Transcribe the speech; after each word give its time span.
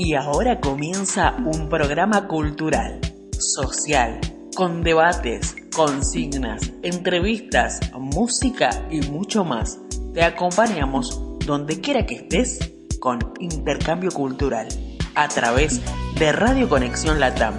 Y 0.00 0.14
ahora 0.14 0.60
comienza 0.60 1.34
un 1.44 1.68
programa 1.68 2.28
cultural, 2.28 3.00
social, 3.32 4.20
con 4.54 4.84
debates, 4.84 5.56
consignas, 5.74 6.70
entrevistas, 6.84 7.80
música 7.98 8.70
y 8.92 9.00
mucho 9.00 9.44
más. 9.44 9.80
Te 10.14 10.22
acompañamos 10.22 11.20
donde 11.44 11.80
quiera 11.80 12.06
que 12.06 12.14
estés 12.14 12.60
con 13.00 13.18
Intercambio 13.40 14.12
Cultural 14.12 14.68
a 15.16 15.26
través 15.26 15.80
de 16.16 16.30
Radio 16.30 16.68
Conexión 16.68 17.18
Latam 17.18 17.54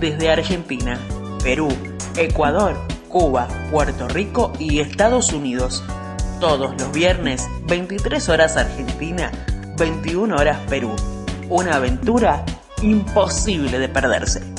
desde 0.00 0.30
Argentina, 0.30 0.98
Perú, 1.44 1.68
Ecuador, 2.16 2.74
Cuba, 3.10 3.48
Puerto 3.70 4.08
Rico 4.08 4.54
y 4.58 4.80
Estados 4.80 5.34
Unidos. 5.34 5.84
Todos 6.40 6.72
los 6.80 6.90
viernes, 6.90 7.46
23 7.68 8.30
horas 8.30 8.56
Argentina, 8.56 9.30
21 9.76 10.34
horas 10.34 10.56
Perú. 10.70 10.96
Una 11.52 11.76
aventura 11.76 12.46
imposible 12.80 13.78
de 13.78 13.86
perderse. 13.90 14.51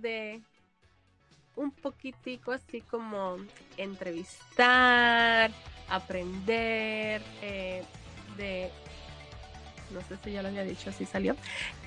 De 0.00 0.40
un 1.56 1.70
poquitico 1.70 2.52
así 2.52 2.80
como 2.82 3.36
entrevistar, 3.76 5.50
aprender, 5.88 7.22
eh, 7.42 7.82
de, 8.36 8.70
no 9.90 10.00
sé 10.02 10.16
si 10.22 10.32
ya 10.32 10.42
lo 10.42 10.48
había 10.48 10.62
dicho, 10.62 10.90
así 10.90 11.04
salió, 11.04 11.36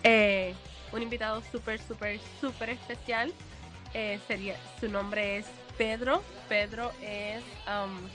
eh, 0.03 0.53
un 0.91 1.01
invitado 1.01 1.41
súper, 1.51 1.79
súper, 1.79 2.19
súper 2.39 2.71
especial. 2.71 3.33
Eh, 3.93 4.19
sería, 4.27 4.55
su 4.79 4.89
nombre 4.89 5.37
es 5.37 5.45
Pedro. 5.77 6.23
Pedro 6.47 6.91
es 7.01 7.43
um, 7.67 8.09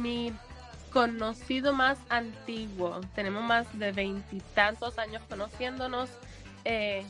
mi 0.00 0.32
conocido 0.92 1.72
más 1.72 1.98
antiguo. 2.08 3.00
Tenemos 3.14 3.42
más 3.42 3.66
de 3.78 3.92
veintitantos 3.92 4.98
años 4.98 5.22
conociéndonos. 5.28 6.10
Eh, 6.64 7.04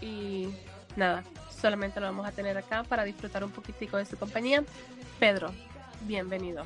y 0.00 0.48
nada, 0.96 1.24
solamente 1.60 2.00
lo 2.00 2.06
vamos 2.06 2.26
a 2.26 2.32
tener 2.32 2.56
acá 2.56 2.84
para 2.84 3.04
disfrutar 3.04 3.44
un 3.44 3.50
poquitico 3.50 3.96
de 3.96 4.04
su 4.04 4.16
compañía. 4.16 4.64
Pedro, 5.18 5.52
bienvenido. 6.02 6.64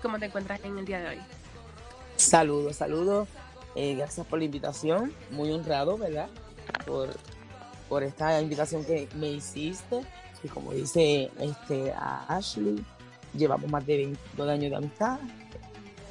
¿Cómo 0.00 0.18
te 0.18 0.26
encuentras 0.26 0.64
en 0.64 0.78
el 0.78 0.84
día 0.84 1.00
de 1.00 1.08
hoy? 1.10 1.18
Saludos, 2.16 2.76
saludos. 2.76 3.28
Eh, 3.74 3.94
gracias 3.94 4.26
por 4.26 4.38
la 4.38 4.44
invitación. 4.44 5.12
Muy 5.30 5.50
honrado, 5.52 5.96
¿verdad? 5.96 6.28
Por, 6.86 7.10
por 7.88 8.02
esta 8.02 8.40
invitación 8.40 8.84
que 8.84 9.08
me 9.16 9.28
hiciste. 9.28 10.02
Y 10.42 10.48
como 10.48 10.72
dice 10.72 11.30
este, 11.38 11.92
a 11.92 12.24
Ashley, 12.28 12.84
llevamos 13.34 13.70
más 13.70 13.86
de 13.86 13.96
22 13.96 14.48
años 14.48 14.70
de 14.70 14.76
amistad. 14.76 15.18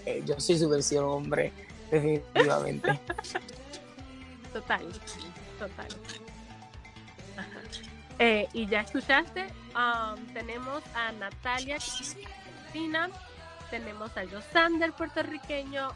Eh, 0.06 0.24
yo 0.26 0.40
soy 0.40 0.58
su 0.58 0.70
versión 0.70 1.06
hombre, 1.06 1.52
definitivamente. 1.92 3.00
Total 4.54 4.86
total. 5.62 5.88
Eh, 8.20 8.48
y 8.54 8.68
ya 8.68 8.82
escuchaste, 8.82 9.48
um, 9.76 10.26
tenemos 10.34 10.84
a 10.96 11.12
Natalia 11.14 11.78
Cristina, 11.78 13.10
tenemos 13.70 14.16
a 14.18 14.28
Josander 14.28 14.92
puertorriqueño, 14.94 15.90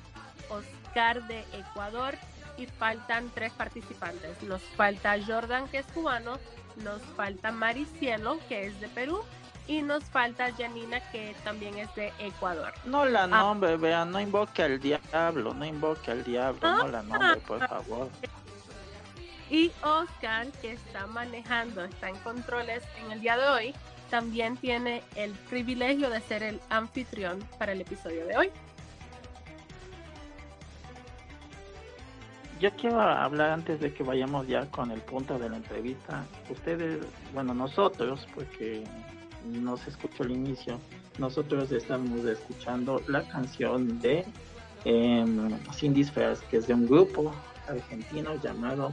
Oscar 0.50 1.28
de 1.28 1.44
Ecuador 1.54 2.16
y 2.58 2.66
faltan 2.66 3.30
tres 3.34 3.52
participantes. 3.54 4.42
Nos 4.44 4.62
falta 4.62 5.18
Jordan 5.26 5.68
que 5.68 5.80
es 5.80 5.86
cubano, 5.88 6.40
nos 6.78 7.02
falta 7.16 7.52
Maricielo 7.52 8.40
que 8.48 8.68
es 8.68 8.80
de 8.80 8.88
Perú 8.88 9.22
y 9.68 9.82
nos 9.82 10.04
falta 10.06 10.52
Janina 10.54 11.00
que 11.12 11.36
también 11.44 11.78
es 11.78 11.94
de 11.96 12.14
Ecuador. 12.20 12.74
No 12.86 13.06
la 13.06 13.24
ah. 13.24 13.28
nombre, 13.28 13.78
vean, 13.78 14.12
no 14.12 14.20
invoque 14.20 14.64
al 14.64 14.80
diablo, 14.80 15.54
no 15.54 15.66
invoque 15.66 16.12
al 16.12 16.24
diablo, 16.24 16.60
no 16.62 16.88
la 16.88 17.04
nombre, 17.04 17.42
por 17.48 17.64
ah. 17.64 17.68
favor. 17.68 18.10
Y 19.50 19.72
Oscar, 19.84 20.48
que 20.62 20.74
está 20.74 21.06
manejando, 21.08 21.84
está 21.84 22.10
en 22.10 22.18
controles 22.18 22.84
en 23.04 23.12
el 23.12 23.22
día 23.22 23.38
de 23.38 23.48
hoy, 23.48 23.76
también 24.10 24.58
tiene 24.58 25.04
el 25.16 25.32
privilegio 25.32 26.10
de 26.10 26.22
ser 26.22 26.44
el 26.44 26.60
anfitrión 26.70 27.40
para 27.60 27.72
el 27.72 27.82
episodio 27.82 28.26
de 28.26 28.38
hoy. 28.38 28.52
yo 32.60 32.72
quiero 32.72 33.02
hablar 33.02 33.52
antes 33.52 33.80
de 33.80 33.94
que 33.94 34.04
vayamos 34.04 34.48
ya 34.48 34.66
con 34.72 34.92
el 34.92 35.02
punto 35.02 35.38
de 35.38 35.50
la 35.50 35.58
entrevista. 35.58 36.26
Ustedes, 36.50 37.06
bueno, 37.34 37.54
nosotros, 37.54 38.26
porque 38.34 38.84
no 39.46 39.78
se 39.78 39.90
escuchó 39.90 40.24
el 40.24 40.32
inicio, 40.32 40.80
nosotros 41.18 41.72
estamos 41.72 42.26
escuchando 42.26 43.02
la 43.08 43.28
canción 43.28 44.00
de 44.00 44.26
eh, 44.86 45.26
que 46.50 46.58
es 46.58 46.68
de 46.68 46.74
un 46.74 46.88
grupo 46.88 47.34
argentino 47.68 48.36
llamado 48.42 48.92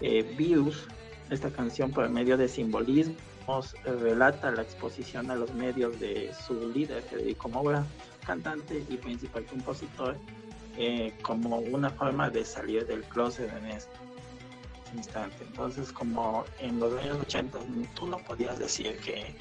eh, 0.00 0.22
Virus. 0.36 0.86
Esta 1.30 1.50
canción 1.50 1.90
por 1.90 2.08
medio 2.10 2.36
de 2.36 2.48
simbolismos 2.48 3.74
relata 3.84 4.50
la 4.50 4.62
exposición 4.62 5.30
a 5.30 5.34
los 5.34 5.52
medios 5.54 5.98
de 6.00 6.32
su 6.46 6.70
líder, 6.70 7.02
Federico 7.02 7.48
Moura, 7.48 7.84
cantante 8.26 8.84
y 8.88 8.96
principal 8.96 9.44
compositor, 9.44 10.16
eh, 10.78 11.12
como 11.22 11.58
una 11.58 11.90
forma 11.90 12.30
de 12.30 12.44
salir 12.44 12.86
del 12.86 13.02
closet 13.04 13.50
en 13.58 13.66
este 13.66 13.92
instante. 14.94 15.36
Entonces, 15.44 15.92
como 15.92 16.44
en 16.60 16.78
los 16.78 16.92
años 17.02 17.18
80 17.22 17.58
tú 17.94 18.06
no 18.06 18.18
podías 18.18 18.58
decir 18.58 18.96
que 18.98 19.34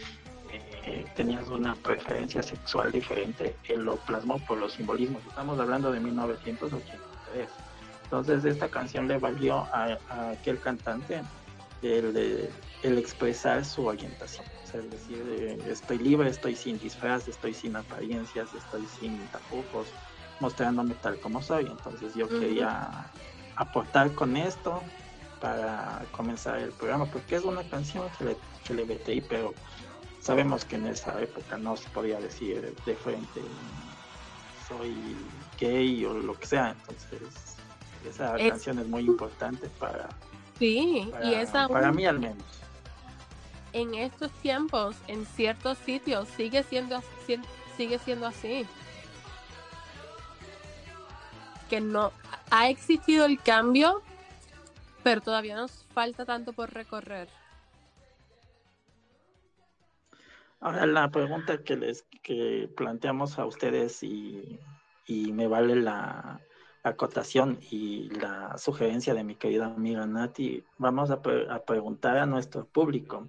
eh, 0.86 1.06
tenías 1.16 1.48
una 1.48 1.76
preferencia 1.76 2.44
sexual 2.44 2.92
diferente, 2.92 3.56
él 3.70 3.84
lo 3.84 3.96
plasmó 3.98 4.38
por 4.40 4.58
los 4.58 4.74
simbolismos. 4.74 5.22
Estamos 5.28 5.60
hablando 5.60 5.92
de 5.92 6.00
1983. 6.00 7.48
Entonces, 8.04 8.46
esta 8.46 8.68
canción 8.68 9.08
le 9.08 9.18
valió 9.18 9.60
a, 9.74 9.98
aquel 10.32 10.60
cantante 10.60 11.22
el, 11.82 12.50
el, 12.84 12.98
expresar 12.98 13.64
su 13.64 13.86
orientación. 13.86 14.46
es 14.66 14.92
decir, 14.92 15.24
eh, 15.40 15.58
estoy 15.70 16.00
libre, 16.00 16.30
estoy 16.30 16.56
sin 16.56 16.78
disfraz, 16.80 17.28
estoy 17.28 17.54
sin 17.54 17.76
apariencias, 17.76 18.54
estoy 18.54 18.86
sin 19.00 19.18
tapujos, 19.28 19.88
mostrándome 20.40 20.96
tal 20.96 21.20
como 21.20 21.42
soy. 21.42 21.66
Entonces, 21.66 22.14
yo 22.14 22.28
quería 22.28 23.06
aportar 23.56 24.12
con 24.14 24.36
esto 24.36 24.82
para 25.40 26.06
comenzar 26.12 26.60
el 26.60 26.72
programa, 26.72 27.06
porque 27.06 27.38
es 27.38 27.44
una 27.44 27.64
canción 27.64 28.08
que 28.18 28.26
le, 28.26 28.38
que 28.66 28.74
le 28.74 28.86
metí, 28.86 29.22
pero 29.22 29.54
sabemos 30.24 30.64
que 30.64 30.78
en 30.78 30.88
esa 30.88 31.22
época 31.22 31.58
no 31.58 31.76
se 31.76 31.90
podía 31.90 32.18
decir 32.20 32.74
de 32.86 32.96
frente 32.96 33.42
soy 34.68 34.96
gay 35.60 36.06
o 36.06 36.14
lo 36.14 36.40
que 36.40 36.48
sea, 36.48 36.70
entonces 36.70 37.58
esa 38.08 38.38
canción 38.38 38.80
es 38.80 38.88
muy 38.88 39.06
importante 39.06 39.70
para 39.80 40.08
sí 40.58 41.12
y 41.24 41.34
esa 41.34 41.68
para 41.68 41.92
mí 41.92 42.06
al 42.06 42.20
menos. 42.20 42.46
en 43.74 43.96
estos 43.96 44.32
tiempos 44.42 44.96
en 45.08 45.26
ciertos 45.26 45.78
sitios 45.80 46.30
sigue 46.30 46.64
siendo 46.64 47.04
sigue 47.76 48.00
siendo 48.00 48.28
así. 48.28 48.66
Que 51.70 51.82
no 51.82 52.12
ha 52.52 52.70
existido 52.70 53.26
el 53.26 53.42
cambio 53.42 54.02
pero 55.02 55.20
todavía 55.20 55.58
nos 55.58 55.72
falta 55.94 56.24
tanto 56.24 56.54
por 56.54 56.72
recorrer 56.72 57.28
Ahora 60.64 60.86
la 60.86 61.12
pregunta 61.12 61.62
que 61.62 61.76
les 61.76 62.04
que 62.22 62.70
planteamos 62.78 63.38
a 63.38 63.46
ustedes 63.46 64.02
y, 64.02 64.58
me 65.34 65.46
vale 65.46 65.76
la 65.76 66.40
acotación 66.84 67.60
y 67.70 68.10
la 68.12 68.58
sugerencia 68.58 69.14
de 69.14 69.26
mi 69.26 69.36
querida 69.36 69.66
amiga 69.66 70.08
Nati, 70.08 70.64
vamos 70.78 71.12
a, 71.12 71.22
preguntar 71.22 72.18
a 72.18 72.26
nuestro 72.26 72.66
público, 72.66 73.28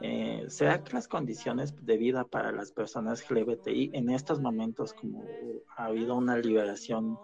eh, 0.00 0.44
¿será 0.48 0.82
que 0.82 0.92
las 0.94 1.06
condiciones 1.06 1.72
de 1.86 1.96
vida 1.96 2.24
para 2.24 2.50
las 2.50 2.72
personas 2.72 3.30
LGBTI 3.30 3.92
en 3.94 4.10
estos 4.10 4.40
momentos, 4.40 4.92
como 4.92 5.24
ha 5.76 5.84
habido 5.84 6.16
una 6.16 6.36
liberación 6.36 7.16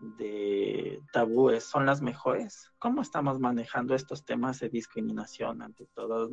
de 0.00 1.02
tabúes 1.12 1.64
son 1.64 1.86
las 1.86 2.00
mejores? 2.00 2.72
¿Cómo 2.78 3.02
estamos 3.02 3.38
manejando 3.38 3.94
estos 3.94 4.24
temas 4.24 4.60
de 4.60 4.68
discriminación 4.68 5.62
ante 5.62 5.86
todas 5.86 6.30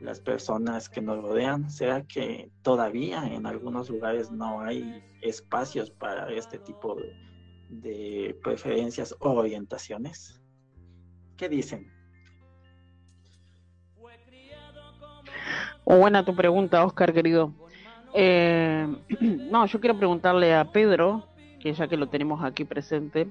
las 0.00 0.20
personas 0.20 0.88
que 0.88 1.00
nos 1.00 1.22
rodean? 1.22 1.70
¿Será 1.70 2.06
que 2.06 2.50
todavía 2.62 3.26
en 3.26 3.46
algunos 3.46 3.90
lugares 3.90 4.30
no 4.30 4.60
hay 4.60 5.02
espacios 5.22 5.90
para 5.90 6.32
este 6.32 6.58
tipo 6.58 6.96
de, 7.68 8.38
preferencias 8.42 9.14
o 9.20 9.30
orientaciones? 9.30 10.40
¿Qué 11.36 11.48
dicen? 11.48 11.92
Oh, 15.84 15.96
buena 15.96 16.24
tu 16.24 16.36
pregunta, 16.36 16.84
Oscar, 16.84 17.12
querido. 17.12 17.52
Eh, 18.14 18.86
no, 19.20 19.66
yo 19.66 19.80
quiero 19.80 19.96
preguntarle 19.96 20.54
a 20.54 20.70
Pedro, 20.70 21.29
que 21.60 21.72
ya 21.72 21.88
que 21.88 21.96
lo 21.96 22.08
tenemos 22.08 22.42
aquí 22.42 22.64
presente, 22.64 23.28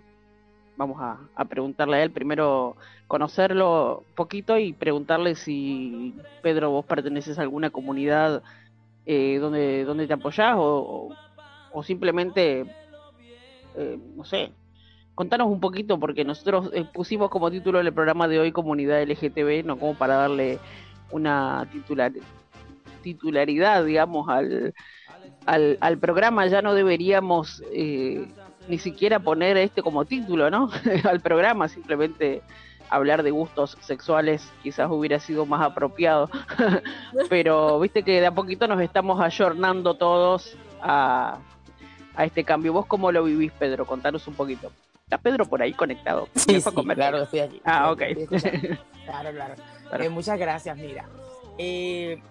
vamos 0.78 0.98
a, 1.02 1.46
preguntarle 1.46 1.98
a 1.98 2.04
él, 2.04 2.12
primero 2.12 2.78
conocerlo 3.08 4.06
poquito 4.16 4.58
y 4.58 4.72
preguntarle 4.72 5.36
si, 5.36 6.16
Pedro, 6.42 6.72
vos 6.72 6.86
perteneces 6.86 7.38
a 7.38 7.42
alguna 7.42 7.70
comunidad 7.70 8.42
eh, 9.06 9.40
donde, 9.40 9.84
donde 9.84 10.08
te 10.08 10.14
apoyás 10.14 10.56
o, 10.58 11.14
simplemente, 11.84 12.66
eh, 13.76 14.00
no 14.16 14.24
sé, 14.24 14.54
contanos 15.16 15.48
un 15.48 15.60
poquito, 15.60 16.00
porque 16.00 16.24
nosotros 16.24 16.70
eh, 16.74 16.86
pusimos 16.94 17.30
como 17.30 17.52
título 17.52 17.80
del 17.80 17.94
programa 17.94 18.30
de 18.30 18.40
hoy 18.40 18.54
Comunidad 18.54 19.02
LGTB, 19.04 19.66
no 19.66 19.78
como 19.78 19.96
para 19.96 20.16
darle 20.16 20.60
una 21.12 21.68
titular, 21.74 22.14
titularidad, 23.02 23.84
digamos, 23.84 24.30
al, 24.30 24.74
al, 25.45 25.77
al 25.81 25.98
programa, 25.98 26.45
ya 26.48 26.62
no 26.62 26.74
deberíamos 26.74 27.63
eh, 27.74 28.27
ni 28.68 28.77
siquiera 28.77 29.19
poner 29.19 29.57
este 29.57 29.81
como 29.81 30.06
título, 30.06 30.50
¿no? 30.50 30.69
al 31.10 31.19
programa, 31.19 31.68
simplemente 31.68 32.42
hablar 32.89 33.24
de 33.24 33.31
gustos 33.31 33.77
sexuales 33.81 34.51
quizás 34.63 34.89
hubiera 34.89 35.19
sido 35.19 35.45
más 35.45 35.62
apropiado, 35.62 36.30
pero 37.30 37.80
viste 37.80 38.04
que 38.04 38.19
de 38.19 38.27
a 38.27 38.31
poquito 38.31 38.68
nos 38.68 38.81
estamos 38.81 39.21
ayornando 39.21 39.94
todos 39.95 40.57
a, 40.81 41.39
a 42.15 42.25
este 42.25 42.44
cambio. 42.44 42.74
¿Vos 42.74 42.86
cómo 42.86 43.12
lo 43.12 43.24
vivís, 43.24 43.51
Pedro? 43.54 43.86
Contanos 43.86 44.27
un 44.27 44.33
poquito. 44.33 44.72
¿Está 45.04 45.18
Pedro 45.18 45.45
por 45.45 45.60
ahí 45.62 45.74
conectado? 45.74 46.27
Sí, 46.36 46.62
sí 46.62 46.69
claro, 46.94 47.24
estoy 47.24 47.39
aquí. 47.39 47.62
Ah, 47.65 47.92
ok. 47.92 48.01
Claro, 49.10 49.31
claro. 49.31 49.56
Eh, 50.04 50.10
muchas 50.10 50.38
gracias, 50.38 50.77
mira. 50.77 51.04
Eh, 51.57 52.22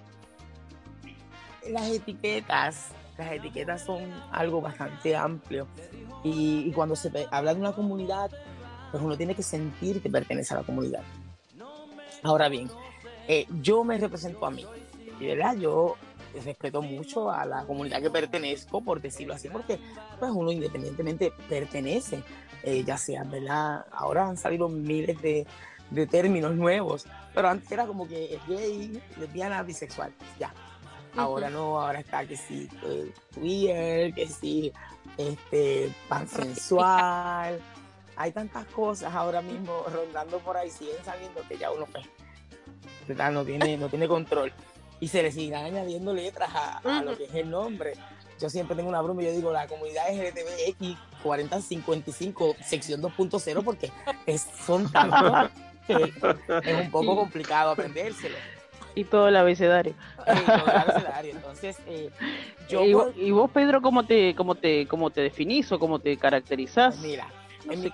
las 1.71 1.89
etiquetas 1.91 2.93
las 3.19 3.33
etiquetas 3.33 3.83
son 3.83 4.03
algo 4.31 4.61
bastante 4.61 5.17
amplio 5.17 5.67
y, 6.23 6.71
cuando 6.73 6.95
se 6.97 7.11
habla 7.31 7.53
de 7.53 7.61
una 7.61 7.73
comunidad, 7.73 8.31
pues 8.91 9.03
uno 9.03 9.17
tiene 9.17 9.35
que 9.35 9.43
sentir 9.43 10.01
que 10.01 10.09
pertenece 10.09 10.55
a 10.55 10.59
la 10.59 10.63
comunidad. 10.63 11.03
Ahora 12.23 12.49
bien, 12.49 12.71
eh, 13.27 13.47
yo 13.61 13.85
me 13.85 13.99
represento 13.99 14.45
a 14.47 14.51
mí, 14.51 14.65
y 15.21 15.27
verdad, 15.27 15.57
yo 15.57 15.97
respeto 16.45 16.83
mucho 16.83 17.31
a 17.31 17.45
la 17.45 17.65
comunidad 17.65 18.01
que 18.01 18.11
pertenezco, 18.11 18.81
por 18.81 19.01
decirlo 19.01 19.35
así, 19.35 19.49
porque 19.49 19.79
pues 20.19 20.31
uno 20.33 20.53
independientemente 20.53 21.33
pertenece, 21.49 22.23
eh, 22.63 22.85
ya 22.85 22.97
sea, 22.97 23.25
¿verdad? 23.25 23.85
Ahora 23.93 24.29
han 24.29 24.37
salido 24.37 24.69
miles 24.69 25.21
de, 25.23 25.47
de 25.91 26.07
términos 26.07 26.55
nuevos, 26.55 27.07
pero 27.35 27.49
antes 27.49 27.71
era 27.71 27.87
como 27.87 28.07
que 28.07 28.39
gay, 28.49 29.01
lesbiana, 29.19 29.63
bisexual, 29.63 30.13
ya 30.39 30.53
Ahora 31.19 31.51
no, 31.51 31.81
ahora 31.81 31.99
está 31.99 32.25
que 32.25 32.37
sí, 32.37 32.69
eh, 32.85 33.13
Twitter, 33.35 34.15
que 34.15 34.29
sí, 34.29 34.73
este, 35.17 35.93
sensual. 36.29 37.61
Hay 38.15 38.31
tantas 38.31 38.65
cosas 38.67 39.13
ahora 39.13 39.43
mismo 39.43 39.85
rondando 39.93 40.39
por 40.39 40.57
ahí, 40.57 40.71
siguen 40.71 40.97
saliendo 41.05 41.43
que 41.49 41.59
ya 41.59 41.73
uno 41.73 41.87
pues, 41.87 42.07
no 43.33 43.45
tiene, 43.45 43.77
no 43.77 43.89
tiene 43.89 44.07
control. 44.07 44.53
Y 45.01 45.09
se 45.09 45.23
le 45.23 45.33
siguen 45.33 45.57
añadiendo 45.57 46.15
letras 46.15 46.51
a, 46.55 47.03
lo 47.03 47.17
que 47.17 47.25
es 47.25 47.35
el 47.35 47.51
nombre. 47.51 47.95
Yo 48.41 48.49
siempre 48.49 48.77
tengo 48.77 48.89
una 48.89 49.01
broma 49.01 49.21
y 49.23 49.27
yo 49.27 49.33
digo 49.33 49.53
la 49.53 49.67
comunidad 49.67 50.05
LGTBX 50.13 50.97
4055 51.25 52.57
sección 52.65 53.03
2.0 53.03 53.65
porque 53.65 53.91
son 54.65 54.91
tantos 54.93 55.51
que 55.89 56.13
es 56.65 56.81
un 56.81 56.91
poco 56.93 57.17
complicado 57.17 57.73
aprendérselo 57.73 58.37
y 58.99 59.05
todo 59.05 59.29
el 59.29 59.37
abecedario. 59.37 59.95
Entonces, 61.23 61.77
eh, 61.87 62.11
¿Y, 63.17 63.31
vos, 63.31 63.51
Pedro, 63.51 63.81
cómo 63.81 64.05
te, 64.05 64.35
cómo 64.35 64.55
te, 64.55 64.87
cómo 64.87 65.11
te 65.11 65.23
definís 65.23 65.71
o 65.73 65.79
cómo 65.79 65.99
te 65.99 66.17
caracterizás? 66.17 66.97
Pues 66.97 67.07
mira, 67.07 67.29
en 67.71 67.83
mi, 67.83 67.91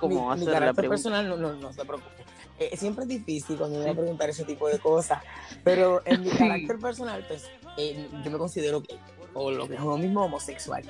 carácter 0.46 0.88
personal 0.88 1.28
no, 1.28 1.37
no, 1.37 1.73
se 1.73 1.84
preocupe. 1.84 2.25
Eh, 2.58 2.76
siempre 2.76 3.02
es 3.02 3.08
difícil 3.08 3.56
cuando 3.56 3.80
me 3.80 3.90
a 3.90 3.94
preguntar 3.94 4.30
ese 4.30 4.44
tipo 4.44 4.68
de 4.68 4.78
cosas, 4.78 5.23
pero 5.62 6.02
en 6.04 6.23
mi 6.23 6.30
carácter 6.38 6.78
personal, 6.78 7.25
pues 7.26 7.49
eh, 7.76 8.08
yo 8.25 8.30
me 8.30 8.38
considero 8.38 8.80
gay, 8.80 8.99
o 9.34 9.50
lo 9.50 9.68
que 9.68 9.75
es 9.75 9.80
lo 9.80 9.99
mismo 9.99 10.25
homosexual. 10.25 10.84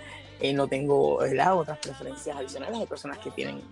no 0.54 0.68
tengo 0.68 1.18
otras 1.18 1.78
preferencias 1.78 2.37
adicionales. 2.37 2.80
Hay 2.80 2.87
personas 2.87 3.18
que 3.18 3.30
tienen 3.30 3.62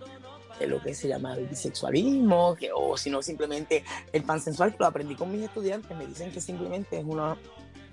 lo 0.67 0.81
que 0.81 0.93
se 0.93 1.07
llama 1.07 1.35
el 1.35 1.47
bisexualismo, 1.47 2.55
que, 2.55 2.69
o 2.73 2.97
si 2.97 3.09
no 3.09 3.21
simplemente 3.21 3.83
el 4.11 4.23
pansensual, 4.23 4.71
que 4.71 4.77
lo 4.79 4.85
aprendí 4.85 5.15
con 5.15 5.31
mis 5.31 5.43
estudiantes, 5.43 5.95
me 5.97 6.05
dicen 6.07 6.31
que 6.31 6.41
simplemente 6.41 6.99
es 6.99 7.05
una 7.05 7.37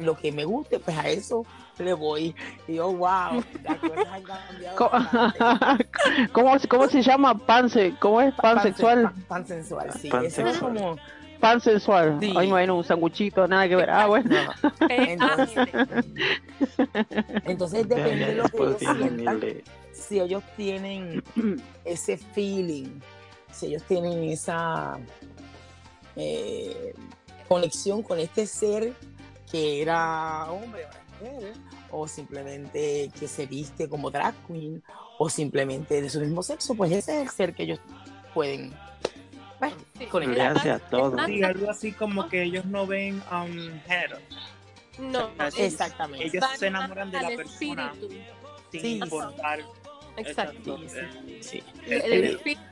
lo 0.01 0.17
que 0.17 0.33
me 0.33 0.45
guste, 0.45 0.79
pues 0.79 0.97
a 0.97 1.09
eso 1.09 1.45
le 1.79 1.93
voy. 1.93 2.35
Y 2.67 2.75
yo, 2.75 2.93
wow, 2.93 3.45
las 3.63 3.79
cosas 3.79 4.07
han 4.11 4.23
cambiado. 4.23 4.77
¿Cómo. 6.33 6.57
¿Cómo, 6.69 6.89
se 6.89 7.03
llama? 7.03 7.37
Panse, 7.37 7.95
¿Cómo 8.01 8.21
es? 8.21 8.35
¿Pansexual? 8.35 9.03
Pan, 9.03 9.25
pansensual, 9.29 9.93
sí. 9.93 10.09
Pansexual. 10.09 10.49
Eso 10.49 10.49
es 10.49 10.59
como. 10.59 10.97
Pansensual. 11.41 12.19
Sí. 12.21 12.33
Hoy 12.37 12.49
me 12.49 12.55
ven 12.55 12.71
un 12.71 12.85
sanguchito, 12.85 13.49
nada 13.49 13.69
que 13.69 13.77
ver. 13.77 13.91
Ah, 13.91 14.07
bueno. 14.07 14.31
no. 14.31 14.89
Entonces, 14.89 15.69
entonces 17.45 17.89
depende 17.89 18.27
de 18.27 18.35
lo 18.35 18.49
que 18.49 18.57
ellos 18.59 18.79
sientan. 18.79 19.41
Si 19.93 20.21
ellos 20.21 20.43
tienen 20.57 21.23
ese 21.85 22.17
feeling, 22.17 23.01
si 23.53 23.67
ellos 23.67 23.83
tienen 23.85 24.25
esa 24.25 24.99
eh, 26.17 26.95
conexión 27.49 28.03
con 28.03 28.19
este 28.19 28.47
ser 28.47 28.93
que 29.51 29.83
era 29.83 30.51
hombre 30.51 30.85
o 30.85 31.25
mujer, 31.25 31.53
o 31.91 32.07
simplemente 32.07 33.11
que 33.19 33.27
se 33.27 33.47
viste 33.47 33.89
como 33.89 34.11
drag 34.11 34.35
queen, 34.47 34.83
o 35.19 35.29
simplemente 35.29 36.01
de 36.01 36.09
su 36.09 36.21
mismo 36.21 36.43
sexo, 36.43 36.75
pues 36.75 36.93
ese 36.93 37.17
es 37.17 37.23
el 37.23 37.29
ser 37.31 37.55
que 37.55 37.65
ellos 37.65 37.81
pueden 38.33 38.73
bueno, 39.61 39.77
Sí. 40.63 40.69
a 40.69 40.79
todos. 40.79 41.21
Sí, 41.27 41.43
algo 41.43 41.71
así 41.71 41.93
como 41.93 42.29
que 42.29 42.43
ellos 42.43 42.65
no 42.65 42.87
ven 42.87 43.23
um, 43.31 43.81
género. 43.87 44.17
No, 44.99 45.31
Exactamente. 45.57 46.27
Ellos 46.27 46.41
van 46.41 46.59
se 46.59 46.67
enamoran 46.67 47.11
de 47.11 47.21
la 47.21 47.29
persona 47.37 47.93
espíritu. 47.93 48.15
sin 48.73 48.81
Sí. 48.81 49.01
importar. 49.03 49.61
Exacto. 50.17 50.79
Sí. 51.41 51.63
El, 51.87 51.93
el 52.13 52.25
espíritu, 52.25 52.63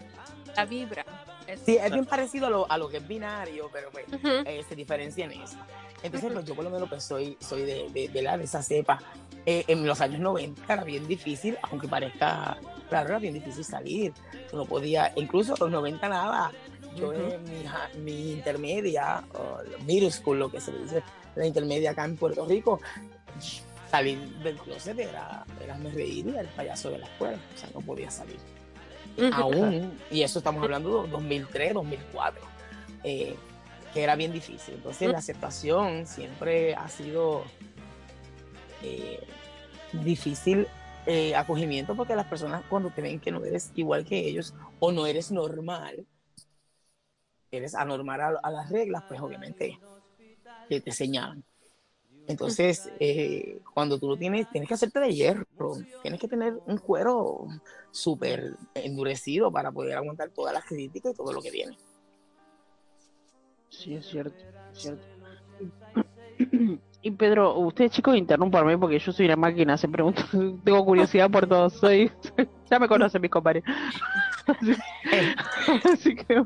la 0.56 0.64
vibra. 0.64 1.04
Es- 1.46 1.60
Sí, 1.64 1.76
es 1.76 1.90
bien 1.90 2.04
parecido 2.04 2.46
a 2.48 2.50
lo, 2.50 2.70
a 2.70 2.76
lo 2.76 2.88
que 2.90 2.98
es 2.98 3.08
binario, 3.08 3.70
pero 3.72 3.90
pues, 3.90 4.06
Ujú. 4.08 4.28
eh, 4.44 4.62
se 4.68 4.74
diferencia 4.76 5.24
en 5.24 5.32
eso. 5.32 5.56
Entonces, 6.02 6.30
pues 6.32 6.44
yo 6.44 6.54
por 6.54 6.64
lo 6.64 6.70
menos 6.70 6.88
pues 6.88 7.02
soy, 7.02 7.36
soy 7.40 7.62
de, 7.62 7.88
de, 7.90 8.08
de 8.08 8.22
la, 8.22 8.36
de 8.36 8.44
esa 8.44 8.62
cepa. 8.62 8.98
Eh, 9.46 9.64
en 9.66 9.86
los 9.86 10.00
años 10.02 10.20
90 10.20 10.72
era 10.74 10.84
bien 10.84 11.08
difícil, 11.08 11.56
aunque 11.70 11.88
parezca, 11.88 12.58
claro, 12.90 13.08
era 13.08 13.18
bien 13.18 13.32
difícil 13.34 13.64
salir. 13.64 14.12
No 14.52 14.66
podía, 14.66 15.10
incluso 15.16 15.54
en 15.54 15.60
los 15.60 15.70
90 15.70 16.08
nada. 16.08 16.52
Yo 16.98 17.12
en 17.12 18.04
mi, 18.04 18.32
intermedia, 18.32 19.24
o 19.34 19.58
middle 19.84 20.10
school, 20.10 20.38
lo 20.38 20.50
que 20.50 20.60
se 20.60 20.72
dice, 20.72 21.02
la 21.36 21.46
intermedia 21.46 21.92
acá 21.92 22.04
en 22.04 22.16
Puerto 22.16 22.44
Rico, 22.46 22.80
salir 23.90 24.18
del 24.42 24.56
closet 24.56 24.98
era, 24.98 25.44
era 25.62 25.76
me 25.78 25.90
reír 25.90 26.26
y 26.26 26.36
el 26.36 26.48
payaso 26.48 26.90
de 26.90 26.98
la 26.98 27.06
escuela. 27.06 27.38
O 27.54 27.58
sea, 27.58 27.70
no 27.74 27.80
podía 27.80 28.10
salir 28.10 28.38
aún, 29.32 29.98
y 30.10 30.22
eso 30.22 30.38
estamos 30.38 30.62
hablando 30.62 31.02
de 31.02 31.10
2003, 31.10 31.74
2004, 31.74 32.42
eh, 33.04 33.36
que 33.92 34.02
era 34.02 34.16
bien 34.16 34.32
difícil. 34.32 34.74
Entonces 34.74 35.10
la 35.10 35.18
aceptación 35.18 36.06
siempre 36.06 36.74
ha 36.74 36.88
sido 36.88 37.44
eh, 38.82 39.20
difícil 39.92 40.66
eh, 41.06 41.34
acogimiento 41.34 41.94
porque 41.94 42.14
las 42.14 42.26
personas 42.26 42.62
cuando 42.68 42.90
te 42.90 43.02
ven 43.02 43.18
que 43.18 43.30
no 43.30 43.44
eres 43.44 43.72
igual 43.74 44.04
que 44.04 44.18
ellos 44.18 44.54
o 44.78 44.92
no 44.92 45.06
eres 45.06 45.30
normal, 45.30 46.06
eres 47.50 47.74
anormal 47.74 48.20
a, 48.20 48.28
a 48.42 48.50
las 48.50 48.70
reglas, 48.70 49.02
pues 49.06 49.20
obviamente 49.20 49.80
que 50.68 50.80
te 50.80 50.92
señalan. 50.92 51.44
Entonces, 52.26 52.90
eh, 53.00 53.60
cuando 53.74 53.98
tú 53.98 54.08
lo 54.08 54.16
tienes, 54.18 54.48
tienes 54.48 54.68
que 54.68 54.74
hacerte 54.74 55.00
de 55.00 55.14
hierro, 55.14 55.46
tienes 56.02 56.20
que 56.20 56.28
tener 56.28 56.60
un 56.66 56.78
cuero 56.78 57.46
súper 57.90 58.56
endurecido 58.74 59.52
para 59.52 59.72
poder 59.72 59.96
aguantar 59.96 60.30
todas 60.32 60.54
las 60.54 60.64
críticas 60.64 61.12
y 61.12 61.16
todo 61.16 61.32
lo 61.32 61.42
que 61.42 61.50
viene. 61.50 61.76
Sí, 63.70 63.94
es 63.94 64.06
cierto, 64.06 64.44
es 64.70 64.78
cierto. 64.78 65.06
Y 67.00 67.12
Pedro, 67.12 67.56
usted 67.58 67.90
chicos, 67.90 68.16
interrúmpame 68.16 68.76
porque 68.76 68.98
yo 68.98 69.12
soy 69.12 69.26
una 69.26 69.36
máquina, 69.36 69.76
se 69.76 69.88
pregunta, 69.88 70.24
tengo 70.64 70.84
curiosidad 70.84 71.30
por 71.30 71.46
todo, 71.46 71.70
soy, 71.70 72.10
ya 72.70 72.78
me 72.78 72.88
conocen 72.88 73.22
mis 73.22 73.30
compañeros. 73.30 73.68
Así, 74.46 74.74
así 75.92 76.16
que 76.16 76.42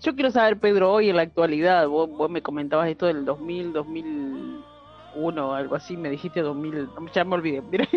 yo 0.00 0.14
quiero 0.14 0.30
saber, 0.30 0.58
Pedro, 0.58 0.92
hoy 0.92 1.08
en 1.08 1.16
la 1.16 1.22
actualidad, 1.22 1.88
vos, 1.88 2.10
vos 2.10 2.30
me 2.30 2.42
comentabas 2.42 2.88
esto 2.88 3.06
del 3.06 3.24
2000, 3.24 3.72
2001, 3.72 5.54
algo 5.54 5.74
así, 5.74 5.96
me 5.96 6.10
dijiste 6.10 6.42
2000, 6.42 6.88
ya 7.14 7.24
me 7.24 7.34
olvidé, 7.34 7.62
mira. 7.62 7.88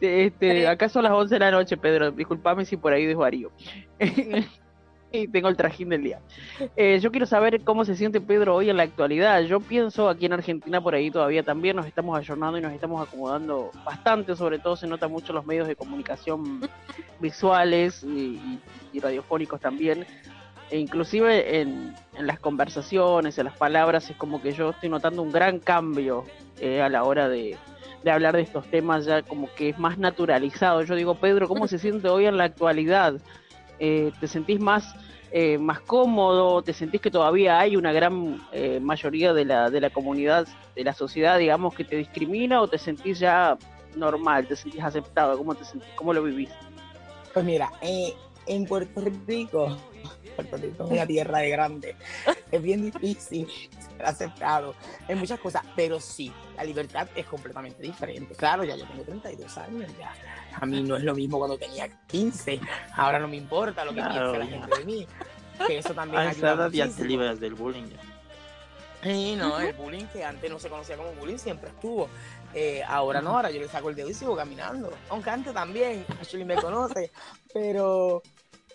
Este, 0.00 0.66
acá 0.66 0.88
son 0.88 1.02
las 1.02 1.12
11 1.12 1.34
de 1.34 1.38
la 1.40 1.50
noche, 1.50 1.76
Pedro, 1.76 2.10
disculpame 2.12 2.64
si 2.64 2.78
por 2.78 2.94
ahí 2.94 3.04
desvarío. 3.04 3.50
y 5.12 5.28
tengo 5.28 5.48
el 5.48 5.56
trajín 5.56 5.88
del 5.90 6.02
día. 6.02 6.20
Eh, 6.76 6.98
yo 7.00 7.10
quiero 7.10 7.26
saber 7.26 7.62
cómo 7.64 7.84
se 7.84 7.96
siente 7.96 8.20
Pedro 8.20 8.54
hoy 8.56 8.70
en 8.70 8.76
la 8.76 8.84
actualidad. 8.84 9.42
Yo 9.42 9.60
pienso 9.60 10.08
aquí 10.08 10.26
en 10.26 10.32
Argentina 10.32 10.80
por 10.80 10.94
ahí 10.94 11.10
todavía 11.10 11.42
también 11.42 11.76
nos 11.76 11.86
estamos 11.86 12.18
ayornando 12.18 12.58
y 12.58 12.62
nos 12.62 12.72
estamos 12.72 13.06
acomodando 13.06 13.70
bastante, 13.84 14.36
sobre 14.36 14.58
todo 14.58 14.76
se 14.76 14.86
nota 14.86 15.08
mucho 15.08 15.32
los 15.32 15.44
medios 15.46 15.66
de 15.68 15.76
comunicación 15.76 16.60
visuales 17.20 18.02
y, 18.02 18.08
y- 18.08 18.60
y 18.92 19.00
radiofónicos 19.00 19.60
también. 19.60 20.06
E 20.70 20.78
inclusive 20.78 21.60
en, 21.60 21.94
en 22.16 22.26
las 22.26 22.38
conversaciones, 22.38 23.38
en 23.38 23.44
las 23.46 23.56
palabras, 23.56 24.08
es 24.10 24.16
como 24.16 24.40
que 24.40 24.52
yo 24.52 24.70
estoy 24.70 24.88
notando 24.88 25.22
un 25.22 25.32
gran 25.32 25.58
cambio 25.58 26.24
eh, 26.60 26.80
a 26.80 26.88
la 26.88 27.02
hora 27.04 27.28
de, 27.28 27.56
de 28.04 28.10
hablar 28.10 28.36
de 28.36 28.42
estos 28.42 28.68
temas, 28.70 29.04
ya 29.04 29.22
como 29.22 29.52
que 29.54 29.70
es 29.70 29.78
más 29.78 29.98
naturalizado. 29.98 30.82
Yo 30.84 30.94
digo, 30.94 31.16
Pedro, 31.16 31.48
¿cómo 31.48 31.66
se 31.66 31.78
siente 31.78 32.08
hoy 32.08 32.26
en 32.26 32.36
la 32.36 32.44
actualidad? 32.44 33.20
Eh, 33.80 34.12
¿Te 34.20 34.28
sentís 34.28 34.60
más 34.60 34.94
eh, 35.32 35.58
más 35.58 35.80
cómodo? 35.80 36.60
¿Te 36.62 36.72
sentís 36.72 37.00
que 37.00 37.10
todavía 37.10 37.60
hay 37.60 37.76
una 37.76 37.92
gran 37.92 38.36
eh, 38.52 38.80
mayoría 38.80 39.32
de 39.32 39.44
la, 39.44 39.70
de 39.70 39.80
la 39.80 39.90
comunidad, 39.90 40.46
de 40.74 40.84
la 40.84 40.92
sociedad, 40.92 41.38
digamos, 41.38 41.74
que 41.74 41.84
te 41.84 41.96
discrimina 41.96 42.60
o 42.60 42.66
te 42.66 42.78
sentís 42.78 43.20
ya 43.20 43.56
normal, 43.94 44.48
te 44.48 44.56
sentís 44.56 44.82
aceptado? 44.82 45.38
¿Cómo, 45.38 45.54
te 45.54 45.64
sentís? 45.64 45.88
¿Cómo 45.94 46.12
lo 46.12 46.24
vivís? 46.24 46.50
Pues 47.32 47.44
mira, 47.44 47.70
eh, 47.80 48.12
en 48.46 48.66
Puerto 48.66 49.04
Rico, 49.26 49.76
Puerto 50.30 50.56
Rico 50.56 50.84
es 50.84 50.90
una 50.90 51.06
tierra 51.06 51.38
de 51.38 51.50
grande, 51.50 51.96
es 52.50 52.62
bien 52.62 52.90
difícil 52.90 53.48
ser 53.48 54.06
aceptado 54.06 54.74
en 55.08 55.18
muchas 55.18 55.38
cosas, 55.40 55.62
pero 55.76 56.00
sí, 56.00 56.32
la 56.56 56.64
libertad 56.64 57.08
es 57.14 57.26
completamente 57.26 57.82
diferente. 57.82 58.34
Claro, 58.34 58.64
ya 58.64 58.76
yo 58.76 58.86
tengo 58.86 59.02
32 59.02 59.58
años, 59.58 59.90
ya 59.98 60.14
a 60.60 60.66
mí 60.66 60.82
no 60.82 60.96
es 60.96 61.04
lo 61.04 61.14
mismo 61.14 61.38
cuando 61.38 61.58
tenía 61.58 61.88
15, 62.06 62.60
ahora 62.96 63.18
no 63.18 63.28
me 63.28 63.36
importa 63.36 63.84
lo 63.84 63.92
que 63.92 64.00
Claro, 64.00 64.32
piense 64.32 64.38
la 64.38 64.46
gente 64.46 64.78
de 64.78 64.84
mí, 64.84 65.06
que 65.66 65.78
eso 65.78 65.94
también 65.94 66.22
A 66.22 66.30
esa 66.30 66.52
edad 66.52 66.70
ya 66.70 66.88
te 66.88 67.04
libras 67.04 67.40
del 67.40 67.54
bullying. 67.54 67.86
Sí, 69.02 69.34
no, 69.34 69.58
el 69.58 69.72
bullying 69.72 70.04
que 70.06 70.24
antes 70.24 70.50
no 70.50 70.58
se 70.58 70.68
conocía 70.68 70.96
como 70.96 71.12
bullying 71.12 71.38
siempre 71.38 71.70
estuvo. 71.70 72.08
Eh, 72.52 72.82
ahora 72.86 73.20
no, 73.20 73.30
ahora 73.30 73.50
yo 73.50 73.60
le 73.60 73.68
saco 73.68 73.88
el 73.88 73.96
dedo 73.96 74.10
y 74.10 74.14
sigo 74.14 74.36
caminando. 74.36 74.92
Aunque 75.08 75.30
antes 75.30 75.54
también, 75.54 76.04
Ashley 76.20 76.44
me 76.44 76.56
conoce, 76.56 77.10
pero 77.54 78.22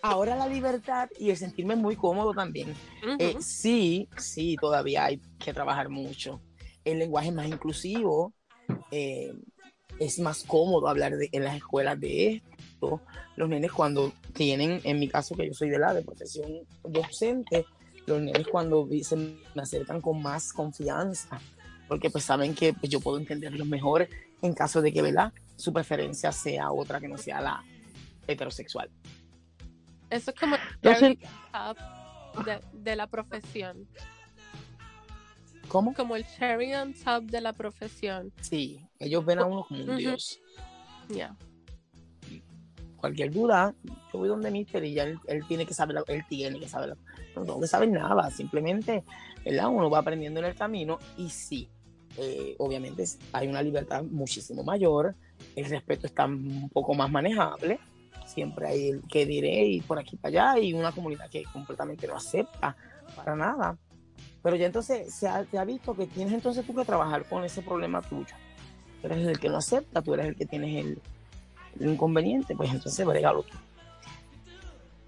ahora 0.02 0.36
la 0.36 0.46
libertad 0.46 1.08
y 1.18 1.30
el 1.30 1.36
sentirme 1.36 1.76
muy 1.76 1.96
cómodo 1.96 2.32
también. 2.34 2.74
Eh, 3.18 3.30
Ujú. 3.30 3.42
sí, 3.42 4.08
sí, 4.16 4.56
todavía 4.60 5.04
hay 5.06 5.20
que 5.38 5.52
trabajar 5.52 5.88
mucho. 5.88 6.40
El 6.84 6.98
lenguaje 6.98 7.28
es 7.28 7.34
más 7.34 7.46
inclusivo, 7.48 8.32
eh, 8.90 9.32
es 9.98 10.18
más 10.18 10.44
cómodo 10.44 10.88
hablar 10.88 11.16
de- 11.16 11.28
en 11.32 11.44
las 11.44 11.56
escuelas 11.56 11.98
de 11.98 12.42
esto. 12.62 13.00
Los 13.36 13.48
nenes 13.48 13.72
cuando 13.72 14.12
tienen, 14.34 14.80
en 14.84 14.98
mi 14.98 15.08
caso 15.08 15.34
que 15.34 15.46
yo 15.46 15.54
soy 15.54 15.70
de 15.70 15.78
la 15.78 15.94
de 15.94 16.02
profesión 16.02 16.50
docente, 16.84 17.64
los 18.06 18.20
nenes 18.20 18.46
cuando 18.46 18.88
se 19.02 19.16
me 19.16 19.36
acercan 19.56 20.00
con 20.00 20.22
más 20.22 20.52
confianza, 20.52 21.40
porque 21.88 22.10
pues 22.10 22.24
saben 22.24 22.54
que 22.54 22.72
pues, 22.72 22.90
yo 22.90 23.00
puedo 23.00 23.18
entenderlos 23.18 23.66
mejor 23.66 24.08
en 24.42 24.52
caso 24.52 24.82
de 24.82 24.92
que, 24.92 25.02
¿verdad? 25.02 25.32
Su 25.56 25.72
preferencia 25.72 26.30
sea 26.30 26.70
otra 26.70 27.00
que 27.00 27.08
no 27.08 27.16
sea 27.16 27.40
la 27.40 27.64
heterosexual. 28.28 28.90
Eso 30.10 30.30
es 30.30 30.38
como 30.38 30.56
el 30.82 31.18
top 31.52 32.44
de, 32.44 32.60
de 32.72 32.96
la 32.96 33.06
profesión. 33.06 33.88
¿Cómo? 35.68 35.94
Como 35.94 36.14
el 36.16 36.24
cherry 36.26 36.74
on 36.74 36.94
top 36.94 37.24
de 37.24 37.40
la 37.40 37.52
profesión. 37.52 38.32
Sí, 38.40 38.80
ellos 38.98 39.24
ven 39.24 39.40
a 39.40 39.44
uno 39.44 39.64
como 39.64 39.82
un 39.82 39.96
dios. 39.96 40.40
Ya. 41.08 41.36
cualquier 42.96 43.30
duda, 43.30 43.74
yo 44.12 44.18
voy 44.18 44.28
donde 44.28 44.50
Mister 44.50 44.84
y 44.84 44.94
ya 44.94 45.04
él, 45.04 45.18
él 45.26 45.46
tiene 45.46 45.66
que 45.66 45.74
saber, 45.74 46.02
él 46.08 46.24
tiene 46.28 46.58
que 46.58 46.68
saber, 46.68 46.96
no 47.36 47.44
tengo 47.44 47.60
que 47.60 47.66
saber 47.68 47.88
nada, 47.88 48.30
simplemente, 48.30 49.04
¿verdad? 49.44 49.68
Uno 49.68 49.88
va 49.88 49.98
aprendiendo 49.98 50.40
en 50.40 50.46
el 50.46 50.54
camino 50.54 50.98
y 51.16 51.30
sí, 51.30 51.68
eh, 52.16 52.56
obviamente 52.58 53.04
hay 53.32 53.46
una 53.46 53.62
libertad 53.62 54.02
muchísimo 54.02 54.64
mayor, 54.64 55.14
el 55.54 55.64
respeto 55.66 56.06
está 56.06 56.24
un 56.24 56.68
poco 56.70 56.94
más 56.94 57.10
manejable, 57.10 57.78
siempre 58.26 58.68
hay 58.68 58.88
el 58.88 59.02
que 59.02 59.24
diré 59.26 59.64
y 59.66 59.80
por 59.80 59.98
aquí 59.98 60.16
para 60.16 60.52
allá 60.52 60.60
y 60.60 60.72
una 60.72 60.92
comunidad 60.92 61.30
que 61.30 61.44
completamente 61.44 62.06
no 62.06 62.16
acepta 62.16 62.76
para 63.14 63.34
nada. 63.36 63.76
Pero 64.42 64.56
ya 64.56 64.66
entonces 64.66 65.12
se 65.12 65.28
ha, 65.28 65.44
se 65.44 65.58
ha 65.58 65.64
visto 65.64 65.94
que 65.94 66.06
tienes 66.06 66.34
entonces 66.34 66.66
tú 66.66 66.74
que 66.74 66.84
trabajar 66.84 67.28
con 67.28 67.44
ese 67.44 67.62
problema 67.62 68.02
tuyo. 68.02 68.34
Tú 69.00 69.08
eres 69.08 69.26
el 69.26 69.38
que 69.38 69.48
no 69.48 69.58
acepta, 69.58 70.02
tú 70.02 70.14
eres 70.14 70.26
el 70.26 70.36
que 70.36 70.46
tienes 70.46 70.84
el, 70.84 71.02
inconveniente, 71.80 72.56
pues 72.56 72.70
entonces 72.72 73.04
brégalo 73.06 73.42
tú. 73.42 73.56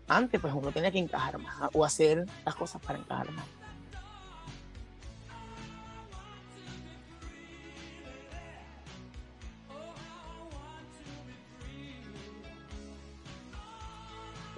Antes, 0.09 0.41
pues 0.41 0.53
uno 0.55 0.73
tenía 0.73 0.91
que 0.91 0.99
encajar 0.99 1.39
más 1.39 1.71
o 1.73 1.85
hacer 1.85 2.27
las 2.45 2.55
cosas 2.55 2.81
para 2.83 2.99
encajar 2.99 3.31
más. 3.33 3.45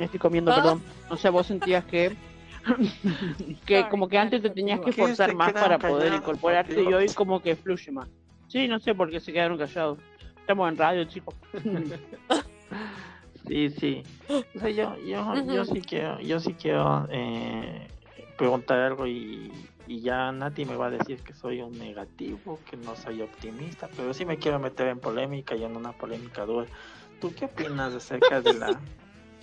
Estoy 0.00 0.18
comiendo, 0.18 0.50
¿Ah? 0.52 0.56
perdón. 0.56 0.82
O 1.10 1.16
sea, 1.16 1.30
vos 1.30 1.46
sentías 1.46 1.84
que 1.84 2.16
que 3.66 3.88
como 3.88 4.08
que 4.08 4.18
antes 4.18 4.42
te 4.42 4.50
tenías 4.50 4.80
que 4.80 4.90
¿Qué 4.90 5.02
forzar 5.02 5.34
más 5.34 5.52
para 5.52 5.78
poder 5.78 6.08
callados? 6.08 6.20
incorporarte 6.20 6.74
Por 6.74 6.84
y 6.84 6.94
hoy 6.94 7.06
como 7.08 7.40
que 7.40 7.56
fluye 7.56 7.92
más. 7.92 8.08
Sí, 8.48 8.66
no 8.66 8.80
sé 8.80 8.94
por 8.94 9.10
qué 9.10 9.20
se 9.20 9.32
quedaron 9.32 9.56
callados. 9.56 9.98
Estamos 10.40 10.68
en 10.68 10.76
radio, 10.76 11.04
chicos. 11.04 11.34
Sí, 13.46 13.70
sí. 13.70 14.02
O 14.28 14.60
sea, 14.60 14.70
yo, 14.70 14.96
yo, 14.98 15.34
yo 15.44 15.64
sí 15.64 15.80
quiero, 15.80 16.20
yo 16.20 16.38
sí 16.38 16.54
quiero 16.54 17.08
eh, 17.10 17.88
preguntar 18.38 18.78
algo 18.78 19.08
y, 19.08 19.50
y 19.88 20.00
ya 20.02 20.30
Nati 20.30 20.64
me 20.66 20.76
va 20.76 20.86
a 20.86 20.90
decir 20.90 21.20
que 21.24 21.32
soy 21.34 21.60
un 21.60 21.76
negativo, 21.76 22.60
que 22.70 22.76
no 22.76 22.94
soy 22.94 23.22
optimista, 23.22 23.88
pero 23.96 24.14
sí 24.14 24.24
me 24.24 24.36
quiero 24.36 24.60
meter 24.60 24.86
en 24.86 25.00
polémica 25.00 25.56
y 25.56 25.64
en 25.64 25.76
una 25.76 25.90
polémica 25.90 26.44
dura. 26.44 26.66
¿Tú 27.20 27.34
qué 27.34 27.46
opinas 27.46 27.92
acerca 27.92 28.40
de 28.40 28.54
la 28.54 28.80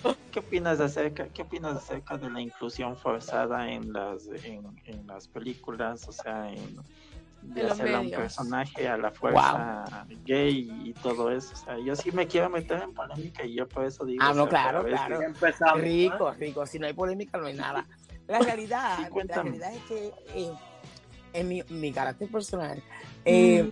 qué 0.32 0.38
opinas 0.40 0.80
acerca 0.80 1.28
qué 1.28 1.42
opinas 1.42 1.76
acerca 1.76 2.16
de 2.16 2.30
la 2.30 2.40
inclusión 2.40 2.96
forzada 2.96 3.70
en 3.70 3.92
las 3.92 4.26
en, 4.44 4.64
en 4.84 5.06
las 5.06 5.28
películas, 5.28 6.06
o 6.08 6.12
sea, 6.12 6.50
en 6.52 6.78
de 7.42 7.62
los 7.62 7.72
hacerle 7.72 7.94
a 7.94 8.00
un 8.00 8.10
personaje 8.10 8.88
a 8.88 8.96
la 8.96 9.10
fuerza 9.10 10.06
gay 10.24 10.70
y 10.84 10.92
todo 10.94 11.30
eso. 11.30 11.52
O 11.54 11.56
sea, 11.56 11.78
yo 11.78 11.94
sí 11.94 12.10
me 12.12 12.26
quiero 12.26 12.50
meter 12.50 12.82
en 12.82 12.92
polémica 12.92 13.44
y 13.44 13.54
yo 13.54 13.68
por 13.68 13.84
eso 13.84 14.04
digo. 14.04 14.22
Ah, 14.22 14.32
o 14.32 14.34
no, 14.34 14.42
sea, 14.44 14.50
claro, 14.50 14.84
claro. 14.84 15.22
Empezamos. 15.22 15.80
Rico, 15.80 16.32
rico. 16.32 16.66
Si 16.66 16.78
no 16.78 16.86
hay 16.86 16.92
polémica, 16.92 17.38
no 17.38 17.46
hay 17.46 17.54
nada. 17.54 17.86
La 18.26 18.38
realidad, 18.40 18.96
Sí, 18.98 19.26
la 19.26 19.42
realidad 19.42 19.72
es 19.74 19.82
que 19.84 20.12
eh, 20.34 20.52
en 21.32 21.48
mi, 21.48 21.62
mi 21.68 21.92
carácter 21.92 22.28
personal, 22.30 22.82
eh, 23.24 23.70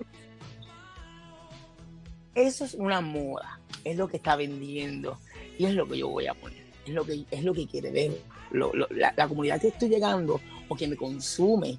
eso 2.35 2.65
es 2.65 2.75
una 2.75 3.01
moda, 3.01 3.61
es 3.85 3.97
lo 3.97 4.09
que 4.09 4.19
está 4.19 4.37
vendiendo 4.37 5.19
y 5.59 5.65
es 5.65 5.75
lo 5.75 5.87
que 5.89 5.99
yo 5.99 6.09
voy 6.09 6.27
a 6.27 6.35
poner, 6.35 6.65
es 6.87 6.93
lo 6.95 7.05
que, 7.05 7.25
es 7.31 7.45
lo 7.45 7.53
que 7.55 7.67
quiere 7.67 7.91
ver. 7.91 8.13
Lo- 8.53 8.73
lo- 8.75 8.87
la, 8.91 9.13
la 9.17 9.29
comunidad 9.29 9.61
que 9.61 9.69
estoy 9.69 9.89
llegando 9.89 10.41
o 10.69 10.77
que 10.77 10.87
me 10.89 10.97
consume 10.97 11.79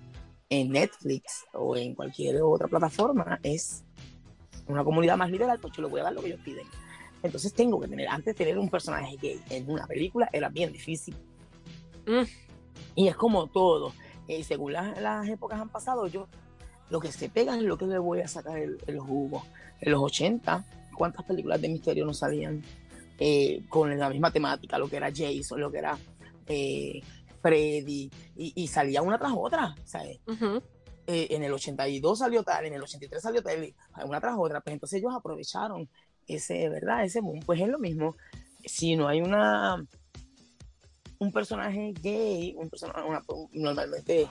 en 0.50 0.70
Netflix 0.72 1.46
o 1.54 1.76
en 1.76 1.94
cualquier 1.96 2.42
otra 2.42 2.68
plataforma 2.68 3.40
es 3.44 3.84
una 4.68 4.84
comunidad 4.84 5.18
más 5.18 5.30
liberal, 5.32 5.60
pues 5.62 5.74
yo 5.76 5.82
le 5.84 5.90
voy 5.90 6.02
a 6.02 6.04
dar 6.04 6.14
lo 6.14 6.22
que 6.22 6.28
ellos 6.28 6.42
piden. 6.44 6.66
Entonces 7.24 7.54
tengo 7.54 7.80
que 7.80 7.88
tener, 7.88 8.08
antes 8.10 8.26
de 8.26 8.34
tener 8.46 8.58
un 8.60 8.70
personaje 8.70 9.16
gay 9.22 9.40
en 9.50 9.70
una 9.70 9.88
película 9.88 10.30
era 10.32 10.50
bien 10.50 10.72
difícil. 10.72 11.16
Mm. 12.06 12.24
Y 12.96 13.08
es 13.08 13.16
como 13.16 13.48
todo. 13.48 13.94
eh, 14.28 14.44
según 14.44 14.74
las, 14.74 15.00
las 15.02 15.28
épocas 15.28 15.60
han 15.60 15.70
pasado, 15.70 16.08
yo 16.08 16.28
lo 16.90 17.00
que 17.00 17.12
se 17.12 17.30
pega 17.30 17.56
es 17.56 17.64
lo 17.64 17.78
que 17.78 17.86
le 17.86 17.98
voy 17.98 18.22
a 18.22 18.28
sacar 18.28 18.58
el, 18.58 18.78
el 18.88 19.00
jugo. 19.00 19.44
En 19.82 19.92
los 19.92 20.02
80, 20.04 20.66
¿cuántas 20.96 21.26
películas 21.26 21.60
de 21.62 21.70
misterio 21.70 22.06
no 22.06 22.14
salían 22.14 22.62
eh, 23.20 23.64
con 23.70 23.98
la 23.98 24.10
misma 24.10 24.32
temática? 24.32 24.78
Lo 24.78 24.88
que 24.90 24.98
era 24.98 25.12
Jason, 25.16 25.60
lo 25.60 25.72
que 25.72 25.78
era 25.80 25.98
eh, 26.48 27.02
Freddy, 27.42 28.10
y, 28.36 28.54
y 28.56 28.68
salía 28.68 29.02
una 29.02 29.18
tras 29.18 29.32
otra, 29.36 29.76
¿sabes? 29.86 30.20
Ujú. 30.28 30.62
eh, 31.08 31.28
en 31.32 31.44
el 31.44 31.54
82 31.54 32.20
salió 32.20 32.44
tal, 32.44 32.66
en 32.66 32.74
el 32.74 32.82
83 32.82 33.22
salió 33.22 33.42
tal, 33.42 33.74
una 34.06 34.20
tras 34.20 34.36
otra, 34.38 34.60
pues 34.62 34.74
entonces 34.74 35.00
ellos 35.00 35.14
aprovecharon 35.16 35.88
ese, 36.28 36.68
¿verdad? 36.70 37.04
Ese 37.06 37.22
boom. 37.22 37.40
Pues 37.46 37.62
es 37.62 37.68
lo 37.70 37.80
mismo, 37.80 38.16
si 38.66 38.96
no 38.96 39.08
hay 39.08 39.22
una 39.22 39.84
un 41.20 41.32
personaje 41.32 41.94
gay, 42.02 42.54
un 42.58 42.70
persona- 42.70 43.04
una- 43.04 43.24
normalmente 43.54 44.28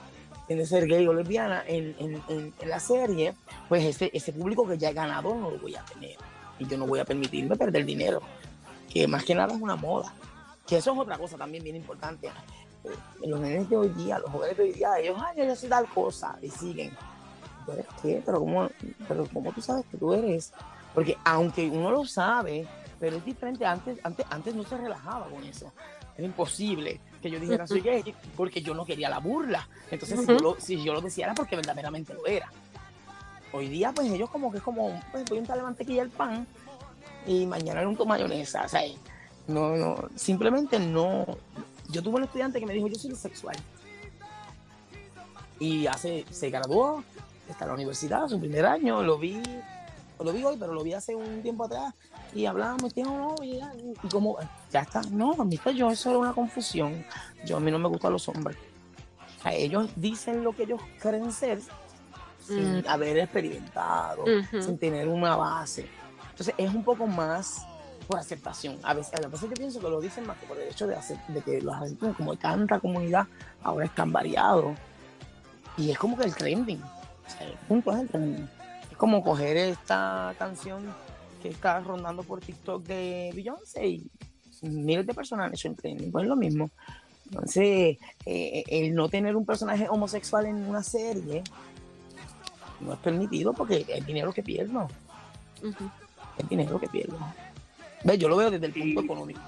tiende 0.47 0.63
a 0.63 0.67
ser 0.67 0.87
gay 0.87 1.05
o 1.05 1.13
lesbiana 1.13 1.63
en, 1.67 1.93
en- 1.99 2.23
en- 2.29 2.53
en 2.61 2.69
la 2.69 2.79
serie, 2.79 3.33
pues 3.67 3.83
ese, 3.83 4.09
ese 4.13 4.31
público 4.31 4.65
que 4.65 4.77
ya 4.77 4.89
es 4.89 4.95
ganador 4.95 5.35
no 5.35 5.51
lo 5.51 5.59
voy 5.59 5.75
a 5.75 5.83
tener. 5.83 6.15
Y 6.59 6.65
yo 6.65 6.77
no 6.77 6.87
voy 6.87 6.99
a 6.99 7.05
permitirme 7.05 7.55
perder 7.57 7.85
dinero, 7.85 8.21
que 8.89 9.07
más 9.07 9.23
que 9.23 9.35
nada 9.35 9.53
es 9.53 9.61
una 9.61 9.75
moda. 9.75 10.13
Que 10.65 10.77
eso 10.77 10.91
es 10.93 10.99
otra 10.99 11.17
cosa 11.17 11.37
también 11.37 11.63
bien 11.63 11.75
importante. 11.75 12.27
Eh, 12.83 12.89
los 13.25 13.39
nenes 13.39 13.69
de 13.69 13.77
hoy 13.77 13.89
día, 13.89 14.19
los 14.19 14.29
jóvenes 14.31 14.57
de 14.57 14.63
hoy 14.63 14.73
día, 14.73 14.99
ellos, 14.99 15.17
ay, 15.23 15.37
yo 15.37 15.55
soy 15.55 15.69
tal 15.69 15.87
cosa, 15.87 16.37
y 16.41 16.49
siguen. 16.49 16.91
¿Tú 17.65 17.71
eres 17.73 17.85
qué? 18.01 18.21
Pero 18.25 18.39
¿cómo, 18.39 18.69
pero 19.07 19.27
¿cómo 19.33 19.51
tú 19.51 19.61
sabes 19.61 19.85
que 19.91 19.97
tú 19.97 20.13
eres? 20.13 20.53
Porque 20.93 21.17
aunque 21.25 21.67
uno 21.67 21.91
lo 21.91 22.05
sabe, 22.05 22.67
pero 22.99 23.17
es 23.17 23.25
diferente. 23.25 23.65
Antes, 23.65 23.99
antes, 24.03 24.25
antes 24.29 24.55
no 24.55 24.63
se 24.63 24.77
relajaba 24.77 25.27
con 25.27 25.43
eso. 25.43 25.71
Era 26.17 26.25
imposible 26.25 26.99
que 27.21 27.29
yo 27.29 27.39
dijera 27.39 27.67
soy 27.67 27.81
gay 27.81 28.15
porque 28.35 28.61
yo 28.61 28.73
no 28.73 28.85
quería 28.85 29.09
la 29.09 29.19
burla. 29.19 29.67
Entonces, 29.91 30.19
si, 30.21 30.25
yo 30.25 30.39
lo, 30.39 30.59
si 30.59 30.83
yo 30.83 30.93
lo 30.93 31.01
decía 31.01 31.25
era 31.25 31.35
porque 31.35 31.55
verdaderamente 31.55 32.13
lo 32.13 32.25
era. 32.25 32.51
Hoy 33.53 33.67
día, 33.69 33.91
pues 33.93 34.09
ellos 34.09 34.29
como 34.29 34.51
que 34.51 34.57
es 34.57 34.63
como, 34.63 34.99
pues 35.11 35.25
voy 35.25 35.37
a 35.37 35.41
untarle 35.41 35.63
mantequilla 35.63 36.01
al 36.01 36.09
pan 36.09 36.47
y 37.27 37.45
mañana 37.45 37.87
unto 37.87 38.05
mayonesa. 38.05 38.63
O 38.65 38.69
sea, 38.69 38.81
no, 39.47 39.75
no, 39.75 40.09
simplemente 40.15 40.79
no. 40.79 41.25
Yo 41.89 42.01
tuve 42.01 42.15
un 42.15 42.23
estudiante 42.23 42.59
que 42.59 42.65
me 42.65 42.73
dijo, 42.73 42.87
yo 42.87 42.95
soy 42.95 43.11
bisexual. 43.11 43.55
Y 45.59 45.87
hace, 45.87 46.25
se 46.29 46.49
graduó, 46.49 47.03
está 47.49 47.65
en 47.65 47.69
la 47.69 47.75
universidad, 47.75 48.27
su 48.27 48.39
primer 48.39 48.65
año, 48.65 49.01
lo 49.01 49.17
vi, 49.17 49.41
lo 50.23 50.31
vi 50.31 50.43
hoy, 50.43 50.55
pero 50.59 50.73
lo 50.73 50.83
vi 50.83 50.93
hace 50.93 51.15
un 51.15 51.41
tiempo 51.41 51.63
atrás, 51.65 51.93
y 52.35 52.45
hablábamos, 52.45 52.93
tío, 52.93 53.05
no, 53.05 53.35
y, 53.41 53.57
ya, 53.57 53.73
y 54.03 54.07
como, 54.09 54.37
ya 54.71 54.81
está, 54.81 55.01
no, 55.09 55.33
amistad, 55.39 55.71
yo, 55.71 55.89
eso 55.89 56.09
era 56.11 56.19
una 56.19 56.33
confusión, 56.33 57.03
yo 57.43 57.57
a 57.57 57.59
mí 57.59 57.71
no 57.71 57.79
me 57.79 57.87
gustan 57.87 58.13
los 58.13 58.27
hombres. 58.29 58.57
O 59.39 59.41
sea, 59.43 59.53
ellos 59.53 59.89
dicen 59.95 60.43
lo 60.43 60.51
que 60.51 60.63
ellos 60.63 60.81
creen 60.99 61.31
ser 61.31 61.59
sin 62.45 62.79
Mm. 62.79 62.83
haber 62.87 63.17
experimentado, 63.17 64.23
sin 64.61 64.77
tener 64.77 65.07
una 65.07 65.35
base. 65.35 65.87
Entonces 66.37 66.53
es 66.59 66.71
un 66.71 66.83
poco 66.83 67.07
más 67.07 67.65
por 68.07 68.19
aceptación. 68.19 68.77
A 68.83 68.93
veces, 68.93 69.11
a 69.15 69.27
veces 69.27 69.49
yo 69.49 69.55
pienso 69.55 69.79
que 69.79 69.89
lo 69.89 69.99
dicen 69.99 70.27
más 70.27 70.37
que 70.37 70.45
por 70.45 70.59
el 70.59 70.67
hecho 70.67 70.85
de, 70.85 70.95
hacer, 70.95 71.17
de 71.29 71.41
que 71.41 71.59
los 71.61 71.73
argentinos, 71.73 72.15
como 72.15 72.35
tanta 72.35 72.79
comunidad, 72.79 73.25
ahora 73.63 73.85
están 73.85 74.11
variados. 74.11 74.77
Y 75.77 75.89
es 75.89 75.97
como 75.97 76.15
que 76.15 76.25
el 76.25 76.35
trending. 76.35 76.79
O 76.79 77.29
sea, 77.29 77.47
el 77.47 77.57
punto 77.67 77.91
es 77.91 78.01
el 78.01 78.07
trending. 78.07 78.49
Es 78.91 78.97
como 78.97 79.23
coger 79.23 79.57
esta 79.57 80.35
canción 80.37 80.85
que 81.41 81.49
está 81.49 81.79
rondando 81.79 82.21
por 82.21 82.39
TikTok 82.39 82.83
de 82.83 83.31
Beyoncé 83.33 83.87
y 83.87 84.11
miles 84.61 85.07
de 85.07 85.15
personas 85.15 85.47
han 85.47 85.53
hecho 85.55 85.69
el 85.69 85.75
trending. 85.75 86.11
Pues 86.11 86.25
es 86.25 86.29
lo 86.29 86.35
mismo. 86.35 86.69
Entonces, 87.25 87.97
eh, 88.27 88.63
el 88.67 88.93
no 88.93 89.09
tener 89.09 89.35
un 89.35 89.43
personaje 89.43 89.89
homosexual 89.89 90.45
en 90.45 90.69
una 90.69 90.83
serie 90.83 91.43
no 92.79 92.93
es 92.93 92.99
permitido 92.99 93.53
porque 93.53 93.87
es 93.87 94.05
dinero 94.05 94.31
que 94.31 94.43
pierdo. 94.43 94.87
Ujú. 95.63 95.89
Es 96.37 96.49
dinero 96.49 96.79
que 96.79 96.87
pierdo. 96.87 97.17
¿Ves? 98.03 98.17
Yo 98.19 98.29
lo 98.29 98.37
veo 98.37 98.51
desde 98.51 98.65
el 98.67 98.73
punto 98.73 99.01
Y- 99.01 99.05
económico. 99.05 99.39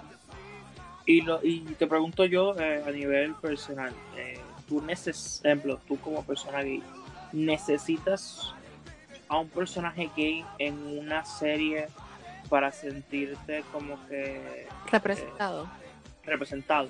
Y, 1.05 1.21
lo, 1.21 1.39
y 1.43 1.61
te 1.77 1.87
pregunto 1.87 2.25
yo 2.25 2.55
eh, 2.59 2.83
a 2.85 2.91
nivel 2.91 3.33
personal, 3.35 3.91
eh, 4.15 4.39
tú 4.67 4.79
neces 4.81 5.41
ejemplo, 5.43 5.79
tú 5.87 5.97
como 5.99 6.23
persona 6.23 6.61
gay, 6.61 6.83
¿necesitas 7.33 8.53
a 9.27 9.37
un 9.39 9.49
personaje 9.49 10.09
gay 10.15 10.45
en 10.59 10.75
una 10.99 11.25
serie 11.25 11.87
para 12.47 12.71
sentirte 12.71 13.63
como 13.71 13.97
que 14.07 14.67
Representado. 14.91 15.67
representado? 16.23 16.89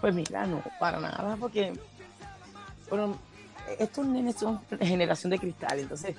Pues 0.00 0.14
mira, 0.14 0.46
no, 0.46 0.62
para 0.80 0.98
nada, 1.00 1.36
porque 1.38 1.74
bueno, 2.88 3.18
estos 3.78 4.06
nenes 4.06 4.36
son 4.36 4.60
generación 4.80 5.28
de 5.30 5.38
cristal, 5.38 5.78
entonces 5.78 6.16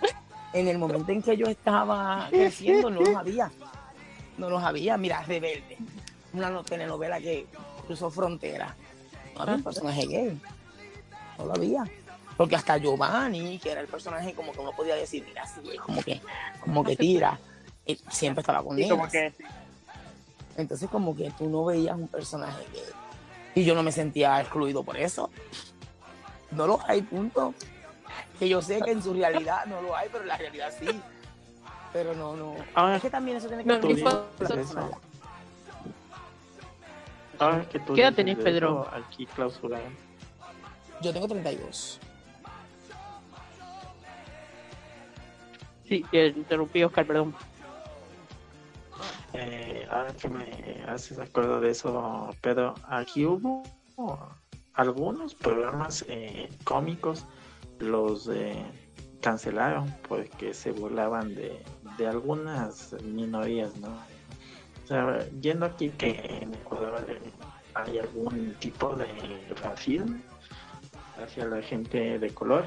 en 0.54 0.68
el 0.68 0.78
momento 0.78 1.12
en 1.12 1.22
que 1.22 1.38
yo 1.38 1.48
estaba 1.48 2.28
creciendo 2.32 2.90
no 2.90 3.02
los 3.02 3.16
había, 3.16 3.52
no 4.38 4.50
los 4.50 4.64
había, 4.64 4.98
mira, 4.98 5.22
Rebelde, 5.24 5.78
una 6.34 6.50
no- 6.50 6.64
telenovela 6.64 7.20
que 7.20 7.46
cruzó 7.86 8.10
fronteras, 8.10 8.74
no 9.36 9.42
había 9.42 9.56
un 9.56 9.64
personaje 9.64 10.06
gay, 10.08 10.42
no 11.38 11.46
lo 11.46 11.54
había, 11.56 11.84
porque 12.38 12.56
hasta 12.56 12.78
Giovanni, 12.78 13.60
que 13.60 13.72
era 13.72 13.82
el 13.82 13.88
personaje 13.88 14.34
como 14.34 14.52
que 14.52 14.60
uno 14.60 14.72
podía 14.72 14.96
decir, 14.96 15.24
mira, 15.28 15.46
sí, 15.46 15.62
como 15.78 16.02
que, 16.02 16.22
como 16.62 16.84
que 16.84 16.96
tira, 16.96 17.40
y 17.86 17.96
siempre 18.10 18.42
estaba 18.42 18.64
con 18.64 18.76
que 18.76 18.88
Entonces 20.58 20.90
como 20.90 21.16
que 21.16 21.32
tú 21.38 21.50
no 21.50 21.66
veías 21.66 21.96
un 21.98 22.08
personaje 22.08 22.64
gay. 22.74 22.84
Y 23.56 23.64
yo 23.64 23.74
no 23.76 23.82
me 23.84 23.92
sentía 23.92 24.40
excluido 24.42 24.84
por 24.84 24.96
eso. 24.98 25.30
No 26.52 26.68
lo 26.68 26.80
hay, 26.88 27.02
punto. 27.02 27.54
Que 28.40 28.48
yo 28.48 28.62
sé 28.62 28.82
que 28.82 28.92
en 28.92 29.04
su 29.04 29.14
realidad 29.14 29.66
no 29.66 29.82
lo 29.82 29.96
hay, 29.96 30.08
pero 30.10 30.24
en 30.24 30.30
la 30.30 30.38
realidad 30.38 30.74
sí. 30.78 30.88
Pero 31.92 32.14
no, 32.16 32.36
no. 32.36 32.56
Es 32.94 33.02
que 33.02 33.10
también 33.10 33.38
eso 33.38 33.48
tiene 33.48 33.64
que 33.64 33.70
No, 33.70 33.80
ver 33.80 34.04
con. 34.04 34.92
Ahora 37.40 37.70
que 37.70 37.80
tú 37.80 37.94
¿Qué 37.94 38.02
edad 38.02 38.14
tenés, 38.14 38.38
Pedro? 38.38 38.88
Aquí 38.92 39.26
clausurado. 39.26 39.84
Yo 41.02 41.14
tengo 41.14 41.28
32. 41.28 42.00
Sí, 45.88 46.06
te 46.12 46.28
interrumpí, 46.28 46.84
Oscar, 46.84 47.06
perdón. 47.06 47.34
Eh, 49.34 49.88
ahora 49.90 50.14
que 50.14 50.28
me 50.30 50.84
haces 50.88 51.18
acuerdo 51.18 51.62
de 51.62 51.72
eso, 51.72 52.30
Pedro, 52.42 52.76
aquí 52.88 53.26
hubo 53.26 53.64
algunos 54.74 55.34
programas 55.36 56.06
eh, 56.08 56.50
cómicos, 56.64 57.26
los 57.80 58.28
eh, 58.30 58.64
cancelaron 59.22 59.94
porque 60.08 60.54
se 60.54 60.72
burlaban 60.72 61.36
de, 61.36 61.62
de 61.98 62.08
algunas 62.08 62.96
minorías, 63.04 63.76
¿no? 63.78 63.90
O 64.84 64.88
sea, 64.88 65.20
yendo 65.42 65.66
aquí 65.66 65.90
que 65.90 66.40
en 66.42 66.54
Ecuador 66.54 67.06
hay 67.76 68.00
algún 68.00 68.56
tipo 68.60 68.96
de 68.96 69.06
racismo 69.62 70.18
hacia 71.22 71.46
la 71.46 71.62
gente 71.62 72.18
de 72.18 72.30
color. 72.32 72.66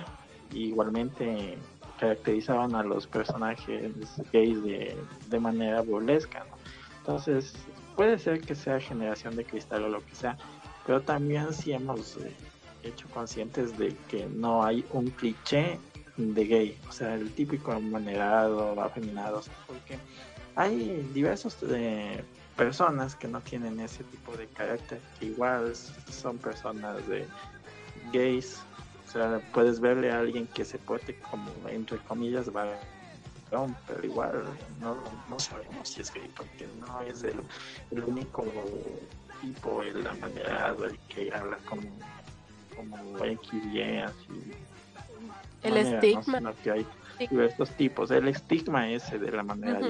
Igualmente 0.52 1.58
caracterizaban 1.98 2.74
a 2.74 2.82
los 2.82 3.06
personajes 3.06 3.92
gays 4.32 4.62
de, 4.62 4.96
de 5.28 5.40
manera 5.40 5.82
burlesca. 5.82 6.44
Entonces, 6.98 7.54
puede 7.96 8.18
ser 8.18 8.40
que 8.40 8.54
sea 8.54 8.78
generación 8.78 9.34
de 9.36 9.44
cristal 9.44 9.84
o 9.84 9.88
lo 9.88 10.04
que 10.04 10.14
sea, 10.14 10.36
pero 10.86 11.00
también 11.00 11.52
si 11.52 11.72
hemos 11.72 12.16
eh, 12.18 12.34
hecho 12.82 13.08
conscientes 13.08 13.76
de 13.78 13.96
que 14.08 14.26
no 14.26 14.64
hay 14.64 14.84
un 14.92 15.10
cliché 15.10 15.78
de 16.16 16.44
gay, 16.44 16.78
o 16.88 16.92
sea, 16.92 17.14
el 17.14 17.32
típico 17.32 17.78
manerado, 17.80 18.80
afeminado, 18.80 19.42
porque 19.66 19.98
hay 20.56 21.08
diversos 21.14 21.56
eh, 21.70 22.22
personas 22.56 23.16
que 23.16 23.28
no 23.28 23.40
tienen 23.40 23.80
ese 23.80 24.04
tipo 24.04 24.36
de 24.36 24.46
carácter, 24.48 25.00
que 25.18 25.26
igual 25.26 25.74
son 25.74 26.38
personas 26.38 27.06
de 27.08 27.26
gays, 28.12 28.60
o 29.08 29.10
sea, 29.10 29.40
puedes 29.52 29.80
verle 29.80 30.10
a 30.10 30.20
alguien 30.20 30.46
que 30.48 30.64
se 30.64 30.78
porte 30.78 31.18
como, 31.30 31.50
entre 31.68 31.98
comillas, 31.98 32.52
varón, 32.52 33.76
pero 33.86 34.04
igual 34.04 34.44
no, 34.80 34.96
no 35.28 35.38
sabemos 35.38 35.88
si 35.88 36.02
es 36.02 36.12
gay, 36.12 36.30
porque 36.36 36.68
no 36.86 37.00
es 37.02 37.22
el, 37.22 37.40
el 37.90 38.04
único 38.04 38.44
tipo, 39.40 39.82
el 39.82 40.06
amanerado, 40.06 40.84
el 40.84 40.98
que 41.08 41.32
habla 41.32 41.58
como, 41.68 41.82
como 42.76 43.24
X, 43.24 43.50
así. 44.04 44.52
El 45.62 45.76
estigma. 45.76 46.40
¿no? 46.40 46.54
que 46.62 46.70
hay 46.70 46.86
estos 47.18 47.70
tipos, 47.70 48.10
el 48.10 48.28
estigma 48.28 48.88
ese 48.90 49.18
de 49.18 49.30
la 49.30 49.42
manera 49.42 49.80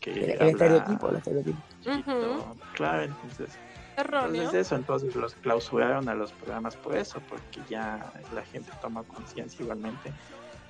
que 0.00 0.10
El, 0.10 0.30
el 0.30 0.32
habla 0.32 0.50
estereotipo, 0.50 1.08
el 1.08 1.16
estereotipo. 1.16 2.56
Claro, 2.74 3.02
entonces 3.02 3.50
Erróneo. 3.96 4.42
entonces 4.42 4.66
eso, 4.66 4.76
entonces 4.76 5.14
los 5.14 5.34
clausuraron 5.34 6.08
a 6.08 6.14
los 6.14 6.32
programas 6.32 6.76
por 6.76 6.96
eso, 6.96 7.20
porque 7.28 7.60
ya 7.68 8.12
la 8.34 8.42
gente 8.44 8.70
toma 8.80 9.02
conciencia 9.04 9.62
igualmente 9.62 10.12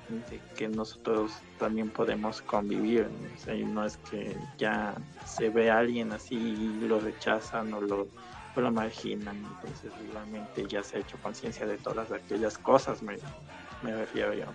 de 0.08 0.40
que 0.56 0.68
nosotros 0.68 1.32
también 1.58 1.88
podemos 1.88 2.42
convivir, 2.42 3.06
¿no? 3.06 3.34
O 3.34 3.38
sea, 3.38 3.54
y 3.54 3.64
no 3.64 3.84
es 3.84 3.96
que 3.98 4.36
ya 4.58 4.94
se 5.24 5.50
ve 5.50 5.70
a 5.70 5.78
alguien 5.78 6.12
así 6.12 6.34
y 6.34 6.86
lo 6.88 6.98
rechazan 6.98 7.72
o 7.72 7.80
lo, 7.80 8.08
o 8.56 8.60
lo 8.60 8.70
marginan, 8.72 9.36
entonces 9.36 9.92
igualmente 10.08 10.66
ya 10.68 10.82
se 10.82 10.96
ha 10.96 11.00
hecho 11.00 11.16
conciencia 11.22 11.66
de 11.66 11.78
todas 11.78 12.10
aquellas 12.12 12.58
cosas, 12.58 13.02
me, 13.02 13.16
me 13.82 13.94
refiero 13.94 14.34
yo. 14.34 14.46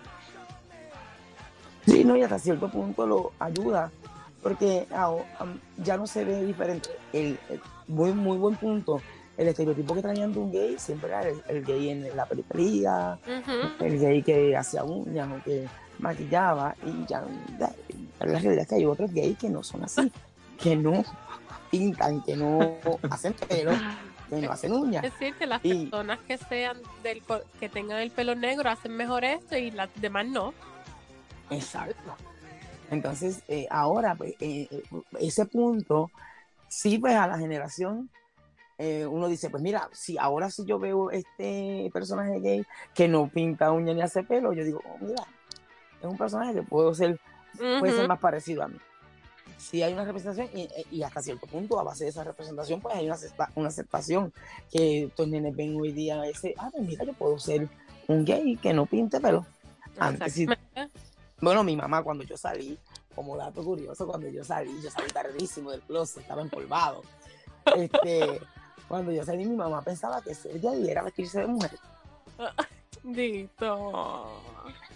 Sí, 1.86 2.04
no, 2.04 2.16
y 2.18 2.24
hasta 2.24 2.40
cierto 2.40 2.70
punto 2.70 3.06
lo 3.06 3.32
ayuda, 3.40 3.92
porque 4.42 4.88
ah, 4.92 5.14
am, 5.40 5.60
ya 5.78 5.98
no 5.98 6.08
se 6.08 6.26
ve 6.26 6.44
diferente. 6.46 6.90
El, 7.14 7.38
el- 7.50 7.62
muy, 7.88 8.12
muy 8.14 8.38
buen 8.38 8.56
punto. 8.56 9.02
El 9.38 9.50
estereotipo 9.50 9.94
que 9.94 10.02
traían 10.02 10.32
de 10.34 10.40
un 10.40 10.52
gay 10.52 10.76
siempre 10.80 11.10
era 11.10 11.28
el, 11.28 11.42
el 11.50 11.64
gay 11.66 11.90
en 11.90 12.16
la 12.16 12.26
periferia, 12.26 13.20
el 13.80 14.00
gay 14.00 14.24
que 14.24 14.56
hacía 14.56 14.84
uñas 14.84 15.28
o 15.30 15.44
que 15.44 15.68
maquillaba, 16.00 16.74
y 16.86 17.06
ya, 17.06 17.24
ya, 17.60 17.72
la 18.22 18.40
realidad 18.40 18.60
es 18.64 18.68
que 18.68 18.76
hay 18.76 18.86
otros 18.86 19.12
gays 19.14 19.38
que 19.38 19.50
no 19.50 19.62
son 19.62 19.84
así, 19.84 20.10
que 20.58 20.76
no 20.78 21.04
pintan, 21.80 22.22
que 22.22 22.36
no 22.36 22.78
hacen 23.10 23.34
pelo, 23.34 23.72
que 24.30 24.36
no 24.42 24.52
hacen 24.52 24.72
uñas. 24.74 25.04
Es 25.04 25.12
decir, 25.14 25.36
que 25.36 25.46
las 25.46 25.64
Y- 25.64 25.88
personas 25.88 26.20
que 26.28 26.38
sean 26.38 26.78
del 27.04 27.22
que 27.60 27.70
tengan 27.70 28.00
el 28.00 28.12
pelo 28.12 28.36
negro 28.36 28.70
hacen 28.70 28.96
mejor 28.96 29.24
esto 29.24 29.58
y 29.58 29.72
las 29.72 29.90
demás 29.96 30.26
no. 30.28 30.54
Exacto. 31.50 32.16
Entonces, 32.92 33.42
eh, 33.48 33.68
ahora, 33.70 34.16
pues, 34.16 34.34
eh, 34.40 34.68
eh, 34.72 34.84
ese 35.20 35.46
punto, 35.46 36.12
sí, 36.68 36.98
pues 37.00 37.16
a 37.16 37.28
la 37.28 37.38
generación, 37.38 38.10
eh, 38.78 39.06
uno 39.06 39.28
dice, 39.28 39.50
pues 39.50 39.64
mira, 39.64 39.90
si 39.92 40.18
ahora 40.18 40.50
sí 40.50 40.64
yo 40.66 40.78
veo 40.80 41.10
este 41.12 41.90
personaje 41.94 42.40
gay 42.42 42.66
que 42.94 43.08
no 43.08 43.28
pinta 43.28 43.72
uña 43.72 43.94
ni 43.94 44.02
hace 44.02 44.24
pelo, 44.24 44.54
yo 44.54 44.64
digo, 44.64 44.82
oh, 44.86 44.98
mira, 45.00 45.24
es 46.00 46.06
un 46.06 46.18
personaje 46.18 46.54
que 46.54 46.62
puedo 46.64 46.94
ser, 46.94 47.20
puede 47.80 47.94
ser 47.94 48.08
más 48.08 48.20
parecido 48.20 48.64
a 48.64 48.68
mí. 48.68 48.78
Sí 49.58 49.82
hay 49.82 49.94
una 49.94 50.06
representación 50.06 50.50
y, 50.58 50.68
y 50.92 51.04
hasta 51.04 51.22
cierto 51.22 51.48
punto, 51.48 51.80
a 51.80 51.84
base 51.84 52.04
de 52.04 52.10
esa 52.12 52.24
representación, 52.24 52.82
pues 52.82 52.96
hay 52.96 53.06
una, 53.06 53.16
acepta- 53.16 53.52
una 53.56 53.70
aceptación 53.70 54.34
que 54.72 55.06
estos 55.06 55.28
nenes 55.28 55.56
ven 55.56 55.76
hoy 55.80 55.92
día 55.92 56.26
ese, 56.26 56.54
ah, 56.58 56.70
pues 56.72 56.88
mira, 56.88 57.04
yo 57.06 57.14
puedo 57.14 57.40
ser 57.40 57.68
un 58.08 58.26
gay 58.26 58.58
que 58.58 58.74
no 58.74 58.86
pinte 58.86 59.20
pelo. 59.20 59.46
Antes 59.98 60.34
sí 60.34 60.46
bueno, 61.42 61.64
mi 61.64 61.76
mamá 61.76 62.04
cuando 62.04 62.24
yo 62.24 62.38
salí, 62.38 62.78
como 63.16 63.38
dato 63.38 63.64
curioso, 63.64 64.06
cuando 64.08 64.28
yo 64.30 64.44
salí, 64.44 64.72
yo 64.82 64.90
salí 64.92 65.10
tardísimo 65.12 65.72
del 65.72 65.82
closet, 65.82 66.22
estaba 66.22 66.42
empolvado. 66.42 67.02
Este, 67.76 68.40
cuando 68.88 69.12
yo 69.12 69.24
salí, 69.26 69.46
mi 69.46 69.56
mamá 69.56 69.82
pensaba 69.82 70.22
que 70.22 70.36
ser 70.36 70.60
gay 70.60 70.90
era 70.90 71.02
vestirse 71.02 71.40
de 71.40 71.48
mujer. 71.48 71.72
Dito. 73.06 74.42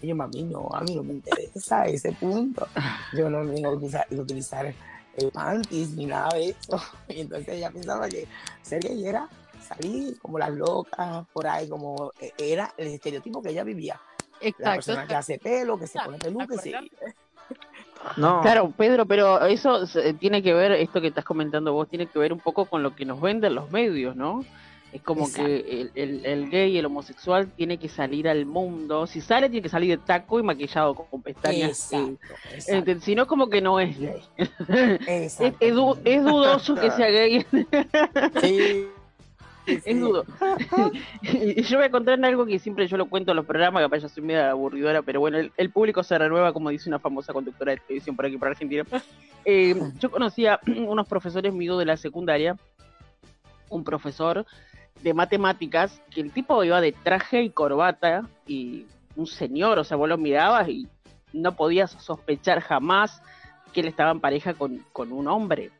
Y 0.01 0.07
yo, 0.07 0.15
mami, 0.15 0.43
no, 0.43 0.67
a 0.73 0.81
mí 0.81 0.95
no 0.95 1.03
me 1.03 1.13
interesa 1.13 1.85
ese 1.85 2.11
punto. 2.13 2.67
Yo 3.13 3.29
no 3.29 3.45
vengo 3.45 3.69
a 3.69 3.73
utilizar, 4.21 4.65
eh, 4.67 5.29
panties 5.31 5.91
ni 5.91 6.05
nada 6.05 6.29
de 6.35 6.49
eso. 6.49 6.81
Y 7.07 7.21
entonces 7.21 7.49
ella 7.49 7.69
pensaba 7.69 8.07
que 8.09 8.27
ser 8.63 8.81
gay 8.81 9.05
era 9.05 9.27
salir 9.61 10.17
como 10.19 10.39
las 10.39 10.51
locas, 10.51 11.27
por 11.33 11.45
ahí, 11.45 11.67
como 11.69 12.11
eh, 12.19 12.31
era 12.37 12.73
el 12.77 12.87
estereotipo 12.87 13.41
que 13.43 13.49
ella 13.49 13.63
vivía. 13.63 13.99
La 14.41 14.47
Exacto. 14.47 14.75
persona 14.75 15.05
que 15.07 15.15
hace 15.15 15.37
pelo, 15.37 15.77
que 15.77 15.85
se 15.85 15.93
Claro, 15.93 16.07
pone 16.11 16.17
peluca, 16.19 16.43
acuérdate. 16.45 16.89
No, 18.17 18.41
Claro, 18.41 18.71
Pedro, 18.75 19.05
pero 19.05 19.45
eso 19.45 19.85
se- 19.85 20.13
tiene 20.13 20.41
que 20.41 20.53
ver, 20.53 20.71
esto 20.71 21.01
que 21.01 21.07
estás 21.07 21.25
comentando 21.25 21.73
vos, 21.73 21.89
tiene 21.89 22.07
que 22.07 22.17
ver 22.17 22.31
un 22.33 22.39
poco 22.39 22.65
con 22.65 22.81
lo 22.81 22.95
que 22.95 23.05
nos 23.05 23.19
venden 23.21 23.53
los 23.55 23.69
medios, 23.71 24.15
¿no? 24.15 24.45
Es 24.91 25.01
como 25.03 25.25
Exacto. 25.25 25.45
que 25.47 25.81
el, 25.81 25.91
el- 25.93 26.25
el 26.25 26.49
gay, 26.49 26.75
el 26.77 26.85
homosexual, 26.85 27.47
tiene 27.55 27.77
que 27.77 27.87
salir 27.89 28.27
al 28.27 28.45
mundo. 28.47 29.05
Si 29.05 29.21
sale, 29.21 29.47
tiene 29.49 29.61
que 29.61 29.69
salir 29.69 29.97
de 29.99 30.03
taco 30.03 30.39
y 30.39 30.43
maquillado 30.43 30.95
con 30.95 31.21
pestañas. 31.21 31.91
ent- 31.93 32.99
si 33.01 33.13
no, 33.13 33.27
como 33.27 33.49
que 33.49 33.61
no 33.61 33.79
es 33.79 33.99
gay. 33.99 34.21
es, 35.07 35.39
es 35.39 35.53
es 35.59 36.23
dudoso 36.23 36.73
que 36.75 36.89
sea 36.89 37.07
gay. 37.11 37.45
Sí, 38.41 38.87
sí, 39.67 39.75
es 39.85 39.99
dudo. 39.99 40.25
y 41.21 41.61
yo 41.63 41.77
voy 41.77 41.85
a 41.85 41.91
contar 41.91 42.25
algo 42.25 42.47
que 42.47 42.57
siempre 42.57 42.87
yo 42.87 42.97
lo 42.97 43.05
cuento 43.07 43.31
en 43.31 43.37
los 43.37 43.45
programas, 43.45 43.83
capaz 43.83 43.99
ya 43.99 44.09
soy 44.09 44.23
media 44.23 44.49
aburridora, 44.49 45.03
pero 45.03 45.19
bueno, 45.19 45.37
el, 45.37 45.51
el 45.55 45.69
público 45.69 46.01
se 46.01 46.17
renueva, 46.17 46.51
como 46.51 46.71
dice 46.71 46.89
una 46.89 46.97
famosa 46.97 47.31
conductora 47.31 47.73
de 47.73 47.77
televisión 47.77 48.15
por 48.15 48.25
aquí, 48.25 48.37
por 48.37 48.47
Argentina. 48.47 48.83
Eh, 49.45 49.79
yo 49.99 50.09
conocía 50.09 50.59
unos 50.67 51.07
profesores 51.07 51.53
míos 51.53 51.77
de 51.77 51.85
la 51.85 51.95
secundaria, 51.95 52.57
un 53.69 53.83
profesor 53.83 54.47
de 55.01 55.13
matemáticas, 55.13 56.01
que 56.11 56.21
el 56.21 56.31
tipo 56.31 56.63
iba 56.63 56.81
de 56.81 56.91
traje 56.91 57.43
y 57.43 57.49
corbata, 57.49 58.27
y 58.47 58.85
un 59.15 59.27
señor, 59.27 59.79
o 59.79 59.83
sea, 59.83 59.97
vos 59.97 60.09
lo 60.09 60.17
mirabas 60.17 60.69
y 60.69 60.87
no 61.33 61.55
podías 61.55 61.91
sospechar 61.91 62.61
jamás 62.61 63.21
que 63.73 63.81
él 63.81 63.87
estaba 63.87 64.11
en 64.11 64.19
pareja 64.19 64.53
con, 64.53 64.83
con 64.91 65.11
un 65.11 65.27
hombre. 65.27 65.71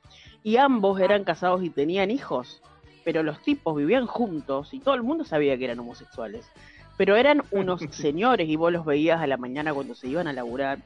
Y 0.44 0.58
ambos 0.58 1.00
eran 1.00 1.24
casados 1.24 1.64
y 1.64 1.70
tenían 1.70 2.12
hijos 2.12 2.62
pero 3.04 3.24
los 3.24 3.42
tipos 3.42 3.76
vivían 3.76 4.06
juntos 4.06 4.72
y 4.74 4.80
todo 4.80 4.94
el 4.94 5.02
mundo 5.02 5.26
sabía 5.26 5.58
que 5.58 5.66
eran 5.66 5.80
homosexuales. 5.80 6.48
Pero 6.96 7.16
eran 7.16 7.42
unos 7.50 7.82
señores 7.92 8.48
y 8.48 8.56
vos 8.56 8.72
los 8.72 8.86
veías 8.86 9.20
a 9.20 9.26
la 9.26 9.38
mañana 9.38 9.74
cuando 9.74 9.96
se 9.96 10.08
iban 10.08 10.28
a 10.28 10.34
laburar. 10.34 10.78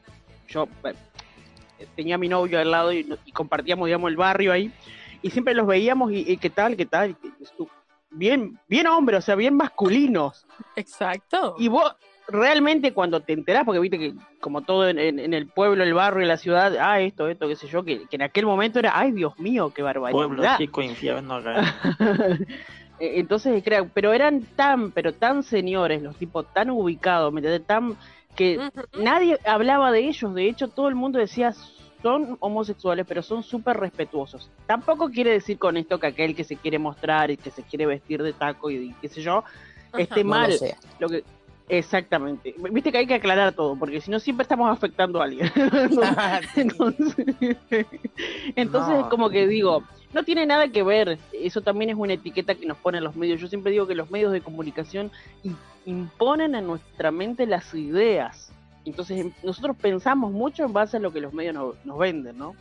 Yo 0.47 0.67
eh, 0.85 1.87
tenía 1.97 2.15
a 2.15 2.17
mi 2.17 2.29
novio 2.29 2.59
al 2.61 2.71
lado 2.71 2.93
y, 2.93 3.05
y 3.25 3.31
compartíamos, 3.33 3.87
digamos, 3.87 4.09
el 4.09 4.15
barrio 4.15 4.53
ahí. 4.53 4.71
Y 5.21 5.31
siempre 5.31 5.53
los 5.53 5.67
veíamos 5.67 6.11
y, 6.13 6.19
y 6.31 6.37
qué 6.37 6.49
tal, 6.49 6.77
qué 6.77 6.85
tal. 6.85 7.09
Y- 7.23 7.63
Bien, 8.13 8.58
bien 8.67 8.88
hombre, 8.88 9.17
o 9.17 9.21
sea, 9.21 9.36
bien 9.36 9.56
masculinos. 9.56 10.45
Exacto. 10.76 11.56
Y 11.60 11.67
vos 11.67 11.95
realmente 12.28 12.93
cuando 12.93 13.19
te 13.19 13.34
enterás, 13.34 13.65
porque 13.65 13.80
viste 13.80 13.99
que 13.99 14.13
como 14.39 14.62
todo 14.62 14.88
en, 14.88 14.97
en- 14.99 15.19
en 15.19 15.34
el 15.34 15.47
pueblo, 15.47 15.84
el 15.84 15.93
barrio, 15.93 16.26
la 16.26 16.38
ciudad, 16.38 16.76
ah, 16.80 16.99
esto, 17.02 17.28
esto, 17.28 17.47
qué 17.47 17.56
sé 17.56 17.67
yo, 17.67 17.84
que, 17.84 18.06
que 18.08 18.15
en 18.15 18.21
aquel 18.21 18.45
momento 18.45 18.80
era, 18.80 18.97
ay, 18.97 19.12
Dios 19.12 19.38
mío, 19.39 19.71
qué 19.76 19.82
barbaridad. 19.82 20.17
pueblo 20.28 20.43
chico, 20.58 20.82
infierno. 20.82 21.39
Eh, 22.99 23.13
Entonces, 23.19 23.63
creo, 23.63 23.89
pero 23.91 24.13
eran 24.13 24.43
tan, 24.56 24.91
pero 24.91 25.13
tan 25.13 25.41
señores, 25.41 26.02
los 26.04 26.15
tipos 26.15 26.45
tan 26.54 26.69
ubicados. 26.69 27.34
Tan 27.65 27.97
que 28.36 28.60
nadie 28.97 29.39
hablaba 29.45 29.91
de 29.91 30.08
ellos, 30.08 30.34
de 30.36 30.47
hecho 30.47 30.67
todo 30.67 30.89
el 30.89 30.95
mundo 30.95 31.17
decía 31.19 31.54
son 32.03 32.37
homosexuales, 32.41 33.05
pero 33.07 33.23
son 33.23 33.41
súper 33.41 33.77
respetuosos. 33.77 34.49
Tampoco 34.67 35.09
quiere 35.09 35.31
decir 35.31 35.57
con 35.57 35.77
esto 35.77 35.99
que 35.99 36.07
aquel 36.07 36.35
que 36.35 36.43
se 36.43 36.57
quiere 36.57 36.77
mostrar 36.77 37.31
y 37.31 37.37
que 37.37 37.49
se 37.49 37.63
quiere 37.63 37.85
vestir 37.87 38.21
de 38.21 38.33
taco 38.33 38.69
y 38.69 38.93
qué 39.01 39.07
sé 39.07 39.21
yo, 39.21 39.43
esté 39.97 40.23
no 40.23 40.29
mal. 40.31 40.51
lo 40.51 40.57
sea. 40.57 40.77
Lo 40.99 41.07
que, 41.09 41.23
exactamente. 41.69 42.53
Viste 42.71 42.91
que 42.91 42.97
hay 42.99 43.07
que 43.07 43.13
aclarar 43.15 43.53
todo, 43.53 43.75
porque 43.77 44.01
si 44.01 44.11
no 44.11 44.19
siempre 44.19 44.43
estamos 44.43 44.69
afectando 44.69 45.21
a 45.21 45.23
alguien. 45.25 45.49
Entonces, 46.55 47.25
entonces 48.55 48.93
No. 48.95 48.99
es 49.01 49.05
como 49.07 49.29
que 49.29 49.47
digo, 49.47 49.83
no 50.13 50.23
tiene 50.23 50.45
nada 50.45 50.67
que 50.67 50.83
ver, 50.83 51.17
eso 51.31 51.61
también 51.61 51.89
es 51.89 51.95
una 51.95 52.13
etiqueta 52.13 52.53
que 52.55 52.65
nos 52.65 52.77
ponen 52.77 53.03
los 53.03 53.15
medios. 53.15 53.39
Yo 53.41 53.47
siempre 53.47 53.71
digo 53.71 53.87
que 53.87 53.95
los 53.95 54.11
medios 54.11 54.31
de 54.31 54.41
comunicación 54.41 55.09
imponen 55.85 56.55
en 56.55 56.67
nuestra 56.67 57.11
mente 57.11 57.45
las 57.45 57.73
ideas. 57.73 58.51
Entonces 58.85 59.19
em- 59.19 59.31
nosotros 59.43 59.75
pensamos 59.77 60.31
mucho 60.31 60.63
en 60.63 60.73
base 60.73 60.97
a 60.97 60.99
lo 60.99 61.11
que 61.13 61.21
los 61.21 61.33
medios 61.33 61.53
no- 61.55 61.73
nos 61.83 61.97
venden, 61.97 62.37
¿no? 62.37 62.55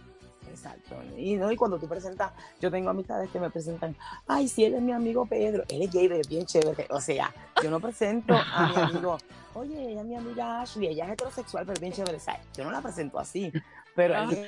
Exacto. 0.51 0.97
Y 1.17 1.37
no, 1.37 1.51
y 1.51 1.57
cuando 1.57 1.79
tú 1.79 1.89
presentas, 1.89 2.33
yo 2.61 2.71
tengo 2.71 2.91
amistades 2.91 3.31
que 3.31 3.41
me 3.41 3.49
presentan, 3.51 3.97
ay, 4.27 4.49
si 4.49 4.65
él 4.65 4.75
es 4.75 4.83
mi 4.83 4.93
amigo 4.93 5.25
Pedro, 5.25 5.65
él 5.69 5.83
es 5.83 5.91
gay, 5.91 6.09
pero 6.09 6.21
es 6.21 6.29
bien 6.29 6.45
chévere. 6.45 6.87
O 6.91 7.01
sea, 7.01 7.33
yo 7.63 7.71
no 7.71 7.81
presento 7.81 8.35
a 8.37 8.67
mi 8.69 8.77
amigo, 8.77 9.17
oye, 9.55 9.91
ella 9.93 10.01
es 10.03 10.07
mi 10.07 10.15
amiga 10.17 10.61
Ashley, 10.61 10.89
ella 10.89 11.07
es 11.07 11.13
heterosexual, 11.13 11.65
pero 11.67 11.81
bien 11.81 11.93
chévere. 11.93 12.17
O 12.19 12.21
sea, 12.21 12.39
yo 12.55 12.65
no 12.65 12.71
la 12.71 12.83
presento 12.83 13.19
así, 13.19 13.51
pero 13.95 14.15
él 14.25 14.47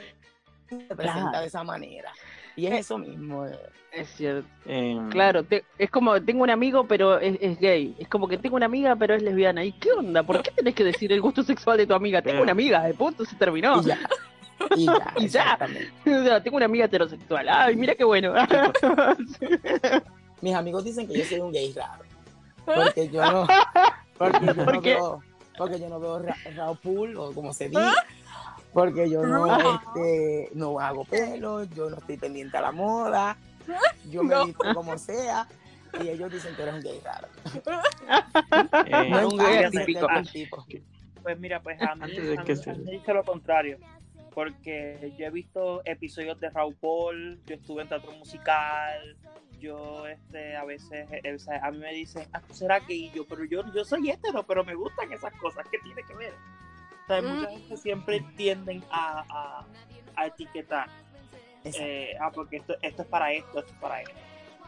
se 0.69 0.95
presenta 0.95 1.41
de 1.41 1.47
esa 1.47 1.65
manera. 1.65 2.13
Y 2.57 2.67
es 2.67 2.81
eso 2.81 2.99
mismo. 2.99 3.47
eh. 3.47 3.59
Es 3.93 4.09
cierto. 4.17 4.49
Em, 4.67 5.09
Claro, 5.11 5.45
te- 5.45 5.65
es 5.79 5.89
como, 5.91 6.21
tengo 6.21 6.43
un 6.43 6.51
amigo, 6.51 6.85
pero 6.87 7.19
es, 7.21 7.39
es 7.41 7.59
gay. 7.61 7.95
Es 7.99 8.09
como 8.09 8.27
que 8.27 8.37
tengo 8.39 8.57
una 8.57 8.67
amiga, 8.67 8.97
pero 8.97 9.15
es 9.15 9.23
lesbiana. 9.23 9.65
¿Y 9.65 9.73
qué 9.73 9.93
onda? 9.93 10.23
¿Por 10.25 10.43
qué 10.43 10.51
tenés 10.51 10.75
que 10.75 10.83
decir 10.85 11.13
el 11.13 11.21
gusto 11.21 11.43
sexual 11.45 11.79
de 11.79 11.87
tu 11.87 11.95
amiga? 11.95 12.21
Tengo 12.21 12.43
una 12.43 12.53
amiga, 12.53 12.83
de 12.83 12.95
punto, 12.95 13.25
se 13.25 13.37
terminó. 13.37 13.81
Y 13.81 13.85
ya. 13.87 13.99
Y 14.77 14.87
ya. 14.87 15.13
Y 15.17 15.29
ya. 15.29 15.43
exactamente. 15.43 15.91
O 16.07 16.25
sea, 16.25 16.43
tengo 16.43 16.57
una 16.57 16.67
amiga 16.67 16.85
heterosexual. 16.87 17.49
Ay, 17.49 17.75
mira 17.77 17.95
qué 17.97 18.05
bueno. 18.05 18.33
Mis 20.41 20.55
amigos 20.55 20.85
dicen 20.85 21.07
que 21.09 21.19
yo 21.19 21.25
soy 21.25 21.41
un 21.41 21.53
gay 21.53 21.73
raro. 21.73 22.05
Porque 22.65 23.09
yo 23.09 23.25
no, 23.31 23.47
porque 24.19 24.47
yo 24.47 24.55
¿Por 24.55 24.75
no 24.75 24.83
qué? 24.83 24.95
veo, 24.95 25.23
porque 25.59 25.81
yo 25.81 25.89
no 25.89 26.01
veo 26.01 26.19
ra, 26.21 26.35
Pool, 26.83 27.17
o 27.17 27.33
como 27.33 27.53
se 27.53 27.69
dice. 27.69 27.81
Porque 28.75 29.09
yo 29.09 29.23
no, 29.25 29.47
este, 29.75 30.51
no 30.55 30.79
hago 30.81 31.05
pelo, 31.05 31.63
yo 31.65 31.89
no 31.89 31.97
estoy 31.97 32.17
pendiente 32.19 32.57
a 32.59 32.61
la 32.61 32.73
moda, 32.73 33.39
yo 34.11 34.23
me 34.25 34.35
No. 34.35 34.47
visto 34.47 34.65
como 34.75 34.99
sea, 34.99 35.47
y 36.03 36.09
ellos 36.09 36.31
dicen 36.33 36.55
que 36.57 36.63
eres 36.63 36.75
un 36.75 36.83
gay 36.83 37.01
raro. 37.05 37.29
eh, 38.87 39.11
No 39.11 39.29
un 39.29 39.39
gay 39.39 39.65
atípico. 39.65 40.01
estereotipos. 40.01 40.67
Pues 41.25 41.41
mira, 41.41 41.59
pues 41.63 41.81
a 41.81 41.95
mí, 41.95 42.03
Antes 42.03 42.23
de 42.23 42.39
a 42.39 42.45
que 42.45 42.55
mí- 42.55 42.63
se- 42.63 42.71
a 42.71 42.75
mí 42.75 42.85
me 42.85 42.91
dice 42.93 43.15
lo 43.15 43.25
contrario. 43.25 43.79
Porque 44.35 45.15
yo 45.17 45.25
he 45.25 45.31
visto 45.31 45.81
episodios 45.87 46.39
de 46.39 46.51
Raúl 46.51 46.75
Paul, 46.75 47.41
yo 47.47 47.55
estuve 47.55 47.81
en 47.83 47.89
teatro 47.89 48.13
musical, 48.13 49.17
yo 49.59 50.07
este, 50.07 50.55
a 50.55 50.65
veces, 50.67 51.09
eh, 51.13 51.35
o 51.35 51.39
sea, 51.39 51.65
a 51.65 51.71
mí 51.71 51.79
me 51.79 51.95
dicen, 51.95 52.29
ah, 52.35 52.43
¿tú 52.47 52.53
serás 52.53 52.87
gay? 52.87 53.07
Y 53.07 53.11
yo, 53.13 53.25
pero 53.27 53.43
yo, 53.45 53.63
yo 53.73 53.87
soy 53.87 54.11
hétero, 54.11 54.43
pero 54.43 54.65
me 54.65 54.75
gustan 54.75 55.11
esas 55.15 55.33
cosas, 55.41 55.65
¿qué 55.71 55.79
tiene 55.79 56.03
que 56.03 56.15
ver? 56.15 56.35
O 57.05 57.07
sea, 57.07 57.23
mucha 57.23 57.47
Mm. 57.51 57.53
gente 57.53 57.77
siempre 57.77 58.25
tienden 58.37 58.83
a, 58.91 59.25
a, 59.29 59.67
a 60.17 60.27
etiquetar, 60.27 60.89
eh, 61.65 62.15
ah, 62.21 62.31
porque 62.35 62.57
esto, 62.57 62.75
esto 62.81 63.03
es 63.03 63.09
para 63.09 63.33
esto, 63.33 63.59
esto 63.59 63.73
es 63.73 63.79
para 63.79 64.01
esto. 64.01 64.15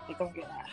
Y 0.09 0.15
como 0.15 0.33
que, 0.33 0.45
ah, 0.45 0.67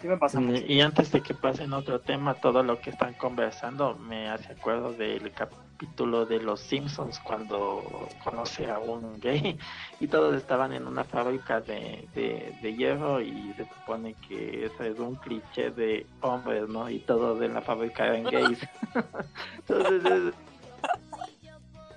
sí 0.00 0.08
me 0.08 0.16
pasa 0.16 0.40
mucho. 0.40 0.62
Y 0.66 0.80
antes 0.80 1.10
de 1.12 1.20
que 1.20 1.34
pasen 1.34 1.72
otro 1.72 2.00
tema, 2.00 2.34
todo 2.34 2.62
lo 2.62 2.80
que 2.80 2.90
están 2.90 3.14
conversando 3.14 3.94
me 3.96 4.28
hace 4.28 4.52
acuerdo 4.52 4.92
del 4.92 5.32
capítulo 5.32 6.26
de 6.26 6.40
Los 6.40 6.60
Simpsons 6.60 7.18
cuando 7.20 8.08
conoce 8.22 8.70
a 8.70 8.78
un 8.78 9.20
gay 9.20 9.58
y 10.00 10.08
todos 10.08 10.36
estaban 10.36 10.72
en 10.72 10.86
una 10.86 11.04
fábrica 11.04 11.60
de, 11.60 12.08
de, 12.14 12.54
de 12.62 12.76
hierro 12.76 13.20
y 13.20 13.52
se 13.54 13.64
supone 13.64 14.14
que 14.28 14.66
ese 14.66 14.88
es 14.88 14.98
un 14.98 15.16
cliché 15.16 15.70
de 15.70 16.06
hombres, 16.20 16.68
¿no? 16.68 16.88
Y 16.88 17.00
todos 17.00 17.40
en 17.42 17.54
la 17.54 17.62
fábrica 17.62 18.06
eran 18.06 18.24
gays. 18.24 18.60
Entonces 19.58 20.04
es, 20.04 20.34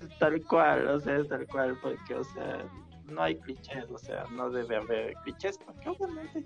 es 0.09 0.19
tal 0.19 0.41
cual, 0.43 0.87
o 0.87 0.99
sea, 0.99 1.17
es 1.17 1.27
tal 1.27 1.47
cual, 1.47 1.77
porque, 1.81 2.15
o 2.15 2.23
sea, 2.23 2.63
no 3.05 3.21
hay 3.21 3.35
clichés, 3.35 3.85
o 3.91 3.97
sea, 3.97 4.25
no 4.31 4.49
debe 4.49 4.77
haber 4.77 5.13
clichés, 5.23 5.59
porque 5.59 5.89
obviamente 5.89 6.45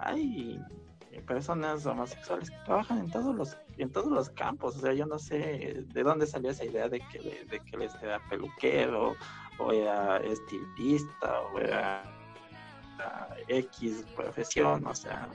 hay 0.00 0.60
eh, 1.10 1.20
personas 1.22 1.86
homosexuales 1.86 2.50
que 2.50 2.56
trabajan 2.64 2.98
en 2.98 3.10
todos 3.10 3.34
los 3.34 3.56
en 3.78 3.90
todos 3.90 4.10
los 4.10 4.30
campos 4.30 4.76
o 4.76 4.80
sea 4.80 4.92
yo 4.92 5.06
no 5.06 5.18
sé 5.18 5.84
de 5.86 6.02
dónde 6.02 6.26
salió 6.26 6.50
esa 6.50 6.64
idea 6.64 6.88
de 6.88 7.00
que 7.00 7.44
de 7.48 7.60
que 7.60 7.76
él 7.76 7.88
era 8.02 8.20
peluquero 8.28 9.14
o 9.58 9.72
era 9.72 10.18
estilista 10.18 11.40
o 11.40 11.58
era, 11.58 12.02
era 12.96 13.36
X 13.48 14.04
profesión 14.14 14.86
o 14.86 14.94
sea 14.94 15.28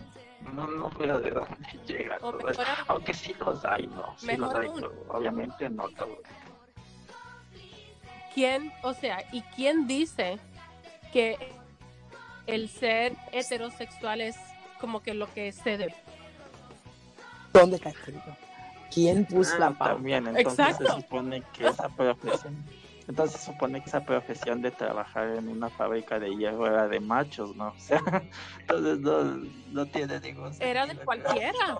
no 0.53 0.67
no 0.67 0.89
veo 0.91 1.19
de 1.19 1.31
dónde 1.31 1.79
llega 1.87 2.19
todo 2.19 2.49
eso. 2.49 2.61
Mejor 2.61 2.85
aunque 2.87 3.13
sí 3.13 3.35
los 3.39 3.65
hay 3.65 3.87
no 3.87 4.13
sí 4.17 4.37
los 4.37 4.53
hay 4.53 4.69
pero 4.75 4.93
obviamente 5.09 5.69
no 5.69 5.89
todos 5.89 6.19
¿quién, 8.35 8.73
o 8.83 8.93
sea, 8.93 9.23
y 9.31 9.41
quién 9.55 9.87
dice 9.87 10.37
que 11.11 11.37
el 12.45 12.69
ser 12.69 13.15
heterosexual 13.31 14.21
es 14.21 14.35
como 14.85 15.01
que 15.01 15.15
lo 15.15 15.25
que 15.33 15.51
se 15.51 15.77
debe? 15.79 15.95
¿Dónde 17.51 17.77
está 17.77 17.89
escrito? 17.89 18.21
¿Quién 18.93 19.25
puso 19.25 19.57
la 19.57 19.67
Ah, 19.67 19.71
pauta? 19.71 19.93
también, 19.95 20.27
entonces 20.27 20.59
Exacto. 20.59 20.85
se 20.85 21.01
supone 21.01 21.41
que 21.53 21.67
esa 21.67 21.89
profesión, 21.89 22.55
entonces 23.07 23.39
se 23.41 23.45
supone 23.51 23.81
que 23.81 23.87
esa 23.89 24.05
profesión 24.05 24.61
de 24.61 24.69
trabajar 24.69 25.29
en 25.37 25.47
una 25.47 25.69
fábrica 25.71 26.19
de 26.19 26.35
hierro 26.35 26.67
era 26.67 26.87
de 26.87 26.99
machos, 26.99 27.55
¿no? 27.55 27.69
O 27.75 27.79
sea, 27.79 27.99
entonces 28.59 28.99
no, 28.99 29.23
no 29.71 29.85
tiene 29.87 30.19
ningún 30.19 30.51
Era 30.59 30.85
de 30.85 30.95
cualquiera. 30.97 31.79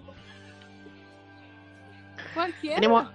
Cualquiera. 2.33 2.75
tenemos, 2.77 3.07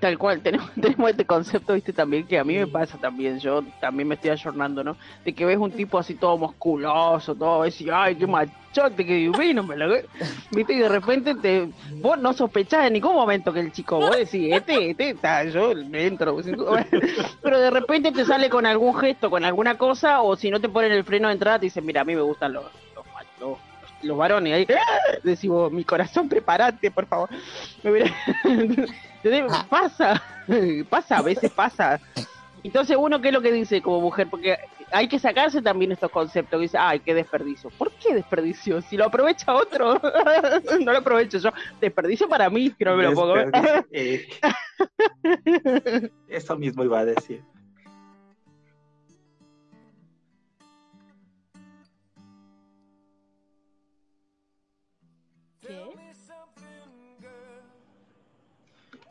tal 0.00 0.18
cual, 0.18 0.40
tenemos, 0.42 0.70
tenemos 0.80 1.10
este 1.10 1.24
concepto, 1.24 1.74
viste, 1.74 1.92
también, 1.92 2.26
que 2.26 2.36
a 2.38 2.42
mí 2.44 2.56
me 2.56 2.66
pasa 2.66 2.98
también, 2.98 3.38
yo 3.38 3.62
también 3.80 4.08
me 4.08 4.16
estoy 4.16 4.30
ayornando, 4.30 4.82
¿no? 4.82 4.96
De 5.24 5.32
que 5.32 5.44
ves 5.46 5.56
un 5.56 5.70
tipo 5.70 5.98
así 5.98 6.14
todo 6.16 6.36
musculoso, 6.36 7.32
todo, 7.36 7.64
y 7.64 7.72
ay, 7.92 8.16
qué 8.16 8.26
machote, 8.76 9.06
que 9.06 9.14
divino, 9.14 9.62
me 9.62 9.76
lo 9.76 9.88
viste, 10.50 10.72
y 10.72 10.78
de 10.78 10.88
repente 10.88 11.34
te, 11.34 11.68
vos 11.96 12.18
no 12.18 12.32
sospechás 12.32 12.86
en 12.86 12.94
ningún 12.94 13.14
momento 13.14 13.52
que 13.52 13.60
el 13.60 13.72
chico, 13.72 13.98
vos 13.98 14.16
decís, 14.16 14.52
este, 14.52 14.90
este, 14.90 15.10
está, 15.10 15.44
yo 15.44 15.72
entro, 15.72 16.38
pero 17.42 17.60
de 17.60 17.70
repente 17.70 18.12
te 18.12 18.24
sale 18.24 18.48
con 18.48 18.66
algún 18.66 18.94
gesto, 18.96 19.30
con 19.30 19.44
alguna 19.44 19.76
cosa, 19.78 20.22
o 20.22 20.36
si 20.36 20.50
no 20.50 20.60
te 20.60 20.68
ponen 20.68 20.92
el 20.92 21.04
freno 21.04 21.28
de 21.28 21.34
entrada, 21.34 21.58
te 21.58 21.66
dicen, 21.66 21.84
mira, 21.84 22.02
a 22.02 22.04
mí 22.04 22.14
me 22.14 22.22
gustan 22.22 22.52
los, 22.52 22.64
los, 22.94 23.04
los, 23.40 23.58
los 24.02 24.16
varones, 24.16 24.54
ahí, 24.54 24.66
¡ah! 24.74 25.18
decís 25.22 25.48
vos, 25.50 25.72
mi 25.72 25.84
corazón, 25.84 26.28
prepárate, 26.28 26.90
por 26.90 27.06
favor. 27.06 27.28
Ah. 29.50 29.66
Pasa, 29.68 30.22
pasa, 30.88 31.18
a 31.18 31.22
veces 31.22 31.50
pasa. 31.50 32.00
Entonces 32.64 32.96
uno, 32.98 33.20
¿qué 33.20 33.28
es 33.28 33.34
lo 33.34 33.42
que 33.42 33.52
dice 33.52 33.80
como 33.80 34.00
mujer? 34.00 34.28
Porque 34.28 34.58
hay 34.90 35.08
que 35.08 35.18
sacarse 35.18 35.62
también 35.62 35.92
estos 35.92 36.10
conceptos. 36.10 36.58
que 36.58 36.62
Dice, 36.62 36.78
ay, 36.78 37.00
qué 37.00 37.14
desperdicio. 37.14 37.70
¿Por 37.70 37.92
qué 37.92 38.14
desperdicio? 38.14 38.82
Si 38.82 38.96
lo 38.96 39.04
aprovecha 39.04 39.54
otro, 39.54 39.94
no 40.80 40.92
lo 40.92 40.98
aprovecho 40.98 41.38
yo. 41.38 41.50
Desperdicio 41.80 42.28
para 42.28 42.50
mí, 42.50 42.70
que 42.70 42.84
no 42.84 42.96
me 42.96 43.04
lo 43.04 43.14
pongo. 43.14 43.34
Desperdicio, 43.34 43.86
eh, 43.92 44.28
eso 46.28 46.56
mismo 46.56 46.84
iba 46.84 47.00
a 47.00 47.04
decir. 47.04 47.42
¿Qué? 55.60 56.06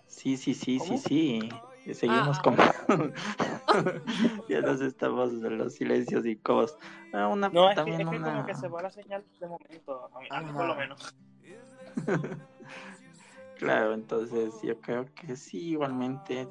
Sí, 0.08 0.38
sí, 0.38 0.54
sí, 0.54 0.78
¿Cómo? 0.80 0.98
sí, 0.98 1.04
sí. 1.08 1.50
Y 1.86 1.94
Seguimos 1.94 2.38
Ah. 2.40 2.42
con... 2.44 2.56
ya 4.50 4.62
nos 4.62 4.82
estamos 4.82 5.32
en 5.34 5.58
los 5.58 5.76
silencios 5.76 6.26
incómodos. 6.26 6.78
Ah, 7.14 7.28
una, 7.28 7.50
No, 7.50 7.66
es 7.70 7.70
que, 7.72 7.76
también 7.76 8.02
es 8.02 8.10
que 8.10 8.16
una... 8.18 8.32
como 8.34 8.46
que 8.46 8.56
se 8.56 8.68
va 8.68 8.82
la 8.82 8.90
señal 8.90 9.24
de 9.40 9.48
momento, 9.48 10.10
a 10.14 10.20
mí, 10.20 10.28
a 10.30 10.42
mí 10.42 10.52
por 10.52 10.66
lo 10.66 10.76
menos. 10.76 11.16
Claro, 13.58 13.94
entonces 13.94 14.54
yo 14.62 14.80
creo 14.82 15.06
que 15.16 15.38
sí, 15.38 15.70
igualmente, 15.70 16.46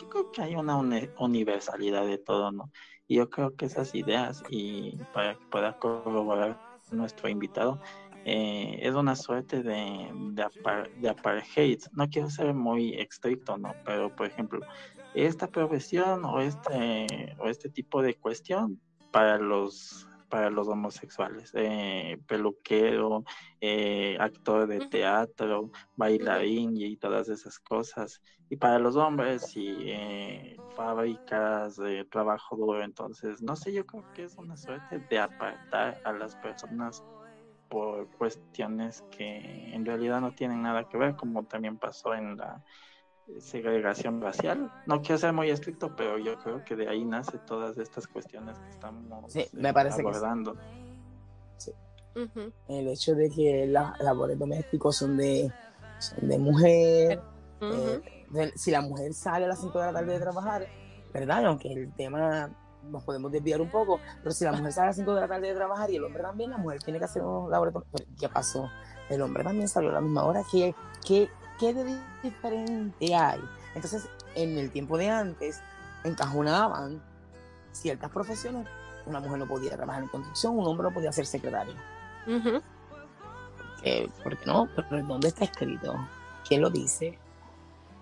yo 0.00 0.08
creo 0.08 0.30
que 0.30 0.42
hay 0.42 0.54
una 0.54 0.76
uni- 0.76 1.10
universalidad 1.18 2.06
de 2.06 2.18
todo, 2.18 2.52
¿no? 2.52 2.70
Y 3.08 3.16
yo 3.16 3.28
creo 3.30 3.56
que 3.56 3.66
esas 3.66 3.94
ideas, 3.96 4.42
y 4.48 4.96
para 5.12 5.34
que 5.34 5.44
pueda 5.50 5.76
corroborar 5.76 6.56
nuestro 6.92 7.28
invitado, 7.28 7.80
eh, 8.24 8.78
es 8.82 8.94
una 8.94 9.16
suerte 9.16 9.62
de, 9.62 10.10
de, 10.32 10.42
apar- 10.44 10.90
de 11.00 11.08
apartheid. 11.08 11.80
No 11.92 12.08
quiero 12.08 12.30
ser 12.30 12.54
muy 12.54 12.94
estricto, 12.94 13.56
¿no? 13.58 13.74
Pero, 13.84 14.14
por 14.14 14.26
ejemplo, 14.26 14.60
esta 15.14 15.46
profesión 15.48 16.24
o 16.24 16.40
este, 16.40 17.36
o 17.38 17.48
este 17.48 17.68
tipo 17.68 18.02
de 18.02 18.14
cuestión 18.14 18.80
para 19.12 19.38
los 19.38 20.08
para 20.30 20.50
los 20.50 20.66
homosexuales, 20.66 21.52
eh, 21.54 22.18
peluquero, 22.26 23.22
eh, 23.60 24.16
actor 24.18 24.66
de 24.66 24.80
teatro, 24.88 25.70
bailarín 25.94 26.76
y 26.76 26.96
todas 26.96 27.28
esas 27.28 27.60
cosas. 27.60 28.20
Y 28.50 28.56
para 28.56 28.80
los 28.80 28.96
hombres, 28.96 29.56
y 29.56 29.90
eh, 29.90 30.56
fábricas, 30.74 31.76
de 31.76 32.04
trabajo 32.06 32.56
duro. 32.56 32.82
Entonces, 32.82 33.42
no 33.42 33.54
sé, 33.54 33.72
yo 33.72 33.86
creo 33.86 34.04
que 34.12 34.24
es 34.24 34.36
una 34.36 34.56
suerte 34.56 34.98
de 35.08 35.18
apartar 35.20 36.00
a 36.04 36.12
las 36.12 36.34
personas 36.36 37.04
por 37.68 38.08
cuestiones 38.16 39.02
que 39.10 39.74
en 39.74 39.84
realidad 39.84 40.20
no 40.20 40.32
tienen 40.32 40.62
nada 40.62 40.88
que 40.88 40.96
ver, 40.96 41.16
como 41.16 41.44
también 41.44 41.78
pasó 41.78 42.14
en 42.14 42.36
la 42.36 42.62
segregación 43.38 44.20
racial. 44.20 44.70
No 44.86 45.00
quiero 45.00 45.18
ser 45.18 45.32
muy 45.32 45.50
estricto, 45.50 45.94
pero 45.96 46.18
yo 46.18 46.38
creo 46.38 46.62
que 46.64 46.76
de 46.76 46.88
ahí 46.88 47.04
nace 47.04 47.38
todas 47.38 47.78
estas 47.78 48.06
cuestiones 48.06 48.58
que 48.58 48.70
estamos 48.70 49.32
Sí, 49.32 49.40
eh, 49.40 49.48
me 49.54 49.72
parece 49.72 49.96
que 50.04 50.12
sí. 50.12 50.18
abordando. 50.18 50.56
El 52.68 52.88
hecho 52.88 53.14
de 53.14 53.28
que 53.30 53.66
las 53.66 53.98
labores 54.00 54.38
domésticos 54.38 54.96
son 54.96 55.16
de, 55.16 55.50
son 55.98 56.28
de 56.28 56.38
mujer. 56.38 57.20
Eh, 57.60 58.00
de- 58.30 58.52
si 58.56 58.70
la 58.70 58.80
mujer 58.82 59.12
sale 59.14 59.44
a 59.46 59.48
las 59.48 59.60
5 59.60 59.78
de 59.80 59.86
la 59.86 59.92
tarde 59.92 60.12
de 60.12 60.20
trabajar, 60.20 60.66
¿verdad? 61.12 61.46
Aunque 61.46 61.72
el 61.72 61.92
tema 61.94 62.50
nos 62.90 63.02
podemos 63.04 63.30
desviar 63.30 63.60
un 63.60 63.70
poco, 63.70 64.00
pero 64.22 64.32
si 64.32 64.44
la 64.44 64.52
mujer 64.52 64.72
sale 64.72 64.84
a 64.84 64.88
las 64.88 64.96
5 64.96 65.14
de 65.14 65.20
la 65.20 65.28
tarde 65.28 65.48
de 65.48 65.54
trabajar 65.54 65.90
y 65.90 65.96
el 65.96 66.04
hombre 66.04 66.22
también, 66.22 66.50
la 66.50 66.58
mujer 66.58 66.82
tiene 66.82 66.98
que 66.98 67.04
hacer 67.04 67.22
un 67.22 67.50
laboratorio. 67.50 67.86
¿Qué 68.18 68.28
pasó? 68.28 68.70
El 69.08 69.22
hombre 69.22 69.44
también 69.44 69.68
salió 69.68 69.90
a 69.90 69.94
la 69.94 70.00
misma 70.00 70.24
hora. 70.24 70.42
¿Qué, 70.50 70.74
qué, 71.06 71.28
qué 71.58 71.74
de 71.74 71.98
diferente 72.22 73.14
hay? 73.14 73.40
Entonces, 73.74 74.08
en 74.34 74.58
el 74.58 74.70
tiempo 74.70 74.96
de 74.96 75.10
antes, 75.10 75.60
encajonaban 76.04 77.02
ciertas 77.72 78.10
profesiones. 78.10 78.66
Una 79.06 79.20
mujer 79.20 79.38
no 79.38 79.46
podía 79.46 79.76
trabajar 79.76 80.02
en 80.02 80.08
construcción, 80.08 80.58
un 80.58 80.66
hombre 80.66 80.88
no 80.88 80.94
podía 80.94 81.12
ser 81.12 81.26
secretario. 81.26 81.74
Ujú. 82.26 82.62
Eh, 83.82 84.08
¿Por 84.22 84.38
qué 84.38 84.46
no? 84.46 84.68
Pero 84.74 85.04
¿dónde 85.06 85.28
está 85.28 85.44
escrito? 85.44 85.94
¿Quién 86.48 86.62
lo 86.62 86.70
dice? 86.70 87.18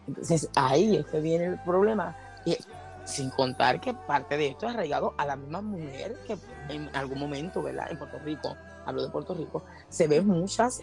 Entonces 0.06 0.48
ahí 0.54 0.96
es 0.96 1.06
que 1.06 1.20
viene 1.20 1.46
el 1.46 1.58
problema. 1.60 2.16
Y 2.44 2.56
sin 3.04 3.30
contar 3.30 3.80
que 3.80 3.94
parte 3.94 4.36
de 4.36 4.48
esto 4.48 4.66
es 4.66 4.74
arraigado 4.74 5.14
a 5.18 5.26
la 5.26 5.36
misma 5.36 5.60
mujer 5.62 6.16
que 6.26 6.36
en 6.68 6.94
algún 6.94 7.18
momento, 7.18 7.62
¿verdad? 7.62 7.88
En 7.90 7.98
Puerto 7.98 8.18
Rico, 8.20 8.56
hablo 8.86 9.02
de 9.02 9.10
Puerto 9.10 9.34
Rico, 9.34 9.64
se 9.88 10.06
ven 10.06 10.26
muchas 10.26 10.80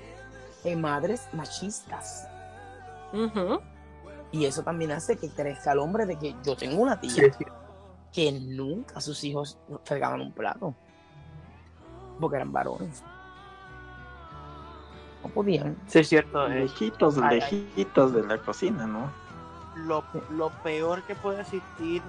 eh, 0.64 0.76
madres 0.76 1.28
machistas. 1.34 2.28
Y 4.32 4.46
eso 4.46 4.62
también 4.64 4.92
hace 4.92 5.18
que 5.18 5.30
crezca 5.30 5.72
el 5.72 5.80
hombre 5.80 6.06
de 6.06 6.18
que 6.18 6.36
yo 6.44 6.56
tengo 6.56 6.82
una 6.82 7.00
tía 7.00 7.10
Sí, 7.12 7.22
sí. 7.38 7.46
que 8.12 8.32
nunca 8.32 9.02
sus 9.02 9.24
hijos 9.24 9.58
fregaban 9.84 10.22
un 10.22 10.32
plato. 10.32 10.76
Porque 12.20 12.36
eran 12.36 12.52
varones. 12.52 13.02
No 15.24 15.30
podían. 15.30 15.78
Sí, 15.88 16.00
es 16.00 16.10
cierto. 16.10 16.46
eh, 16.48 16.62
Lejitos, 16.62 17.18
lejitos 17.18 18.14
de 18.14 18.24
la 18.28 18.38
cocina, 18.38 18.86
¿no? 18.86 19.12
Lo, 19.86 20.04
lo 20.30 20.50
peor 20.50 21.04
que 21.04 21.16
puede 21.16 21.42
existir 21.42 22.02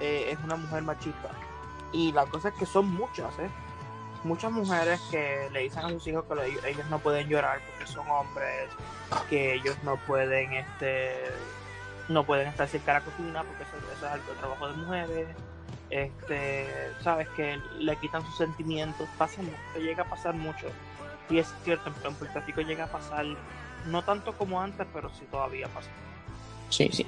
eh, 0.00 0.26
es 0.30 0.38
una 0.44 0.56
mujer 0.56 0.82
machista. 0.82 1.30
Y 1.92 2.12
la 2.12 2.26
cosa 2.26 2.48
es 2.48 2.54
que 2.54 2.66
son 2.66 2.86
muchas, 2.92 3.38
¿eh? 3.38 3.50
Muchas 4.24 4.50
mujeres 4.50 5.00
que 5.10 5.48
le 5.52 5.60
dicen 5.60 5.84
a 5.84 5.90
sus 5.90 6.06
hijos 6.06 6.24
que 6.24 6.34
lo- 6.34 6.42
ellos 6.42 6.86
no 6.90 6.98
pueden 6.98 7.28
llorar 7.28 7.60
porque 7.66 7.86
son 7.86 8.08
hombres, 8.10 8.70
que 9.28 9.54
ellos 9.54 9.76
no 9.84 9.96
pueden, 10.06 10.52
este, 10.54 11.12
no 12.08 12.24
pueden 12.24 12.48
estar 12.48 12.66
cerca 12.68 12.94
de 12.94 12.98
la 13.00 13.04
cocina 13.04 13.44
porque 13.44 13.62
eso, 13.64 13.76
es 13.92 14.02
algo 14.02 14.32
trabajo 14.32 14.68
de 14.68 14.74
mujeres. 14.74 15.28
Este, 15.90 16.66
sabes 17.02 17.28
que 17.36 17.58
le 17.78 17.96
quitan 17.96 18.24
sus 18.24 18.36
sentimientos, 18.36 19.08
pasa 19.18 19.42
mucho, 19.42 19.58
llega 19.78 20.02
a 20.02 20.06
pasar 20.06 20.34
mucho. 20.34 20.66
Y 21.30 21.38
es 21.38 21.54
cierto, 21.62 21.90
en 22.04 22.14
Puerto 22.14 22.40
Rico 22.40 22.62
llega 22.62 22.84
a 22.84 22.88
pasar, 22.88 23.24
no 23.86 24.02
tanto 24.02 24.32
como 24.36 24.60
antes, 24.60 24.86
pero 24.92 25.08
sí 25.10 25.24
todavía 25.30 25.68
pasa. 25.68 25.90
Sí, 26.74 26.90
sí. 26.92 27.06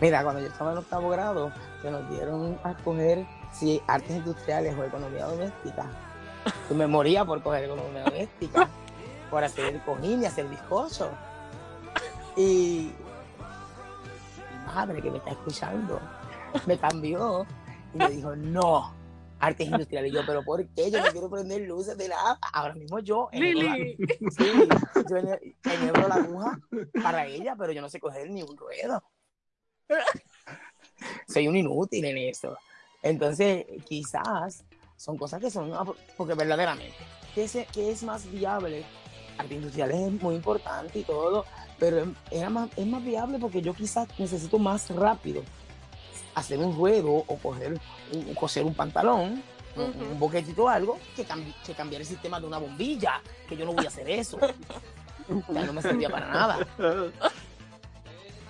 Mira, 0.00 0.24
cuando 0.24 0.40
yo 0.40 0.48
estaba 0.48 0.72
en 0.72 0.78
octavo 0.78 1.10
grado, 1.10 1.52
que 1.80 1.92
nos 1.92 2.10
dieron 2.10 2.58
a 2.64 2.72
escoger 2.72 3.24
si 3.52 3.80
artes 3.86 4.16
industriales 4.16 4.76
o 4.76 4.82
economía 4.82 5.26
doméstica. 5.26 5.86
Yo 6.68 6.74
me 6.74 6.88
moría 6.88 7.24
por 7.24 7.40
coger 7.40 7.64
economía 7.64 8.02
doméstica, 8.02 8.68
por 9.30 9.44
hacer 9.44 9.80
cojín 9.84 10.22
y 10.22 10.26
hacer 10.26 10.48
bizcocho. 10.48 11.10
Y 12.36 12.90
madre 14.66 15.00
que 15.00 15.10
me 15.12 15.18
está 15.18 15.30
escuchando 15.30 16.00
me 16.66 16.76
cambió 16.76 17.46
y 17.94 17.98
me 17.98 18.08
dijo, 18.08 18.34
no, 18.34 18.92
artes 19.40 19.66
industriales. 19.66 20.12
Y 20.12 20.14
yo, 20.14 20.22
pero 20.26 20.42
¿por 20.44 20.66
qué? 20.68 20.90
Yo 20.90 21.02
no 21.02 21.10
quiero 21.10 21.30
prender 21.30 21.62
luces 21.62 21.96
de 21.98 22.08
nada. 22.08 22.38
Ahora 22.52 22.74
mismo 22.74 22.98
yo 23.00 23.28
la- 23.32 23.38
Lili. 23.40 23.96
Sí, 24.36 24.68
yo 25.10 25.16
enhebro 25.16 26.08
la 26.08 26.14
aguja 26.16 26.58
para 27.02 27.26
ella, 27.26 27.56
pero 27.58 27.72
yo 27.72 27.80
no 27.80 27.88
sé 27.88 27.98
coger 27.98 28.30
ni 28.30 28.42
un 28.42 28.56
ruedo. 28.56 29.02
Soy 31.28 31.48
un 31.48 31.56
inútil 31.56 32.04
en 32.04 32.18
eso. 32.18 32.56
Entonces, 33.02 33.64
quizás 33.86 34.64
son 34.96 35.16
cosas 35.16 35.40
que 35.40 35.50
son, 35.50 35.72
porque 36.16 36.34
verdaderamente, 36.34 36.94
¿qué 37.34 37.44
es, 37.44 37.56
qué 37.72 37.90
es 37.90 38.02
más 38.02 38.30
viable? 38.30 38.84
Arte 39.38 39.54
industrial 39.54 39.90
es 39.92 40.12
muy 40.22 40.34
importante 40.34 40.98
y 40.98 41.02
todo, 41.04 41.46
pero 41.78 42.12
era 42.30 42.50
más, 42.50 42.68
es 42.76 42.86
más 42.86 43.02
viable 43.02 43.38
porque 43.38 43.62
yo 43.62 43.72
quizás 43.72 44.06
necesito 44.18 44.58
más 44.58 44.90
rápido 44.90 45.42
hacer 46.34 46.58
un 46.58 46.76
ruedo 46.76 47.10
o 47.12 47.36
coger 47.38 47.78
un, 48.12 48.34
coser 48.34 48.64
un 48.64 48.74
pantalón, 48.74 49.42
un- 49.76 50.18
boquetito 50.18 50.64
o 50.64 50.68
algo, 50.68 50.98
que, 51.16 51.26
cambi- 51.26 51.54
que 51.64 51.74
cambiar 51.74 52.02
el 52.02 52.06
sistema 52.06 52.38
de 52.40 52.46
una 52.46 52.58
bombilla, 52.58 53.20
que 53.48 53.56
yo 53.56 53.64
no 53.64 53.72
voy 53.72 53.84
a 53.84 53.88
hacer 53.88 54.08
eso. 54.10 54.38
Ya 55.52 55.64
no 55.64 55.72
me 55.72 55.80
servía 55.80 56.10
para 56.10 56.26
nada. 56.26 56.66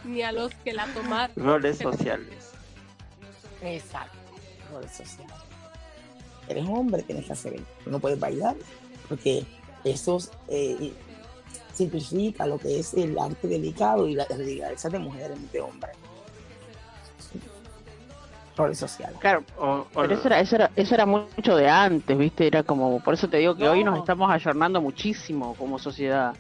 Ni 0.05 0.23
a 0.23 0.33
los 0.33 0.55
que 0.55 0.73
la 0.73 0.87
tomaron. 0.95 1.35
Roles 1.37 1.77
sociales. 1.77 2.53
Exacto. 3.61 4.17
Roles 4.73 4.91
sociales. 4.91 5.35
Eres 6.49 6.65
hombre, 6.67 7.03
tienes 7.03 7.27
que 7.27 7.33
hacer 7.35 7.55
eso. 7.55 7.65
No 7.85 7.99
puedes 8.01 8.19
bailar, 8.19 8.57
porque 9.11 9.45
eso 9.85 10.19
eh, 10.49 10.95
simplifica 11.75 12.47
lo 12.47 12.59
que 12.59 12.81
es 12.81 12.95
el 12.95 13.19
arte 13.19 13.47
delicado 13.47 14.09
y 14.09 14.15
la 14.15 14.25
delicadeza 14.25 14.89
de 14.89 14.99
mujeres, 15.01 15.53
de 15.53 15.61
hombres. 15.61 15.95
Roles 18.61 18.79
sociales. 18.79 19.17
Claro, 19.21 19.43
O, 19.59 19.67
o- 19.67 19.87
pero 19.95 20.15
eso 20.15 20.27
era, 20.29 20.41
eso, 20.41 20.57
era, 20.57 20.71
eso 20.77 20.95
era 20.95 21.07
mucho 21.07 21.57
de 21.57 21.69
antes, 21.69 22.17
¿viste? 22.17 22.47
Era 22.47 22.63
como, 22.63 23.01
por 23.01 23.15
eso 23.15 23.29
te 23.29 23.39
digo 23.39 23.57
que 23.57 23.69
hoy 23.69 23.83
nos 23.85 23.95
No. 23.95 24.01
estamos 24.01 24.31
ayornando 24.31 24.81
muchísimo 24.81 25.55
como 25.59 25.79
sociedad. 25.79 26.35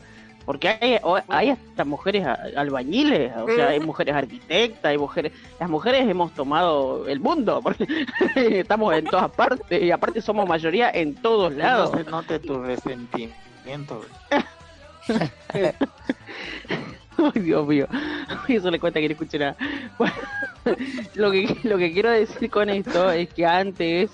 Porque 0.47 0.69
hay, 0.69 0.99
hay 1.29 1.51
hasta 1.51 1.85
mujeres 1.85 2.27
albañiles, 2.57 3.31
o 3.37 3.47
sea, 3.47 3.69
hay 3.69 3.79
mujeres 3.79 4.15
arquitectas, 4.17 4.87
hay 4.87 4.99
mujeres... 4.99 5.33
Las 5.61 5.69
mujeres 5.69 6.09
hemos 6.09 6.33
tomado 6.33 7.07
el 7.07 7.21
mundo, 7.21 7.61
porque 7.63 7.87
estamos 8.37 8.95
en 8.95 9.05
todas 9.05 9.31
partes, 9.31 9.81
y 9.83 9.91
aparte 9.93 10.21
somos 10.23 10.49
mayoría 10.49 10.91
en 10.91 11.15
todos 11.15 11.53
lados. 11.55 11.93
no 11.93 11.99
se 11.99 12.11
note 12.11 12.39
tu 12.41 12.61
resentimiento. 12.63 14.01
Ay, 17.35 17.43
Dios 17.43 17.67
mío. 17.67 17.87
Eso 18.49 18.71
le 18.71 18.79
cuenta 18.79 19.01
que 19.01 19.09
no 19.09 19.13
escuché 19.13 19.39
nada. 19.39 19.57
Bueno, 19.99 20.15
lo 21.15 21.31
que, 21.31 21.57
lo 21.63 21.79
que 21.79 21.93
quiero 21.93 22.11
decir 22.11 22.51
con 22.51 22.69
esto 22.69 23.11
es 23.11 23.33
que 23.33 23.47
antes, 23.47 24.11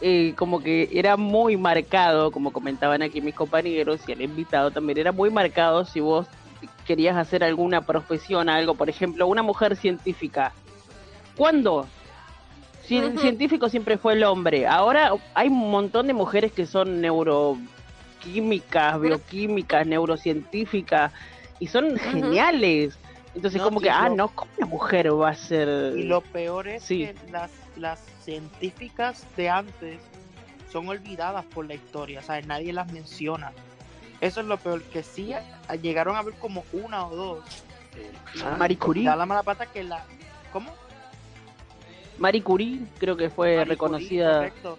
eh, 0.00 0.34
como 0.36 0.62
que 0.62 0.88
era 0.92 1.16
muy 1.16 1.56
marcado, 1.56 2.30
como 2.30 2.52
comentaban 2.52 3.02
aquí 3.02 3.20
mis 3.20 3.34
compañeros 3.34 4.00
y 4.06 4.12
el 4.12 4.22
invitado 4.22 4.70
también, 4.70 4.98
era 4.98 5.12
muy 5.12 5.30
marcado 5.30 5.84
si 5.84 6.00
vos 6.00 6.26
querías 6.86 7.16
hacer 7.16 7.44
alguna 7.44 7.82
profesión, 7.82 8.48
algo, 8.48 8.74
por 8.74 8.88
ejemplo, 8.88 9.26
una 9.26 9.42
mujer 9.42 9.76
científica. 9.76 10.52
¿Cuándo? 11.36 11.86
Si 12.84 12.98
el 12.98 13.18
científico 13.18 13.70
siempre 13.70 13.96
fue 13.96 14.12
el 14.12 14.24
hombre. 14.24 14.66
Ahora 14.66 15.12
hay 15.32 15.48
un 15.48 15.70
montón 15.70 16.06
de 16.06 16.12
mujeres 16.12 16.52
que 16.52 16.66
son 16.66 17.00
neuroquímicas, 17.00 19.00
bioquímicas, 19.00 19.86
neurocientíficas 19.86 21.10
y 21.60 21.66
son 21.66 21.96
geniales. 21.98 22.98
Entonces, 23.34 23.60
No, 23.60 23.68
como 23.68 23.80
que, 23.80 23.90
ah, 23.90 24.08
lo- 24.08 24.14
no, 24.16 24.28
¿cómo 24.28 24.50
una 24.58 24.66
mujer 24.66 25.12
va 25.12 25.30
a 25.30 25.34
ser? 25.34 25.96
Y 25.98 26.04
lo 26.04 26.20
peor 26.20 26.68
es 26.68 26.84
Sí. 26.84 27.06
que 27.06 27.14
las, 27.32 27.50
las 27.76 28.00
científicas 28.22 29.26
de 29.36 29.50
antes 29.50 29.98
son 30.70 30.88
olvidadas 30.88 31.44
por 31.46 31.66
la 31.66 31.74
historia, 31.74 32.20
o 32.20 32.22
sea, 32.22 32.40
nadie 32.42 32.72
las 32.72 32.92
menciona. 32.92 33.52
Eso 34.20 34.40
es 34.40 34.46
lo 34.46 34.56
peor, 34.56 34.82
que 34.84 35.02
sí 35.02 35.32
llegaron 35.82 36.16
a 36.16 36.22
ver 36.22 36.34
como 36.34 36.64
una 36.72 37.06
o 37.06 37.14
dos. 37.16 37.44
Ah, 38.44 38.56
Marie 38.58 38.78
Curie. 38.78 39.04
Da 39.04 39.16
la 39.16 39.26
mala 39.26 39.42
pata 39.42 39.66
que 39.66 39.82
la... 39.84 40.04
¿Cómo? 40.52 40.72
Marie 42.18 42.42
Curie 42.42 42.80
creo 42.98 43.16
que 43.16 43.28
fue 43.30 43.56
Marie 43.56 43.76
Curie, 43.76 43.98
reconocida. 43.98 44.36
correcto. 44.36 44.78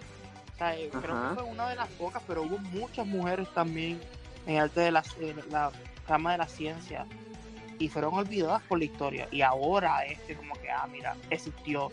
O 0.54 0.58
sea, 0.58 0.74
eh, 0.76 0.88
creo 0.90 1.02
que 1.28 1.34
fue 1.34 1.42
una 1.44 1.68
de 1.68 1.76
las 1.76 1.88
pocas, 1.90 2.22
pero 2.26 2.42
hubo 2.42 2.58
muchas 2.58 3.06
mujeres 3.06 3.46
también 3.52 4.00
en 4.46 4.58
arte 4.58 4.80
de 4.80 4.90
la, 4.92 5.02
en 5.20 5.42
la 5.50 5.70
rama 6.08 6.32
de 6.32 6.38
la 6.38 6.48
ciencia 6.48 7.06
y 7.78 7.88
fueron 7.88 8.14
olvidadas 8.14 8.62
por 8.62 8.78
la 8.78 8.84
historia. 8.86 9.28
Y 9.30 9.42
ahora 9.42 10.04
es 10.06 10.18
que 10.20 10.34
como 10.34 10.54
que, 10.54 10.70
ah, 10.70 10.86
mira, 10.90 11.14
existió, 11.30 11.90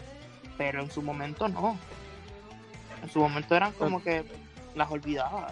pero 0.58 0.82
en 0.82 0.90
su 0.92 1.02
momento 1.02 1.48
no. 1.48 1.78
En 3.02 3.10
su 3.10 3.20
momento 3.20 3.56
eran 3.56 3.74
como 3.74 4.02
que 4.02 4.24
las 4.76 4.90
olvidadas. 4.90 5.52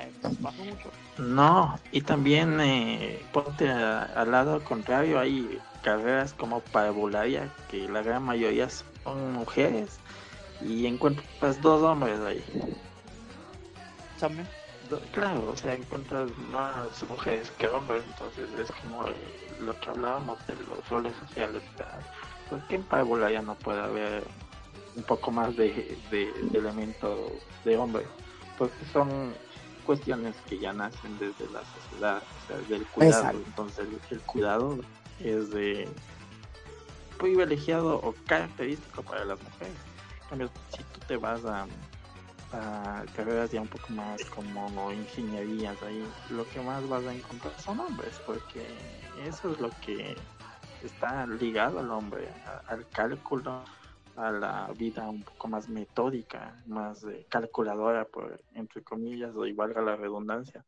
Eh, 0.00 0.10
pasó 0.42 0.62
mucho. 0.64 0.90
No, 1.18 1.78
y 1.92 2.00
también 2.00 2.60
eh, 2.60 3.22
ponte 3.32 3.70
a- 3.70 4.02
al 4.16 4.30
lado 4.30 4.62
contrario, 4.64 5.18
hay 5.20 5.58
carreras 5.82 6.32
como 6.34 6.60
parvularia, 6.60 7.48
que 7.70 7.88
la 7.88 8.02
gran 8.02 8.22
mayoría 8.24 8.68
son 8.70 9.32
mujeres, 9.32 9.98
y 10.60 10.86
encuentras 10.86 11.60
dos 11.62 11.82
hombres 11.82 12.18
ahí. 12.20 12.44
También. 14.18 14.48
Claro, 15.12 15.50
o 15.50 15.56
sea, 15.56 15.74
encuentras 15.74 16.30
más 16.50 17.02
mujeres 17.08 17.50
que 17.58 17.68
hombres, 17.68 18.02
entonces 18.06 18.48
es 18.58 18.70
como 18.82 19.04
lo 19.60 19.78
que 19.80 19.90
hablábamos 19.90 20.38
de 20.46 20.54
los 20.54 20.88
roles 20.88 21.14
sociales. 21.16 21.62
o 21.74 21.76
sea, 21.76 21.98
¿Por 22.48 22.66
qué 22.68 22.76
en 22.76 22.82
parvularia 22.84 23.42
no 23.42 23.54
puede 23.56 23.80
haber 23.80 24.24
un 24.96 25.02
poco 25.02 25.30
más 25.30 25.54
de, 25.56 25.98
de, 26.10 26.32
de 26.32 26.58
elementos 26.58 27.32
de 27.64 27.76
hombre? 27.76 28.06
Porque 28.56 28.84
son 28.92 29.34
cuestiones 29.84 30.36
que 30.48 30.58
ya 30.58 30.72
nacen 30.72 31.18
desde 31.18 31.50
la 31.52 31.62
sociedad, 31.64 32.22
o 32.22 32.46
sea, 32.46 32.58
del 32.68 32.86
cuidado. 32.86 33.22
Exacto. 33.22 33.42
Entonces, 33.46 33.88
el 34.10 34.20
cuidado 34.20 34.78
es 35.20 35.50
de 35.50 35.88
privilegiado 37.18 37.96
o 37.96 38.14
característico 38.26 39.02
para 39.02 39.24
las 39.24 39.42
mujeres. 39.42 39.74
En 40.22 40.28
cambio, 40.28 40.50
si 40.76 40.82
tú 40.84 41.00
te 41.06 41.16
vas 41.16 41.44
a, 41.44 41.66
a 42.52 43.04
carreras 43.14 43.50
ya 43.50 43.60
un 43.60 43.68
poco 43.68 43.92
más 43.92 44.24
como 44.26 44.92
ingenierías, 44.92 45.82
ahí 45.82 46.04
lo 46.30 46.48
que 46.48 46.60
más 46.60 46.88
vas 46.88 47.04
a 47.04 47.14
encontrar 47.14 47.52
son 47.60 47.80
hombres, 47.80 48.20
porque 48.24 48.66
eso 49.24 49.52
es 49.52 49.60
lo 49.60 49.70
que 49.84 50.16
está 50.82 51.26
ligado 51.26 51.80
al 51.80 51.90
hombre, 51.90 52.28
al 52.66 52.88
cálculo, 52.88 53.64
a 54.16 54.32
la 54.32 54.72
vida 54.76 55.08
un 55.08 55.22
poco 55.22 55.48
más 55.48 55.68
metódica, 55.68 56.60
más 56.66 57.06
calculadora, 57.28 58.04
por 58.04 58.40
entre 58.54 58.82
comillas, 58.82 59.34
o 59.36 59.46
igual 59.46 59.76
a 59.76 59.82
la 59.82 59.96
redundancia. 59.96 60.64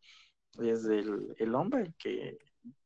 Es 0.59 0.85
el, 0.85 1.55
hombre 1.55 1.93
que 1.99 2.39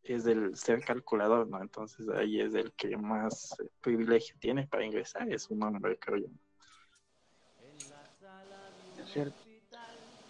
es 0.03 0.27
el 0.27 0.57
ser 0.57 0.85
calculador, 0.85 1.49
¿no? 1.49 1.61
Entonces 1.61 2.09
ahí 2.09 2.41
es 2.41 2.55
el 2.55 2.73
que 2.73 2.97
más 2.97 3.57
privilegio 3.81 4.37
tiene 4.39 4.67
para 4.67 4.85
ingresar, 4.85 5.31
es 5.33 5.51
un 5.51 5.63
hombre, 5.63 5.99
creo 5.99 6.19
yo. 6.19 6.29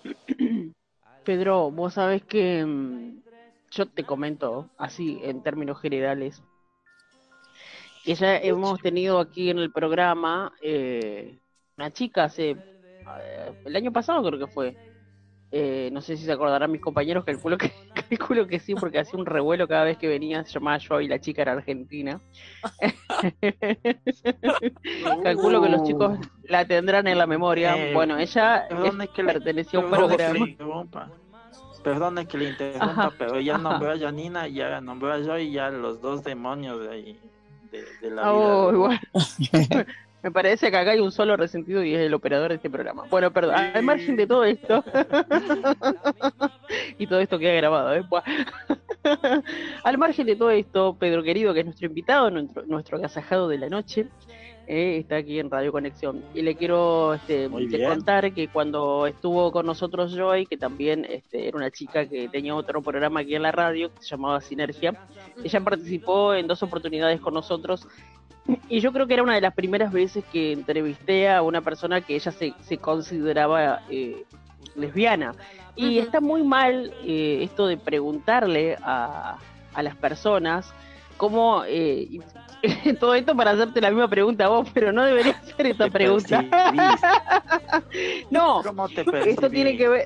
Pedro, 1.25 1.71
vos 1.71 1.95
sabés 1.95 2.23
que 2.25 2.65
mm, 2.65 3.23
yo 3.71 3.87
te 3.91 4.05
comento 4.05 4.71
así 4.77 5.21
en 5.23 5.43
términos 5.43 5.81
generales 5.81 6.43
que 8.05 8.15
ya 8.15 8.37
hemos 8.39 8.81
tenido 8.81 9.19
aquí 9.19 9.51
en 9.51 9.59
el 9.59 9.73
programa 9.73 10.53
eh, 10.63 11.39
una 11.77 11.91
chica 11.93 12.25
hace 12.25 12.51
eh, 12.51 13.53
el 13.65 13.77
año 13.77 13.93
pasado 13.93 14.23
creo 14.27 14.39
que 14.39 14.53
fue 14.53 14.77
eh, 15.57 15.89
no 15.93 16.01
sé 16.01 16.17
si 16.17 16.25
se 16.25 16.33
acordarán 16.33 16.73
mis 16.73 16.81
compañeros 16.81 17.25
calculo 17.25 17.57
que 17.57 17.71
calculo 18.11 18.47
que 18.49 18.59
sí 18.59 18.75
porque 18.75 18.99
hacía 18.99 19.19
un 19.21 19.27
revuelo 19.27 19.69
cada 19.69 19.85
vez 19.85 19.97
que 19.99 20.09
venía 20.09 20.45
se 20.45 20.53
llamaba 20.53 20.79
yo 20.79 21.01
y 21.01 21.07
la 21.09 21.21
chica 21.21 21.43
era 21.43 21.53
argentina 21.53 22.21
calculo 25.23 25.63
que 25.63 25.69
los 25.69 25.83
chicos 25.85 26.19
la 26.49 26.67
tendrán 26.67 27.07
en 27.07 27.19
la 27.19 27.27
memoria 27.27 27.77
Eh, 27.77 27.93
bueno 27.95 28.19
ella 28.19 28.67
perdón, 28.69 29.01
es- 29.01 29.09
es 29.09 29.15
que 29.15 29.23
le- 29.23 29.33
pertenecía 29.35 29.79
a 29.79 29.83
un 29.83 29.91
Perdón 29.91 30.09
programa 30.09 30.49
interrumpa. 30.49 31.13
Perdone 31.83 32.27
que 32.27 32.39
le 32.39 32.47
interrumpa, 32.47 32.91
Ajá, 32.91 33.13
pero 33.19 33.39
ya 33.41 33.55
ajá. 33.55 33.63
nombró 33.63 33.93
a 33.93 33.99
Janina, 33.99 34.49
ya 34.49 34.81
nombró 34.81 35.13
a 35.13 35.19
yo 35.19 35.39
y 35.39 35.53
ya 35.53 35.69
los 35.71 36.01
dos 36.01 36.25
demonios 36.25 36.81
de 36.81 36.91
ahí, 36.91 37.21
de, 37.71 37.85
de 38.01 38.11
la 38.11 38.23
vida. 38.23 38.31
Oh, 38.31 38.69
de- 38.71 38.75
igual. 38.75 39.01
Me 40.25 40.31
parece 40.31 40.71
que 40.71 40.77
acá 40.79 40.93
hay 40.93 41.01
un 41.01 41.13
solo 41.13 41.37
resentido 41.37 41.85
y 41.85 41.95
es 41.95 42.01
el 42.01 42.15
operador 42.15 42.49
de 42.49 42.55
este 42.55 42.71
programa. 42.71 43.05
Bueno, 43.11 43.31
perdón, 43.31 43.57
al 43.57 43.83
margen 43.83 44.17
de 44.17 44.27
todo 44.27 44.43
esto, 44.43 44.83
y 46.99 47.07
todo 47.07 47.21
esto 47.21 47.39
queda 47.39 47.53
grabado, 47.53 47.95
¿eh? 47.95 48.03
Al 49.85 49.99
margen 49.99 50.27
de 50.27 50.35
todo 50.35 50.51
esto, 50.51 50.97
Pedro 50.99 51.23
querido, 51.23 51.53
que 51.53 51.61
es 51.61 51.67
nuestro 51.67 51.89
invitado, 51.89 52.31
nuestro, 52.31 52.65
nuestro 52.65 52.97
agasajado 52.97 53.49
de 53.49 53.59
la 53.59 53.69
noche, 53.69 54.07
eh, 54.67 54.99
está 54.99 55.17
aquí 55.17 55.39
en 55.39 55.51
Radio 55.51 55.73
Conexión. 55.73 56.25
Y 56.35 56.43
le 56.43 56.55
quiero 56.57 57.15
este, 57.15 57.49
contar 57.87 58.33
que 58.33 58.49
cuando 58.49 59.07
estuvo 59.07 59.53
con 59.53 59.67
nosotros 59.67 60.15
Joy, 60.15 60.47
que 60.47 60.57
también 60.57 61.05
este, 61.09 61.49
era 61.49 61.57
una 61.57 61.71
chica 61.71 62.07
que 62.07 62.29
tenía 62.29 62.55
otro 62.55 62.83
programa 62.83 63.21
aquí 63.21 63.35
en 63.35 63.43
la 63.43 63.53
radio, 63.53 63.93
que 63.95 64.03
se 64.03 64.09
llamaba 64.09 64.41
Sinergia, 64.41 64.95
ella 65.43 65.61
participó 65.61 66.35
en 66.35 66.47
dos 66.47 66.63
oportunidades 66.63 67.21
con 67.21 67.35
nosotros 67.35 67.87
y 68.69 68.81
yo 68.81 68.93
creo 68.93 69.07
que 69.07 69.15
era 69.15 69.23
una 69.23 69.35
de 69.35 69.41
las 69.41 69.55
primeras 69.55 69.93
veces 69.93 70.25
que 70.31 70.53
entrevisté 70.53 71.31
a 71.31 71.43
una 71.43 71.63
persona 71.63 72.01
que 72.01 72.15
ella 72.15 72.31
se, 72.31 72.55
se 72.61 72.79
consideraba 72.79 73.83
eh, 73.91 74.25
lesbiana. 74.77 75.35
Y 75.77 75.99
está 75.99 76.21
muy 76.21 76.43
mal 76.43 76.93
eh, 77.05 77.41
esto 77.43 77.67
de 77.67 77.77
preguntarle 77.77 78.77
a, 78.83 79.39
a 79.75 79.83
las 79.83 79.97
personas 79.97 80.73
cómo... 81.17 81.65
eh, 81.67 82.21
todo 83.01 83.15
esto 83.15 83.37
para 83.37 83.53
hacerte 83.53 83.81
la 83.81 83.91
misma 83.91 84.09
pregunta 84.09 84.47
a 84.47 84.49
vos, 84.49 84.69
pero 84.73 84.93
no 84.93 85.05
debería 85.05 85.33
hacer 85.43 85.67
esta 85.67 85.89
pregunta. 85.89 86.45
No, 88.31 88.63
¿Cómo 88.65 88.89
te 88.89 89.05
esto 89.31 89.51
tiene 89.51 89.77
que 89.77 89.89
ver 89.89 90.05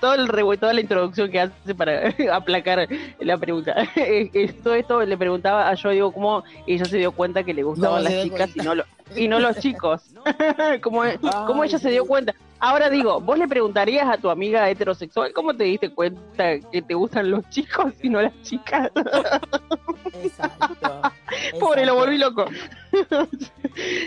todo 0.00 0.14
el 0.14 0.28
revuelo, 0.28 0.60
toda 0.60 0.74
la 0.74 0.80
introducción 0.80 1.30
que 1.30 1.40
hace 1.40 1.74
para 1.74 2.12
aplacar 2.32 2.88
la 3.18 3.38
pregunta. 3.38 3.74
Todo 4.62 4.74
esto 4.74 5.04
le 5.04 5.16
preguntaba 5.16 5.68
a 5.68 5.74
yo 5.74 5.90
digo 5.90 6.12
cómo 6.12 6.44
ella 6.66 6.84
se 6.84 6.98
dio 6.98 7.12
cuenta 7.12 7.42
que 7.42 7.54
le 7.54 7.62
gustaban 7.62 8.04
No, 8.04 8.10
las 8.10 8.22
chicas 8.22 8.50
y 8.54 8.60
no 8.60 8.74
lo, 8.74 8.84
y 9.16 9.28
no 9.28 9.40
los 9.40 9.58
chicos. 9.58 10.02
¿Cómo, 10.82 11.02
cómo 11.46 11.62
Ay, 11.62 11.68
ella 11.68 11.78
se 11.78 11.90
dio 11.90 12.04
cuenta? 12.04 12.34
Ahora 12.62 12.90
digo, 12.90 13.20
vos 13.20 13.38
le 13.38 13.48
preguntarías 13.48 14.06
a 14.06 14.18
tu 14.18 14.28
amiga 14.28 14.68
heterosexual 14.68 15.32
cómo 15.32 15.54
te 15.54 15.64
diste 15.64 15.90
cuenta 15.94 16.60
que 16.70 16.82
te 16.82 16.92
gustan 16.92 17.30
los 17.30 17.48
chicos 17.48 17.94
y 18.02 18.10
no 18.10 18.20
las 18.20 18.38
chicas. 18.42 18.90
Exacto. 20.22 21.00
Pobre, 21.58 21.86
lo 21.86 21.92
exacto. 21.92 21.94
volví 21.94 22.18
loco. 22.18 22.44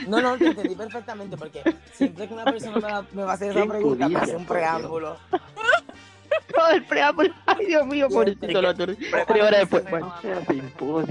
No, 0.08 0.22
no, 0.22 0.38
te 0.38 0.48
entendí 0.48 0.76
perfectamente 0.76 1.38
porque 1.38 1.64
siempre 1.94 2.28
que 2.28 2.34
una 2.34 2.44
persona 2.44 2.76
me 2.76 2.82
va, 2.82 3.06
me 3.14 3.24
va 3.24 3.32
a 3.32 3.34
hacer 3.34 3.58
esa 3.58 3.66
pregunta, 3.66 4.10
me 4.10 4.20
hace 4.20 4.36
un 4.36 4.46
preámbulo. 4.46 5.18
Todo 6.54 6.70
el 6.72 6.84
preámbulo. 6.84 7.34
Ay, 7.46 7.66
Dios 7.68 7.88
mío, 7.88 8.10
pobrecito, 8.10 8.62
lo 8.62 8.70
aturdí. 8.70 8.98
Tres 9.28 9.44
horas 9.44 9.60
después. 9.62 9.90
Bueno. 9.90 10.14
No 10.22 11.04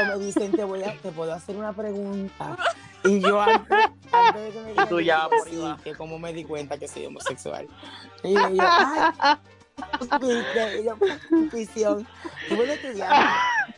o 0.00 0.04
me 0.06 0.24
dicen, 0.24 0.52
te, 0.52 0.64
voy 0.64 0.82
a, 0.82 0.96
te 1.00 1.10
puedo 1.12 1.32
hacer 1.32 1.56
una 1.56 1.72
pregunta. 1.72 2.56
Y 3.06 3.20
yo 3.20 3.38
antes, 3.38 3.68
antes 4.10 4.42
de 4.42 4.50
que 4.50 4.60
me 4.62 4.70
digan, 4.70 4.88
tú 4.88 4.98
ya, 4.98 5.16
digo, 5.16 5.28
por 5.28 5.48
sí, 5.50 5.56
igual. 5.56 5.76
que 5.84 5.94
como 5.94 6.18
me 6.18 6.32
di 6.32 6.42
cuenta 6.42 6.78
que 6.78 6.88
soy 6.88 7.04
homosexual. 7.04 7.68
Y 8.22 8.32
yo, 8.32 8.40
ay, 8.46 9.36
viste, 10.22 10.80
y 10.80 10.84
yo, 10.84 10.96
visión. 11.52 12.06
Tuve 12.48 12.64
un 12.64 12.70
estudiante, 12.70 13.28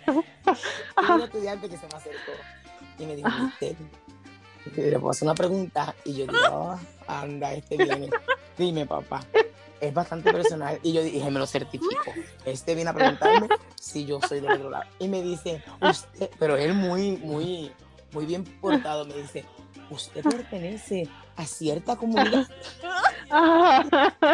tuve 0.06 1.12
un 1.12 1.20
estudiante 1.22 1.68
que 1.68 1.76
se 1.76 1.88
me 1.88 1.94
acercó 1.96 2.32
y 3.00 3.06
me 3.06 3.16
dijo, 3.16 3.28
"Mister, 3.28 3.76
le 4.76 4.98
puedo 5.00 5.10
hacer 5.10 5.26
una 5.26 5.34
pregunta. 5.34 5.92
Y 6.04 6.18
yo 6.18 6.26
digo, 6.28 6.78
"Ah, 7.08 7.22
anda, 7.22 7.52
este 7.52 7.78
viene. 7.78 8.08
Dime, 8.56 8.86
papá. 8.86 9.24
Es 9.80 9.92
bastante 9.92 10.32
personal. 10.32 10.78
Y 10.82 10.92
yo 10.92 11.02
dije, 11.02 11.30
me 11.30 11.38
lo 11.38 11.46
certifico. 11.46 12.12
Este 12.44 12.74
viene 12.74 12.90
a 12.90 12.94
preguntarme 12.94 13.48
si 13.80 14.06
yo 14.06 14.20
soy 14.20 14.40
del 14.40 14.52
otro 14.52 14.70
lado. 14.70 14.84
Y 14.98 15.08
me 15.08 15.22
dice, 15.22 15.62
usted, 15.80 16.30
pero 16.38 16.56
él 16.56 16.74
muy, 16.74 17.16
muy, 17.18 17.72
muy 18.12 18.26
bien 18.26 18.44
portado, 18.44 19.04
me 19.04 19.14
dice, 19.14 19.44
usted 19.90 20.22
pertenece 20.22 21.08
a 21.36 21.44
cierta 21.44 21.96
comunidad. 21.96 22.46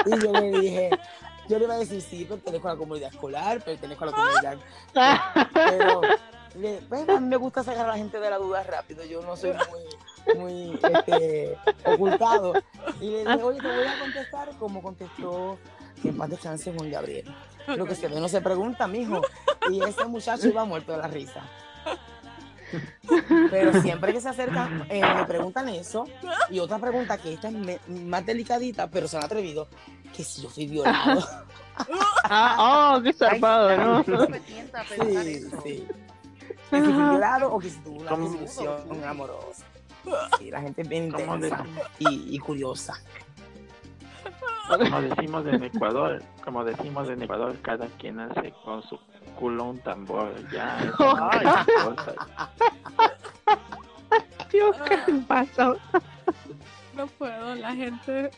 Y 0.07 0.23
yo 0.23 0.33
le 0.33 0.61
dije, 0.61 0.91
yo 1.49 1.59
le 1.59 1.65
iba 1.65 1.75
a 1.75 1.79
decir, 1.79 2.01
sí, 2.01 2.25
pertenezco 2.25 2.69
a 2.69 2.73
la 2.73 2.79
comunidad 2.79 3.13
escolar, 3.13 3.63
pertenezco 3.63 4.05
a 4.05 4.07
la 4.07 4.13
comunidad. 4.13 4.59
Pero 5.55 6.01
pues, 6.89 7.09
a 7.09 7.21
mí 7.21 7.27
me 7.27 7.37
gusta 7.37 7.63
sacar 7.65 7.87
a 7.87 7.89
la 7.89 7.97
gente 7.97 8.21
de 8.21 8.31
la 8.31 8.39
duda 8.39 8.63
rápido. 8.63 9.05
Yo 9.05 9.23
no 9.23 9.37
soy 9.37 9.53
muy, 9.53 9.81
muy 10.37 10.79
este, 10.83 11.57
ocultado. 11.85 12.53
Y 13.01 13.11
le 13.11 13.19
dije, 13.21 13.43
oye, 13.43 13.61
te 13.61 13.69
voy 13.69 13.87
a 13.87 14.01
contestar 14.01 14.49
como 14.59 14.83
contestó 14.83 15.59
que 16.01 16.09
en 16.09 16.17
paz 16.17 16.31
descanse 16.31 16.73
Juan 16.73 16.91
Gabriel. 16.91 17.33
Lo 17.69 17.85
que 17.87 17.95
se 17.95 18.09
ve 18.09 18.19
no 18.21 18.29
se 18.29 18.41
pregunta, 18.41 18.87
mijo. 18.89 19.23
Y 19.71 19.83
ese 19.83 20.05
muchacho 20.07 20.49
iba 20.49 20.65
muerto 20.65 20.93
de 20.93 20.99
la 20.99 21.07
risa. 21.09 21.43
Pero 23.51 23.81
siempre 23.83 24.13
que 24.13 24.21
se 24.21 24.29
acercan, 24.31 24.87
eh, 24.89 25.03
me 25.15 25.25
preguntan 25.27 25.69
eso. 25.69 26.07
Y 26.51 26.59
otra 26.59 26.79
pregunta 26.79 27.19
que 27.19 27.35
esta 27.35 27.49
es 27.49 27.55
me- 27.55 27.79
más 27.89 28.25
delicadita, 28.25 28.89
pero 28.91 29.07
se 29.07 29.17
han 29.19 29.25
atrevido, 29.25 29.69
que 30.17 30.25
si 30.25 30.43
yo 30.43 30.49
fui 30.49 30.67
violado. 30.67 31.27
Ah, 32.25 32.95
oh, 32.99 33.03
qué 33.03 33.15
zarpado, 33.15 33.75
¿no? 33.79 34.05
No 34.07 34.29
me 34.29 34.41
tienta 34.41 34.83
a 34.83 34.85
pensar 34.85 35.25
Sí, 35.25 35.41
sí. 35.65 35.87
Que 36.69 36.81
si 36.81 36.85
fui 36.85 36.93
violado 36.93 37.51
o 37.53 37.59
que 37.59 37.71
si 37.71 37.79
tuvo 37.79 38.01
una 38.01 38.11
¿Cómo? 38.11 38.29
desilusión 38.29 39.05
amorosa. 39.05 39.65
Sí, 40.39 40.51
la 40.51 40.61
gente 40.61 40.83
es 40.83 40.89
bien 40.89 41.11
¿Cómo 41.11 41.37
intensa 41.37 41.65
y, 41.99 42.35
y 42.35 42.39
curiosa. 42.39 42.95
Como 44.69 45.03
decimos 45.03 45.47
en 45.47 45.65
Ecuador, 45.65 46.23
como 46.45 46.65
decimos 46.65 47.09
en 47.09 47.23
Ecuador, 47.23 47.57
cada 47.63 47.87
quien 47.99 48.21
hace 48.21 48.53
con 48.65 48.83
su 48.83 48.99
culo 49.39 49.65
un 49.65 49.79
tambor. 49.81 50.33
Ya, 50.51 50.79
eso 50.83 51.17
no 51.17 51.29
Ay. 51.31 51.47
importa. 51.79 52.51
Dios, 54.51 54.77
¿qué 54.87 54.99
pasa? 55.27 55.75
No 56.95 57.07
puedo, 57.07 57.55
la 57.55 57.75
gente. 57.75 58.31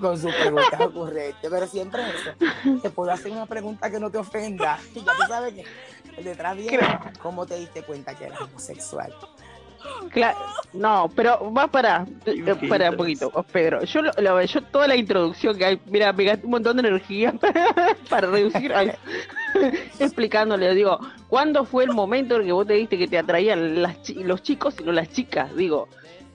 Con 0.00 0.18
sus 0.18 0.32
preguntas 0.34 0.80
ocurrentes. 0.80 1.50
Pero 1.50 1.66
siempre 1.66 2.02
eso. 2.08 2.80
Te 2.80 2.90
puedo 2.90 3.10
hacer 3.10 3.32
una 3.32 3.46
pregunta 3.46 3.90
que 3.90 3.98
no 3.98 4.10
te 4.10 4.18
ofenda. 4.18 4.78
Y 4.94 5.00
ya 5.00 5.12
tú 5.16 5.22
sabes 5.28 5.54
que 5.54 6.22
detrás 6.22 6.56
viene 6.56 6.78
cómo 7.20 7.44
te 7.44 7.56
diste 7.56 7.82
cuenta 7.82 8.14
que 8.14 8.26
eras 8.26 8.40
homosexual. 8.40 9.12
Claro, 10.12 10.38
no, 10.72 11.10
pero 11.14 11.52
va 11.52 11.66
para, 11.66 12.06
eh, 12.26 12.42
para 12.68 12.90
un 12.90 12.96
poquito, 12.96 13.30
oh, 13.34 13.42
Pedro. 13.42 13.82
Yo, 13.84 14.02
lo, 14.02 14.12
lo- 14.18 14.42
yo 14.42 14.62
toda 14.62 14.88
la 14.88 14.96
introducción 14.96 15.56
que 15.58 15.64
hay, 15.64 15.80
mira, 15.86 16.12
me 16.12 16.24
gasté 16.24 16.44
un 16.46 16.52
montón 16.52 16.76
de 16.78 16.88
energía 16.88 17.34
para 18.10 18.28
reducir, 18.30 18.72
ay, 18.74 18.92
explicándole, 19.98 20.74
digo, 20.74 20.98
¿cuándo 21.28 21.64
fue 21.64 21.84
el 21.84 21.90
momento 21.92 22.36
en 22.36 22.46
que 22.46 22.52
vos 22.52 22.66
te 22.66 22.74
diste 22.74 22.98
que 22.98 23.08
te 23.08 23.18
atraían 23.18 23.82
las, 23.82 24.08
los 24.10 24.42
chicos 24.42 24.74
y 24.80 24.84
no 24.84 24.92
las 24.92 25.10
chicas? 25.12 25.54
Digo, 25.54 25.88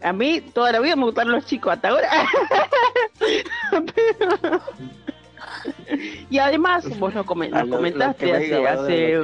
a 0.03 0.13
mí 0.13 0.41
toda 0.41 0.71
la 0.71 0.79
vida 0.79 0.95
me 0.95 1.03
gustaron 1.05 1.33
los 1.33 1.45
chicos, 1.45 1.73
hasta 1.73 1.89
ahora. 1.89 2.09
y 6.29 6.37
además, 6.39 6.87
vos 6.99 7.13
nos, 7.13 7.25
comen- 7.25 7.53
A 7.53 7.59
nos 7.59 7.69
lo- 7.69 7.71
lo 7.71 7.77
comentaste 7.77 8.33
hace, 8.33 8.47
lo. 9.13 9.21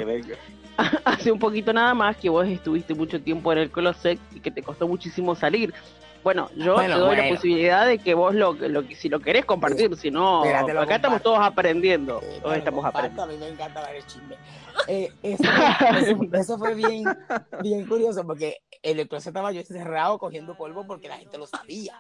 hace 1.06 1.32
un 1.32 1.40
poquito 1.40 1.74
nada 1.74 1.94
más 1.94 2.18
que 2.18 2.30
vos 2.30 2.48
estuviste 2.48 2.94
mucho 2.94 3.22
tiempo 3.22 3.52
en 3.52 3.60
el 3.60 3.72
closet 3.72 4.20
y 4.34 4.40
que 4.40 4.52
te 4.52 4.62
costó 4.64 4.88
muchísimo 4.88 5.36
salir. 5.36 5.74
Bueno, 6.24 6.50
yo 6.58 6.74
Bueno, 6.74 6.96
te 6.96 7.00
doy 7.00 7.16
la 7.16 7.30
posibilidad 7.30 7.86
de 7.88 8.00
que 8.00 8.14
vos 8.14 8.36
lo, 8.36 8.54
lo 8.54 8.84
si 8.84 9.08
lo 9.08 9.20
querés 9.22 9.46
compartir, 9.46 9.96
si 9.96 10.12
no, 10.12 10.44
acá 10.44 10.60
estamos 10.62 11.22
comparto. 11.22 11.24
todos 11.24 11.40
aprendiendo, 11.40 12.20
Eh, 12.22 12.40
todos 12.42 12.58
estamos 12.58 12.84
comparto, 12.84 13.22
aprendiendo. 13.22 13.24
A 13.24 13.28
mí 13.28 13.38
me 13.38 13.48
encanta 13.50 13.82
dar 13.82 13.96
el 13.96 14.06
chisme. 14.06 14.36
Eh, 14.88 15.10
eso, 15.24 15.44
eso- 15.98 16.20
eso 16.34 16.58
fue 16.58 16.76
bien, 16.76 17.06
bien 17.62 17.88
curioso 17.88 18.26
porque 18.26 18.58
el 18.82 19.08
closet 19.08 19.28
estaba 19.30 19.52
yo 19.52 19.62
encerrado 19.62 20.18
cogiendo 20.20 20.56
polvo 20.56 20.86
porque 20.86 21.08
la 21.08 21.18
gente 21.18 21.38
lo 21.38 21.48
sabía. 21.48 21.94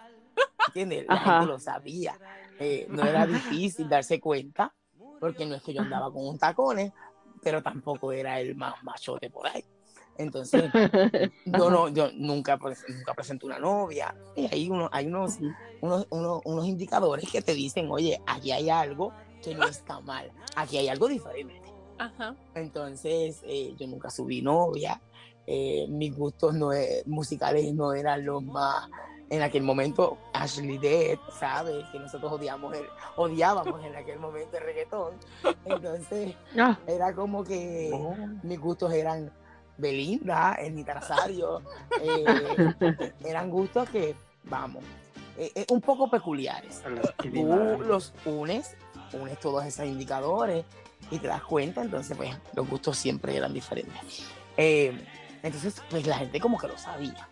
¿Entiendes? 0.67 1.05
La 1.07 1.15
Ajá. 1.15 1.39
gente 1.39 1.45
lo 1.53 1.59
sabía. 1.59 2.19
Eh, 2.59 2.85
no 2.89 3.03
era 3.03 3.25
difícil 3.25 3.87
darse 3.87 4.19
cuenta 4.19 4.73
porque 5.19 5.45
no 5.45 5.55
es 5.55 5.63
que 5.63 5.73
yo 5.73 5.81
andaba 5.81 6.11
con 6.11 6.27
un 6.27 6.37
tacones, 6.37 6.91
pero 7.47 7.63
tampoco 7.63 8.11
era 8.11 8.41
el 8.41 8.57
más 8.57 8.83
machote 8.83 9.29
por 9.29 9.47
ahí. 9.47 9.63
Entonces, 10.17 10.69
yo 11.45 11.69
no, 11.69 11.87
yo 11.87 12.11
nunca, 12.11 12.59
nunca 12.89 13.13
presenté 13.13 13.45
una 13.45 13.57
novia. 13.57 14.13
Y 14.35 14.53
hay 14.53 14.69
uno, 14.69 14.89
hay 14.91 15.07
unos, 15.07 15.37
unos, 15.79 16.05
unos, 16.09 16.41
unos 16.43 16.67
indicadores 16.67 17.31
que 17.31 17.41
te 17.41 17.53
dicen, 17.53 17.89
oye, 17.89 18.19
aquí 18.27 18.51
hay 18.51 18.69
algo 18.69 19.13
que 19.41 19.55
no 19.55 19.65
está 19.65 20.01
mal, 20.01 20.29
aquí 20.57 20.77
hay 20.77 20.89
algo 20.89 21.07
diferente. 21.07 21.71
Ajá. 21.97 22.35
Entonces, 22.53 23.39
eh, 23.45 23.73
yo 23.79 23.87
nunca 23.87 24.09
subí 24.09 24.41
novia, 24.41 25.01
eh, 25.45 25.85
mis 25.87 26.13
gustos 26.13 26.53
no 26.53 26.73
e- 26.73 27.03
musicales 27.05 27.73
no 27.73 27.93
eran 27.93 28.25
los 28.25 28.43
más, 28.43 28.89
en 29.29 29.41
aquel 29.41 29.63
momento, 29.63 30.17
Ashley 30.33 30.77
Dead, 30.77 31.17
¿sabes? 31.37 31.85
Que 31.91 31.99
nosotros 31.99 32.31
odiamos 32.31 32.75
el, 32.75 32.85
odiábamos 33.15 33.83
en 33.83 33.95
aquel 33.95 34.19
momento 34.19 34.57
el 34.57 34.63
reggaetón. 34.63 35.13
Entonces, 35.65 36.35
Ah, 36.57 36.77
era 36.87 37.13
como 37.13 37.43
que 37.43 37.89
Oh, 37.93 38.15
mis 38.43 38.59
gustos 38.59 38.93
eran 38.93 39.31
Belinda, 39.77 40.55
Ernita 40.59 40.95
Nazario, 40.95 41.61
eh, 42.01 42.25
eran 43.23 43.49
gustos 43.49 43.89
que, 43.89 44.15
vamos, 44.43 44.83
eh, 45.37 45.51
eh, 45.53 45.65
un 45.69 45.81
poco 45.81 46.09
peculiares. 46.09 46.81
Tú 47.31 47.45
los 47.85 48.13
unes, 48.25 48.75
unes 49.13 49.39
todos 49.39 49.63
esos 49.65 49.85
indicadores 49.85 50.65
y 51.11 51.19
te 51.19 51.27
das 51.27 51.43
cuenta, 51.43 51.81
entonces 51.81 52.17
pues 52.17 52.35
los 52.55 52.67
gustos 52.67 52.97
siempre 52.97 53.35
eran 53.37 53.53
diferentes. 53.53 54.25
Eh, 54.57 54.99
entonces 55.43 55.81
pues 55.91 56.07
la 56.07 56.17
gente 56.17 56.39
como 56.39 56.57
que 56.57 56.67
lo 56.67 56.77
sabía. 56.77 57.29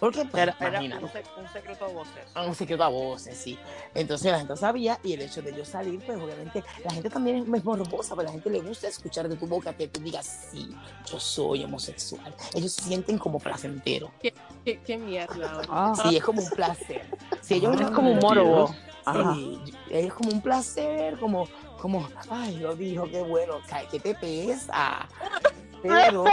Porque 0.00 0.24
pues, 0.24 0.42
Era, 0.42 0.56
era 0.58 0.80
un, 0.80 0.92
un 0.94 1.48
secreto 1.52 1.84
a 1.84 1.88
voces. 1.88 2.24
un 2.34 2.54
secreto 2.54 2.82
a 2.84 2.88
voces, 2.88 3.36
sí. 3.36 3.58
Entonces 3.94 4.32
la 4.32 4.38
gente 4.38 4.56
sabía 4.56 4.98
y 5.04 5.12
el 5.12 5.20
hecho 5.20 5.42
de 5.42 5.54
yo 5.54 5.64
salir, 5.64 6.00
pues 6.04 6.18
obviamente 6.18 6.64
la 6.84 6.90
gente 6.90 7.10
también 7.10 7.36
es 7.36 7.60
es 7.60 7.64
morbosa, 7.64 8.16
pero 8.16 8.22
a 8.22 8.24
la 8.24 8.32
gente 8.32 8.48
le 8.48 8.60
gusta 8.62 8.88
escuchar 8.88 9.28
de 9.28 9.36
tu 9.36 9.46
boca 9.46 9.74
que 9.74 9.86
tú 9.88 10.00
digas, 10.00 10.48
sí, 10.50 10.74
yo 11.10 11.20
soy 11.20 11.64
homosexual. 11.64 12.34
Ellos 12.54 12.72
se 12.72 12.82
sienten 12.84 13.18
como 13.18 13.38
placentero. 13.38 14.10
Qué, 14.22 14.32
qué 14.64 14.96
mierda. 14.98 15.58
oye. 15.58 15.68
ah. 15.70 15.92
Sí, 16.02 16.16
es 16.16 16.24
como 16.24 16.42
un 16.42 16.50
placer. 16.50 17.04
Si 17.42 17.54
ellos 17.54 17.74
Es 17.74 17.82
no- 17.82 17.92
como 17.92 18.10
un 18.12 18.18
morbo. 18.18 18.74
Sí, 19.34 19.60
es 19.90 20.12
como 20.14 20.30
un 20.30 20.40
placer, 20.40 21.18
como, 21.18 21.48
como, 21.80 22.08
ay, 22.30 22.58
lo 22.58 22.74
dijo, 22.76 23.04
qué 23.10 23.22
bueno, 23.22 23.58
que 23.90 23.98
te 24.00 24.14
pesa. 24.14 25.06
Pero, 25.82 26.24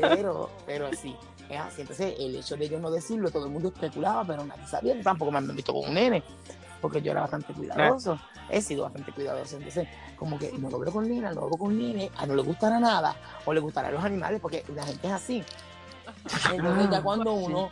pero, 0.00 0.48
pero 0.64 0.90
sí, 0.94 1.16
es 1.54 1.60
así. 1.60 1.80
Entonces, 1.82 2.14
el 2.18 2.36
hecho 2.36 2.56
de 2.56 2.68
yo 2.68 2.78
no 2.78 2.90
decirlo, 2.90 3.30
todo 3.30 3.46
el 3.46 3.52
mundo 3.52 3.68
especulaba, 3.68 4.24
pero 4.24 4.44
nadie 4.44 4.66
sabía. 4.66 5.00
Tampoco 5.02 5.30
me 5.30 5.38
han 5.38 5.54
visto 5.54 5.72
con 5.72 5.88
un 5.88 5.94
nene, 5.94 6.22
porque 6.80 7.00
yo 7.02 7.12
era 7.12 7.22
bastante 7.22 7.52
cuidadoso. 7.52 8.18
He 8.50 8.60
sido 8.60 8.84
bastante 8.84 9.12
cuidadoso. 9.12 9.56
Entonces, 9.56 9.88
como 10.16 10.38
que 10.38 10.52
no 10.52 10.68
lo 10.70 10.78
veo 10.78 10.92
con 10.92 11.08
nena, 11.08 11.30
no 11.32 11.42
lo 11.42 11.48
veo 11.48 11.58
con 11.58 11.78
nene, 11.78 12.10
a 12.16 12.26
no 12.26 12.34
le 12.34 12.42
gustará 12.42 12.78
nada, 12.80 13.16
o 13.44 13.52
le 13.52 13.60
gustarán 13.60 13.92
los 13.94 14.04
animales, 14.04 14.40
porque 14.40 14.64
la 14.74 14.84
gente 14.84 15.06
es 15.06 15.12
así. 15.12 15.44
Entonces, 16.52 16.90
ya 16.90 16.98
Ah, 16.98 17.02
cuando 17.02 17.36
sí. 17.36 17.44
uno 17.46 17.70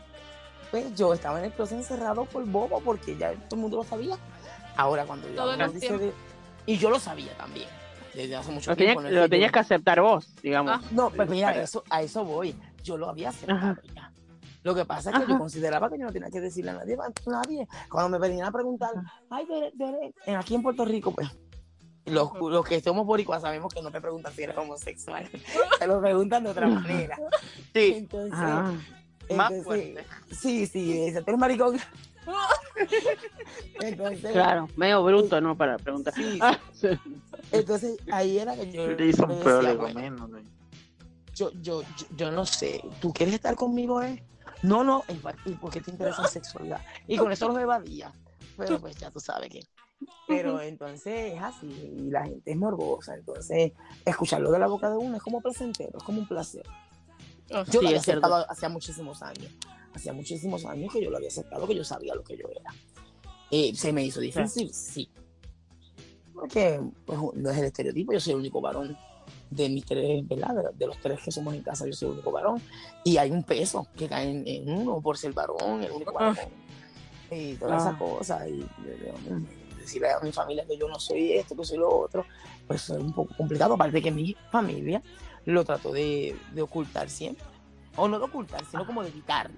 pues 0.70 0.95
yo 0.95 1.12
estaba 1.12 1.41
en 1.41 1.47
el 1.47 1.53
closet 1.53 1.78
encerrado 1.78 2.24
por 2.26 2.45
bobo 2.47 2.81
porque 2.81 3.16
ya 3.16 3.33
todo 3.33 3.57
el 3.57 3.61
mundo 3.62 3.78
lo 3.78 3.83
sabía. 3.85 4.16
Ahora 4.76 5.05
cuando 5.05 5.28
yo 5.28 5.99
de- 5.99 6.12
y 6.64 6.76
yo 6.78 6.91
lo 6.91 7.01
sabía 7.01 7.37
también 7.37 7.68
desde 8.14 8.37
hace 8.37 8.53
mucho 8.53 8.70
Lo 8.70 8.76
tenías, 8.76 8.95
tiempo. 8.97 9.11
lo 9.11 9.28
tenías 9.28 9.51
que 9.51 9.59
aceptar 9.59 10.01
vos, 10.01 10.28
digamos. 10.43 10.72
Ah. 10.76 10.81
No, 10.93 11.11
pues 11.11 11.28
mira, 11.28 11.61
eso, 11.61 11.83
a 11.91 12.03
eso 12.03 12.24
voy. 12.24 12.55
Yo 12.83 12.97
lo 12.97 13.09
había 13.09 13.31
aceptado 13.31 13.59
Ajá. 13.59 13.81
ya. 13.95 14.12
Lo 14.62 14.74
que 14.74 14.85
pasa 14.85 15.11
es 15.11 15.16
que 15.16 15.22
Ajá. 15.22 15.33
yo 15.33 15.39
consideraba 15.39 15.89
que 15.91 15.99
yo 15.99 16.05
no 16.07 16.12
tenía 16.12 16.31
que 16.31 16.41
decirle 16.41 16.72
a 16.72 16.74
nadie, 16.74 16.95
a 16.97 17.31
nadie. 17.31 17.66
Cuando 17.91 18.11
me 18.11 18.18
venían 18.18 18.47
a 18.47 18.53
preguntar, 18.53 18.91
ay, 19.31 19.47
tú 19.47 19.55
eres- 19.57 20.14
en- 20.26 20.37
aquí 20.37 20.55
en 20.55 20.62
Puerto 20.62 20.85
Rico, 20.85 21.12
pues, 21.12 21.28
los, 22.07 22.31
los 22.41 22.64
que 22.66 22.81
somos 22.81 23.07
boricuas 23.07 23.43
sabemos 23.43 23.72
que 23.72 23.81
no 23.83 23.91
te 23.91 24.01
preguntan 24.01 24.33
si 24.35 24.43
eres 24.43 24.57
homosexual. 24.59 25.28
Te 25.78 25.87
lo 25.87 26.01
preguntan 26.01 26.45
de 26.45 26.51
otra 26.51 26.66
manera. 26.66 27.16
Sí, 27.72 27.95
Entonces, 27.97 28.33
Ah, 28.35 28.72
más 29.35 29.53
fuerte. 29.62 30.05
Sí, 30.31 30.66
sí, 30.66 30.93
dice, 31.07 31.18
tú 31.22 31.31
eres 31.31 31.39
maricón. 31.41 31.78
Entonces, 33.81 34.33
claro, 34.33 34.68
medio 34.76 35.03
bruto, 35.05 35.41
¿no? 35.41 35.57
Para 35.57 35.76
preguntar. 35.78 36.12
sí, 36.14 36.39
Ah, 36.43 36.59
sí. 36.72 36.89
entonces 37.53 37.97
ahí 38.12 38.39
era 38.39 38.55
que 38.55 38.70
yo, 38.72 38.89
Le 38.89 39.07
hizo 39.07 39.24
un 39.26 39.41
peor 39.41 39.76
bueno. 39.76 40.28
Yo, 41.41 41.51
yo, 41.62 41.82
yo, 41.82 42.07
yo 42.16 42.30
no 42.30 42.45
sé, 42.45 42.82
¿tú 43.01 43.12
quieres 43.12 43.34
estar 43.34 43.55
conmigo? 43.57 44.03
Eh? 44.03 44.22
No, 44.62 44.84
no, 44.84 45.05
¿y 45.09 45.14
pa- 45.14 45.34
¿y 45.47 45.53
por 45.55 45.70
qué 45.70 45.80
te 45.80 45.91
interesa 45.91 46.22
la 46.22 46.28
sexualidad? 46.28 46.80
Y 47.07 47.16
con 47.16 47.32
eso 47.32 47.49
los 47.49 47.59
evadía, 47.59 48.12
pero 48.57 48.78
pues 48.78 48.97
ya 48.97 49.11
tú 49.11 49.20
sabes 49.20 49.49
que. 49.49 49.61
Pero 50.28 50.61
entonces 50.61 51.34
es 51.34 51.43
así, 51.43 51.66
y 51.66 52.11
la 52.11 52.24
gente 52.24 52.51
es 52.51 52.57
morbosa, 52.57 53.14
entonces 53.14 53.72
escucharlo 54.05 54.51
de 54.51 54.59
la 54.59 54.66
boca 54.66 54.91
de 54.91 54.97
uno 54.97 55.16
es 55.16 55.22
como 55.22 55.41
placentero, 55.41 55.99
es 55.99 56.05
como 56.05 56.20
un 56.20 56.28
placer. 56.28 56.62
Yo 57.49 57.64
Sí, 57.64 57.78
lo 57.80 57.88
había 57.88 58.01
aceptado 58.01 58.51
hacía 58.51 58.68
muchísimos 58.68 59.22
años, 59.22 59.51
hacía 59.95 60.12
muchísimos 60.12 60.64
años 60.66 60.93
que 60.93 61.03
yo 61.03 61.11
lo 61.11 61.16
había 61.16 61.28
aceptado, 61.28 61.66
que 61.66 61.74
yo 61.74 61.84
sabía 61.84 62.14
lo 62.14 62.22
que 62.22 62.36
yo 62.36 62.47
era. 62.49 62.72
Eh, 63.51 63.74
¿Se 63.74 63.93
me 63.93 64.05
hizo 64.05 64.20
difícil? 64.20 64.72
Sí. 64.72 65.11
Porque 66.32 66.80
pues, 67.05 67.18
no 67.34 67.51
es 67.51 67.59
el 67.59 67.64
estereotipo, 67.64 68.12
yo 68.12 68.20
soy 68.20 68.32
el 68.34 68.38
único 68.38 68.61
varón 68.61 68.97
de 69.51 69.68
mis 69.68 69.84
tres, 69.84 70.26
¿verdad? 70.28 70.55
De, 70.55 70.62
de 70.78 70.86
los 70.86 70.98
tres 70.98 71.20
que 71.24 71.30
somos 71.32 71.55
en 71.55 71.62
casa, 71.62 71.86
yo 71.86 71.92
soy 71.92 72.09
el 72.09 72.14
único 72.14 72.30
varón. 72.32 72.61
Y 73.05 73.16
hay 73.16 73.30
un 73.30 73.42
peso 73.42 73.86
que 73.96 74.09
cae 74.09 74.30
en, 74.30 74.46
en 74.46 74.70
uno 74.70 75.01
por 75.01 75.18
ser 75.18 75.32
varón, 75.32 75.82
el 75.82 75.90
único 75.90 76.12
varón. 76.12 76.36
Y 77.30 77.55
todas 77.55 77.82
Ah. 77.84 77.88
esas 77.88 77.98
cosas. 77.98 78.48
Y 78.48 78.59
yo- 78.61 78.66
decirle 79.78 80.11
a 80.11 80.20
mi 80.20 80.30
familia 80.30 80.64
que 80.66 80.76
yo 80.76 80.88
no 80.88 80.98
soy 81.01 81.32
esto, 81.32 81.57
que 81.57 81.64
soy 81.64 81.78
lo 81.78 81.88
otro, 82.01 82.24
pues 82.66 82.82
es 82.90 82.98
un 82.98 83.12
poco 83.12 83.34
complicado. 83.36 83.74
Aparte 83.74 84.01
que 84.03 84.11
mi 84.11 84.36
familia 84.53 85.03
lo 85.46 85.64
trató 85.64 85.90
de, 85.92 86.36
de 86.53 86.62
ocultar 86.62 87.09
siempre. 87.09 87.44
O 87.96 88.07
no 88.07 88.18
de 88.18 88.24
ocultar, 88.26 88.62
sino 88.70 88.86
como 88.86 89.03
de 89.03 89.09
evitarlo. 89.09 89.57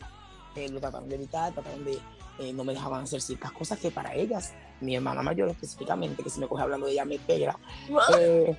Eh, 0.54 0.68
lo 0.68 0.80
trataron 0.80 1.08
de 1.08 1.16
evitar, 1.16 1.52
trataron 1.52 1.84
de. 1.84 1.98
Eh, 2.42 2.52
no 2.52 2.64
me 2.64 2.72
dejaban 2.72 3.04
hacer 3.04 3.20
ciertas 3.20 3.52
cosas 3.52 3.78
que 3.78 3.92
para 3.92 4.14
ellas, 4.16 4.52
mi 4.80 4.96
hermana 4.96 5.22
mayor 5.22 5.48
específicamente, 5.48 6.24
que 6.24 6.30
si 6.30 6.40
me 6.40 6.48
coge 6.48 6.62
hablando 6.62 6.86
de 6.86 6.92
ella 6.92 7.04
me 7.04 7.18
pega, 7.20 7.56
eh, 8.18 8.56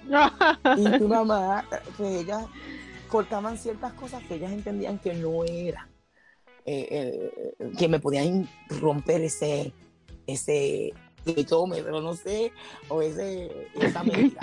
y 0.78 0.98
tu 0.98 1.08
mamá, 1.10 1.66
pues 1.98 2.22
ellas 2.22 2.46
cortaban 3.10 3.58
ciertas 3.58 3.92
cosas 3.94 4.24
que 4.24 4.36
ellas 4.36 4.54
entendían 4.54 5.00
que 5.00 5.14
no 5.14 5.44
eran, 5.44 5.90
eh, 6.66 7.30
que 7.78 7.90
me 7.90 8.00
podían 8.00 8.48
romper 8.70 9.22
ese, 9.22 9.74
ese 10.28 10.94
gritómetro, 11.26 12.00
no 12.00 12.16
sé, 12.16 12.54
o 12.88 13.02
ese, 13.02 13.70
esa 13.76 14.02
medida. 14.04 14.40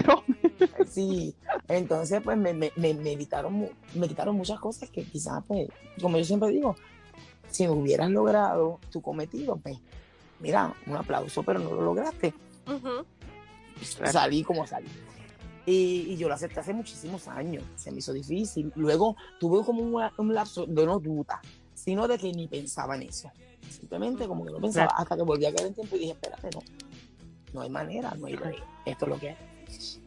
Sí, 0.86 1.34
entonces 1.68 2.20
pues 2.22 2.36
me, 2.36 2.52
me, 2.52 2.72
me, 2.76 2.92
me 2.92 3.12
evitaron, 3.12 3.70
me 3.94 4.06
quitaron 4.06 4.36
muchas 4.36 4.60
cosas 4.60 4.90
que 4.90 5.02
quizás, 5.04 5.42
pues, 5.48 5.68
como 6.00 6.18
yo 6.18 6.24
siempre 6.24 6.50
digo, 6.50 6.76
si 7.50 7.66
hubieras 7.68 8.10
logrado 8.10 8.78
tu 8.90 9.00
cometido, 9.02 9.56
pues, 9.56 9.78
mira, 10.40 10.74
un 10.86 10.96
aplauso, 10.96 11.42
pero 11.42 11.58
no 11.58 11.72
lo 11.72 11.82
lograste. 11.82 12.32
Salí 13.82 14.42
como 14.42 14.66
salí. 14.66 14.88
Y, 15.66 16.06
y 16.08 16.16
yo 16.16 16.28
lo 16.28 16.34
acepté 16.34 16.60
hace 16.60 16.72
muchísimos 16.72 17.28
años, 17.28 17.62
se 17.76 17.90
me 17.92 17.98
hizo 17.98 18.12
difícil. 18.12 18.72
Luego 18.76 19.16
tuve 19.38 19.64
como 19.64 19.82
un, 19.82 20.02
un 20.16 20.34
lapso 20.34 20.66
de 20.66 20.86
no 20.86 20.98
duda, 20.98 21.40
sino 21.74 22.08
de 22.08 22.18
que 22.18 22.32
ni 22.32 22.48
pensaba 22.48 22.96
en 22.96 23.02
eso. 23.02 23.30
Simplemente 23.68 24.26
como 24.26 24.44
que 24.44 24.52
no 24.52 24.58
pensaba, 24.60 24.86
Claro. 24.88 25.02
hasta 25.02 25.16
que 25.16 25.22
volví 25.22 25.46
a 25.46 25.54
caer 25.54 25.68
en 25.68 25.74
tiempo 25.74 25.96
y 25.96 25.98
dije, 26.00 26.12
espérate, 26.12 26.48
no, 26.54 26.62
no 27.52 27.60
hay 27.60 27.70
manera, 27.70 28.14
no 28.18 28.26
hay 28.26 28.36
break. 28.36 28.62
Esto 28.86 29.04
es 29.04 29.08
lo 29.10 29.18
que 29.18 29.36
es. 29.68 30.00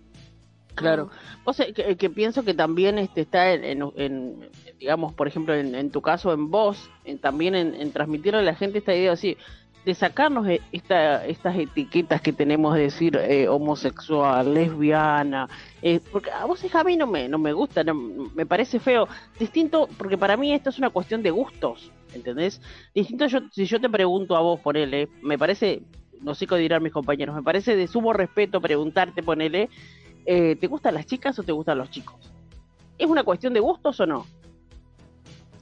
Claro. 0.75 1.09
O 1.45 1.53
sea, 1.53 1.71
que, 1.71 1.95
que 1.95 2.09
pienso 2.09 2.43
que 2.43 2.55
también 2.55 2.97
este 2.97 3.21
está 3.21 3.53
en, 3.53 3.63
en- 3.63 3.91
en, 3.95 4.49
digamos, 4.80 5.13
por 5.13 5.28
ejemplo, 5.28 5.53
en, 5.53 5.76
en 5.76 5.91
tu 5.91 6.01
caso, 6.01 6.34
en 6.34 6.49
vos, 6.51 6.89
en- 7.05 7.19
también 7.19 7.55
en, 7.55 7.91
transmitirle 7.91 8.39
a 8.39 8.43
la 8.43 8.55
gente 8.55 8.80
esta 8.80 8.93
idea 8.95 9.13
así, 9.13 9.38
de 9.86 9.93
sacarnos 9.95 10.47
e- 10.47 10.61
esta, 10.71 11.26
estas 11.26 11.57
etiquetas 11.57 12.21
que 12.21 12.32
tenemos 12.34 12.74
de 12.76 12.82
decir 12.84 13.17
eh, 13.17 13.47
homosexual, 13.47 14.53
lesbiana, 14.53 15.49
eh, 15.82 15.99
porque 16.11 16.32
a 16.32 16.45
vos 16.45 16.63
a 16.74 16.84
mí 16.84 16.95
no 16.97 17.07
me, 17.07 17.28
no 17.28 17.38
me 17.38 17.53
gusta, 17.53 17.84
me 17.84 18.45
parece 18.45 18.80
feo, 18.80 19.07
distinto, 19.39 19.88
porque 19.97 20.17
para 20.17 20.38
mí 20.38 20.53
esto 20.53 20.69
es 20.69 20.78
una 20.78 20.89
cuestión 20.89 21.21
de 21.21 21.32
gustos, 21.32 21.91
¿entendés? 22.13 22.61
Distinto 22.95 23.28
yo, 23.28 23.39
si 23.51 23.65
yo 23.65 23.80
te 23.80 23.89
pregunto 23.89 24.36
a 24.36 24.41
vos, 24.41 24.59
ponele, 24.61 25.09
me 25.21 25.38
parece, 25.38 25.82
no 26.21 26.34
sé 26.34 26.47
qué 26.47 26.55
dirán 26.55 26.82
mis 26.84 26.93
compañeros, 26.93 27.36
me 27.36 27.43
parece 27.43 27.76
de 27.76 27.88
sumo 27.88 28.13
respeto 28.13 28.61
preguntarte, 28.61 29.21
ponele, 29.21 29.69
eh, 30.26 30.55
¿te 30.55 30.67
gustan 30.67 30.93
las 30.93 31.05
chicas 31.05 31.38
o 31.39 31.43
te 31.43 31.51
gustan 31.51 31.78
los 31.78 31.89
chicos? 31.89 32.15
¿es 32.97 33.07
una 33.09 33.24
cuestión 33.24 33.53
de 33.53 33.59
gustos 33.59 33.99
o 33.99 34.05
no? 34.05 34.26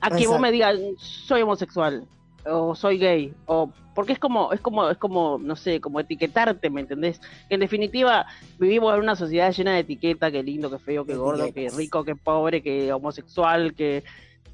A 0.01 0.09
que 0.11 0.27
vos 0.27 0.39
me 0.39 0.51
digas, 0.51 0.77
soy 0.97 1.41
homosexual, 1.41 2.05
o 2.45 2.75
soy 2.75 2.97
gay, 2.97 3.33
o 3.45 3.71
porque 3.93 4.13
es 4.13 4.19
como, 4.19 4.53
es 4.53 4.61
como, 4.61 4.89
es 4.89 4.97
como, 4.97 5.37
no 5.37 5.55
sé, 5.55 5.81
como 5.81 5.99
etiquetarte, 5.99 6.69
¿me 6.69 6.81
entendés? 6.81 7.19
En 7.49 7.59
definitiva, 7.59 8.25
vivimos 8.57 8.93
en 8.93 9.01
una 9.01 9.15
sociedad 9.15 9.51
llena 9.51 9.73
de 9.73 9.79
etiquetas, 9.79 10.31
que 10.31 10.41
lindo, 10.43 10.71
que 10.71 10.79
feo, 10.79 11.05
que 11.05 11.15
gordo, 11.15 11.53
que 11.53 11.65
Etiquetas. 11.65 11.75
rico, 11.75 12.03
que 12.03 12.15
pobre, 12.15 12.61
que 12.61 12.91
homosexual, 12.93 13.73
que 13.73 14.03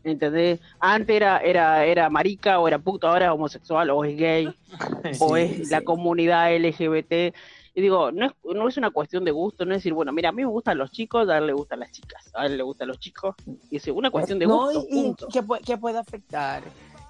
¿entendés? 0.03 0.59
Antes 0.79 1.15
era, 1.15 1.39
era, 1.39 1.85
era 1.85 2.09
marica 2.09 2.59
o 2.59 2.67
era 2.67 2.79
puto, 2.79 3.07
ahora 3.07 3.27
es 3.27 3.31
homosexual 3.31 3.89
o 3.89 4.03
es 4.03 4.17
gay 4.17 4.47
o 5.19 5.37
Sí, 5.37 5.41
es 5.41 5.69
la 5.69 5.81
comunidad 5.81 6.55
LGBT. 6.55 7.35
Y 7.77 7.81
digo, 7.81 8.11
no 8.11 8.25
es, 8.25 8.31
no 8.43 8.67
es 8.67 8.75
una 8.77 8.89
cuestión 8.89 9.23
de 9.23 9.29
gusto, 9.29 9.63
no 9.63 9.71
es 9.73 9.77
decir, 9.77 9.93
bueno, 9.93 10.11
mira, 10.11 10.29
a 10.29 10.31
mí 10.31 10.41
me 10.41 10.49
gustan 10.49 10.79
los 10.79 10.89
chicos, 10.89 11.29
a 11.29 11.37
él 11.37 11.45
le 11.45 11.53
gustan 11.53 11.79
las 11.81 11.91
chicas, 11.91 12.27
a 12.33 12.47
él 12.47 12.57
le 12.57 12.63
gustan 12.63 12.87
los 12.87 12.97
chicos. 12.99 13.35
Y 13.69 13.77
es 13.77 13.87
una 13.89 14.09
cuestión 14.09 14.39
de 14.39 14.47
No, 14.47 14.63
gusto, 14.65 14.87
y, 14.89 14.99
y 14.99 15.03
punto. 15.03 15.27
que, 15.27 15.43
puede, 15.43 15.61
que 15.61 15.77
puede 15.77 15.99
afectar 15.99 16.63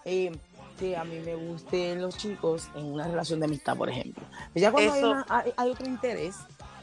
eh, 0.03 0.29
que 0.77 0.97
a 0.97 1.05
mí 1.05 1.19
me 1.19 1.35
gusten 1.35 2.01
los 2.01 2.17
chicos 2.17 2.67
en 2.75 2.83
una 2.83 3.07
relación 3.07 3.39
de 3.39 3.45
amistad, 3.45 3.77
por 3.77 3.87
ejemplo. 3.89 4.21
Ya 4.55 4.69
cuando 4.73 4.91
hay, 4.91 5.03
una- 5.05 5.25
hay- 5.29 5.53
hay 5.55 5.69
otro 5.69 5.87
interés, 5.87 6.35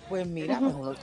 pues 0.09 0.27
mira, 0.27 0.61
pues 0.61 0.75
uno 0.75 0.95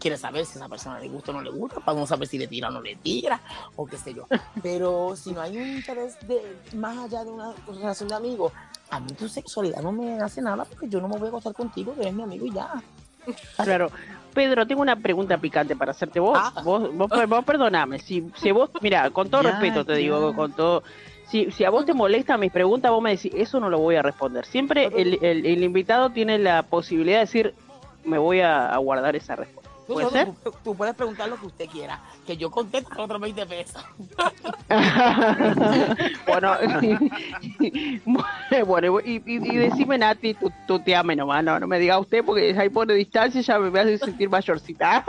quiere 0.00 0.16
saber 0.16 0.46
si 0.46 0.54
a 0.58 0.62
esa 0.62 0.68
persona 0.70 0.98
le 0.98 1.08
gusta 1.08 1.32
o 1.32 1.34
no 1.34 1.42
le 1.42 1.50
gusta, 1.50 1.80
para 1.80 1.98
uno 1.98 2.06
saber 2.06 2.26
si 2.28 2.38
le 2.38 2.46
tira 2.46 2.68
o 2.68 2.70
no 2.70 2.80
le 2.80 2.96
tira, 2.96 3.42
o 3.76 3.84
qué 3.84 3.98
sé 3.98 4.14
yo. 4.14 4.26
Pero 4.62 5.16
si 5.16 5.32
no 5.32 5.42
hay 5.42 5.54
un 5.58 5.68
interés 5.68 6.16
de 6.26 6.40
más 6.76 6.96
allá 6.96 7.24
de 7.24 7.30
una 7.30 7.52
relación 7.66 8.08
de 8.08 8.14
amigos, 8.14 8.52
a 8.90 9.00
mí 9.00 9.12
tu 9.12 9.28
sexualidad 9.28 9.82
no 9.82 9.92
me 9.92 10.20
hace 10.20 10.40
nada 10.42 10.64
porque 10.64 10.88
yo 10.88 11.00
no 11.00 11.08
me 11.08 11.16
voy 11.18 11.26
a 11.26 11.28
acostar 11.28 11.54
contigo, 11.54 11.94
que 11.94 12.02
eres 12.02 12.14
mi 12.14 12.22
amigo 12.22 12.46
y 12.46 12.52
ya. 12.52 12.70
Claro. 13.56 13.90
Pedro, 14.32 14.66
tengo 14.66 14.82
una 14.82 14.94
pregunta 14.96 15.36
picante 15.38 15.74
para 15.74 15.90
hacerte. 15.90 16.20
Vos, 16.20 16.38
Ah. 16.40 16.62
vos, 16.62 16.94
vos, 16.94 17.10
vos 17.28 17.44
perdoname. 17.44 17.98
Si, 17.98 18.30
si 18.36 18.52
vos, 18.52 18.70
mira, 18.82 19.10
con 19.10 19.28
todo 19.30 19.42
Ya, 19.44 19.50
respeto 19.52 19.84
te 19.84 19.92
ya. 19.92 19.98
digo, 19.98 20.34
con 20.34 20.52
todo. 20.52 20.82
Si, 21.28 21.50
si 21.50 21.64
a 21.64 21.70
vos 21.70 21.84
te 21.84 21.92
molesta 21.94 22.36
mis 22.36 22.52
preguntas, 22.52 22.90
vos 22.92 23.02
me 23.02 23.10
decís, 23.16 23.32
eso 23.34 23.58
no 23.58 23.68
lo 23.68 23.78
voy 23.80 23.96
a 23.96 24.02
responder. 24.02 24.44
Siempre 24.46 24.86
el, 24.94 25.18
el, 25.24 25.44
el 25.44 25.64
invitado 25.64 26.10
tiene 26.10 26.38
la 26.38 26.62
posibilidad 26.62 27.16
de 27.18 27.24
decir, 27.24 27.54
me 28.04 28.18
voy 28.18 28.40
a, 28.40 28.68
a 28.68 28.76
guardar 28.78 29.16
esa 29.16 29.34
respuesta. 29.34 29.65
Tú, 29.86 29.92
¿Puede 29.94 30.10
ser? 30.10 30.28
tú- 30.42 30.54
tú 30.64 30.76
puedes 30.76 30.94
preguntar 30.94 31.28
lo 31.28 31.38
que 31.38 31.46
usted 31.46 31.68
quiera, 31.70 32.02
que 32.24 32.36
yo 32.36 32.50
contesto 32.50 32.90
con 32.94 33.04
otros 33.04 33.20
20 33.20 33.46
pesos. 33.46 33.84
bueno, 36.26 36.56
bueno, 38.66 38.98
y, 39.04 39.22
y, 39.24 39.48
y 39.48 39.56
decime, 39.56 39.96
Nati, 39.98 40.34
tú, 40.34 40.52
tú 40.66 40.80
te 40.80 40.94
ames 40.96 41.16
nomás, 41.16 41.44
no, 41.44 41.58
no 41.60 41.66
me 41.68 41.78
diga 41.78 41.98
usted, 41.98 42.24
porque 42.24 42.54
ahí 42.58 42.68
pone 42.68 42.94
distancia 42.94 43.40
ya 43.42 43.58
me 43.58 43.78
hace 43.80 43.98
sentir 43.98 44.28
mayorcita. 44.28 45.04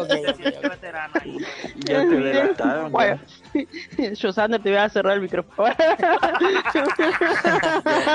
Ok, 0.00 0.08
Se 0.08 0.30
ok, 0.30 0.36
siente 0.36 0.58
ok. 0.58 0.68
veterana 0.70 1.20
ahí. 1.20 1.36
Ya 1.84 2.00
te 2.08 2.16
delataron. 2.16 2.92
Bueno, 2.92 3.20
yo, 4.14 4.32
Sander, 4.32 4.62
te 4.62 4.70
voy 4.70 4.78
a 4.78 4.88
cerrar 4.88 5.14
el 5.14 5.20
micrófono. 5.22 5.68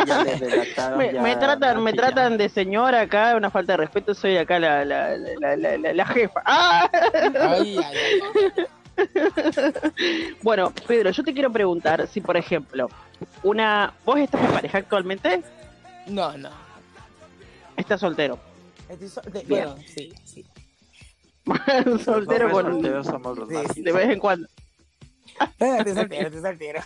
Ya, 0.05 0.25
ya 0.25 0.95
me, 0.97 1.13
ya, 1.13 1.21
me 1.21 1.35
tratan, 1.35 1.83
me 1.83 1.93
tratan 1.93 2.37
de 2.37 2.49
señora 2.49 3.01
acá, 3.01 3.35
una 3.35 3.49
falta 3.49 3.73
de 3.73 3.77
respeto, 3.77 4.13
soy 4.13 4.37
acá 4.37 4.59
la, 4.59 4.83
la, 4.85 5.15
la, 5.17 5.55
la, 5.55 5.77
la- 5.77 5.93
la 5.93 6.05
jefa. 6.05 6.41
¡Ah! 6.45 6.89
Ay, 7.39 7.77
ay, 7.83 8.21
ay. 8.57 8.65
Bueno, 10.41 10.73
Pedro, 10.87 11.09
yo 11.11 11.23
te 11.23 11.33
quiero 11.33 11.51
preguntar 11.51 12.05
si, 12.07 12.19
por 12.21 12.35
ejemplo, 12.37 12.89
una. 13.43 13.93
¿Vos 14.05 14.19
estás 14.19 14.41
en 14.41 14.51
pareja 14.51 14.77
actualmente? 14.79 15.41
No, 16.07 16.37
no. 16.37 16.49
¿Estás 17.77 18.01
soltero? 18.01 18.37
Estoy 18.89 19.07
so- 19.07 19.21
de- 19.21 19.43
Bien. 19.45 19.65
bueno, 19.69 19.75
sí, 19.87 20.13
sí. 20.25 20.45
Soltero 22.03 22.51
con. 22.51 22.65
solteros 22.73 23.07
somos 23.07 23.37
los 23.37 23.47
Sí, 23.47 23.53
más 23.55 23.65
sí. 23.73 23.81
De 23.81 23.91
vez 23.91 24.09
en 24.09 24.19
cuando. 24.19 24.47
Estoy 25.59 25.93
soltero, 25.95 26.41
soltero. 26.41 26.81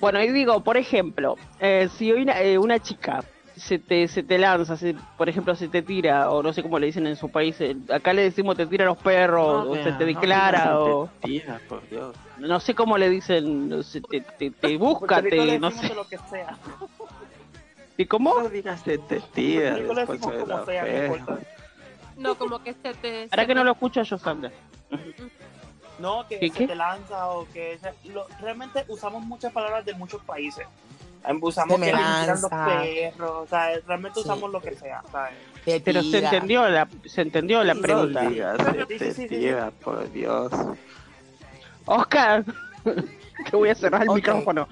Bueno, 0.00 0.22
y 0.22 0.30
digo, 0.30 0.62
por 0.62 0.76
ejemplo, 0.76 1.36
eh, 1.60 1.88
si 1.96 2.12
hoy 2.12 2.22
una, 2.22 2.40
eh, 2.42 2.58
una 2.58 2.78
chica 2.78 3.24
se 3.56 3.78
te, 3.78 4.08
se 4.08 4.22
te 4.22 4.36
lanza, 4.38 4.76
se- 4.76 4.96
por 5.16 5.28
ejemplo, 5.28 5.54
se 5.54 5.68
te 5.68 5.80
tira, 5.82 6.30
o 6.30 6.42
no 6.42 6.52
sé 6.52 6.62
cómo 6.62 6.78
le 6.78 6.86
dicen 6.86 7.06
en 7.06 7.16
su 7.16 7.30
país, 7.30 7.60
eh, 7.60 7.76
acá 7.92 8.12
le 8.12 8.22
decimos 8.22 8.56
te 8.56 8.66
tira 8.66 8.84
a 8.84 8.88
los 8.88 8.98
perros, 8.98 9.64
No, 9.64 9.70
o 9.70 9.74
se 9.76 9.92
te 9.92 10.00
no 10.00 10.06
declara, 10.06 10.78
digas 10.78 10.78
o 10.80 11.10
te 11.20 11.26
tira, 11.28 11.60
por 11.68 11.88
Dios. 11.88 12.16
no 12.38 12.60
sé 12.60 12.74
cómo 12.74 12.98
le 12.98 13.08
dicen, 13.08 13.68
no 13.68 13.82
sé, 13.82 14.00
te, 14.00 14.20
te, 14.20 14.50
te 14.50 14.76
busca, 14.78 15.22
te, 15.22 15.58
no 15.58 15.70
sé. 15.70 15.88
de 15.88 15.94
lo 15.94 16.06
que 16.08 16.18
sea. 16.28 16.58
¿Y 17.96 18.06
cómo? 18.06 18.34
No 18.42 18.48
digas 18.48 18.82
te, 18.82 18.98
te 18.98 19.20
tira 19.32 19.76
después 19.76 20.20
como 20.20 20.64
sea, 20.64 20.84
no. 20.84 21.38
No, 22.16 22.34
como 22.36 22.62
que 22.62 22.72
se 22.74 22.92
te. 22.94 23.28
Para 23.28 23.42
se 23.42 23.46
que 23.46 23.46
te- 23.46 23.54
no 23.54 23.64
lo 23.64 23.72
escucha 23.72 24.02
yo, 24.02 24.18
Sander. 24.18 24.52
No, 25.98 26.26
que 26.26 26.38
¿Qué, 26.40 26.48
se 26.50 26.54
qué? 26.58 26.66
te 26.66 26.74
lanza 26.74 27.28
o 27.30 27.46
que 27.52 27.78
se- 27.78 28.08
lo- 28.10 28.26
realmente 28.40 28.84
usamos 28.88 29.22
muchas 29.22 29.52
palabras 29.52 29.84
de 29.84 29.94
muchos 29.94 30.22
países. 30.22 30.66
Usamos 31.40 31.80
Se 31.80 31.86
que 31.86 31.92
los 31.92 32.50
perros, 32.50 33.30
o 33.30 33.46
sea, 33.48 33.70
realmente 33.86 34.20
Sí. 34.20 34.28
usamos 34.28 34.50
lo 34.50 34.60
que 34.60 34.74
sea, 34.74 35.02
¿sabes? 35.10 35.32
Te 35.64 35.80
Pero 35.80 36.02
se 36.02 36.18
entendió 36.18 36.68
la, 36.68 36.86
se 37.06 37.22
entendió 37.22 37.64
la 37.64 37.74
pregunta. 37.76 38.22
No 38.24 38.30
digas 38.30 38.58
Sí, 38.88 38.98
te, 38.98 39.14
sí, 39.14 39.26
tira, 39.28 39.70
por 39.70 40.10
Dios. 40.12 40.52
Oscar, 41.86 42.44
te 43.50 43.56
voy 43.56 43.68
a 43.68 43.74
cerrar 43.74 44.02
el 44.02 44.10
micrófono. 44.10 44.68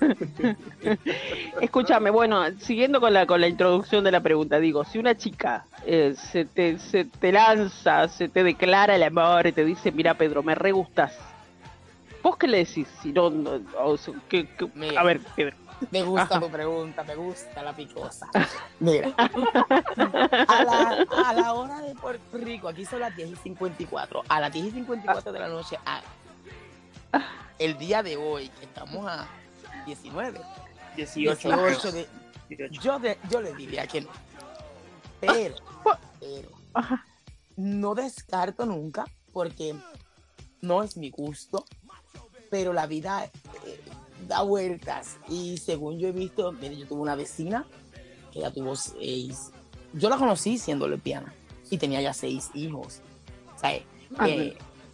Escúchame, 1.60 2.10
bueno, 2.10 2.42
siguiendo 2.60 3.00
con 3.00 3.12
la 3.12 3.26
con 3.26 3.40
la 3.40 3.48
introducción 3.48 4.04
de 4.04 4.10
la 4.12 4.20
pregunta, 4.20 4.58
digo, 4.58 4.84
si 4.84 4.98
una 4.98 5.16
chica 5.16 5.64
eh, 5.86 6.14
se, 6.16 6.44
te, 6.44 6.78
se 6.78 7.04
te 7.04 7.32
lanza, 7.32 8.08
se 8.08 8.28
te 8.28 8.42
declara 8.44 8.96
el 8.96 9.02
amor 9.02 9.46
y 9.46 9.52
te 9.52 9.64
dice, 9.64 9.92
mira 9.92 10.14
Pedro, 10.14 10.42
me 10.42 10.54
re 10.54 10.72
gustas, 10.72 11.16
¿vos 12.22 12.36
qué 12.36 12.46
le 12.46 12.58
decís? 12.58 12.88
Si 13.02 13.12
no, 13.12 13.30
no, 13.30 13.60
o 13.78 13.96
sea, 13.96 14.14
¿qué- 14.28 14.46
qué- 14.56 14.68
Mira. 14.74 15.00
a 15.00 15.04
ver, 15.04 15.20
Pedro. 15.36 15.56
Me 15.90 16.02
gusta 16.02 16.38
tu 16.38 16.50
pregunta, 16.50 17.02
me 17.04 17.14
gusta 17.14 17.62
la 17.62 17.72
picosa. 17.74 18.28
Mira, 18.80 19.08
a 19.16 20.62
la, 20.64 21.06
a 21.26 21.32
la 21.32 21.54
hora 21.54 21.80
de 21.80 21.94
Puerto 21.94 22.36
Rico, 22.36 22.68
aquí 22.68 22.84
son 22.84 23.00
las 23.00 23.16
10 23.16 23.30
y 23.30 23.36
54. 23.36 24.22
A 24.28 24.40
las 24.40 24.52
10 24.52 24.66
y 24.66 24.70
54 24.72 25.32
de 25.32 25.38
la 25.38 25.48
noche, 25.48 25.78
a- 25.86 26.02
el 27.58 27.78
día 27.78 28.02
de 28.02 28.16
hoy, 28.16 28.48
que 28.58 28.64
estamos 28.64 29.06
a 29.06 29.28
19, 29.86 30.40
18. 30.96 31.48
18 31.48 31.92
de, 31.92 32.06
18. 32.48 32.82
yo, 32.82 32.98
de- 32.98 33.18
yo 33.30 33.40
le 33.40 33.54
diría 33.54 33.86
que 33.86 34.00
no. 34.02 34.08
Pero, 35.20 35.56
pero, 36.18 36.48
Ajá. 36.74 37.04
no 37.56 37.94
descarto 37.94 38.64
nunca, 38.66 39.04
porque 39.32 39.74
no 40.62 40.82
es 40.82 40.96
mi 40.96 41.10
gusto, 41.10 41.64
pero 42.50 42.72
la 42.72 42.86
vida 42.86 43.24
eh, 43.66 43.80
da 44.26 44.42
vueltas. 44.42 45.18
Y 45.28 45.58
según 45.58 45.98
yo 45.98 46.08
he 46.08 46.12
visto, 46.12 46.52
mire, 46.52 46.76
yo 46.76 46.86
tuve 46.86 47.00
una 47.02 47.14
vecina 47.14 47.66
que 48.32 48.40
ya 48.40 48.50
tuvo 48.50 48.74
seis. 48.76 49.50
Yo 49.92 50.08
la 50.08 50.16
conocí 50.16 50.56
siendo 50.58 50.88
lesbiana 50.88 51.34
y 51.70 51.76
tenía 51.78 52.00
ya 52.00 52.14
seis 52.14 52.50
hijos. 52.54 53.00
O 53.54 53.58
sea, 53.58 53.78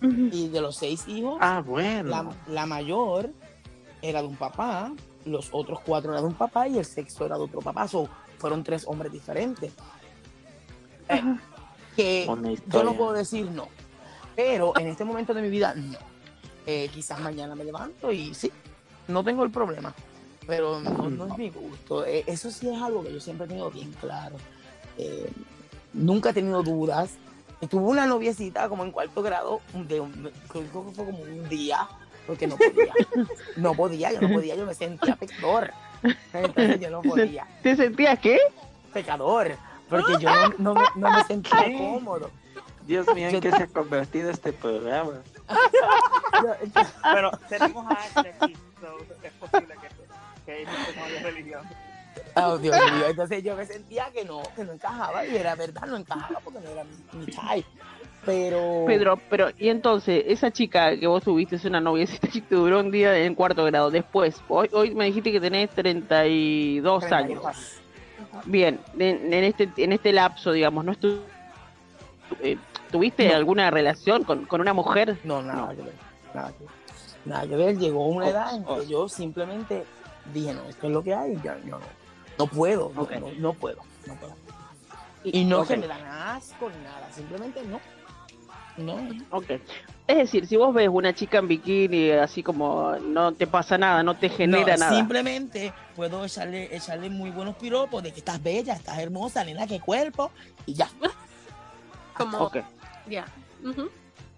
Y 0.01 0.49
de 0.49 0.61
los 0.61 0.77
seis 0.77 1.07
hijos, 1.09 1.39
Ah, 1.41 1.63
bueno. 1.65 2.11
la, 2.11 2.31
la 2.49 2.67
mayor 2.67 3.31
era 4.03 4.21
de 4.23 4.29
un 4.29 4.37
papá, 4.37 4.93
los 5.25 5.49
otros 5.53 5.81
cuatro 5.81 6.13
eran 6.13 6.23
de 6.25 6.29
un 6.29 6.35
papá 6.35 6.69
y 6.69 6.79
el 6.79 6.85
sexto 6.85 7.25
era 7.27 7.37
de 7.37 7.43
otro 7.45 7.61
papá. 7.61 7.89
So, 7.89 8.09
fueron 8.39 8.63
tres 8.63 8.85
hombres 8.87 9.11
diferentes. 9.13 9.73
Eh, 11.09 11.23
que 11.97 12.27
yo 12.67 12.83
no 12.85 12.95
puedo 12.95 13.13
decir 13.13 13.51
no, 13.51 13.69
pero 14.35 14.77
en 14.79 14.89
este 14.89 15.05
momento 15.05 15.33
de 15.33 15.43
mi 15.43 15.49
vida 15.51 15.75
no. 15.75 15.99
Eh, 16.67 16.91
quizás 16.93 17.21
mañana 17.21 17.55
me 17.55 17.65
levanto 17.65 18.11
y 18.13 18.35
sí, 18.35 18.51
no 19.09 19.23
tengo 19.25 19.45
el 19.45 19.51
problema, 19.51 19.95
pero 20.47 20.81
no, 20.81 21.09
no 21.09 21.27
es 21.29 21.39
mi 21.39 21.49
gusto. 21.51 22.05
Eh, 22.05 22.25
eso 22.27 22.51
sí 22.51 22.69
es 22.69 22.83
algo 22.83 23.03
que 23.03 23.13
yo 23.15 23.21
siempre 23.21 23.47
he 23.47 23.49
tenido 23.49 23.71
bien 23.71 23.93
claro. 24.01 24.37
Nunca 25.93 26.31
he 26.31 26.33
tenido 26.35 26.63
dudas. 26.63 27.15
Y 27.61 27.67
Tuve 27.69 27.83
una 27.85 28.07
noviecita 28.07 28.69
como 28.69 28.85
en 28.85 28.91
cuarto 28.93 29.23
grado, 29.23 29.61
de 29.73 30.01
un- 30.01 30.31
creo 30.49 30.63
que 30.87 30.93
fue 30.95 31.05
como 31.07 31.19
un 31.21 31.49
día, 31.49 31.89
porque 32.27 32.47
no 32.47 32.57
podía. 32.57 32.93
No 33.57 33.75
podía, 33.75 34.13
yo 34.13 34.21
no 34.21 34.35
podía, 34.35 34.55
yo 34.57 34.67
me 34.67 34.75
sentía 34.75 35.17
pecador. 35.17 35.73
Entonces 36.33 36.81
yo 36.81 36.91
no 36.91 37.01
podía. 37.03 37.47
¿Te 37.63 37.75
sentías 37.77 38.19
qué? 38.19 38.39
Pecador, 38.93 39.57
porque 39.89 40.13
yo 40.21 40.29
no, 40.31 40.55
no 40.59 40.75
me, 40.75 40.87
no 40.97 41.11
me 41.11 41.25
sentía 41.25 41.65
¿Qué? 41.65 41.73
cómodo. 41.79 42.31
Dios 42.87 43.07
mío, 43.15 43.31
Yo- 43.31 43.37
¿en 43.37 43.41
qué 43.43 43.51
se 43.51 43.63
ha 43.65 43.67
convertido 43.67 44.31
este 44.31 44.53
programa? 44.53 45.13
Pero 47.03 47.31
tenemos 47.49 47.87
a 47.91 47.95
Ashley 47.95 48.33
aquí, 48.41 48.57
so, 48.81 48.97
es 49.23 49.33
posible 49.33 49.75
que, 50.45 50.53
que 50.53 50.65
no 50.67 50.73
tenga 51.07 51.23
religión. 51.23 51.63
Oh, 52.37 52.59
Dios 52.59 52.76
mío. 52.76 53.07
Entonces 53.09 53.43
yo 53.43 53.57
me 53.57 53.64
sentía 53.66 54.11
que 54.12 54.24
no, 54.24 54.43
que 54.55 54.64
no 54.64 54.72
encajaba 54.72 55.24
y 55.26 55.37
era 55.37 55.55
verdad, 55.55 55.82
no 55.87 55.97
encajaba 55.97 56.39
porque 56.45 56.61
no 56.61 56.70
era 56.70 56.84
mi, 56.84 57.18
mi 57.20 57.26
type. 57.26 57.66
Pero. 58.24 58.84
Pedro, 58.87 59.18
pero 59.30 59.49
y 59.59 59.68
entonces, 59.68 60.24
esa 60.26 60.51
chica 60.51 60.97
que 60.99 61.07
vos 61.07 61.22
tuviste 61.22 61.57
es 61.57 61.64
una 61.64 61.80
noviecita 61.80 62.28
que 62.28 62.43
duró 62.51 62.80
un 62.80 62.91
día 62.91 63.16
en 63.18 63.34
cuarto 63.34 63.64
grado. 63.64 63.91
Después, 63.91 64.41
hoy, 64.49 64.68
hoy 64.72 64.95
me 64.95 65.05
dijiste 65.07 65.30
que 65.32 65.41
tenés 65.41 65.70
32 65.70 67.05
años. 67.12 67.43
Bien, 68.45 68.80
en, 68.99 69.32
en 69.32 69.45
este 69.45 69.70
en 69.76 69.93
este 69.93 70.12
lapso, 70.12 70.53
digamos, 70.53 70.84
no 70.84 70.93
estu- 70.93 71.20
eh, 72.43 72.57
¿Tuviste 72.91 73.28
No. 73.28 73.37
alguna 73.37 73.70
relación 73.70 74.24
con, 74.24 74.45
con 74.47 74.61
una 74.61 74.72
mujer? 74.72 75.18
No, 75.24 75.43
nada 75.43 75.62
No. 75.62 75.68
que 75.70 75.82
ver. 75.82 75.93
Nada 76.34 76.53
que 76.53 76.64
ver. 76.64 76.72
Nada 77.24 77.47
que 77.47 77.57
ver. 77.57 77.78
Llegó 77.78 78.07
una 78.09 78.26
Oh, 78.26 78.30
edad 78.30 78.55
en 78.57 78.64
oh. 78.66 78.78
que 78.80 78.87
yo 78.87 79.09
simplemente 79.09 79.84
dije, 80.32 80.53
no, 80.55 80.62
esto 80.64 80.87
es 80.87 80.93
lo 80.93 81.03
que 81.03 81.14
hay. 81.14 81.32
y 81.32 81.37
Ya, 81.43 81.57
yo 81.64 81.78
no, 81.78 81.78
no 82.39 82.47
puedo. 82.47 82.93
no- 82.95 83.03
Ok. 83.03 83.12
No, 83.16 83.28
no 83.39 83.53
puedo. 83.55 83.80
No 84.07 84.14
puedo. 84.14 84.34
Y 85.24 85.45
no 85.45 85.61
Ok. 85.61 85.68
que 85.68 85.76
me 85.78 85.87
dan 85.87 86.05
asco 86.07 86.70
ni 86.70 86.84
nada. 86.84 87.11
Simplemente 87.12 87.62
no. 87.64 87.80
No. 88.76 88.99
Ok. 89.30 89.51
Es 90.07 90.16
decir, 90.18 90.47
si 90.47 90.57
vos 90.57 90.72
ves 90.74 90.89
una 90.89 91.14
chica 91.14 91.39
en 91.39 91.49
bikini, 91.49 92.11
así 92.11 92.43
como 92.43 92.95
no 92.97 93.32
te 93.32 93.47
pasa 93.47 93.76
nada, 93.78 94.03
no 94.03 94.16
te 94.16 94.28
genera 94.28 94.74
No, 94.76 94.84
nada. 94.84 94.97
Simplemente 94.97 95.72
puedo 95.97 96.24
echarle, 96.24 96.74
echarle 96.76 97.09
muy 97.11 97.30
buenos 97.30 97.57
piropos 97.57 98.03
de 98.03 98.12
que 98.12 98.18
estás 98.20 98.41
bella, 98.43 98.74
estás 98.74 98.99
hermosa, 98.99 99.43
nena, 99.45 99.66
qué 99.66 99.80
cuerpo. 99.80 100.30
Y 100.66 100.74
ya. 100.74 100.89
Como, 102.16 102.39
Ok. 102.39 102.59
ya. 103.09 103.24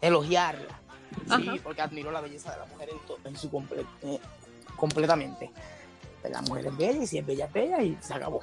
Elogiarla. 0.00 0.78
Sí, 1.26 1.48
Ajá. 1.48 1.54
porque 1.62 1.82
admiro 1.82 2.10
la 2.10 2.20
belleza 2.20 2.52
de 2.52 2.58
la 2.60 2.66
mujer 2.66 2.90
en, 2.90 3.26
en 3.30 3.36
su 3.36 3.50
comple- 3.50 3.84
eh, 4.02 4.20
completamente. 4.76 5.50
La 6.24 6.42
mujer 6.42 6.66
es 6.66 6.76
bella 6.76 7.02
y 7.02 7.06
si 7.06 7.18
es 7.18 7.26
bella 7.26 7.44
es 7.46 7.52
bella 7.52 7.82
y 7.82 7.96
se 8.00 8.14
acabó. 8.14 8.42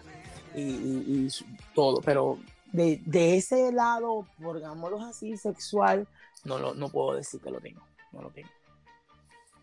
Y, 0.55 0.61
y- 0.61 1.05
y 1.07 1.29
todo. 1.73 2.01
Pero 2.01 2.37
de, 2.71 3.01
de 3.05 3.37
ese 3.37 3.71
lado, 3.71 4.25
digámoslo 4.37 5.01
así, 5.01 5.37
sexual, 5.37 6.07
no, 6.43 6.57
lo, 6.57 6.73
no 6.73 6.89
puedo 6.89 7.15
decir 7.17 7.41
que 7.41 7.51
lo 7.51 7.59
tengo. 7.59 7.81
No 8.11 8.21
lo 8.21 8.29
tengo. 8.29 8.49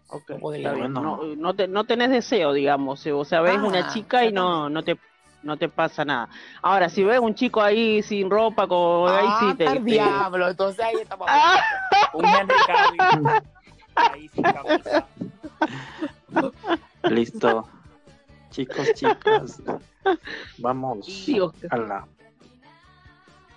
Ok, 0.09 0.31
No. 0.61 0.89
No, 0.89 1.21
no, 1.37 1.55
te- 1.55 1.69
no 1.69 1.85
tenés 1.85 2.11
deseo, 2.11 2.53
digamos. 2.53 3.07
O 3.07 3.25
sea, 3.25 3.41
ves 3.41 3.57
Ah, 3.59 3.67
una 3.67 3.89
chica 3.93 4.25
y 4.25 4.33
no, 4.33 4.69
no 4.69 4.83
te 4.83 4.99
no 5.43 5.57
te 5.57 5.69
pasa 5.69 6.05
nada. 6.05 6.29
Ahora, 6.61 6.89
si 6.89 7.03
ves 7.03 7.19
un 7.19 7.35
chico 7.35 7.61
ahí 7.61 8.01
sin 8.03 8.31
ropa, 8.31 8.69
con 8.69 9.11
ahí 9.11 9.25
ah, 9.27 9.39
sí 9.41 9.57
te, 9.57 9.67
al 9.67 9.79
te- 9.79 9.85
diablo. 9.91 10.49
Entonces 10.49 10.85
ahí 10.85 10.95
estamos. 11.03 11.27
Ah, 11.29 11.61
Un 12.13 12.25
Henry 12.27 12.55
Cavill 12.67 13.27
ahí 13.97 14.29
sin 14.29 14.43
camisa. 14.45 15.07
Listo. 17.09 17.69
Chicos, 18.53 18.93
chicas, 18.95 19.63
vamos 20.59 21.09
a 21.71 21.77
la, 21.79 22.07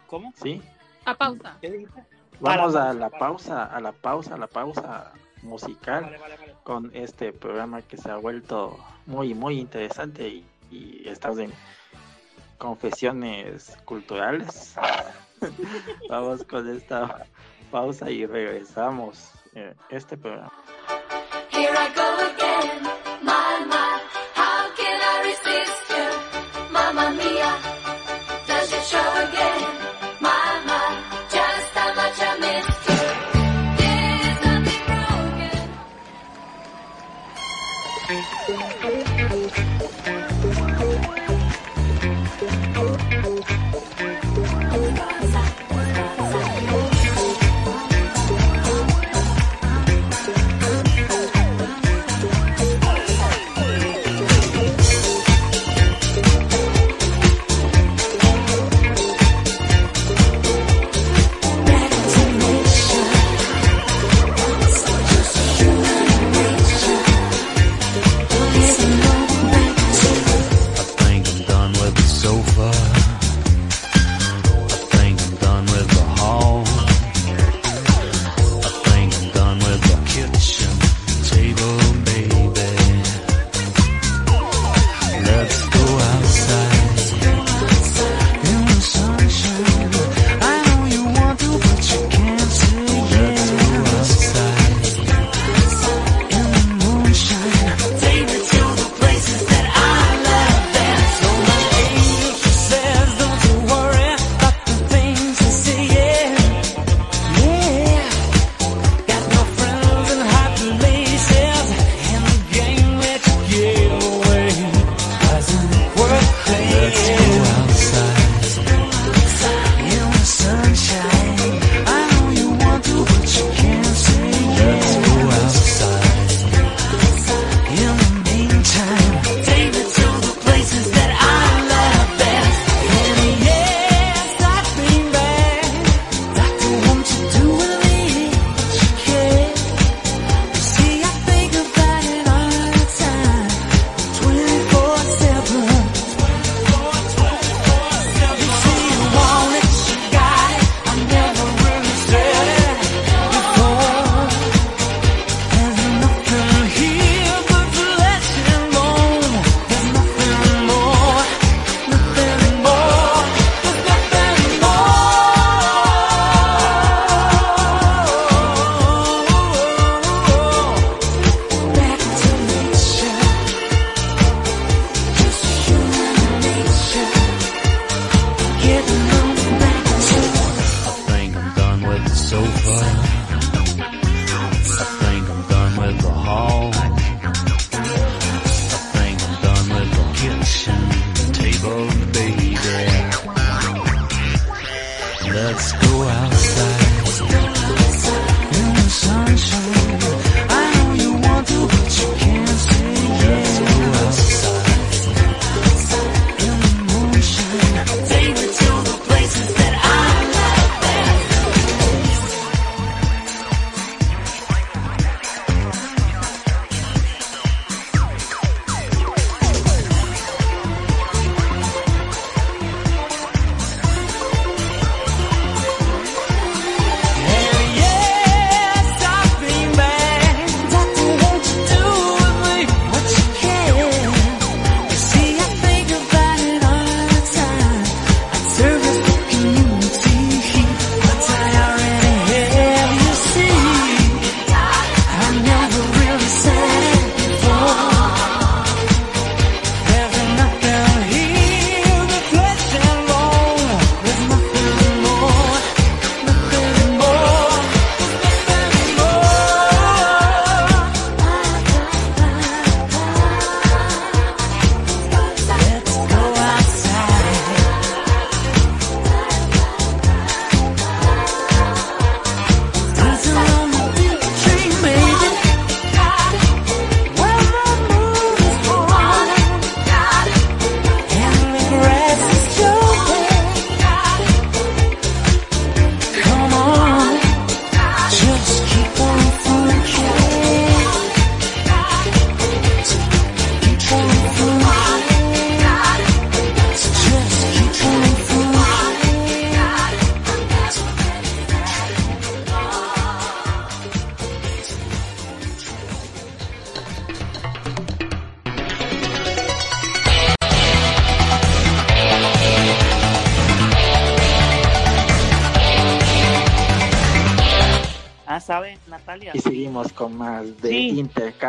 ¿Cómo? 0.07 0.33
¿sí? 0.35 0.61
A 1.05 1.13
pausa. 1.15 1.57
¿Qué 1.61 1.69
dijiste? 1.71 2.03
Vamos 2.39 2.75
A 2.75 2.89
a 2.89 2.93
la 2.93 3.09
pausa, 3.09 3.65
a 3.65 3.79
la 3.81 3.91
pausa, 3.91 4.35
a 4.35 4.37
la 4.37 4.47
pausa 4.47 5.11
musical 5.41 6.05
Vale, 6.05 6.17
vale, 6.17 6.37
vale. 6.37 6.55
con 6.63 6.91
este 6.93 7.31
programa 7.33 7.81
que 7.81 7.97
se 7.97 8.09
ha 8.09 8.15
vuelto 8.17 8.79
muy, 9.05 9.33
muy 9.33 9.59
interesante 9.59 10.27
y, 10.27 10.45
y 10.71 11.03
estamos 11.07 11.39
en 11.39 11.51
confesiones 12.57 13.77
culturales. 13.85 14.75
Vamos 16.09 16.43
con 16.45 16.69
esta 16.69 17.25
pausa 17.69 18.09
y 18.09 18.25
regresamos 18.25 19.29
eh, 19.53 19.73
este 19.89 20.17
programa. 20.17 20.51
Here 21.51 21.71
I 21.73 21.93
go 21.95 22.01
again, 22.01 22.94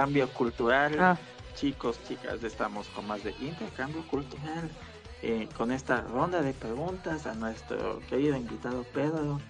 intercambio 0.06 0.28
cultural. 0.34 0.96
Ah, 1.00 1.16
Chicos, 1.54 1.98
chicas, 2.06 2.42
estamos 2.44 2.86
con 2.88 3.06
más 3.06 3.22
de 3.24 3.34
intercambio 3.40 4.02
cultural. 4.08 4.68
eh, 5.22 5.48
con 5.56 5.72
esta 5.72 6.02
ronda 6.02 6.42
de 6.42 6.52
preguntas 6.52 7.26
a 7.26 7.34
nuestro 7.34 8.00
querido 8.08 8.36
invitado 8.36 8.84
Pedro. 8.92 9.40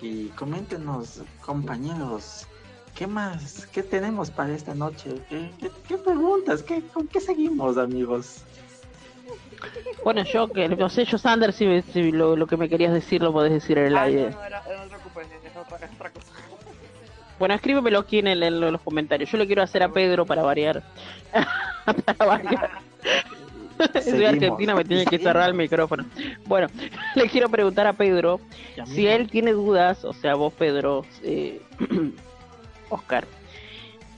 Y 0.00 0.28
coméntenos, 0.28 1.20
compañeros, 1.44 2.46
¿qué 2.94 3.06
más? 3.06 3.66
¿Qué 3.66 3.82
tenemos 3.82 4.30
para 4.30 4.54
esta 4.54 4.74
noche? 4.74 5.20
¿Qué, 5.28 5.52
qué- 5.60 5.70
qué 5.86 5.98
preguntas? 5.98 6.62
¿Qué, 6.62 6.82
¿Con 6.88 7.06
qué 7.06 7.20
seguimos, 7.20 7.76
amigos? 7.76 8.42
bueno, 10.02 10.24
yo 10.24 10.50
que 10.50 10.66
no 10.70 10.88
sé, 10.88 11.04
yo 11.04 11.18
Sander, 11.18 11.52
si, 11.52 11.82
si 11.82 12.10
lo, 12.10 12.34
lo 12.34 12.46
que 12.46 12.56
me 12.56 12.68
querías 12.70 12.92
decir 12.94 13.22
lo 13.22 13.32
podés 13.32 13.52
decir 13.52 13.76
en 13.76 13.86
el 13.88 13.98
aire. 13.98 14.30
no, 14.30 14.42
era, 14.42 14.62
era 14.66 14.82
otra 14.82 14.98
cosa. 16.10 16.32
Bueno, 17.40 17.54
escríbemelo 17.54 17.98
aquí 18.00 18.18
en, 18.18 18.28
el- 18.28 18.42
en 18.42 18.60
los 18.60 18.82
comentarios. 18.82 19.30
Yo 19.30 19.38
le 19.38 19.46
quiero 19.46 19.62
hacer 19.62 19.82
a 19.82 19.88
Pedro 19.88 20.26
para 20.26 20.42
variar. 20.42 20.82
para 22.04 22.24
variar. 22.26 22.70
Soy 24.04 24.26
argentina, 24.26 24.74
me 24.74 24.84
tiene 24.84 25.06
que 25.06 25.18
cerrar 25.18 25.48
el 25.48 25.54
micrófono. 25.54 26.04
Bueno, 26.44 26.68
le 27.14 27.28
quiero 27.30 27.48
preguntar 27.48 27.86
a 27.86 27.94
Pedro 27.94 28.40
si 28.84 29.06
él 29.06 29.30
tiene 29.30 29.52
dudas, 29.52 30.04
o 30.04 30.12
sea, 30.12 30.34
vos, 30.34 30.52
Pedro, 30.52 31.06
eh, 31.22 31.62
Oscar, 32.90 33.26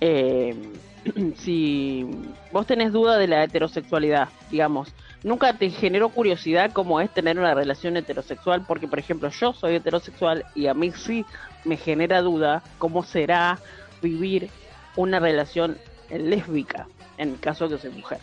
eh, 0.00 0.56
si 1.36 2.04
vos 2.50 2.66
tenés 2.66 2.92
duda 2.92 3.18
de 3.18 3.28
la 3.28 3.44
heterosexualidad, 3.44 4.30
digamos, 4.50 4.92
nunca 5.22 5.56
te 5.56 5.70
generó 5.70 6.08
curiosidad 6.08 6.72
cómo 6.72 7.00
es 7.00 7.08
tener 7.14 7.38
una 7.38 7.54
relación 7.54 7.96
heterosexual, 7.96 8.64
porque, 8.66 8.88
por 8.88 8.98
ejemplo, 8.98 9.28
yo 9.28 9.52
soy 9.52 9.76
heterosexual 9.76 10.44
y 10.56 10.66
a 10.66 10.74
mí 10.74 10.90
sí 10.90 11.24
me 11.64 11.76
genera 11.76 12.20
duda 12.22 12.62
cómo 12.78 13.02
será 13.02 13.58
vivir 14.00 14.50
una 14.96 15.20
relación 15.20 15.78
lésbica, 16.10 16.86
en 17.18 17.30
el 17.30 17.40
caso 17.40 17.68
de 17.68 17.76
que 17.76 17.82
soy 17.82 17.90
mujer. 17.90 18.18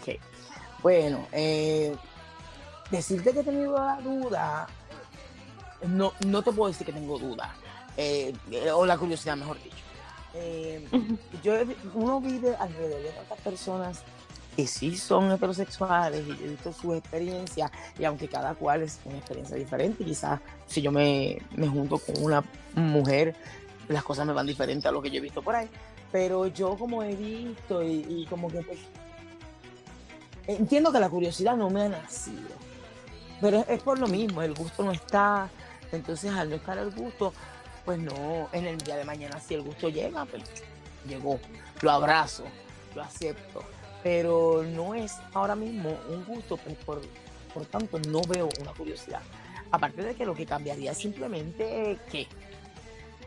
Ok. 0.00 0.18
Bueno, 0.82 1.26
eh, 1.32 1.94
decirte 2.90 3.32
que 3.32 3.40
he 3.40 3.44
tenido 3.44 3.74
la 3.74 4.00
duda, 4.00 4.66
no, 5.86 6.12
no 6.26 6.42
te 6.42 6.52
puedo 6.52 6.68
decir 6.68 6.86
que 6.86 6.92
tengo 6.92 7.18
duda, 7.18 7.54
eh, 7.96 8.32
eh, 8.50 8.70
o 8.70 8.86
la 8.86 8.96
curiosidad, 8.96 9.36
mejor 9.36 9.62
dicho. 9.62 9.76
Eh, 10.34 10.86
yo 11.42 11.54
uno 11.94 12.20
vive 12.20 12.54
alrededor 12.56 13.02
de 13.02 13.10
tantas 13.10 13.40
personas 13.40 14.02
que 14.60 14.66
sí 14.66 14.96
son 14.96 15.32
heterosexuales 15.32 16.22
y 16.26 16.32
he 16.32 16.48
visto 16.48 16.70
sus 16.72 16.96
experiencias 16.96 17.70
y 17.98 18.04
aunque 18.04 18.28
cada 18.28 18.54
cual 18.54 18.82
es 18.82 18.98
una 19.06 19.16
experiencia 19.16 19.56
diferente, 19.56 20.04
quizás 20.04 20.38
si 20.66 20.82
yo 20.82 20.92
me, 20.92 21.38
me 21.56 21.66
junto 21.66 21.98
con 21.98 22.22
una 22.22 22.44
mujer, 22.74 23.34
las 23.88 24.04
cosas 24.04 24.26
me 24.26 24.34
van 24.34 24.46
diferentes 24.46 24.84
a 24.84 24.92
lo 24.92 25.00
que 25.00 25.10
yo 25.10 25.16
he 25.16 25.20
visto 25.20 25.40
por 25.40 25.54
ahí, 25.54 25.68
pero 26.12 26.46
yo 26.46 26.76
como 26.76 27.02
he 27.02 27.14
visto 27.14 27.82
y, 27.82 28.04
y 28.06 28.26
como 28.28 28.48
que 28.48 28.60
pues 28.60 28.78
entiendo 30.46 30.92
que 30.92 31.00
la 31.00 31.08
curiosidad 31.08 31.56
no 31.56 31.70
me 31.70 31.84
ha 31.84 31.88
nacido, 31.88 32.50
pero 33.40 33.60
es, 33.60 33.68
es 33.70 33.82
por 33.82 33.98
lo 33.98 34.08
mismo, 34.08 34.42
el 34.42 34.52
gusto 34.52 34.82
no 34.82 34.92
está, 34.92 35.48
entonces 35.90 36.34
al 36.34 36.50
no 36.50 36.56
estar 36.56 36.76
el 36.76 36.90
gusto, 36.90 37.32
pues 37.86 37.98
no, 37.98 38.50
en 38.52 38.66
el 38.66 38.76
día 38.76 38.96
de 38.96 39.04
mañana 39.04 39.40
si 39.40 39.54
el 39.54 39.62
gusto 39.62 39.88
llega, 39.88 40.26
pues 40.26 40.42
llegó, 41.08 41.40
lo 41.80 41.90
abrazo, 41.90 42.44
lo 42.94 43.02
acepto, 43.02 43.64
pero 44.02 44.62
no 44.62 44.94
es 44.94 45.16
ahora 45.34 45.54
mismo 45.54 45.96
un 46.08 46.24
gusto, 46.24 46.56
por, 46.56 47.00
por 47.52 47.66
tanto 47.66 47.98
no 48.08 48.22
veo 48.22 48.48
una 48.60 48.72
curiosidad. 48.72 49.20
Aparte 49.70 50.02
de 50.02 50.14
que 50.14 50.24
lo 50.24 50.34
que 50.34 50.46
cambiaría 50.46 50.92
es 50.92 50.98
simplemente 50.98 51.98
que 52.10 52.26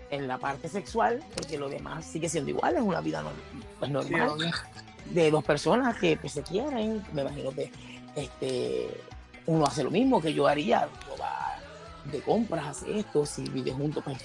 en 0.09 0.27
la 0.27 0.37
parte 0.37 0.67
sexual, 0.67 1.23
porque 1.35 1.57
lo 1.57 1.69
demás 1.69 2.05
sigue 2.05 2.29
siendo 2.29 2.49
igual, 2.49 2.75
es 2.75 2.81
una 2.81 3.01
vida 3.01 3.23
pues, 3.79 3.89
normal 3.89 4.37
de 5.05 5.31
dos 5.31 5.43
personas 5.43 5.97
que 5.97 6.17
pues, 6.17 6.33
se 6.33 6.43
quieren. 6.43 7.03
Me 7.13 7.21
imagino 7.21 7.51
que 7.51 7.71
este, 8.15 8.89
uno 9.45 9.65
hace 9.65 9.83
lo 9.83 9.91
mismo 9.91 10.21
que 10.21 10.33
yo 10.33 10.47
haría, 10.47 10.87
uno 11.07 11.21
va 11.21 11.55
de 12.11 12.21
compras, 12.21 12.67
hace 12.67 12.99
esto, 12.99 13.25
si 13.25 13.43
vive 13.43 13.71
juntos, 13.71 14.03
pues 14.03 14.17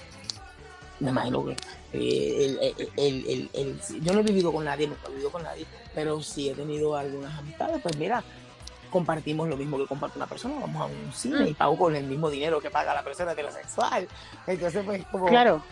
me 1.00 1.10
imagino 1.10 1.44
que 1.44 1.56
eh, 1.92 2.44
el- 2.44 2.88
el- 2.96 3.50
el- 3.52 3.80
yo 4.02 4.12
no 4.12 4.20
he 4.20 4.22
vivido 4.22 4.52
con 4.52 4.64
nadie, 4.64 4.86
nunca 4.88 5.06
he 5.06 5.10
vivido 5.10 5.30
con 5.30 5.42
nadie, 5.42 5.66
pero 5.94 6.20
sí 6.22 6.48
he 6.50 6.54
tenido 6.54 6.96
algunas 6.96 7.38
amistades, 7.38 7.80
pues 7.82 7.96
mira, 7.96 8.22
compartimos 8.90 9.48
lo 9.48 9.56
mismo 9.56 9.76
que 9.78 9.86
comparte 9.86 10.18
una 10.18 10.26
persona, 10.26 10.54
vamos 10.60 10.82
a 10.82 10.86
un 10.86 11.12
cine 11.12 11.48
y 11.48 11.54
pago 11.54 11.76
con 11.76 11.94
el 11.94 12.04
mismo 12.04 12.30
dinero 12.30 12.60
que 12.60 12.70
paga 12.70 12.94
la 12.94 13.04
persona 13.04 13.32
heterosexual. 13.32 14.08
Entonces, 14.46 14.82
pues 14.84 15.04
como 15.10 15.26
Claro, 15.26 15.62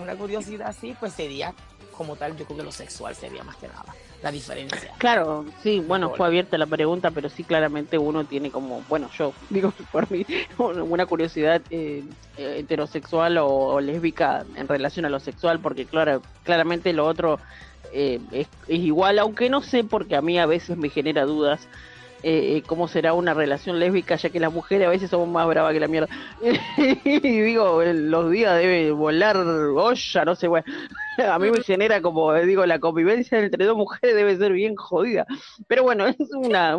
una 0.00 0.14
curiosidad 0.16 0.68
así, 0.68 0.94
pues 0.98 1.12
sería 1.12 1.52
como 1.96 2.16
tal, 2.16 2.36
yo 2.36 2.44
creo 2.44 2.58
que 2.58 2.62
lo 2.64 2.72
sexual 2.72 3.14
sería 3.14 3.42
más 3.44 3.56
que 3.56 3.68
nada 3.68 3.94
la 4.22 4.30
diferencia. 4.30 4.92
Claro, 4.98 5.46
sí, 5.62 5.80
bueno, 5.80 6.10
fue 6.10 6.26
abierta 6.26 6.58
la 6.58 6.66
pregunta, 6.66 7.10
pero 7.10 7.28
sí 7.28 7.44
claramente 7.44 7.96
uno 7.98 8.24
tiene 8.24 8.50
como, 8.50 8.82
bueno, 8.88 9.08
yo 9.16 9.32
digo 9.50 9.72
por 9.90 10.10
mí, 10.10 10.26
una 10.58 11.06
curiosidad 11.06 11.62
eh, 11.70 12.04
eh, 12.36 12.56
heterosexual 12.58 13.38
o, 13.38 13.48
o 13.48 13.80
lésbica 13.80 14.44
en 14.56 14.68
relación 14.68 15.06
a 15.06 15.08
lo 15.08 15.20
sexual, 15.20 15.60
porque 15.60 15.86
claro, 15.86 16.22
claramente 16.44 16.92
lo 16.92 17.06
otro 17.06 17.38
eh, 17.92 18.20
es, 18.30 18.48
es 18.68 18.78
igual, 18.78 19.18
aunque 19.18 19.50
no 19.50 19.62
sé, 19.62 19.84
porque 19.84 20.16
a 20.16 20.22
mí 20.22 20.38
a 20.38 20.46
veces 20.46 20.76
me 20.76 20.90
genera 20.90 21.24
dudas. 21.24 21.66
Eh, 22.22 22.56
eh, 22.56 22.62
cómo 22.66 22.86
será 22.86 23.14
una 23.14 23.32
relación 23.32 23.78
lésbica, 23.78 24.16
ya 24.16 24.28
que 24.28 24.40
las 24.40 24.52
mujeres 24.52 24.86
a 24.86 24.90
veces 24.90 25.08
somos 25.08 25.28
más 25.28 25.46
bravas 25.46 25.72
que 25.72 25.80
la 25.80 25.88
mierda. 25.88 26.08
y 27.04 27.20
digo, 27.20 27.82
los 27.82 28.30
días 28.30 28.58
debe 28.58 28.90
volar 28.92 29.36
olla, 29.38 30.24
no 30.24 30.34
sé, 30.34 30.48
bueno. 30.48 30.66
A 31.18 31.38
mí 31.38 31.50
me 31.50 31.62
genera 31.62 32.02
como, 32.02 32.34
eh, 32.34 32.44
digo, 32.44 32.66
la 32.66 32.78
convivencia 32.78 33.38
entre 33.38 33.64
dos 33.64 33.76
mujeres 33.76 34.14
debe 34.14 34.36
ser 34.36 34.52
bien 34.52 34.76
jodida. 34.76 35.26
Pero 35.66 35.82
bueno, 35.82 36.06
es 36.08 36.18
una, 36.34 36.78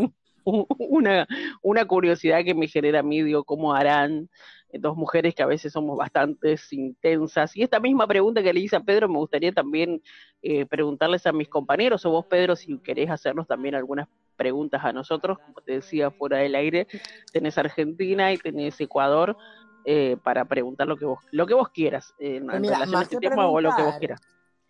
una, 1.62 1.86
curiosidad 1.86 2.44
que 2.44 2.54
me 2.54 2.68
genera 2.68 3.00
a 3.00 3.04
mí, 3.04 3.24
digo, 3.24 3.44
cómo 3.44 3.74
harán 3.74 4.30
dos 4.74 4.96
mujeres 4.96 5.36
que 5.36 5.44
a 5.44 5.48
veces 5.48 5.74
somos 5.74 5.98
bastante 5.98 6.56
intensas. 6.72 7.56
Y 7.56 7.64
esta 7.64 7.80
misma 7.80 8.08
pregunta 8.08 8.44
que 8.44 8.54
le 8.54 8.60
hice 8.60 8.76
a 8.76 8.80
Pedro, 8.80 9.10
me 9.10 9.18
gustaría 9.18 9.52
también 9.52 10.02
eh, 10.42 10.66
preguntarles 10.66 11.26
a 11.26 11.32
mis 11.32 11.50
compañeros, 11.50 12.06
o 12.06 12.12
vos, 12.12 12.26
Pedro, 12.26 12.56
si 12.56 12.78
querés 12.80 13.10
hacernos 13.10 13.48
también 13.48 13.76
algunas 13.76 14.08
preguntas 14.36 14.82
a 14.84 14.94
nosotros, 14.94 15.38
como 15.40 15.62
te 15.62 15.74
decía, 15.74 16.12
fuera 16.12 16.38
del 16.38 16.56
aire, 16.56 16.88
tenés 17.32 17.58
Argentina 17.58 18.32
y 18.34 18.38
tenés 18.38 18.80
Ecuador. 18.82 19.36
eh, 19.84 20.16
para 20.24 20.46
preguntar 20.46 20.88
lo 20.88 20.96
que 20.96 21.06
vos 21.06 21.18
lo 21.32 21.48
que 21.48 21.56
vos 21.56 21.70
quieras 21.70 22.14
eh, 22.20 22.36
en, 22.36 22.46
Pues 22.46 22.62
mira, 22.62 22.76
relación 22.76 22.96
a 22.96 23.00
más 23.00 23.12
este 23.12 23.18
tema 23.30 23.48
o 23.48 23.60
lo 23.60 23.76
que 23.76 23.82
vos 23.82 23.96
quieras. 23.98 24.22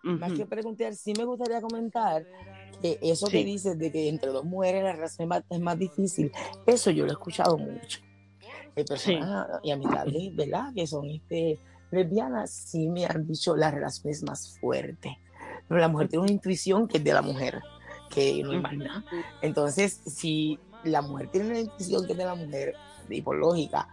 Más 0.03 0.29
Ujú. 0.29 0.37
que 0.37 0.45
preguntar, 0.45 0.93
sí 0.95 1.13
me 1.17 1.25
gustaría 1.25 1.59
comentar 1.59 2.25
que 2.81 2.97
eso 3.01 3.27
Sí. 3.27 3.39
que 3.39 3.43
dices 3.43 3.77
de 3.77 3.91
que 3.91 4.07
entre 4.07 4.29
dos 4.29 4.45
mujeres 4.45 4.83
la 4.83 4.93
relación 4.93 5.25
es 5.25 5.27
más, 5.27 5.43
es 5.49 5.59
más 5.59 5.77
difícil, 5.77 6.31
eso 6.65 6.91
yo 6.91 7.03
lo 7.03 7.11
he 7.11 7.13
escuchado 7.13 7.57
mucho. 7.57 7.99
Hay 8.75 8.85
personas 8.85 9.47
y 9.63 9.71
amistades, 9.71 10.33
¿verdad? 10.35 10.71
Que 10.73 10.87
son 10.87 11.05
este, 11.09 11.59
lesbianas, 11.91 12.49
sí 12.51 12.87
me 12.87 13.05
han 13.05 13.27
dicho 13.27 13.55
la 13.57 13.69
relación 13.69 14.11
es 14.13 14.23
más 14.23 14.57
fuerte. 14.61 15.17
Pero 15.67 15.79
la 15.81 15.89
mujer 15.89 16.07
tiene 16.07 16.23
una 16.23 16.31
intuición 16.31 16.87
que 16.87 16.99
es 16.99 17.03
de 17.03 17.11
la 17.13 17.21
mujer, 17.21 17.61
que 18.13 18.43
no 18.43 18.53
es 18.53 18.61
más 18.61 18.73
nada. 18.73 19.03
Entonces, 19.41 20.01
si 20.05 20.59
la 20.83 21.01
mujer 21.01 21.29
tiene 21.29 21.49
una 21.49 21.59
intuición 21.59 22.05
que 22.05 22.11
es 22.13 22.17
de 22.17 22.25
la 22.25 22.35
mujer, 22.35 22.75
y 23.09 23.21
por 23.21 23.35
lógica, 23.35 23.87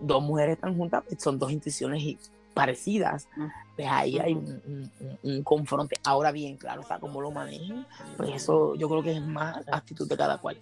dos 0.00 0.22
mujeres 0.22 0.54
están 0.56 0.76
juntas, 0.76 1.02
pues 1.08 1.22
son 1.22 1.38
dos 1.38 1.50
intuiciones 1.52 2.16
parecidas, 2.52 3.28
pues 3.74 3.88
ahí 3.90 4.18
hay 4.18 4.34
un, 4.34 4.62
un- 5.00 5.18
un- 5.22 5.42
confronte. 5.42 5.96
Ahora 6.04 6.30
bien, 6.30 6.56
claro, 6.56 6.82
está 6.82 6.98
como 7.00 7.20
lo 7.20 7.30
manejen, 7.30 7.84
pues 8.16 8.30
eso 8.34 8.74
yo 8.76 8.88
creo 8.88 9.02
que 9.02 9.12
es 9.16 9.22
más 9.22 9.56
actitud 9.72 10.08
de 10.08 10.16
cada 10.16 10.38
cual. 10.38 10.58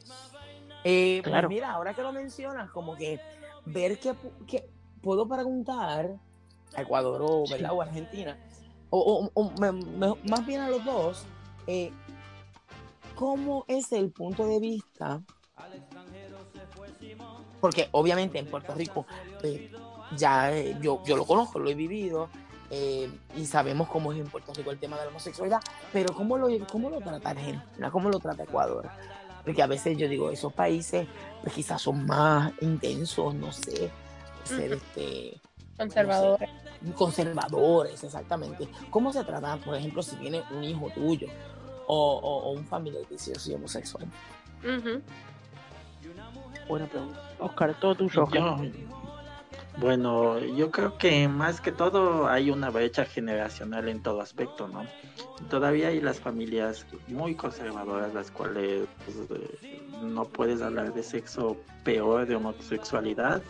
Eh, 0.84 1.20
pues 1.22 1.30
Claro. 1.32 1.48
mira, 1.48 1.70
ahora 1.72 1.94
que 1.94 2.02
lo 2.02 2.12
mencionas, 2.12 2.70
como 2.70 2.96
que 2.96 3.20
ver 3.66 3.98
que, 3.98 4.14
que 4.46 4.68
puedo 5.02 5.28
preguntar 5.28 6.16
a 6.74 6.80
Ecuador 6.82 7.20
o. 7.22 7.44
¿verdad? 7.50 7.72
o 7.72 7.82
Argentina, 7.82 8.36
o, 8.90 8.98
o- 9.34 9.40
o 9.40 9.50
me- 9.60 9.72
me- 9.72 10.14
más 10.28 10.46
bien 10.46 10.60
a 10.62 10.68
los 10.70 10.84
dos, 10.84 11.24
eh, 11.66 11.92
¿cómo 13.14 13.64
es 13.68 13.92
el 13.92 14.10
punto 14.10 14.46
de 14.46 14.60
vista? 14.60 15.20
Porque 17.60 17.88
obviamente 17.92 18.38
en 18.38 18.46
Puerto 18.46 18.74
Rico 18.74 19.06
eh, 19.42 19.70
ya 20.16 20.52
eh, 20.52 20.76
yo, 20.80 21.02
yo 21.04 21.16
lo 21.16 21.24
conozco, 21.24 21.58
lo 21.58 21.70
he 21.70 21.74
vivido 21.74 22.28
eh, 22.70 23.10
y 23.36 23.46
sabemos 23.46 23.88
cómo 23.88 24.12
es 24.12 24.18
en 24.18 24.26
Puerto 24.26 24.52
Rico 24.52 24.70
el 24.70 24.78
tema 24.78 24.96
de 24.96 25.04
la 25.04 25.10
homosexualidad, 25.10 25.60
pero 25.92 26.14
¿cómo 26.14 26.38
lo, 26.38 26.48
cómo 26.66 26.90
lo 26.90 27.00
trata 27.00 27.30
Argentina? 27.30 27.90
¿Cómo 27.90 28.08
lo 28.08 28.18
trata 28.18 28.44
Ecuador? 28.44 28.88
Porque 29.44 29.62
a 29.62 29.66
veces 29.66 29.96
yo 29.98 30.08
digo, 30.08 30.30
esos 30.30 30.52
países 30.52 31.06
pues 31.42 31.54
quizás 31.54 31.82
son 31.82 32.06
más 32.06 32.52
intensos, 32.60 33.34
no 33.34 33.52
sé, 33.52 33.90
ser 34.44 34.72
este, 34.72 35.40
Conservadores. 35.76 36.50
conservadores, 36.96 38.04
exactamente. 38.04 38.68
¿Cómo 38.90 39.12
se 39.12 39.24
trata, 39.24 39.56
por 39.58 39.74
ejemplo, 39.74 40.02
si 40.02 40.16
viene 40.16 40.42
un 40.50 40.64
hijo 40.64 40.90
tuyo 40.94 41.28
o, 41.92 42.18
o- 42.18 42.42
o 42.48 42.52
un 42.52 42.64
familiar 42.64 43.02
yo 43.10 43.34
soy 43.38 43.54
homosexual? 43.54 44.06
Buena 46.68 46.86
pregunta. 46.86 47.20
Oscar, 47.38 47.74
todo 47.80 47.94
tuyo, 47.94 48.24
Oscar. 48.24 48.40
Yo, 48.40 48.56
Bueno, 49.78 50.38
yo 50.38 50.70
creo 50.70 50.96
que 50.98 51.26
más 51.28 51.60
que 51.60 51.72
todo 51.72 52.28
hay 52.28 52.50
una 52.50 52.70
brecha 52.70 53.04
generacional 53.06 53.88
en 53.88 54.02
todo 54.02 54.20
aspecto, 54.20 54.68
¿no? 54.68 54.86
Todavía 55.50 55.88
hay 55.88 56.00
las 56.00 56.20
familias 56.20 56.86
muy 57.08 57.34
conservadoras, 57.34 58.12
las 58.14 58.30
cuales 58.30 58.86
pues, 59.04 59.16
eh, 59.64 59.80
no 60.02 60.24
puedes 60.26 60.60
hablar 60.62 60.92
de 60.92 61.02
sexo 61.02 61.56
peor 61.84 62.26
de 62.26 62.36
homosexualidad, 62.36 63.42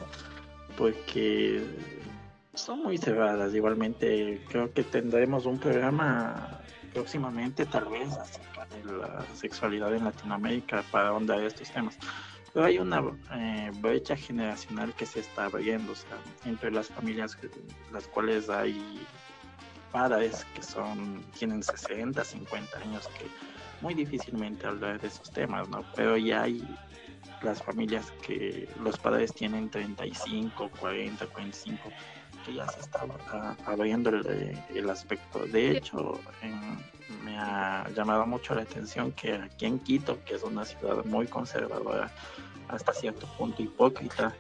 porque 0.79 1.65
son 2.55 2.83
muy 2.85 2.99
cerradas. 2.99 3.53
Igualmente, 3.55 4.41
creo 4.49 4.73
que 4.73 4.85
tendremos 4.85 5.45
un 5.45 5.59
programa 5.59 6.61
próximamente, 6.93 7.67
tal 7.67 7.87
vez, 7.87 8.09
la 8.85 9.25
sexualidad 9.35 9.95
en 9.95 10.05
Latinoamérica 10.05 10.83
para 10.91 11.09
ahondar 11.09 11.41
estos 11.43 11.71
temas. 11.71 11.99
Pero 12.53 12.67
hay 12.67 12.79
una 12.79 13.03
eh, 13.33 13.71
brecha 13.77 14.15
generacional 14.15 14.95
que 14.95 15.07
se 15.07 15.21
está 15.21 15.47
abriendo, 15.47 15.93
o 15.93 15.95
sea, 15.95 16.19
entre 16.45 16.71
las 16.71 16.89
familias, 16.89 17.37
las 17.93 18.07
cuales 18.09 18.51
hay 18.51 19.07
padres 19.91 20.45
que 20.55 20.63
son, 20.63 21.25
tienen 21.39 21.63
60, 21.63 22.23
50 22.23 22.79
años, 22.79 23.09
que 23.19 23.27
muy 23.81 23.95
difícilmente 23.95 24.67
hablar 24.67 25.01
de 25.01 25.09
esos 25.09 25.31
temas, 25.31 25.69
¿no? 25.69 25.85
Pero 25.97 26.17
ya 26.17 26.43
hay 26.43 26.63
las 27.43 27.63
familias 27.63 28.13
que 28.25 28.69
los 28.81 28.99
padres 28.99 29.33
tienen 29.33 29.69
35, 29.71 30.71
40, 30.79 31.27
45, 31.27 31.91
que 32.45 32.55
ya 32.55 32.67
se 32.69 32.81
está 32.81 33.05
ah, 33.33 33.57
abriendo 33.67 34.11
el, 34.11 34.27
eh, 34.27 34.65
el 34.75 34.89
aspecto. 34.91 35.47
De 35.47 35.77
hecho, 35.77 36.19
me 37.25 37.39
ha 37.39 37.89
llamado 37.95 38.27
mucho 38.27 38.55
la 38.55 38.63
atención 38.63 39.13
que 39.13 39.35
aquí 39.35 39.67
en 39.67 39.79
Quito, 39.79 40.23
que 40.25 40.35
es 40.35 40.43
una 40.43 40.65
ciudad 40.65 41.05
muy 41.05 41.27
conservadora, 41.27 42.11
hasta 42.69 42.93
cierto 42.93 43.27
punto 43.39 43.63
hipócrita, 43.63 44.35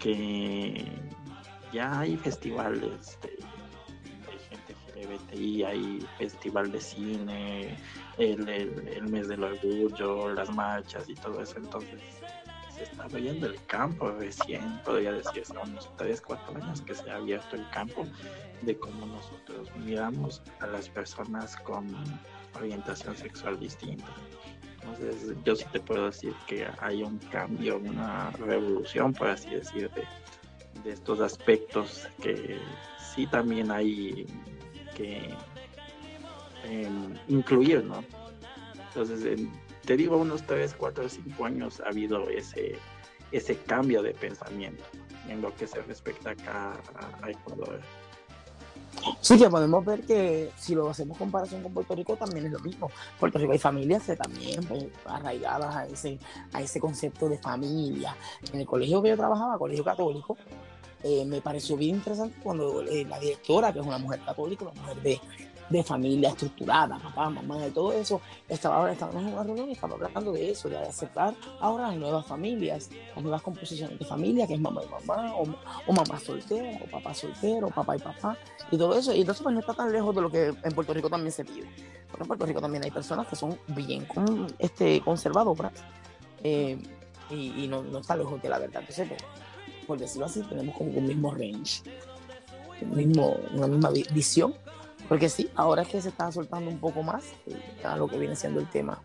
que 0.00 0.84
ya 1.72 2.00
hay 2.00 2.16
festivales 2.16 3.18
de, 3.22 3.30
de 3.30 4.38
gente 4.48 4.74
LGBTI, 4.94 5.64
hay 5.64 6.08
festival 6.18 6.70
de 6.72 6.80
cine, 6.80 7.78
el, 8.18 8.48
el- 8.48 8.88
el 8.88 9.08
mes 9.08 9.28
del 9.28 9.42
orgullo, 9.44 10.32
las 10.32 10.50
marchas 10.50 11.08
y 11.08 11.14
todo 11.14 11.40
eso, 11.42 11.56
entonces 11.58 12.00
se 12.76 12.84
está 12.84 13.04
abriendo 13.04 13.46
el 13.46 13.56
campo 13.66 14.10
recién, 14.12 14.78
podría 14.84 15.12
decirse, 15.12 15.52
unos 15.62 15.88
3, 15.96 16.20
4 16.20 16.56
años 16.56 16.80
que 16.82 16.94
se 16.94 17.10
ha 17.10 17.16
abierto 17.16 17.56
el 17.56 17.68
campo 17.70 18.06
de 18.62 18.76
cómo 18.76 19.06
nosotros 19.06 19.68
miramos 19.76 20.42
a 20.60 20.66
las 20.66 20.88
personas 20.88 21.56
con 21.58 21.86
orientación 22.54 23.16
sexual 23.16 23.58
distinta. 23.60 24.06
Entonces, 24.80 25.34
yo 25.44 25.56
sí 25.56 25.64
te 25.72 25.80
puedo 25.80 26.06
decir 26.06 26.34
que 26.46 26.66
hay 26.80 27.02
un 27.02 27.18
cambio, 27.30 27.78
una 27.78 28.30
revolución, 28.32 29.12
por 29.14 29.28
así 29.28 29.50
decir, 29.50 29.90
de, 29.90 30.06
de 30.82 30.92
estos 30.92 31.20
aspectos 31.20 32.06
que 32.22 32.60
sí 32.98 33.26
también 33.26 33.70
hay 33.70 34.26
que 34.94 35.34
em, 36.64 37.14
incluir, 37.28 37.84
¿no? 37.84 38.04
Entonces, 38.88 39.24
en- 39.24 39.50
te 39.84 39.96
digo, 39.96 40.16
unos 40.16 40.42
3, 40.46 40.74
4, 40.78 41.08
5 41.08 41.44
años 41.44 41.80
ha 41.80 41.88
habido 41.88 42.28
ese, 42.28 42.76
ese 43.32 43.56
cambio 43.56 44.02
de 44.02 44.12
pensamiento 44.12 44.82
en 45.28 45.42
lo 45.42 45.54
que 45.54 45.66
se 45.66 45.82
respecta 45.82 46.30
acá 46.30 46.72
a, 47.22 47.30
Ecuador. 47.30 47.80
Sí, 49.20 49.36
que 49.36 49.50
podemos 49.50 49.84
ver 49.84 50.02
que 50.02 50.52
si 50.56 50.74
lo 50.74 50.88
hacemos 50.88 51.18
comparación 51.18 51.62
con 51.62 51.74
Puerto 51.74 51.94
Rico 51.94 52.16
también 52.16 52.46
es 52.46 52.52
lo 52.52 52.60
mismo. 52.60 52.90
Puerto 53.18 53.38
Rico 53.38 53.52
hay 53.52 53.58
familias 53.58 54.04
también 54.16 54.64
pues, 54.64 54.86
arraigadas 55.04 55.74
a 55.74 55.86
ese, 55.86 56.18
a 56.52 56.62
ese 56.62 56.78
concepto 56.78 57.28
de 57.28 57.38
familia. 57.38 58.16
En 58.52 58.60
el 58.60 58.66
colegio 58.66 59.02
que 59.02 59.10
yo 59.10 59.16
trabajaba, 59.16 59.58
colegio 59.58 59.84
católico, 59.84 60.36
eh, 61.02 61.24
me 61.26 61.40
pareció 61.40 61.76
bien 61.76 61.96
interesante 61.96 62.38
cuando 62.42 62.82
eh, 62.82 63.04
la 63.04 63.18
directora, 63.18 63.72
que 63.72 63.80
es 63.80 63.86
una 63.86 63.98
mujer 63.98 64.20
católica, 64.24 64.64
una 64.64 64.80
mujer 64.80 65.02
de, 65.02 65.20
de 65.70 65.82
familia 65.82 66.28
estructurada, 66.28 66.98
papá, 66.98 67.30
mamá 67.30 67.66
y 67.66 67.70
todo 67.70 67.92
eso, 67.92 68.20
estaba, 68.48 68.92
estábamos 68.92 69.22
en 69.22 69.32
una 69.32 69.42
reunión 69.42 69.68
y 69.70 69.72
estaba 69.72 69.94
hablando 69.94 70.32
de 70.32 70.50
eso, 70.50 70.68
de 70.68 70.76
aceptar 70.76 71.34
ahora 71.60 71.88
las 71.88 71.96
nuevas 71.96 72.26
familias, 72.26 72.90
las 73.14 73.22
nuevas 73.22 73.40
composiciones 73.42 73.98
de 73.98 74.04
familia, 74.04 74.46
que 74.46 74.54
es 74.54 74.60
mamá 74.60 74.82
y 74.84 74.88
mamá, 74.88 75.34
o, 75.34 75.42
o 75.86 75.92
mamá 75.92 76.20
soltera, 76.20 76.78
o 76.84 76.90
papá 76.90 77.14
soltero, 77.14 77.68
papá 77.68 77.96
y 77.96 77.98
papá, 77.98 78.36
y 78.70 78.76
todo 78.76 78.96
eso. 78.96 79.14
Y 79.14 79.20
entonces 79.20 79.42
pues 79.42 79.54
no 79.54 79.60
está 79.60 79.72
tan 79.74 79.90
lejos 79.90 80.14
de 80.14 80.20
lo 80.20 80.30
que 80.30 80.48
en 80.48 80.72
Puerto 80.74 80.92
Rico 80.92 81.08
también 81.08 81.32
se 81.32 81.44
vive. 81.44 81.66
Porque 82.10 82.22
en 82.24 82.28
Puerto 82.28 82.46
Rico 82.46 82.60
también 82.60 82.84
hay 82.84 82.90
personas 82.90 83.26
que 83.26 83.36
son 83.36 83.58
bien 83.68 84.04
con, 84.04 84.46
este, 84.58 85.00
conservadoras 85.00 85.72
eh, 86.42 86.78
y, 87.30 87.64
y 87.64 87.68
no, 87.68 87.82
no 87.82 87.98
está 87.98 88.16
lejos 88.16 88.40
de 88.42 88.48
la 88.50 88.58
verdad. 88.58 88.80
Entonces, 88.80 89.08
pues, 89.08 89.22
por 89.86 89.98
decirlo 89.98 90.26
así, 90.26 90.42
tenemos 90.42 90.76
como 90.76 90.90
un 90.90 91.06
mismo 91.06 91.32
range, 91.32 91.82
un 92.82 92.96
mismo, 92.96 93.36
una 93.54 93.66
misma 93.66 93.90
vi- 93.90 94.06
visión. 94.12 94.54
Porque 95.08 95.28
sí, 95.28 95.50
ahora 95.54 95.82
es 95.82 95.88
que 95.88 96.00
se 96.02 96.08
está 96.10 96.30
soltando 96.32 96.70
un 96.70 96.80
poco 96.80 97.02
más 97.02 97.36
eh, 97.46 97.80
a 97.84 97.96
lo 97.96 98.08
que 98.08 98.18
viene 98.18 98.36
siendo 98.36 98.60
el 98.60 98.68
tema. 98.70 99.04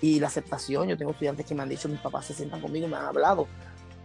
Y 0.00 0.20
la 0.20 0.28
aceptación, 0.28 0.88
yo 0.88 0.96
tengo 0.98 1.12
estudiantes 1.12 1.46
que 1.46 1.54
me 1.54 1.62
han 1.62 1.68
dicho, 1.68 1.88
mis 1.88 2.00
papás 2.00 2.26
se 2.26 2.34
sientan 2.34 2.60
conmigo 2.60 2.86
y 2.86 2.90
me 2.90 2.96
han 2.96 3.06
hablado. 3.06 3.50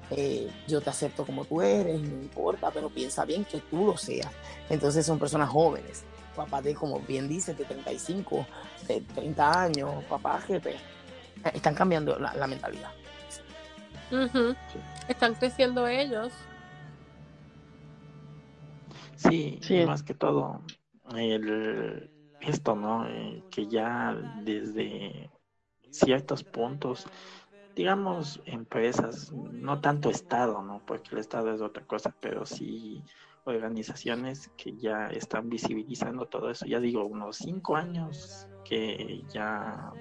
eh, 0.10 0.56
yo 0.68 0.82
te 0.82 0.90
acepto 0.92 1.26
como 1.26 1.46
tú 1.46 1.62
eres, 1.62 2.02
no 2.02 2.22
importa, 2.22 2.72
pero 2.72 2.90
piensa 2.92 3.26
bien 3.26 3.46
que 3.46 3.62
tú 3.62 3.86
lo 3.88 3.98
seas. 3.98 4.38
Entonces 4.70 5.06
son 5.06 5.20
personas 5.20 5.50
jóvenes, 5.50 6.08
papás 6.36 6.64
de, 6.64 6.76
como 6.76 7.02
bien 7.02 7.28
dices, 7.30 7.58
de 7.58 7.66
35, 7.66 8.48
de 8.88 9.02
30 9.02 9.62
años, 9.64 10.06
papás 10.06 10.46
que 10.46 10.60
pues, 10.62 10.78
están 11.54 11.76
cambiando 11.76 12.18
la, 12.20 12.34
la 12.36 12.48
mentalidad. 12.48 12.92
Están 15.08 15.36
creciendo 15.36 15.88
ellos. 15.88 16.48
Sí, 19.16 19.60
Sí. 19.62 19.86
más 19.86 20.04
que 20.04 20.14
todo, 20.14 20.64
el, 21.16 22.10
esto, 22.42 22.76
¿no? 22.76 23.08
Eh, 23.08 23.44
que 23.50 23.68
ya 23.68 24.16
desde 24.44 25.30
ciertos 25.90 26.44
puntos, 26.44 27.08
digamos, 27.76 28.42
empresas, 28.46 29.32
no 29.32 29.80
tanto 29.82 30.10
Estado, 30.10 30.62
¿no? 30.62 30.82
Porque 30.86 31.10
el 31.14 31.20
Estado 31.20 31.54
es 31.54 31.62
otra 31.62 31.86
cosa, 31.86 32.14
pero 32.20 32.46
sí 32.46 33.04
organizaciones 33.46 34.52
que 34.58 34.76
ya 34.76 35.08
están 35.08 35.50
visibilizando 35.50 36.26
todo 36.26 36.50
eso. 36.50 36.66
Ya 36.66 36.80
digo, 36.80 37.06
unos 37.06 37.38
cinco 37.38 37.78
años 37.78 38.48
que 38.66 39.24
ya, 39.30 39.92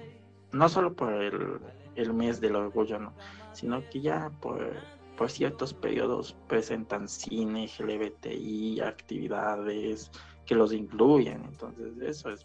no 0.51 0.67
solo 0.67 0.93
por 0.93 1.13
el, 1.13 1.59
el 1.95 2.13
mes 2.13 2.41
del 2.41 2.57
orgullo, 2.57 2.99
¿no? 2.99 3.13
Sino 3.53 3.87
que 3.89 4.01
ya 4.01 4.29
por 4.41 4.75
por 5.17 5.31
ciertos 5.31 5.73
periodos 5.73 6.37
presentan 6.47 7.09
cine, 7.09 7.67
LGBTI, 7.79 8.79
actividades 8.81 10.11
que 10.47 10.55
los 10.55 10.73
incluyen. 10.73 11.43
Entonces, 11.45 11.93
eso 12.01 12.29
es, 12.31 12.41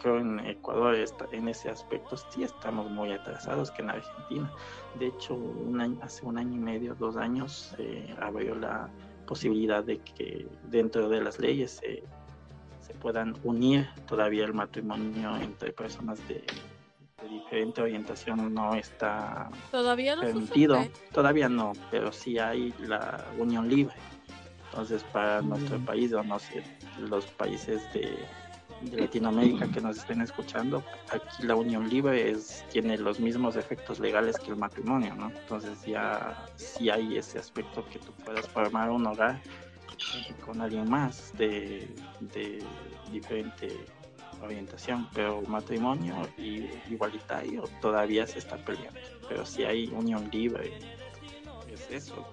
creo 0.00 0.18
en 0.18 0.40
Ecuador 0.40 0.94
está, 0.94 1.26
en 1.32 1.48
ese 1.48 1.68
aspecto 1.68 2.16
sí 2.16 2.44
estamos 2.44 2.90
muy 2.90 3.12
atrasados 3.12 3.70
que 3.72 3.82
en 3.82 3.90
Argentina. 3.90 4.50
De 4.98 5.08
hecho, 5.08 5.34
un 5.34 5.80
año, 5.80 5.98
hace 6.00 6.24
un 6.24 6.38
año 6.38 6.54
y 6.54 6.58
medio, 6.60 6.94
dos 6.94 7.16
años, 7.16 7.74
se 7.76 8.14
abrió 8.20 8.54
la 8.54 8.88
posibilidad 9.26 9.84
de 9.84 9.98
que 9.98 10.46
dentro 10.70 11.08
de 11.08 11.20
las 11.20 11.38
leyes 11.38 11.72
se, 11.72 12.02
se 12.80 12.94
puedan 12.94 13.36
unir 13.44 13.88
todavía 14.06 14.44
el 14.44 14.54
matrimonio 14.54 15.36
entre 15.36 15.72
personas 15.72 16.18
de, 16.28 16.34
de 17.22 17.28
diferente 17.28 17.82
orientación 17.82 18.52
no 18.54 18.74
está 18.74 19.50
Todavía 19.70 20.16
no 20.16 20.22
permitido. 20.22 20.76
sucede. 20.76 20.92
Todavía 21.12 21.48
no, 21.48 21.72
pero 21.90 22.10
sí 22.12 22.38
hay 22.38 22.72
la 22.80 23.24
unión 23.38 23.68
libre. 23.68 23.94
Entonces, 24.70 25.02
para 25.12 25.42
nuestro 25.42 25.78
país, 25.80 26.12
o 26.12 26.22
no 26.22 26.38
sé, 26.38 26.62
los 27.08 27.26
países 27.26 27.82
de, 27.92 28.18
Latinoamérica 28.92 29.68
que 29.68 29.80
nos 29.80 29.98
estén 29.98 30.22
escuchando, 30.22 30.82
aquí 31.10 31.42
la 31.42 31.54
unión 31.54 31.88
libre 31.90 32.30
es, 32.30 32.64
tiene 32.70 32.96
los 32.96 33.20
mismos 33.20 33.56
efectos 33.56 34.00
legales 34.00 34.38
que 34.38 34.52
el 34.52 34.56
matrimonio, 34.56 35.14
¿no? 35.14 35.28
Entonces 35.28 35.84
ya 35.84 36.46
sí 36.56 36.88
hay 36.88 37.18
ese 37.18 37.38
aspecto 37.38 37.84
que 37.92 37.98
tú 37.98 38.10
puedas 38.24 38.48
formar 38.48 38.88
un 38.88 39.06
hogar 39.06 39.38
con 40.46 40.62
alguien 40.62 40.88
más 40.88 41.36
de, 41.36 41.94
de 42.20 42.64
diferente 43.12 43.68
orientación, 44.42 45.08
pero 45.12 45.42
matrimonio 45.42 46.16
y 46.38 46.66
igualitario 46.90 47.64
todavía 47.80 48.26
se 48.26 48.38
está 48.38 48.56
peleando. 48.56 48.98
Pero 49.28 49.44
si 49.44 49.64
hay 49.64 49.88
unión 49.88 50.28
libre, 50.32 50.78
es 51.70 51.90
eso. 51.90 52.26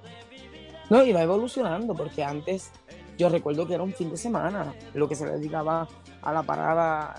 No, 0.89 1.03
y 1.03 1.11
va 1.11 1.21
evolucionando, 1.21 1.93
porque 1.93 2.23
antes 2.23 2.71
yo 3.17 3.29
recuerdo 3.29 3.67
que 3.67 3.73
era 3.73 3.83
un 3.83 3.93
fin 3.93 4.09
de 4.11 4.17
semana 4.17 4.73
lo 4.93 5.07
que 5.09 5.15
se 5.15 5.25
le 5.25 5.31
dedicaba 5.33 5.87
a 6.21 6.33
la 6.33 6.43
parada 6.43 7.15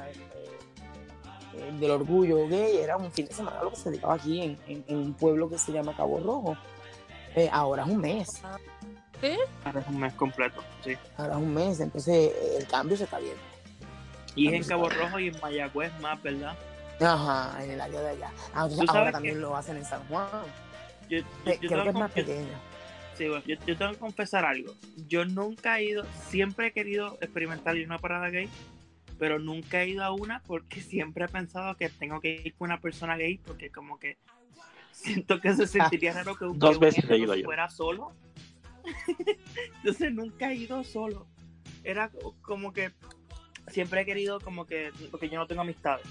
eh, 1.54 1.72
del 1.78 1.90
orgullo 1.90 2.46
gay, 2.48 2.78
era 2.78 2.96
un 2.96 3.10
fin 3.10 3.26
de 3.26 3.32
semana 3.34 3.62
lo 3.62 3.70
que 3.70 3.76
se 3.76 3.90
dedicaba 3.90 4.14
aquí 4.14 4.42
en, 4.42 4.58
en- 4.66 4.84
en 4.86 4.96
un 4.96 5.14
pueblo 5.14 5.48
que 5.48 5.58
se 5.58 5.72
llama 5.72 5.94
Cabo 5.96 6.18
Rojo. 6.20 6.56
Eh, 7.34 7.48
ahora 7.52 7.82
es 7.84 7.88
un 7.88 7.98
mes, 7.98 8.42
Ahora 9.64 9.80
es 9.80 9.86
un 9.88 9.98
mes 9.98 10.12
completo, 10.14 10.62
sí. 10.84 10.96
ahora 11.16 11.32
es 11.34 11.38
un 11.38 11.52
mes, 11.52 11.80
entonces 11.80 12.14
eh, 12.14 12.56
el 12.58 12.66
cambio 12.68 12.96
se 12.96 13.04
está 13.04 13.18
viendo. 13.18 13.40
Y 14.36 14.46
es 14.48 14.54
en 14.54 14.64
Cabo 14.64 14.88
Rojo 14.88 15.18
y 15.18 15.28
en 15.28 15.40
Mayagüez 15.40 15.92
más, 16.00 16.22
¿verdad? 16.22 16.54
Ajá, 17.00 17.62
en 17.64 17.72
el 17.72 17.80
área 17.80 18.00
de 18.00 18.08
allá. 18.10 18.30
Ah, 18.54 18.62
entonces 18.68 18.88
ahora 18.88 19.06
que- 19.06 19.12
también 19.12 19.40
lo 19.40 19.56
hacen 19.56 19.76
en 19.76 19.84
San 19.84 20.06
Juan, 20.08 20.28
Yo, 21.08 21.18
yo- 21.18 21.24
Eh, 21.46 21.58
yo 21.60 21.68
creo 21.68 21.82
que 21.84 21.88
es 21.88 21.94
más 21.94 22.10
pequeño. 22.12 22.67
Sí, 23.18 23.26
bueno, 23.28 23.44
yo, 23.46 23.56
yo 23.66 23.76
tengo 23.76 23.92
que 23.92 23.98
confesar 23.98 24.44
algo. 24.44 24.72
Yo 25.08 25.24
nunca 25.24 25.80
he 25.80 25.86
ido, 25.86 26.06
siempre 26.28 26.68
he 26.68 26.72
querido 26.72 27.18
experimentar 27.20 27.74
una 27.76 27.98
parada 27.98 28.30
gay, 28.30 28.48
pero 29.18 29.40
nunca 29.40 29.82
he 29.82 29.88
ido 29.88 30.04
a 30.04 30.12
una 30.12 30.40
porque 30.44 30.80
siempre 30.80 31.24
he 31.24 31.28
pensado 31.28 31.76
que 31.76 31.88
tengo 31.88 32.20
que 32.20 32.40
ir 32.44 32.54
con 32.54 32.66
una 32.70 32.80
persona 32.80 33.16
gay 33.16 33.38
porque 33.38 33.70
como 33.70 33.98
que 33.98 34.16
siento 34.92 35.40
que 35.40 35.52
se 35.54 35.66
sentiría 35.66 36.12
raro 36.12 36.36
que 36.36 36.44
un, 36.44 36.58
Dos 36.58 36.70
que 36.70 36.76
un 36.76 36.80
veces 36.80 37.04
he 37.04 37.06
hetero 37.06 37.24
ido 37.24 37.34
yo. 37.34 37.44
fuera 37.46 37.68
solo. 37.68 38.12
Entonces 39.78 40.12
nunca 40.12 40.52
he 40.52 40.54
ido 40.54 40.84
solo. 40.84 41.26
Era 41.82 42.10
co- 42.10 42.36
como 42.42 42.72
que 42.72 42.92
siempre 43.66 44.02
he 44.02 44.04
querido 44.06 44.38
como 44.40 44.64
que, 44.64 44.92
porque 45.10 45.28
yo 45.28 45.38
no 45.38 45.46
tengo 45.48 45.62
amistades 45.62 46.06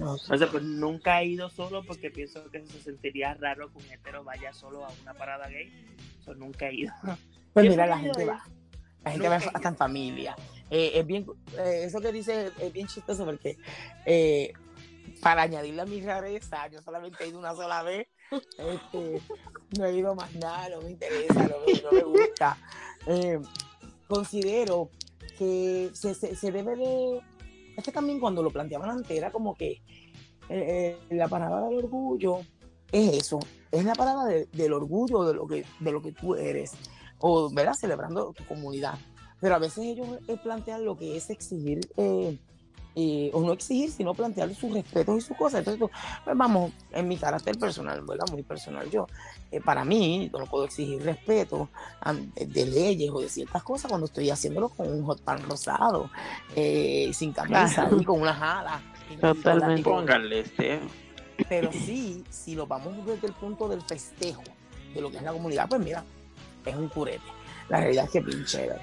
No 0.00 0.16
sé. 0.18 0.24
Entonces, 0.24 0.48
pues 0.50 0.62
nunca 0.64 1.20
he 1.22 1.26
ido 1.26 1.48
solo 1.50 1.84
porque 1.84 2.10
pienso 2.10 2.48
que 2.50 2.66
se 2.66 2.80
sentiría 2.82 3.34
raro 3.34 3.70
que 3.72 3.78
un 3.78 3.90
hetero 3.92 4.24
vaya 4.24 4.52
solo 4.52 4.84
a 4.84 4.90
una 5.02 5.14
parada 5.14 5.48
gay. 5.48 5.72
Eso 6.20 6.34
nunca 6.34 6.68
he 6.68 6.74
ido. 6.74 6.92
Pues 7.54 7.68
mira, 7.70 7.86
la 7.86 7.98
gente 7.98 8.24
va. 8.24 8.44
La 9.04 9.10
gente 9.12 9.28
va 9.28 9.36
hasta 9.36 9.68
en 9.68 9.76
familia. 9.76 10.36
Eh, 10.70 10.92
es 10.94 11.06
bien, 11.06 11.24
eh, 11.56 11.82
eso 11.84 12.00
que 12.00 12.10
dice 12.10 12.50
es 12.60 12.72
bien 12.72 12.88
chistoso 12.88 13.24
porque 13.24 13.56
eh, 14.06 14.52
para 15.20 15.42
añadirle 15.42 15.82
a 15.82 15.86
mi 15.86 16.00
rareza, 16.00 16.66
yo 16.66 16.82
solamente 16.82 17.22
he 17.22 17.28
ido 17.28 17.38
una 17.38 17.54
sola 17.54 17.84
vez. 17.84 18.08
Este, 18.58 19.20
no 19.78 19.84
he 19.84 19.94
ido 19.94 20.16
más 20.16 20.34
nada, 20.34 20.68
no 20.70 20.80
me 20.82 20.90
interesa, 20.90 21.46
no 21.46 21.56
me, 21.64 21.80
no 21.80 21.92
me 21.92 22.02
gusta. 22.18 22.56
Considero 24.08 24.90
que 25.38 25.90
se, 25.92 26.14
se- 26.14 26.34
se 26.34 26.50
debe 26.50 26.76
de. 26.76 27.20
Es 27.76 27.84
que 27.84 27.92
también 27.92 28.20
cuando 28.20 28.42
lo 28.42 28.50
planteaban 28.50 28.90
antes 28.90 29.10
era 29.16 29.30
como 29.30 29.54
que 29.54 29.72
eh, 29.72 29.80
eh, 30.50 30.96
la 31.10 31.28
parada 31.28 31.66
del 31.68 31.78
orgullo 31.78 32.38
es 32.92 33.14
eso, 33.18 33.38
es 33.72 33.84
la 33.84 33.94
parada 33.94 34.24
de- 34.26 34.46
del 34.52 34.72
orgullo 34.72 35.24
de 35.24 35.34
lo 35.34 35.46
que 35.46 35.64
de 35.80 35.92
lo 35.92 36.00
que 36.02 36.12
tú 36.12 36.34
eres 36.34 36.72
o 37.18 37.50
¿verdad? 37.52 37.74
celebrando 37.74 38.32
tu 38.32 38.44
comunidad. 38.44 38.94
Pero 39.40 39.54
a 39.56 39.58
veces 39.58 39.78
ellos 39.84 40.06
eh, 40.28 40.36
plantean 40.42 40.84
lo 40.84 40.96
que 40.96 41.16
es 41.16 41.30
exigir, 41.30 41.80
eh, 42.96 43.30
o 43.32 43.40
no 43.42 43.52
exigir, 43.52 43.90
sino 43.90 44.14
plantear 44.14 44.54
sus 44.54 44.72
respetos 44.72 45.18
y 45.18 45.20
sus 45.20 45.36
cosas. 45.36 45.60
Entonces, 45.60 45.88
pues 46.24 46.36
vamos, 46.36 46.72
en 46.92 47.08
mi 47.08 47.16
carácter 47.16 47.58
personal, 47.58 48.00
¿verdad? 48.02 48.26
Muy 48.30 48.42
personal 48.42 48.88
yo. 48.90 49.06
eh, 49.50 49.60
para 49.60 49.84
mí, 49.84 50.30
yo 50.32 50.38
no 50.38 50.46
puedo 50.46 50.64
exigir 50.64 51.02
respeto 51.02 51.68
de 52.34 52.66
leyes 52.66 53.10
o 53.12 53.20
de 53.20 53.28
ciertas 53.28 53.62
cosas 53.62 53.88
cuando 53.88 54.06
estoy 54.06 54.28
haciéndolo 54.30 54.68
con 54.68 54.88
un 54.92 55.04
hot 55.04 55.20
pan 55.22 55.42
rosado, 55.48 56.10
eh, 56.56 57.10
sin 57.14 57.32
camisa 57.32 57.82
Claro. 57.86 58.00
y 58.00 58.04
con 58.04 58.20
unas 58.20 58.40
alas. 58.40 58.80
y- 59.10 59.14
y- 59.14 59.16
Totalmente. 59.18 59.80
y 59.80 59.84
Pónganle 59.84 60.40
este. 60.40 60.80
pero 61.48 61.70
sí, 61.72 62.24
si 62.30 62.54
lo 62.54 62.66
vamos 62.66 63.04
desde 63.06 63.26
el 63.26 63.32
punto 63.34 63.68
del 63.68 63.82
festejo 63.82 64.42
de 64.94 65.00
lo 65.00 65.10
que 65.10 65.16
es 65.18 65.22
la 65.22 65.32
comunidad, 65.32 65.68
pues 65.68 65.80
mira, 65.82 66.04
es 66.64 66.74
un 66.74 66.88
curete. 66.88 67.20
La 67.68 67.80
realidad 67.80 68.04
es 68.06 68.10
que 68.10 68.44
chévere. 68.44 68.80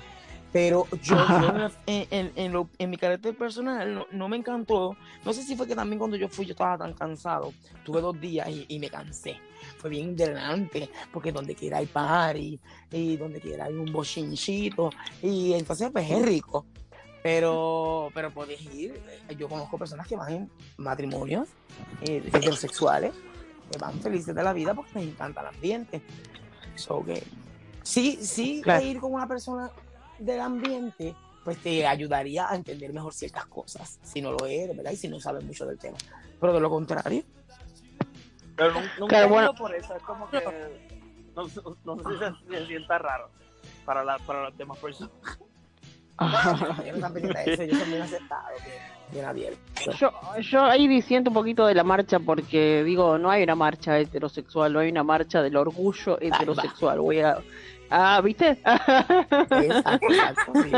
Pero 0.53 0.85
yo, 1.01 1.15
yo 1.15 1.69
en, 1.85 2.07
en- 2.11 2.31
en 2.35 2.51
lo- 2.51 2.69
en 2.77 2.89
mi 2.89 2.97
carácter 2.97 3.35
personal 3.37 3.93
no, 3.95 4.05
no 4.11 4.27
me 4.27 4.35
encantó. 4.35 4.97
No 5.23 5.31
sé 5.31 5.43
si 5.43 5.55
fue 5.55 5.65
que 5.65 5.75
también 5.75 5.97
cuando 5.97 6.17
yo 6.17 6.27
fui 6.27 6.45
yo 6.45 6.51
estaba 6.51 6.77
tan 6.77 6.93
cansado. 6.93 7.53
Tuve 7.85 8.01
dos 8.01 8.19
días 8.19 8.49
y, 8.49 8.65
y 8.67 8.79
me 8.79 8.89
cansé. 8.89 9.37
Fue 9.77 9.89
bien 9.89 10.15
delante, 10.15 10.89
porque 11.13 11.31
donde 11.31 11.55
quiera 11.55 11.77
hay 11.77 11.85
party 11.85 12.59
y 12.91 13.15
donde 13.17 13.39
quiera 13.39 13.65
hay 13.65 13.73
un 13.75 13.91
bochinchito. 13.93 14.89
Y 15.21 15.53
entonces 15.53 15.89
pues 15.91 16.09
es 16.11 16.21
rico. 16.21 16.65
Pero, 17.23 18.09
pero 18.13 18.31
puedes 18.31 18.59
ir. 18.73 18.99
eh, 19.29 19.35
Yo 19.37 19.47
conozco 19.47 19.77
personas 19.77 20.07
que 20.07 20.15
van 20.15 20.33
en 20.33 20.51
matrimonios 20.77 21.47
eh, 22.01 22.21
heterosexuales 22.25 23.13
que 23.71 23.77
van 23.77 24.01
felices 24.01 24.35
de 24.35 24.43
la 24.43 24.51
vida 24.51 24.73
porque 24.73 24.91
les 24.99 25.07
encanta 25.07 25.39
el 25.41 25.47
ambiente. 25.47 26.01
So 26.75 27.05
que 27.05 27.23
sí, 27.83 28.17
sí, 28.21 28.59
Claro. 28.63 28.83
ir 28.85 28.99
con 28.99 29.13
una 29.13 29.27
persona 29.27 29.71
del 30.25 30.39
ambiente, 30.39 31.15
pues 31.43 31.57
te 31.57 31.85
ayudaría 31.87 32.49
a 32.49 32.55
entender 32.55 32.93
mejor 32.93 33.13
ciertas 33.13 33.45
cosas, 33.47 33.99
si 34.03 34.21
no 34.21 34.31
lo 34.31 34.45
eres, 34.45 34.75
¿verdad? 34.77 34.91
Y 34.91 34.95
si 34.97 35.07
no 35.07 35.19
sabes 35.19 35.43
mucho 35.43 35.65
del 35.65 35.77
tema. 35.79 35.97
Pero 36.39 36.53
de 36.53 36.59
lo 36.59 36.69
contrario, 36.69 37.23
Pero 38.55 38.73
nun- 38.73 38.89
nunca 38.99 39.15
Claro, 39.15 39.29
bueno. 39.29 39.53
por 39.55 39.73
eso. 39.73 39.95
Es 39.95 40.03
como 40.03 40.29
que. 40.29 40.39
No, 41.35 41.47
sé- 41.47 41.61
no 41.85 41.95
sé 41.97 42.03
si 42.03 42.17
se, 42.53 42.59
se 42.59 42.67
sienta 42.67 42.97
raro 42.97 43.29
para, 43.85 44.03
la, 44.03 44.17
para 44.19 44.43
las 44.43 44.57
demás 44.57 44.77
personas. 44.79 45.11
yo 46.85 46.97
no 46.97 47.13
pendientes 47.13 47.45
de 47.45 47.53
eso, 47.53 47.63
yo 47.63 47.79
soy 47.79 47.89
bien 47.89 48.01
aceptado, 48.03 48.43
bien, 48.65 48.77
bien 49.11 49.25
abierto. 49.25 49.59
Yo, 49.97 50.11
yo 50.41 50.63
ahí 50.65 50.87
disiento 50.87 51.29
un 51.31 51.33
poquito 51.33 51.65
de 51.65 51.73
la 51.73 51.83
marcha 51.83 52.19
porque 52.19 52.83
digo, 52.83 53.17
no 53.17 53.31
hay 53.31 53.43
una 53.43 53.55
marcha 53.55 53.97
heterosexual, 53.97 54.73
no 54.73 54.79
hay 54.79 54.91
una 54.91 55.03
marcha 55.03 55.41
del 55.41 55.55
orgullo 55.55 56.19
heterosexual. 56.21 56.99
Voy 56.99 57.21
a... 57.21 57.37
Ah, 57.93 58.21
¿viste? 58.23 58.51
Exacto, 58.51 60.07
exacto, 60.09 60.53
sí. 60.63 60.71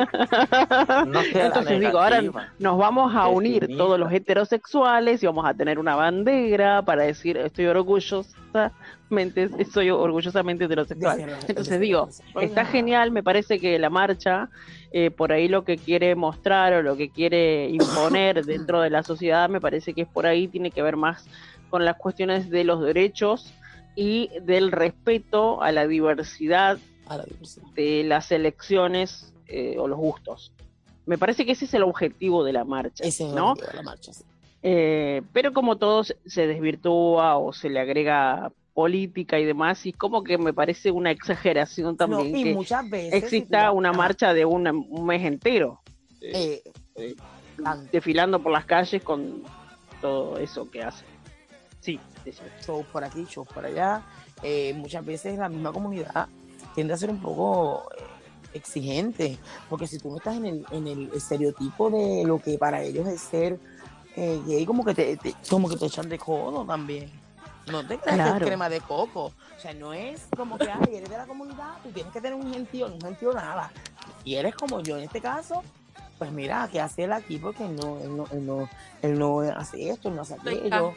No 1.07 1.21
Entonces 1.21 1.79
digo, 1.79 1.99
ahora 1.99 2.23
nos 2.57 2.77
vamos 2.77 3.15
a 3.15 3.27
unir 3.27 3.67
todos 3.77 3.99
los 3.99 4.11
heterosexuales 4.11 5.21
y 5.21 5.27
vamos 5.27 5.45
a 5.45 5.53
tener 5.53 5.77
una 5.77 5.95
bandera 5.95 6.81
para 6.81 7.03
decir 7.03 7.37
estoy 7.37 7.67
orgullosamente, 7.67 9.47
soy 9.71 9.91
orgullosamente 9.91 10.65
heterosexual. 10.65 11.37
Entonces 11.47 11.79
digo, 11.79 12.09
está 12.41 12.65
genial, 12.65 13.11
me 13.11 13.21
parece 13.21 13.59
que 13.59 13.77
la 13.77 13.91
marcha, 13.91 14.49
eh, 14.91 15.11
por 15.11 15.31
ahí 15.31 15.47
lo 15.47 15.63
que 15.63 15.77
quiere 15.77 16.15
mostrar 16.15 16.73
o 16.73 16.81
lo 16.81 16.97
que 16.97 17.11
quiere 17.11 17.69
imponer 17.69 18.43
dentro 18.45 18.81
de 18.81 18.89
la 18.89 19.03
sociedad, 19.03 19.49
me 19.49 19.61
parece 19.61 19.93
que 19.93 20.01
es 20.01 20.07
por 20.07 20.25
ahí, 20.25 20.47
tiene 20.47 20.71
que 20.71 20.81
ver 20.81 20.97
más 20.97 21.27
con 21.69 21.85
las 21.85 21.97
cuestiones 21.97 22.49
de 22.49 22.63
los 22.63 22.81
derechos 22.81 23.53
y 23.95 24.31
del 24.41 24.71
respeto 24.71 25.61
a 25.61 25.71
la 25.71 25.85
diversidad 25.85 26.79
A 27.07 27.17
la 27.17 27.23
diversidad. 27.25 27.65
de 27.75 28.03
las 28.05 28.31
elecciones 28.31 29.33
eh, 29.47 29.75
o 29.77 29.87
los 29.87 29.97
gustos. 29.97 30.53
Me 31.05 31.17
parece 31.17 31.45
que 31.45 31.51
ese 31.51 31.65
es 31.65 31.73
el 31.73 31.83
objetivo 31.83 32.43
de 32.43 32.53
la 32.53 32.63
marcha, 32.63 33.03
Ese 33.03 33.23
es 33.25 33.29
el 33.29 33.35
¿no? 33.35 33.51
objetivo 33.51 33.71
de 33.71 33.77
la 33.77 33.83
marcha, 33.83 34.13
sí. 34.13 34.23
Eh, 34.65 35.21
pero 35.33 35.51
como 35.51 35.77
todo 35.77 36.05
se- 36.05 36.15
desvirtúa 36.47 37.37
o 37.37 37.51
se 37.51 37.69
le 37.69 37.81
agrega 37.81 38.51
política 38.73 39.37
y 39.37 39.43
demás, 39.45 39.85
y 39.85 39.91
como 39.91 40.23
que 40.23 40.37
me 40.37 40.53
parece 40.53 40.89
una 40.91 41.11
exageración 41.11 41.89
No, 41.89 41.95
también 41.97 42.35
y 42.37 42.43
que 42.45 42.53
muchas 42.53 42.89
veces 42.89 43.21
exista 43.23 43.71
una 43.71 43.91
marcha 43.91 44.33
de 44.33 44.45
una- 44.45 44.71
un 44.71 45.05
mes 45.05 45.23
entero, 45.25 45.81
eh, 46.21 46.63
desfilando 47.91 48.41
por 48.41 48.51
las 48.51 48.65
calles 48.65 49.03
con 49.03 49.43
todo 50.01 50.37
eso 50.37 50.69
que 50.71 50.81
hace. 50.83 51.05
Sí, 51.81 51.99
shows 52.65 52.85
por 52.87 53.03
aquí, 53.03 53.25
shows 53.25 53.47
por 53.49 53.65
allá. 53.65 54.01
Eh, 54.41 54.73
muchas 54.75 55.05
veces 55.05 55.37
la 55.37 55.49
misma 55.49 55.71
comunidad 55.73 56.27
tiende 56.73 56.93
a 56.93 56.97
ser 56.97 57.09
un 57.09 57.19
poco 57.21 57.89
eh, 57.97 58.03
exigente, 58.53 59.37
porque 59.69 59.87
si 59.87 59.97
tú 59.99 60.09
no 60.11 60.17
estás 60.17 60.35
en 60.35 60.45
el, 60.45 60.65
en 60.71 60.87
el 60.87 61.09
estereotipo 61.13 61.89
de 61.89 62.23
lo 62.25 62.39
que 62.39 62.57
para 62.57 62.81
ellos 62.81 63.07
es 63.07 63.21
ser 63.21 63.59
eh, 64.15 64.41
gay, 64.45 64.65
como 64.65 64.83
que 64.85 64.93
te, 64.93 65.17
te- 65.17 65.35
como 65.49 65.67
que 65.69 65.75
te 65.77 65.85
echan 65.87 66.09
de 66.09 66.17
codo 66.19 66.65
también. 66.65 67.11
No 67.67 67.81
te 67.85 67.97
creas 67.97 68.17
que 68.17 68.23
Claro. 68.23 68.37
es 68.37 68.43
crema 68.49 68.69
de 68.69 68.81
coco. 68.81 69.25
O 69.27 69.59
sea, 69.59 69.73
no 69.73 69.93
es 69.93 70.27
como 70.35 70.57
que, 70.57 70.69
ay, 70.69 70.95
eres 70.97 71.09
de 71.09 71.17
la 71.17 71.25
comunidad, 71.25 71.77
tú 71.81 71.89
tienes 71.91 72.11
que 72.11 72.19
tener 72.19 72.37
un 72.37 72.51
gentío, 72.53 72.89
no 72.89 72.95
un 72.95 73.01
gentío 73.01 73.31
nada. 73.33 73.71
Y 74.25 74.35
eres 74.35 74.53
como 74.55 74.81
yo 74.81 74.97
en 74.97 75.05
este 75.05 75.21
caso, 75.21 75.63
pues 76.17 76.31
mira, 76.31 76.67
¿qué 76.71 76.81
hace 76.81 77.05
él 77.05 77.13
aquí? 77.13 77.37
Porque 77.37 77.63
no, 77.63 77.99
él 77.99 78.15
no, 78.17 78.25
él 78.31 78.45
no, 78.45 78.69
él 79.01 79.17
no 79.17 79.39
hace 79.39 79.89
esto, 79.89 80.09
él 80.09 80.15
no 80.15 80.21
hace 80.23 80.33
aquello. 80.35 80.93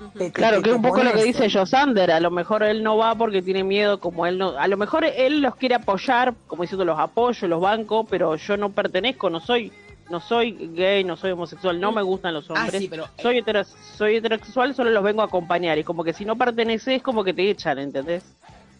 Ujú. 0.00 0.10
Te- 0.18 0.24
te- 0.26 0.32
Claro, 0.32 0.56
te- 0.58 0.62
que 0.62 0.68
es 0.70 0.76
un 0.76 0.82
poco 0.82 1.02
lo 1.02 1.12
que 1.12 1.24
dice 1.24 1.50
Josander, 1.50 2.10
a 2.10 2.20
lo 2.20 2.30
mejor 2.30 2.62
él 2.62 2.82
no 2.82 2.96
va 2.96 3.14
porque 3.14 3.42
tiene 3.42 3.64
miedo, 3.64 3.98
como 4.00 4.26
él 4.26 4.38
no, 4.38 4.50
a 4.58 4.68
lo 4.68 4.76
mejor 4.76 5.04
él 5.04 5.40
los 5.40 5.56
quiere 5.56 5.74
apoyar, 5.74 6.34
como 6.46 6.62
diciendo 6.62 6.84
los 6.84 6.98
apoyo, 6.98 7.48
los 7.48 7.60
bancos, 7.60 8.06
pero 8.08 8.36
yo 8.36 8.56
no 8.56 8.70
pertenezco, 8.70 9.28
no 9.30 9.40
soy, 9.40 9.72
no 10.10 10.20
soy 10.20 10.52
gay, 10.74 11.04
no 11.04 11.16
soy 11.16 11.32
homosexual, 11.32 11.80
no 11.80 11.92
me 11.92 12.02
gustan 12.02 12.34
los 12.34 12.48
Ah, 12.50 12.54
hombres, 12.62 12.80
sí, 12.82 12.88
pero 12.88 13.04
eh, 13.04 13.22
soy 13.22 13.38
hetero, 13.38 13.64
soy 13.64 14.16
heterosexual, 14.16 14.74
solo 14.74 14.90
los 14.90 15.02
vengo 15.02 15.22
a 15.22 15.26
acompañar, 15.26 15.78
y 15.78 15.84
como 15.84 16.04
que 16.04 16.12
si 16.12 16.24
no 16.24 16.36
perteneces, 16.36 17.02
como 17.02 17.24
que 17.24 17.34
te 17.34 17.50
echan, 17.50 17.78
¿entendés? 17.78 18.22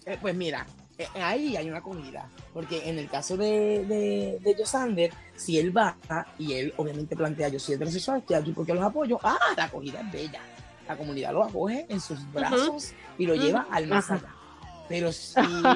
Eh, 0.06 0.16
pues 0.20 0.34
mira, 0.34 0.66
eh, 0.96 1.06
ahí 1.22 1.56
hay 1.56 1.68
una 1.68 1.78
acogida. 1.78 2.28
Porque 2.54 2.88
en 2.88 2.98
el 2.98 3.08
caso 3.08 3.36
de, 3.36 3.84
de, 3.86 4.38
de 4.42 4.54
Josander, 4.56 5.12
si 5.36 5.58
él 5.58 5.76
va 5.76 5.96
y 6.38 6.54
él 6.54 6.72
obviamente 6.76 7.14
plantea, 7.14 7.48
yo 7.48 7.58
soy 7.60 7.74
heterosexual, 7.76 8.18
estoy 8.18 8.36
aquí 8.36 8.52
porque 8.52 8.74
los 8.74 8.82
apoyo, 8.82 9.18
ah, 9.22 9.36
la 9.56 9.64
acogida 9.64 10.00
es 10.00 10.10
bella. 10.10 10.40
La 10.88 10.96
comunidad 10.96 11.32
lo 11.32 11.44
acoge 11.44 11.86
en 11.88 12.00
sus 12.00 12.18
brazos 12.32 12.92
y 13.18 13.26
lo 13.26 13.34
lleva 13.34 13.66
al 13.70 13.86
más 13.86 14.10
allá. 14.10 14.34
Pero 14.88 15.12
si, 15.12 15.34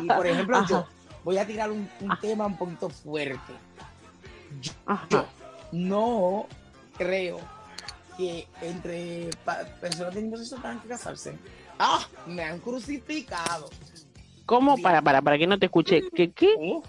por 0.08 0.26
ejemplo, 0.26 0.66
yo 0.66 0.86
voy 1.22 1.36
a 1.36 1.46
tirar 1.46 1.70
un, 1.70 1.88
un 2.00 2.18
tema 2.20 2.46
un 2.46 2.56
poquito 2.56 2.88
fuerte. 2.88 3.52
Yo, 4.60 4.72
no 5.70 6.46
creo 6.96 7.40
que 8.16 8.46
entre 8.62 9.30
personas 9.80 10.14
mismo 10.14 10.36
sexo 10.36 10.56
tengan 10.56 10.80
que 10.80 10.88
casarse. 10.88 11.36
¡Ah! 11.78 12.06
Me 12.26 12.42
han 12.42 12.58
crucificado. 12.58 13.68
¿Cómo? 14.46 14.76
Para, 14.78 15.02
para, 15.02 15.22
para 15.22 15.38
que 15.38 15.46
no 15.46 15.58
te 15.58 15.66
escuche. 15.66 16.02
¿Qué? 16.14 16.30
qué? 16.32 16.80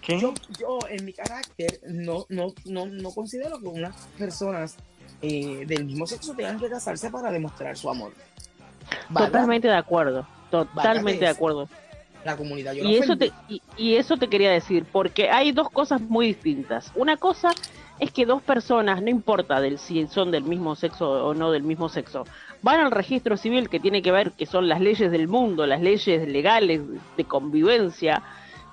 ¿Qué? 0.00 0.20
Yo, 0.20 0.34
yo 0.58 0.78
en 0.88 1.04
mi 1.04 1.12
carácter 1.12 1.80
no, 1.86 2.26
no, 2.28 2.52
no, 2.66 2.86
no 2.86 3.10
considero 3.10 3.58
que 3.58 3.66
unas 3.66 3.96
personas 4.18 4.76
eh, 5.24 5.64
del 5.66 5.86
mismo 5.86 6.06
sexo 6.06 6.34
tengan 6.34 6.58
que 6.58 6.68
casarse 6.68 7.10
para 7.10 7.30
demostrar 7.30 7.76
su 7.76 7.88
amor. 7.88 8.12
Totalmente 9.12 9.68
de 9.68 9.76
acuerdo. 9.76 10.26
Totalmente 10.50 11.24
de 11.24 11.30
acuerdo. 11.30 11.68
la 12.24 12.36
comunidad. 12.36 12.74
Yo 12.74 12.84
Y 12.84 12.96
eso, 12.96 13.16
te, 13.16 13.32
y, 13.48 13.62
y 13.76 13.94
eso 13.96 14.16
te 14.16 14.28
quería 14.28 14.50
decir, 14.50 14.84
porque 14.90 15.30
hay 15.30 15.52
dos 15.52 15.70
cosas 15.70 16.00
muy 16.00 16.26
distintas. 16.28 16.92
Una 16.94 17.16
cosa 17.16 17.50
es 17.98 18.10
que 18.10 18.26
dos 18.26 18.42
personas, 18.42 19.02
no 19.02 19.08
importa 19.08 19.60
del, 19.60 19.78
si 19.78 20.06
son 20.08 20.30
del 20.30 20.44
mismo 20.44 20.74
sexo 20.74 21.26
o 21.26 21.34
no 21.34 21.50
del 21.50 21.62
mismo 21.62 21.88
sexo, 21.88 22.26
van 22.62 22.80
al 22.80 22.90
registro 22.90 23.36
civil 23.36 23.68
que 23.68 23.80
tiene 23.80 24.02
que 24.02 24.12
ver 24.12 24.32
que 24.32 24.46
son 24.46 24.68
las 24.68 24.80
leyes 24.80 25.10
del 25.10 25.28
mundo, 25.28 25.66
las 25.66 25.80
leyes 25.80 26.28
legales 26.28 26.82
de 27.16 27.24
convivencia, 27.24 28.22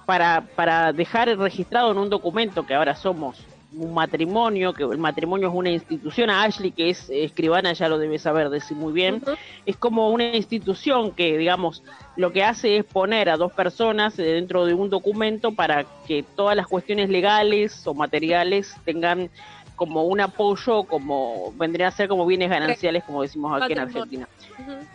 para, 0.06 0.42
para 0.56 0.92
dejar 0.92 1.30
registrado 1.38 1.92
en 1.92 1.98
un 1.98 2.10
documento 2.10 2.66
que 2.66 2.74
ahora 2.74 2.96
somos 2.96 3.38
un 3.74 3.94
matrimonio, 3.94 4.74
que 4.74 4.84
el 4.84 4.98
matrimonio 4.98 5.48
es 5.48 5.54
una 5.54 5.70
institución, 5.70 6.30
a 6.30 6.44
Ashley 6.44 6.72
que 6.72 6.90
es 6.90 7.10
escribana 7.10 7.72
ya 7.74 7.88
lo 7.88 7.98
debe 7.98 8.20
saber 8.20 8.50
decir 8.50 8.76
muy 8.78 8.92
bien, 8.94 9.22
es 9.66 9.78
como 9.78 10.10
una 10.10 10.36
institución 10.36 11.12
que, 11.12 11.38
digamos, 11.38 11.82
lo 12.18 12.32
que 12.34 12.44
hace 12.44 12.78
es 12.78 12.84
poner 12.86 13.30
a 13.30 13.38
dos 13.38 13.54
personas 13.54 14.18
eh, 14.20 14.24
dentro 14.24 14.66
de 14.66 14.74
un 14.74 14.90
documento 14.90 15.54
para 15.54 15.86
que 16.06 16.24
todas 16.36 16.56
las 16.58 16.68
cuestiones 16.68 17.10
legales 17.10 17.86
o 17.88 17.94
materiales 17.94 18.76
tengan 18.84 19.30
como 19.78 20.04
un 20.04 20.20
apoyo, 20.20 20.84
como 20.84 21.54
vendría 21.54 21.88
a 21.88 21.92
ser 21.92 22.08
como 22.08 22.26
bienes 22.26 22.50
gananciales, 22.50 23.04
como 23.04 23.22
decimos 23.24 23.54
aquí 23.64 23.74
en. 23.74 23.80
Argentina. 23.80 24.30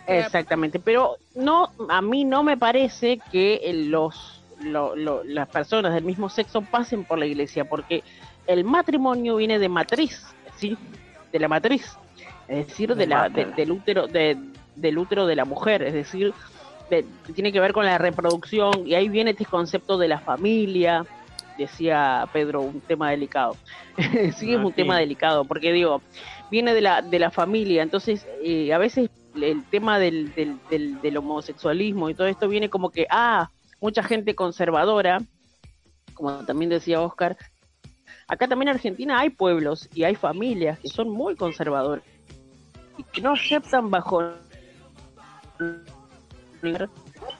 Exactamente, 0.06 0.78
pero 0.78 1.16
no, 1.34 1.70
a 1.88 2.00
mí 2.02 2.24
no 2.24 2.42
me 2.44 2.56
parece 2.56 3.18
que 3.32 3.60
los, 3.88 4.42
lo- 4.60 4.94
lo- 4.94 5.24
las 5.24 5.48
personas 5.48 5.92
del 5.94 6.04
mismo 6.04 6.28
sexo 6.28 6.62
pasen 6.62 7.04
por 7.04 7.18
la 7.18 7.26
iglesia, 7.26 7.64
porque 7.64 8.04
el 8.46 8.64
matrimonio 8.64 9.36
viene 9.36 9.58
de 9.58 9.68
matriz, 9.68 10.24
¿sí? 10.56 10.76
De 11.32 11.38
la 11.38 11.48
matriz, 11.48 11.96
es 12.48 12.66
decir, 12.68 12.90
de 12.90 12.94
De 12.96 13.06
la, 13.06 13.28
de- 13.28 13.46
del 13.46 13.70
útero, 13.72 14.06
de, 14.06 14.36
del 14.74 14.98
útero 14.98 15.26
de 15.26 15.36
la 15.36 15.44
mujer, 15.44 15.82
es 15.82 15.92
decir, 15.92 16.32
de- 16.90 17.04
tiene 17.34 17.52
que 17.52 17.60
ver 17.60 17.72
con 17.72 17.84
la 17.84 17.98
reproducción 17.98 18.86
y 18.86 18.94
ahí 18.94 19.08
viene 19.08 19.30
este 19.32 19.44
concepto 19.44 19.98
de 19.98 20.08
la 20.08 20.18
familia, 20.20 21.04
decía 21.58 22.28
Pedro, 22.32 22.60
un 22.60 22.80
tema 22.80 23.10
delicado. 23.10 23.56
sí, 24.36 24.52
es 24.54 24.58
un 24.60 24.72
tema 24.72 24.98
delicado, 24.98 25.44
porque 25.44 25.72
digo, 25.72 26.02
viene 26.50 26.74
de 26.74 26.80
la, 26.82 27.02
de 27.02 27.18
la 27.18 27.30
familia, 27.30 27.82
entonces 27.82 28.26
eh, 28.42 28.72
a 28.72 28.78
veces 28.78 29.10
el 29.34 29.64
tema 29.64 29.98
del, 29.98 30.34
del, 30.34 30.58
del, 30.70 31.00
del 31.00 31.16
homosexualismo 31.16 32.08
y 32.08 32.14
todo 32.14 32.26
esto 32.26 32.48
viene 32.48 32.70
como 32.70 32.90
que, 32.90 33.06
ah, 33.10 33.50
mucha 33.80 34.02
gente 34.02 34.34
conservadora, 34.34 35.18
como 36.14 36.32
también 36.46 36.70
decía 36.70 37.00
Oscar, 37.02 37.36
acá 38.28 38.48
también 38.48 38.68
en 38.68 38.74
Argentina 38.76 39.20
hay 39.20 39.30
pueblos 39.30 39.88
y 39.94 40.04
hay 40.04 40.14
familias 40.14 40.78
que 40.78 40.88
son 40.88 41.08
muy 41.10 41.36
conservadoras 41.36 42.02
y 42.98 43.02
que 43.04 43.20
no 43.20 43.32
aceptan 43.32 43.90
bajo 43.90 44.32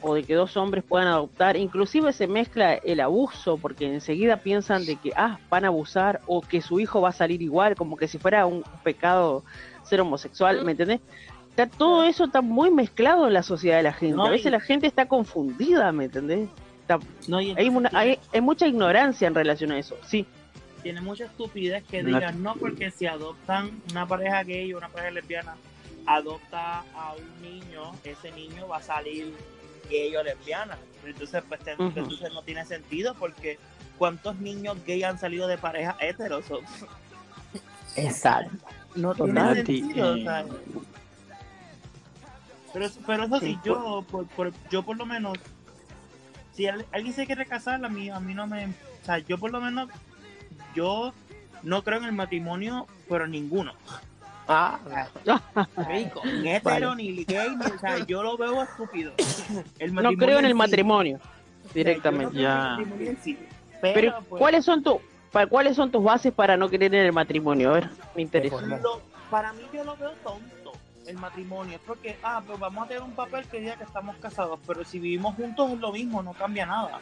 o 0.03 0.15
de 0.15 0.23
que 0.25 0.35
dos 0.35 0.57
hombres 0.57 0.85
puedan 0.85 1.09
adoptar, 1.09 1.57
inclusive 1.57 2.13
se 2.13 2.27
mezcla 2.27 2.75
el 2.75 3.01
abuso 3.01 3.57
porque 3.57 3.87
enseguida 3.93 4.37
piensan 4.39 4.85
de 4.85 4.97
que 4.97 5.13
ah, 5.17 5.39
van 5.51 5.65
a 5.65 5.69
abusar 5.69 6.21
o 6.27 6.41
que 6.41 6.61
su 6.61 6.79
hijo 6.81 7.01
va 7.01 7.09
a 7.09 7.13
salir 7.13 7.43
igual, 7.43 7.75
como 7.75 7.97
que 7.97 8.07
si 8.09 8.19
fuera 8.19 8.47
un 8.47 8.63
pecado 8.85 9.43
ser 9.85 10.01
homosexual, 10.01 10.65
¿me 10.65 10.73
entendés? 10.73 11.01
Está, 11.51 11.67
todo 11.67 12.05
eso 12.05 12.25
está 12.25 12.43
muy 12.43 12.71
mezclado 12.71 13.27
en 13.27 13.33
la 13.33 13.43
sociedad 13.43 13.79
de 13.79 13.83
la 13.85 13.93
gente. 13.95 14.17
No, 14.17 14.27
a 14.27 14.31
veces 14.31 14.47
y- 14.47 14.51
la 14.51 14.61
gente 14.61 14.87
está 14.87 15.07
confundida, 15.07 15.91
¿me 15.93 16.05
entendés? 16.05 16.49
Está- 16.83 16.99
No, 17.29 17.41
y 17.41 17.55
hay, 17.57 17.69
una- 17.69 17.89
entonces 17.89 17.95
hay, 17.95 18.19
hay 18.33 18.41
mucha 18.43 18.67
ignorancia 18.67 19.27
en 19.27 19.35
relación 19.35 19.73
a 19.73 19.79
eso, 19.79 19.97
sí. 20.07 20.27
Tiene 20.87 21.01
mucha 21.01 21.25
estupidez 21.25 21.83
que 21.83 22.05
digan, 22.05 22.41
no, 22.45 22.55
porque 22.55 22.93
si 22.93 23.07
adoptan 23.09 23.83
una 23.91 24.07
pareja 24.07 24.45
gay 24.45 24.73
o 24.73 24.79
una 24.79 24.89
pareja 24.89 25.11
lesbiana, 25.11 25.57
adopta 26.07 26.85
a 26.95 27.15
un 27.19 27.43
niño, 27.43 27.91
ese 28.05 28.31
niño 28.31 28.69
va 28.69 28.77
a 28.77 28.83
salir 28.83 29.35
gay 29.91 30.15
o 30.15 30.23
lesbiana. 30.23 30.79
Entonces, 31.05 31.43
pues, 31.49 31.59
te- 31.65 31.75
Ujú. 31.75 31.83
entonces 31.87 32.33
no 32.33 32.43
tiene 32.43 32.65
sentido 32.65 33.15
porque 33.15 33.59
¿cuántos 33.99 34.37
niños 34.37 34.77
gay 34.87 35.03
han 35.03 35.19
salido 35.19 35.49
de 35.49 35.59
parejas 35.59 35.97
heteros? 36.01 36.45
Exacto. 37.97 38.57
No 38.95 39.13
Total. 39.13 39.35
tiene 39.35 39.41
Nati, 39.57 39.81
sentido. 39.81 40.13
o 40.13 40.17
eh, 40.17 40.23
sea. 40.23 40.45
pero, 42.73 42.87
pero 43.07 43.25
eso 43.25 43.41
sí, 43.41 43.47
Sí, 43.47 43.59
yo 43.65 44.05
por, 44.09 44.27
por- 44.29 44.53
yo 44.71 44.85
por 44.85 44.97
lo 44.97 45.05
menos, 45.05 45.37
si 46.53 46.69
al- 46.69 46.87
alguien 46.93 47.13
se 47.13 47.27
quiere 47.27 47.45
casar, 47.45 47.85
a 47.85 47.89
mí, 47.89 48.09
a 48.09 48.21
mí 48.21 48.35
no 48.35 48.47
me... 48.47 48.67
O 48.67 49.05
sea, 49.05 49.19
yo 49.19 49.37
por 49.37 49.51
lo 49.51 49.61
menos, 49.61 49.89
yo 50.77 51.13
no 51.63 51.83
creo 51.83 51.99
en 51.99 52.05
el 52.05 52.13
matrimonio, 52.13 52.87
pero 53.09 53.27
ninguno. 53.27 53.73
Ah, 54.47 54.79
rico. 55.89 56.23
Ni 56.25 56.51
hetero, 56.51 56.95
ni 56.95 57.25
gay, 57.25 57.57
ni, 57.57 57.65
o 57.67 57.79
sea, 57.81 57.99
yo 58.07 58.23
lo 58.23 58.37
veo 58.37 58.63
estúpido. 58.63 59.13
El 59.81 59.93
No 59.95 60.13
creo 60.13 60.39
en 60.39 60.45
el 60.45 60.53
sí. 60.53 60.55
matrimonio 60.59 61.17
O 61.17 61.19
sea, 61.19 61.29
yo 61.29 61.67
no 61.67 61.73
directamente. 61.75 62.39
Ya. 62.41 62.55
matrimonio 62.77 63.11
en 63.11 63.23
sí. 63.23 63.39
Pero, 63.81 63.95
Pero, 63.95 64.19
pues, 64.29 64.39
¿cuáles 64.39 64.65
son 64.65 64.83
tu, 64.85 65.01
pa- 65.33 65.47
cuáles 65.49 65.75
son 65.77 65.91
tus 65.91 66.03
bases 66.05 66.33
para 66.33 66.57
no 66.57 66.69
creer 66.69 66.95
en 66.95 67.07
el 67.07 67.13
matrimonio? 67.13 67.71
A 67.71 67.75
ver, 67.75 67.91
me 68.15 68.23
interesa. 68.23 68.61
Lo- 68.61 69.01
para 69.31 69.53
mí 69.55 69.63
yo 69.73 69.83
lo 69.83 69.97
veo 69.97 70.13
tonto, 70.23 70.73
el 71.07 71.17
matrimonio. 71.19 71.75
Es 71.75 71.81
porque, 71.85 72.17
ah, 72.23 72.41
pues 72.47 72.59
vamos 72.61 72.85
a 72.85 72.89
tener 72.89 73.03
un 73.03 73.13
papel 73.13 73.45
que 73.49 73.59
diga 73.61 73.75
que 73.77 73.83
estamos 73.85 74.15
casados, 74.19 74.61
pero 74.67 74.85
si 74.85 75.01
vivimos 75.01 75.35
juntos 75.35 75.73
es 75.73 75.79
lo 75.81 75.91
mismo, 75.93 76.23
no 76.23 76.33
cambia 76.35 76.65
nada. 76.67 77.01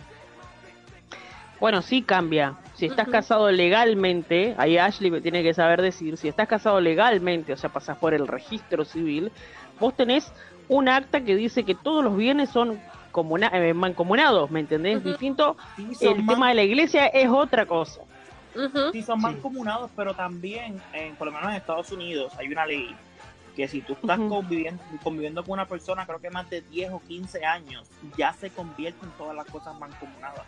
Bueno, 1.60 1.82
sí 1.82 2.02
cambia. 2.02 2.56
Si 2.74 2.86
estás 2.86 3.08
casado 3.08 3.50
legalmente, 3.50 4.54
ahí 4.58 4.76
Ashley 4.78 5.10
me 5.10 5.20
tiene 5.20 5.42
que 5.42 5.54
saber 5.54 5.80
decir, 5.80 6.16
si 6.16 6.28
estás 6.28 6.48
casado 6.48 6.80
legalmente, 6.80 7.52
o 7.52 7.56
sea, 7.56 7.70
pasas 7.70 7.96
por 7.98 8.14
el 8.14 8.26
registro 8.26 8.84
civil, 8.84 9.30
vos 9.78 9.94
tenés 9.96 10.32
un 10.68 10.88
acta 10.88 11.20
que 11.22 11.36
dice 11.36 11.64
que 11.64 11.74
todos 11.74 12.02
los 12.02 12.16
bienes 12.16 12.50
son 12.50 12.80
comuna- 13.12 13.50
eh, 13.54 13.72
mancomunados, 13.74 14.50
¿me 14.50 14.60
entendés? 14.60 14.98
Ujú. 14.98 15.08
Distinto, 15.10 15.56
Sí, 15.76 16.06
el 16.06 16.16
man- 16.16 16.26
tema 16.34 16.48
de 16.48 16.54
la 16.54 16.62
iglesia 16.64 17.06
es 17.06 17.28
otra 17.28 17.64
cosa. 17.66 18.00
Sí 18.92 19.02
son 19.02 19.20
mancomunados, 19.20 19.90
pero 19.96 20.14
también, 20.14 20.80
en, 20.92 21.16
por 21.16 21.26
lo 21.26 21.32
menos 21.32 21.50
en 21.50 21.56
Estados 21.56 21.90
Unidos, 21.92 22.32
hay 22.38 22.48
una 22.48 22.66
ley 22.66 22.96
que 23.56 23.68
si 23.68 23.82
tú 23.82 23.92
estás 23.94 24.18
conviviendo, 24.18 24.82
conviviendo 25.02 25.42
con 25.44 25.52
una 25.52 25.66
persona, 25.66 26.04
creo 26.06 26.20
que 26.20 26.30
más 26.30 26.48
de 26.50 26.60
10 26.62 26.90
o 26.92 27.00
15 27.00 27.44
años, 27.44 27.88
ya 28.16 28.32
se 28.32 28.50
convierte 28.50 29.04
en 29.04 29.12
todas 29.12 29.36
las 29.36 29.46
cosas 29.46 29.78
mancomunadas, 29.78 30.44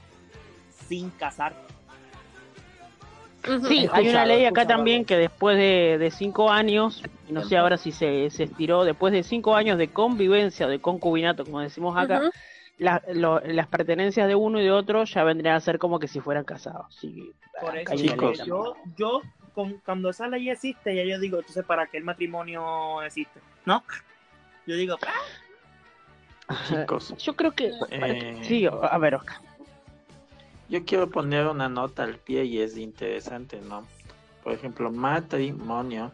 sin 0.89 1.11
casar. 1.11 1.55
Sí, 3.69 3.87
hay 3.93 4.09
una 4.09 4.25
ley 4.27 4.45
acá 4.45 4.67
también 4.67 5.05
que 5.05 5.17
después 5.17 5.57
de, 5.57 5.99
de 5.99 6.11
cinco 6.11 6.51
años, 6.51 7.01
y 7.29 7.33
no 7.33 7.45
sé 7.45 7.57
ahora 7.57 7.77
si 7.77 7.93
se, 7.93 8.29
se 8.31 8.43
estiró, 8.45 8.85
después 8.85 9.13
de 9.13 9.23
cinco 9.23 9.55
años 9.55 9.79
de 9.79 9.89
convivencia, 9.89 10.67
de 10.67 10.81
concubinato, 10.81 11.45
como 11.45 11.61
decimos 11.61 11.97
acá, 11.97 12.31
la- 12.79 13.03
lo- 13.13 13.39
las 13.41 13.69
pertenencias 13.69 14.27
de 14.27 14.35
uno 14.35 14.61
y 14.61 14.65
de 14.65 14.73
otro 14.73 15.05
ya 15.05 15.23
vendrían 15.23 15.55
a 15.55 15.61
ser 15.61 15.79
como 15.79 16.01
que 16.01 16.09
si 16.09 16.19
fueran 16.21 16.43
casados. 16.45 16.87
Sí, 17.01 17.33
Por 17.61 17.77
eso, 17.77 17.95
Chicos. 17.95 18.45
yo, 18.45 18.77
yo 18.97 19.23
con- 19.55 19.79
cuando 19.85 20.11
esa 20.11 20.27
ley 20.27 20.51
existe, 20.51 20.95
ya 20.97 21.05
yo 21.05 21.21
digo, 21.21 21.39
entonces, 21.39 21.65
¿para 21.65 21.87
qué 21.87 21.99
el 21.99 22.05
matrimonio 22.05 23.01
existe? 23.03 23.39
¿No? 23.65 23.85
Yo 24.67 24.75
digo, 24.75 24.99
"Ah, 25.07 26.55
Chicos, 26.69 27.15
Yo 27.19 27.35
creo 27.37 27.53
que... 27.53 27.73
Eh, 27.91 28.41
Sí, 28.43 28.67
a 28.67 28.99
ver, 28.99 29.15
Oscar. 29.15 29.37
Yo 30.69 30.85
quiero 30.85 31.09
poner 31.11 31.47
una 31.47 31.69
nota 31.69 32.05
al 32.05 32.19
pie 32.19 32.45
y 32.45 32.61
es 32.61 32.77
interesante, 32.77 33.61
¿no? 33.61 33.87
Por 34.43 34.53
ejemplo, 34.53 34.91
matrimonio 34.91 36.13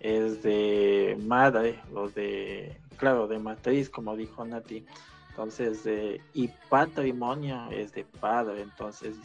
es 0.00 0.42
de 0.42 1.16
madre 1.22 1.80
o 1.94 2.08
de, 2.08 2.78
claro, 2.96 3.26
de 3.26 3.38
matriz, 3.38 3.88
como 3.88 4.16
dijo 4.16 4.44
Nati. 4.44 4.84
Entonces, 5.30 5.84
eh, 5.86 6.20
y 6.32 6.48
patrimonio 6.68 7.68
es 7.70 7.92
de 7.92 8.04
padre. 8.04 8.62
Entonces, 8.62 9.16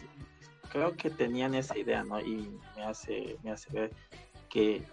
creo 0.71 0.95
que 0.95 1.09
tenían 1.09 1.53
esa 1.53 1.77
idea, 1.77 2.03
¿no? 2.03 2.19
Y 2.19 2.49
me 2.75 2.83
hace, 2.83 3.37
me 3.43 3.51
hace 3.51 3.71
ver 3.71 3.91
que 4.49 4.83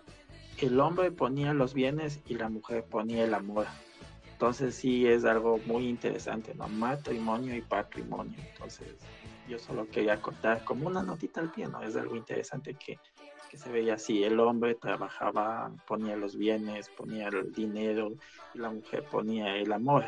el 0.59 0.81
hombre 0.81 1.11
ponía 1.11 1.53
los 1.55 1.75
bienes 1.75 2.21
y 2.27 2.35
la 2.35 2.49
mujer 2.49 2.85
ponía 2.85 3.25
el 3.25 3.35
amor. 3.35 3.67
Entonces 4.33 4.75
sí 4.75 5.07
es 5.07 5.25
algo 5.25 5.59
muy 5.67 5.89
interesante, 5.89 6.55
¿no? 6.55 6.69
Matrimonio 6.69 7.57
y 7.57 7.63
patrimonio. 7.63 8.39
Entonces 8.53 8.97
yo 9.49 9.59
solo 9.59 9.89
quería 9.89 10.21
contar 10.21 10.65
como 10.65 10.87
una 10.87 11.03
notita 11.03 11.41
al 11.41 11.51
pie, 11.51 11.69
¿no? 11.69 11.83
Es 11.83 11.97
algo 11.97 12.17
interesante 12.17 12.75
que, 12.75 12.99
que 13.51 13.57
se 13.57 13.71
veía 13.71 13.95
así. 13.95 14.25
El 14.25 14.41
hombre 14.41 14.75
trabajaba, 14.75 15.71
ponía 15.87 16.17
los 16.17 16.37
bienes, 16.37 16.89
ponía 16.89 17.29
el 17.29 17.53
dinero 17.53 18.13
y 18.55 18.59
la 18.59 18.71
mujer 18.71 19.05
ponía 19.05 19.57
el 19.57 19.73
amor. 19.73 20.05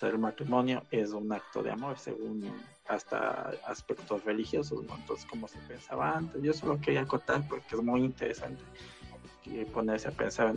O 0.00 0.06
el 0.06 0.18
matrimonio 0.18 0.82
es 0.90 1.12
un 1.12 1.32
acto 1.32 1.62
de 1.62 1.70
amor 1.70 1.96
según 1.96 2.52
hasta 2.88 3.52
aspectos 3.66 4.24
religiosos, 4.24 4.82
¿no? 4.84 4.96
Entonces 4.96 5.24
como 5.26 5.46
se 5.46 5.58
pensaba 5.60 6.16
antes, 6.16 6.42
yo 6.42 6.52
solo 6.52 6.80
quería 6.80 7.06
contar 7.06 7.46
porque 7.48 7.76
es 7.76 7.82
muy 7.82 8.00
interesante 8.00 8.62
ponerse 9.72 10.08
a 10.08 10.12
pensar 10.12 10.54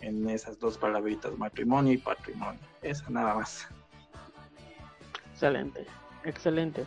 en 0.00 0.28
esas 0.28 0.58
dos 0.58 0.78
palabritas, 0.78 1.36
matrimonio 1.38 1.92
y 1.92 1.98
patrimonio. 1.98 2.60
Eso 2.82 3.04
nada 3.10 3.34
más. 3.34 3.66
Excelente, 5.32 5.86
excelente. 6.24 6.86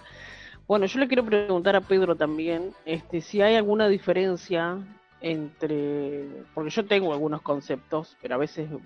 Bueno, 0.67 0.85
yo 0.85 0.99
le 0.99 1.07
quiero 1.07 1.23
preguntar 1.23 1.75
a 1.75 1.81
Pedro 1.81 2.15
también, 2.15 2.73
este, 2.85 3.21
si 3.21 3.41
hay 3.41 3.55
alguna 3.55 3.87
diferencia 3.87 4.77
entre, 5.21 6.27
porque 6.53 6.69
yo 6.69 6.85
tengo 6.85 7.13
algunos 7.13 7.41
conceptos, 7.41 8.17
pero 8.21 8.35
a 8.35 8.37
veces, 8.37 8.69
no 8.69 8.79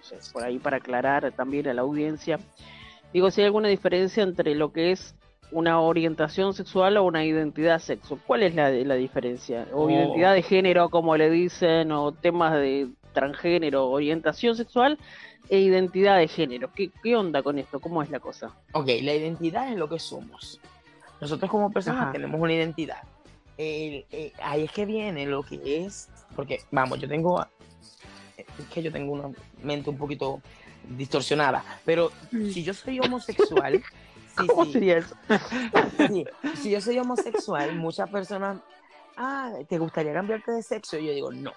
sé, 0.00 0.16
por 0.32 0.42
ahí 0.44 0.58
para 0.58 0.78
aclarar 0.78 1.30
también 1.32 1.68
a 1.68 1.74
la 1.74 1.82
audiencia, 1.82 2.38
Digo, 3.12 3.30
si 3.30 3.40
hay 3.40 3.46
alguna 3.46 3.68
diferencia 3.68 4.22
entre 4.22 4.54
lo 4.54 4.70
que 4.72 4.92
es 4.92 5.14
una 5.50 5.80
orientación 5.80 6.52
sexual 6.52 6.98
o 6.98 7.04
una 7.04 7.24
identidad 7.24 7.78
sexual. 7.78 8.20
¿Cuál 8.26 8.42
es 8.42 8.54
la, 8.54 8.70
la 8.70 8.94
diferencia? 8.96 9.66
O 9.72 9.84
Oh. 9.84 9.90
identidad 9.90 10.34
de 10.34 10.42
género, 10.42 10.90
como 10.90 11.16
le 11.16 11.30
dicen, 11.30 11.90
o 11.90 12.12
temas 12.12 12.52
de 12.52 12.88
transgénero, 13.14 13.88
orientación 13.88 14.56
sexual 14.56 14.98
e 15.48 15.58
identidad 15.60 16.18
de 16.18 16.28
género. 16.28 16.70
¿Qué, 16.74 16.90
qué 17.02 17.16
onda 17.16 17.42
con 17.42 17.58
esto? 17.58 17.80
¿Cómo 17.80 18.02
es 18.02 18.10
la 18.10 18.20
cosa? 18.20 18.54
Ok, 18.72 18.88
la 19.02 19.14
identidad 19.14 19.72
es 19.72 19.78
lo 19.78 19.88
que 19.88 19.98
somos. 19.98 20.60
Nosotros 21.20 21.50
como 21.50 21.70
personas 21.70 22.02
Ajá. 22.02 22.12
tenemos 22.12 22.40
una 22.40 22.52
identidad. 22.52 23.02
Eh, 23.56 24.32
ahí 24.40 24.64
es 24.64 24.72
que 24.72 24.86
viene 24.86 25.26
lo 25.26 25.42
que 25.42 25.84
es, 25.84 26.08
porque 26.36 26.62
vamos, 26.70 27.00
yo 27.00 27.08
tengo, 27.08 27.44
es 28.36 28.66
que 28.72 28.82
yo 28.82 28.92
tengo 28.92 29.12
una 29.12 29.30
mente 29.62 29.90
un 29.90 29.98
poquito 29.98 30.40
distorsionada, 30.96 31.64
pero 31.84 32.12
si 32.30 32.62
yo 32.62 32.72
soy 32.72 33.00
homosexual, 33.00 33.82
sí, 34.36 34.46
¿Cómo 34.46 34.64
sí, 34.64 34.72
sería 34.72 34.98
eso? 34.98 35.16
sí, 36.08 36.24
si 36.54 36.70
yo 36.70 36.80
soy 36.80 36.98
homosexual, 37.00 37.74
muchas 37.74 38.08
personas, 38.10 38.60
ah, 39.16 39.52
¿te 39.68 39.78
gustaría 39.78 40.12
cambiarte 40.12 40.52
de 40.52 40.62
sexo? 40.62 40.96
Y 40.98 41.06
yo 41.06 41.12
digo, 41.12 41.32
no. 41.32 41.52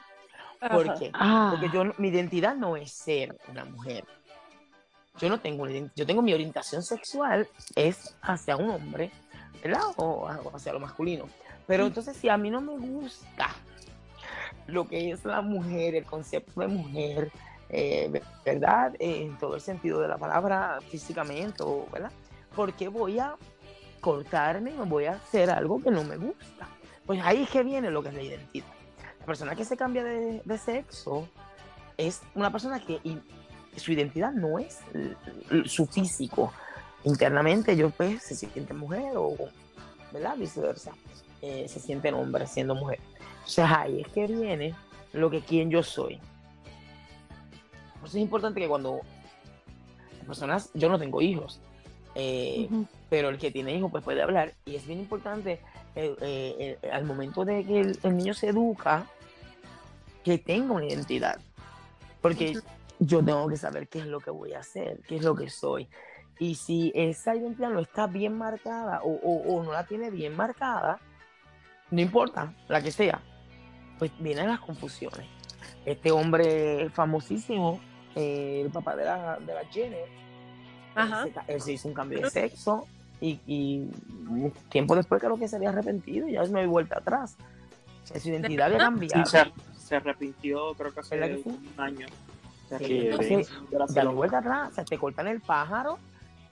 ¿Por 0.59 0.89
Ajá. 0.89 0.95
qué? 0.97 1.11
Ah, 1.13 1.49
Porque 1.51 1.69
yo, 1.69 1.83
no- 1.83 1.93
mi 1.97 2.07
identidad 2.09 2.55
no 2.55 2.77
es 2.77 2.91
ser 2.91 3.35
una 3.47 3.65
mujer. 3.65 4.05
Yo 5.19 5.29
no 5.29 5.39
tengo 5.39 5.67
yo 5.67 6.05
tengo 6.07 6.21
mi 6.23 6.33
orientación 6.33 6.81
sexual 6.81 7.47
es 7.75 8.15
hacia 8.23 8.57
un 8.57 8.71
hombre, 8.71 9.11
¿verdad? 9.63 9.81
O, 9.97 10.27
hacia 10.53 10.73
lo 10.73 10.79
masculino. 10.79 11.25
Pero 11.67 11.85
entonces 11.85 12.17
si 12.17 12.27
a 12.29 12.37
mí 12.37 12.49
no 12.49 12.61
me 12.61 12.77
gusta 12.77 13.49
lo 14.67 14.87
que 14.87 15.11
es 15.11 15.23
la 15.25 15.41
mujer, 15.41 15.95
el 15.95 16.05
concepto 16.05 16.61
de 16.61 16.67
mujer, 16.67 17.31
eh, 17.69 18.21
¿verdad? 18.45 18.93
Eh, 18.99 19.23
en 19.23 19.37
todo 19.37 19.55
el 19.55 19.61
sentido 19.61 20.01
de 20.01 20.07
la 20.07 20.17
palabra, 20.17 20.79
físicamente, 20.89 21.63
¿verdad? 21.91 22.11
¿Por 22.55 22.73
qué 22.73 22.87
voy 22.87 23.19
a 23.19 23.35
cortarme 24.01 24.77
o 24.79 24.85
voy 24.85 25.05
a 25.05 25.13
hacer 25.13 25.49
algo 25.49 25.81
que 25.81 25.91
no 25.91 26.03
me 26.03 26.17
gusta? 26.17 26.67
Pues 27.05 27.21
ahí 27.23 27.43
es 27.43 27.49
que 27.49 27.63
viene 27.63 27.89
lo 27.91 28.01
que 28.03 28.09
es 28.09 28.15
la 28.15 28.21
identidad. 28.23 28.67
La 29.19 29.25
persona 29.25 29.55
que 29.55 29.65
se 29.65 29.77
cambia 29.77 30.03
de, 30.03 30.41
de 30.43 30.57
sexo 30.57 31.27
es 31.97 32.21
una 32.35 32.51
persona 32.51 32.79
que 32.79 32.99
y- 33.03 33.19
su 33.77 33.93
identidad 33.93 34.31
no 34.33 34.59
es 34.59 34.79
su 35.65 35.85
físico. 35.87 36.51
Internamente 37.03 37.71
ellos 37.71 37.93
pues 37.95 38.21
se 38.21 38.35
sienten 38.35 38.77
mujer 38.77 39.13
o 39.15 39.35
¿verdad? 40.11 40.35
viceversa. 40.37 40.91
Eh, 41.41 41.67
se 41.67 41.79
sienten 41.79 42.13
hombre 42.13 42.45
siendo 42.45 42.75
mujer. 42.75 42.99
Entonces 43.39 43.65
ahí 43.65 44.01
es 44.01 44.07
que 44.09 44.27
viene 44.27 44.75
lo 45.13 45.29
que 45.29 45.41
quién 45.41 45.69
yo 45.69 45.81
soy. 45.81 46.19
Por 47.99 48.07
eso 48.07 48.17
es 48.17 48.23
importante 48.23 48.59
que 48.59 48.67
cuando 48.67 49.01
las 50.17 50.25
personas, 50.25 50.69
yo 50.73 50.89
no 50.89 50.99
tengo 50.99 51.21
hijos, 51.21 51.59
eh, 52.15 52.67
pero 53.09 53.29
el 53.29 53.37
que 53.37 53.51
tiene 53.51 53.73
hijos 53.75 53.89
pues 53.89 54.03
puede 54.03 54.21
hablar 54.21 54.53
y 54.65 54.75
es 54.75 54.85
bien 54.85 54.99
importante 54.99 55.61
eh, 55.95 56.15
eh, 56.21 56.89
al 56.91 57.05
momento 57.05 57.45
de 57.45 57.63
que 57.63 57.79
el, 57.79 57.99
el 58.03 58.17
niño 58.17 58.33
se 58.33 58.49
educa 58.49 59.05
que 60.21 60.37
tenga 60.37 60.73
una 60.73 60.85
identidad 60.85 61.39
porque 62.21 62.59
yo 62.99 63.23
tengo 63.23 63.47
que 63.47 63.55
saber 63.55 63.87
qué 63.87 63.99
es 63.99 64.07
lo 64.07 64.19
que 64.19 64.29
voy 64.29 64.51
a 64.53 64.59
hacer 64.59 64.99
qué 65.07 65.15
es 65.15 65.23
lo 65.23 65.35
que 65.35 65.49
soy 65.49 65.87
y 66.41 66.55
si 66.55 66.91
esa 66.95 67.35
identidad 67.35 67.69
no 67.69 67.79
está 67.81 68.07
bien 68.07 68.35
marcada 68.35 69.01
o, 69.03 69.11
o- 69.11 69.55
o 69.57 69.63
no 69.63 69.71
la 69.73 69.85
tiene 69.85 70.09
bien 70.09 70.35
marcada 70.35 70.97
no 71.91 72.01
importa 72.01 72.51
la 72.67 72.81
que 72.81 72.91
sea 72.91 73.21
pues 73.99 74.11
vienen 74.17 74.47
las 74.47 74.59
confusiones 74.59 75.27
este 75.85 76.09
hombre 76.11 76.89
famosísimo 76.89 77.79
eh, 78.15 78.61
el 78.65 78.71
papá 78.71 78.95
de 78.95 79.05
la, 79.05 79.37
de 79.37 79.53
la 79.53 79.61
Jenner 79.71 80.05
Ajá. 80.95 81.21
él 81.21 81.27
se, 81.27 81.33
ca- 81.33 81.45
él 81.47 81.61
se 81.61 81.73
hizo 81.73 81.87
un 81.89 81.93
cambio 81.93 82.19
de 82.21 82.29
sexo 82.31 82.87
y, 83.19 83.39
y 83.45 83.87
tiempo 84.69 84.95
después 84.95 85.21
creo 85.21 85.37
que 85.37 85.47
se 85.47 85.57
había 85.57 85.69
arrepentido 85.69 86.27
y 86.27 86.31
ya 86.31 86.43
no 86.45 86.57
hay 86.57 86.65
vuelta 86.65 86.97
atrás. 86.97 87.37
Su 88.03 88.29
identidad 88.29 88.65
había 88.65 88.79
cambiado. 88.79 89.25
Sí, 89.27 89.29
se, 89.29 89.79
se 89.79 89.95
arrepintió, 89.97 90.73
creo 90.73 90.91
que 90.91 91.01
hace 91.01 91.15
un 91.45 91.61
año. 91.77 92.07
Se 92.67 92.79
Sí, 92.79 92.97
entonces, 92.99 93.51
de 93.69 93.77
la 93.77 93.85
ya 93.85 94.03
no 94.05 94.13
vuelta 94.15 94.39
atrás. 94.39 94.69
O 94.71 94.73
sea, 94.73 94.83
te 94.85 94.97
cortan 94.97 95.27
el 95.27 95.39
pájaro 95.39 95.99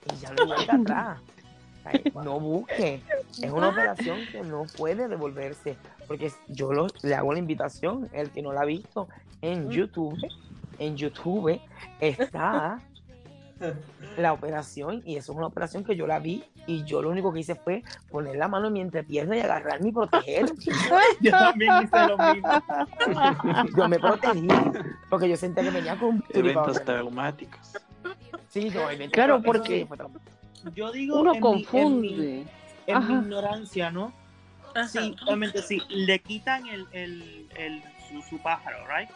y 0.06 0.16
ya 0.20 0.30
no 0.32 0.42
hay 0.42 0.48
vuelta 0.48 0.76
atrás. 0.76 1.18
No 2.14 2.38
busque. 2.38 3.00
Es 3.42 3.50
una 3.50 3.70
operación 3.70 4.18
que 4.30 4.42
no 4.42 4.64
puede 4.76 5.08
devolverse. 5.08 5.76
Porque 6.06 6.30
yo 6.48 6.72
lo- 6.74 6.88
le 7.02 7.14
hago 7.14 7.32
la 7.32 7.38
invitación, 7.38 8.08
el 8.12 8.30
que 8.30 8.42
no 8.42 8.52
la 8.52 8.60
ha 8.60 8.64
visto, 8.66 9.08
en 9.40 9.70
YouTube. 9.70 10.18
En 10.78 10.96
YouTube 10.96 11.58
está 11.98 12.78
la 14.18 14.32
operación 14.34 15.02
y 15.06 15.16
eso 15.16 15.32
es 15.32 15.38
una 15.38 15.46
operación 15.46 15.82
que 15.82 15.96
yo 15.96 16.06
la 16.06 16.18
vi 16.18 16.44
y 16.66 16.84
yo 16.84 17.00
lo 17.00 17.08
único 17.10 17.32
que 17.32 17.40
hice 17.40 17.54
fue 17.54 17.82
poner 18.10 18.36
la 18.36 18.46
mano 18.48 18.66
en 18.66 18.74
mi 18.74 18.80
entrepierna 18.82 19.36
y 19.36 19.40
agarrarme 19.40 19.88
y 19.88 19.92
proteger. 19.92 20.52
Yo 21.20 21.30
también 21.30 21.72
hice 21.82 22.06
lo 22.06 22.16
mismo. 22.34 22.50
Yo 23.76 23.88
me 23.88 23.98
protegí 23.98 24.48
porque 25.08 25.28
yo 25.28 25.36
sentía 25.36 25.64
que 25.64 25.70
venía 25.70 25.98
con 25.98 26.22
Eventos 26.30 26.84
traumáticos. 26.84 27.72
Sí, 28.50 28.68
no, 28.70 28.88
Claro, 29.12 29.40
porque- 29.42 29.86
sí 29.88 30.70
Yo 30.74 30.92
digo 30.92 31.20
Uno 31.20 31.32
en 31.34 31.40
mi- 31.40 31.48
en 31.48 31.54
mi- 31.56 31.64
confunde. 31.64 32.44
en 32.86 33.08
mi 33.08 33.14
ignorancia, 33.14 33.90
¿no? 33.90 34.12
Ajá. 34.74 34.86
Sí, 34.88 35.16
obviamente 35.24 35.62
sí, 35.62 35.80
le 35.88 36.18
quitan 36.18 36.68
el, 36.68 36.86
el, 36.92 37.48
el 37.56 37.82
su, 38.08 38.20
su 38.22 38.38
pájaro, 38.38 38.78
right? 38.86 39.08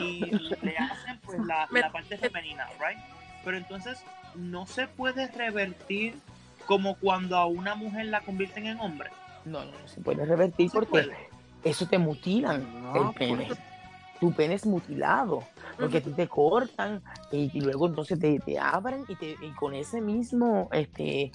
Y 0.00 0.20
le 0.62 0.76
hacen 0.78 1.18
pues 1.24 1.38
la, 1.46 1.66
la 1.70 1.90
parte 1.90 2.16
femenina, 2.18 2.66
right? 2.80 2.98
Pero 3.44 3.56
entonces 3.56 4.02
no 4.34 4.66
se 4.66 4.86
puede 4.88 5.26
revertir 5.28 6.14
como 6.66 6.94
cuando 6.96 7.36
a 7.36 7.46
una 7.46 7.74
mujer 7.74 8.06
la 8.06 8.20
convierten 8.20 8.66
en 8.66 8.80
hombre. 8.80 9.10
No, 9.44 9.64
no, 9.64 9.72
no 9.72 9.88
se 9.88 10.00
puede 10.00 10.24
revertir 10.24 10.70
porque 10.72 10.88
puede. 10.90 11.16
eso 11.62 11.86
te 11.86 11.98
mutilan 11.98 12.82
No, 12.82 13.10
el 13.10 13.14
pene. 13.14 13.48
Tu 14.20 14.32
pene 14.32 14.54
es 14.54 14.64
mutilado 14.66 15.42
porque 15.78 15.98
a 15.98 16.00
ti 16.00 16.10
te 16.12 16.28
cortan 16.28 17.02
y, 17.32 17.50
y 17.52 17.60
luego 17.60 17.86
entonces 17.88 18.18
te, 18.18 18.38
te 18.38 18.58
abren 18.58 19.04
y, 19.08 19.16
te, 19.16 19.36
y 19.40 19.50
con 19.58 19.74
ese 19.74 20.00
mismo 20.00 20.68
este 20.72 21.32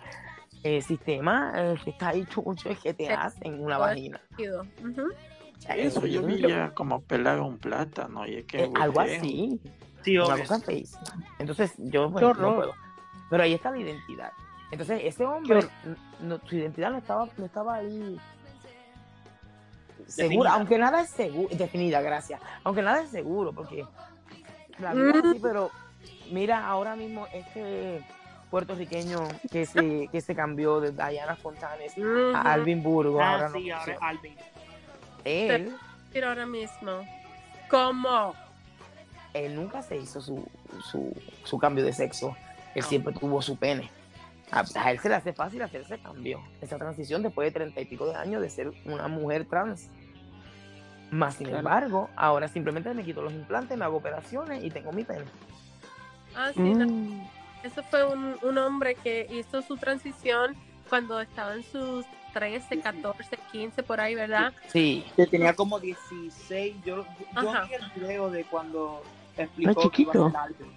eh, 0.64 0.81
sistema 0.81 1.51
eh, 1.56 1.76
que 1.84 1.91
está 1.91 2.10
ahí 2.10 2.26
chucho 2.26 2.69
es 2.69 2.80
que 2.80 2.93
te 2.93 3.07
Sí. 3.07 3.11
hacen 3.14 3.61
una 3.64 3.77
vagina. 3.77 4.22
Eso 5.76 6.06
yo 6.06 6.23
vi 6.23 6.39
ya 6.39 6.72
como 6.73 7.01
pelar 7.01 7.39
un 7.41 7.57
plátano 7.57 8.26
y 8.26 8.35
es 8.35 8.45
que 8.45 8.64
eh, 8.64 8.72
algo 8.76 9.01
así. 9.01 9.60
Sí, 10.03 10.18
una 10.18 10.38
cosa 10.38 10.60
feísima. 10.60 11.03
Entonces, 11.38 11.73
yo 11.77 12.10
pues, 12.10 12.23
no 12.38 12.56
puedo. 12.56 12.73
Pero 13.30 13.43
ahí 13.43 13.53
está 13.53 13.69
la 13.72 13.77
identidad. 13.77 14.31
Entonces, 14.72 15.01
ese 15.03 15.26
hombre, 15.26 15.68
no, 16.22 16.39
su 16.47 16.56
identidad 16.56 16.91
no 16.91 16.97
estaba, 16.97 17.27
no 17.38 17.45
estaba 17.45 17.76
ahí 17.76 18.18
segura, 20.10 20.27
Definida. 20.27 20.53
aunque 20.53 20.77
nada 20.77 21.02
es 21.02 21.10
seguro, 21.10 21.56
definida, 21.56 22.02
gracias. 22.02 22.41
Aunque 22.64 22.81
nada 22.81 23.02
es 23.02 23.10
seguro, 23.10 23.53
porque 23.53 23.86
la 24.80 24.94
vida 24.94 25.11
es 25.19 25.26
así, 25.26 25.40
pero 25.41 25.72
mira, 26.31 26.65
ahora 26.68 26.95
mismo 26.95 27.27
este 27.34 28.03
puertorriqueño 28.49 29.27
que 29.52 29.65
se, 29.65 30.07
que 30.11 30.22
se 30.22 30.36
cambió 30.36 30.80
de 30.81 30.91
Diana 30.91 31.36
Fontanes 31.36 31.94
a 32.36 32.53
Alvin 32.53 32.81
Burgo, 32.81 33.22
Ah, 33.22 33.34
ahora 33.34 33.49
sí, 33.52 33.68
no, 33.68 33.76
ahora 33.77 33.98
Alvin. 34.02 34.36
él, 35.26 35.76
Pero 36.14 36.27
ahora 36.30 36.45
mismo. 36.45 36.91
¿Cómo? 37.69 38.34
él 39.34 39.56
nunca 39.56 39.84
se 39.84 39.95
hizo 39.95 40.19
su, 40.22 40.44
su, 40.90 41.14
su 41.44 41.60
cambio 41.60 41.84
de 41.86 41.94
sexo. 41.94 42.36
Él 42.73 42.81
No. 42.81 42.88
siempre 42.88 43.14
tuvo 43.14 43.41
su 43.44 43.57
pene. 43.57 43.91
A, 44.52 44.64
a 44.76 44.91
él 44.91 44.99
se 44.99 45.07
le 45.10 45.14
hace 45.15 45.34
fácil 45.34 45.61
hacerse 45.61 45.99
cambio. 45.99 46.41
Esa 46.61 46.77
transición 46.80 47.22
después 47.22 47.45
de 47.48 47.52
treinta 47.52 47.80
y 47.80 47.86
pico 47.86 48.07
de 48.07 48.15
años 48.15 48.41
de 48.41 48.49
ser 48.49 48.72
una 48.86 49.07
mujer 49.07 49.45
trans. 49.45 49.88
Más 51.11 51.36
sin 51.36 51.48
Claro. 51.48 51.60
embargo, 51.60 52.10
ahora 52.15 52.48
simplemente 52.48 52.94
me 52.94 53.03
quito 53.03 53.22
los 53.22 53.34
implantes, 53.34 53.77
me 53.77 53.86
hago 53.86 53.98
operaciones 53.98 54.64
y 54.64 54.69
tengo 54.69 54.91
mi 54.91 55.03
pene. 55.03 55.26
Ah, 56.36 56.52
sí, 56.53 56.60
no. 56.61 56.86
Mm. 56.88 57.27
Eso 57.64 57.84
fue 57.84 58.06
un, 58.06 58.36
un 58.41 58.57
hombre 58.57 58.95
que 58.95 59.27
hizo 59.31 59.61
su 59.61 59.76
transición 59.77 60.56
cuando 60.88 61.19
estaba 61.19 61.53
en 61.56 61.64
sus 61.64 62.06
13, 62.34 62.80
14, 62.80 63.38
15, 63.52 63.84
por 63.84 63.99
ahí, 63.99 64.14
¿verdad? 64.15 64.53
Sí, 64.68 65.03
Que 65.15 65.26
tenía 65.26 65.53
como 65.53 65.80
16. 65.80 66.76
Yo, 66.86 67.06
yo 67.41 67.52
vi 67.68 67.73
el 67.73 67.91
video 68.02 68.30
de 68.30 68.44
cuando 68.45 69.02
explicó 69.36 69.72
Ah, 69.86 69.90
que 69.91 70.02
iba 70.03 70.11
a 70.14 70.15
chiquito. 70.15 70.31
ser 70.57 70.68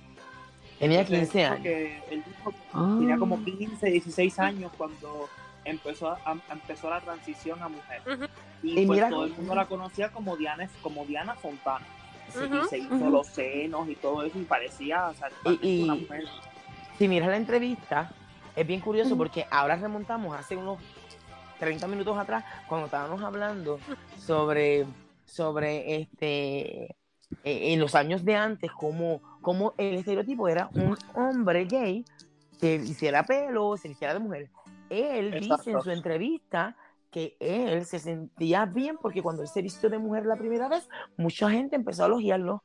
tenía 0.78 1.00
Entonces, 1.00 1.30
15 1.30 1.38
dijo 1.38 1.52
años. 1.52 1.66
él 2.10 2.24
dijo 2.26 2.50
que 2.50 2.56
Ah. 2.72 2.96
tenía 2.98 3.16
como 3.18 3.44
15, 3.44 3.86
16 3.90 4.38
años 4.40 4.72
cuando 4.76 5.28
empezó 5.64 6.08
a, 6.10 6.18
a- 6.24 6.52
empezó 6.52 6.90
la 6.90 7.00
transición 7.00 7.62
a 7.62 7.68
mujer. 7.68 8.02
Y, 8.62 8.80
Y 8.80 8.86
pues 8.86 8.96
mira- 8.98 9.08
todo 9.10 9.24
el 9.24 9.32
mundo 9.32 9.54
la 9.54 9.66
conocía 9.66 10.10
como 10.12 10.36
Diana, 10.36 10.68
como 10.82 11.04
Diana 11.04 11.34
Fontana. 11.34 11.84
Se- 12.32 12.44
Ujú, 12.46 12.56
Y 12.64 12.68
se 12.68 12.78
hizo 12.78 13.10
los 13.10 13.26
senos 13.26 13.88
y 13.88 13.94
todo 13.96 14.22
eso 14.22 14.38
y 14.38 14.44
parecía 14.44 15.08
o 15.08 15.14
sea, 15.14 15.28
Y- 15.60 15.82
una 15.84 15.94
mujer. 15.96 16.24
Si 16.98 17.08
miras 17.08 17.28
la 17.28 17.36
entrevista, 17.36 18.10
es 18.56 18.66
bien 18.66 18.80
curioso 18.80 19.16
porque 19.16 19.46
ahora 19.50 19.76
remontamos 19.76 20.34
hace 20.36 20.56
unos 20.56 20.78
30 21.58 21.86
minutos 21.88 22.16
atrás, 22.18 22.44
cuando 22.68 22.86
estábamos 22.86 23.22
hablando 23.22 23.78
sobre, 24.18 24.86
sobre 25.26 25.96
este, 26.00 26.84
eh, 26.84 27.72
en 27.72 27.80
los 27.80 27.94
años 27.94 28.24
de 28.24 28.34
antes, 28.36 28.70
cómo, 28.72 29.20
cómo 29.40 29.74
el 29.78 29.94
estereotipo 29.96 30.48
era 30.48 30.68
un 30.74 30.96
hombre 31.14 31.64
gay 31.66 32.04
se 32.58 32.74
hiciera 32.76 33.24
pelo, 33.24 33.76
se 33.76 33.88
hiciera 33.88 34.14
de 34.14 34.20
mujer. 34.20 34.50
Él 34.92 35.30
dice 35.32 35.42
en 35.42 35.52
Exacto. 35.54 35.80
su 35.84 35.90
entrevista 35.90 36.76
que 37.10 37.36
él 37.40 37.86
se 37.86 37.98
sentía 37.98 38.66
bien 38.66 38.98
porque 39.00 39.22
cuando 39.22 39.40
él 39.42 39.48
se 39.48 39.62
vistió 39.62 39.88
de 39.88 39.98
mujer 39.98 40.26
la 40.26 40.36
primera 40.36 40.68
vez, 40.68 40.86
mucha 41.16 41.50
gente 41.50 41.76
empezó 41.76 42.02
a 42.02 42.06
elogiarlo 42.06 42.62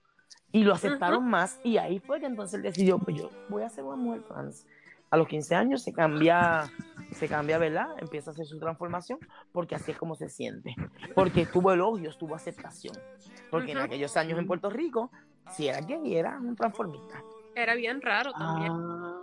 y 0.52 0.64
lo 0.64 0.74
aceptaron 0.74 1.26
más 1.26 1.60
y 1.64 1.78
ahí 1.78 2.00
fue 2.00 2.20
que 2.20 2.26
entonces 2.26 2.56
él 2.56 2.64
decidió, 2.64 3.00
pues 3.00 3.18
yo 3.18 3.30
voy 3.48 3.64
a 3.64 3.70
ser 3.70 3.86
una 3.86 3.96
mujer 3.96 4.24
trans. 4.28 4.66
A 5.10 5.16
los 5.16 5.28
15 5.28 5.56
años 5.56 5.84
se 5.84 5.94
cambia, 5.94 6.70
se 7.14 7.30
cambia, 7.30 7.58
¿verdad? 7.58 7.88
Empieza 8.00 8.32
a 8.32 8.34
hacer 8.34 8.46
su 8.46 8.60
transformación 8.60 9.20
porque 9.54 9.76
así 9.76 9.92
es 9.92 9.98
como 9.98 10.16
se 10.16 10.28
siente. 10.28 10.76
Porque 11.16 11.46
tuvo 11.46 11.72
elogios, 11.72 12.18
tuvo 12.18 12.36
aceptación. 12.36 12.96
Porque 13.50 13.72
en 13.72 13.78
Ujú. 13.78 13.86
aquellos 13.86 14.18
años 14.18 14.38
en 14.38 14.48
Puerto 14.48 14.70
Rico, 14.70 15.12
si 15.52 15.70
era 15.70 15.80
gay, 15.80 16.18
era 16.18 16.38
un 16.38 16.58
transformista. 16.58 17.24
Era 17.56 17.74
bien 17.76 18.02
raro 18.02 18.34
también. 18.34 18.74
Ah, 18.74 19.22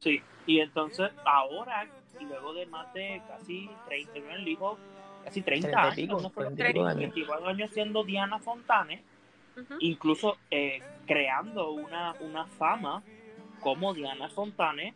Sí, 0.00 0.20
y 0.46 0.60
entonces 0.60 1.10
ahora, 1.24 1.86
y 2.18 2.24
luego 2.24 2.52
de 2.54 2.66
más 2.66 2.92
de 2.94 3.22
casi 3.28 3.68
30, 3.88 4.18
él 4.34 4.44
dijo 4.44 4.78
casi 5.24 5.42
30 5.42 5.68
Treinta 5.68 5.82
y 5.82 5.90
años, 5.90 5.96
pico, 5.96 6.20
no 6.22 6.30
fue 6.30 6.44
treinta 6.44 6.68
y 6.68 6.72
pico 6.72 6.86
años. 6.86 6.98
24 6.98 7.48
años 7.48 7.70
siendo 7.70 8.04
Diana 8.04 8.38
Fontane, 8.38 9.02
Ujú. 9.56 9.74
incluso 9.80 10.36
eh, 10.50 10.82
creando 11.06 11.70
una, 11.72 12.14
una 12.20 12.46
fama 12.46 13.02
como 13.60 13.94
Diana 13.94 14.28
Fontane, 14.28 14.94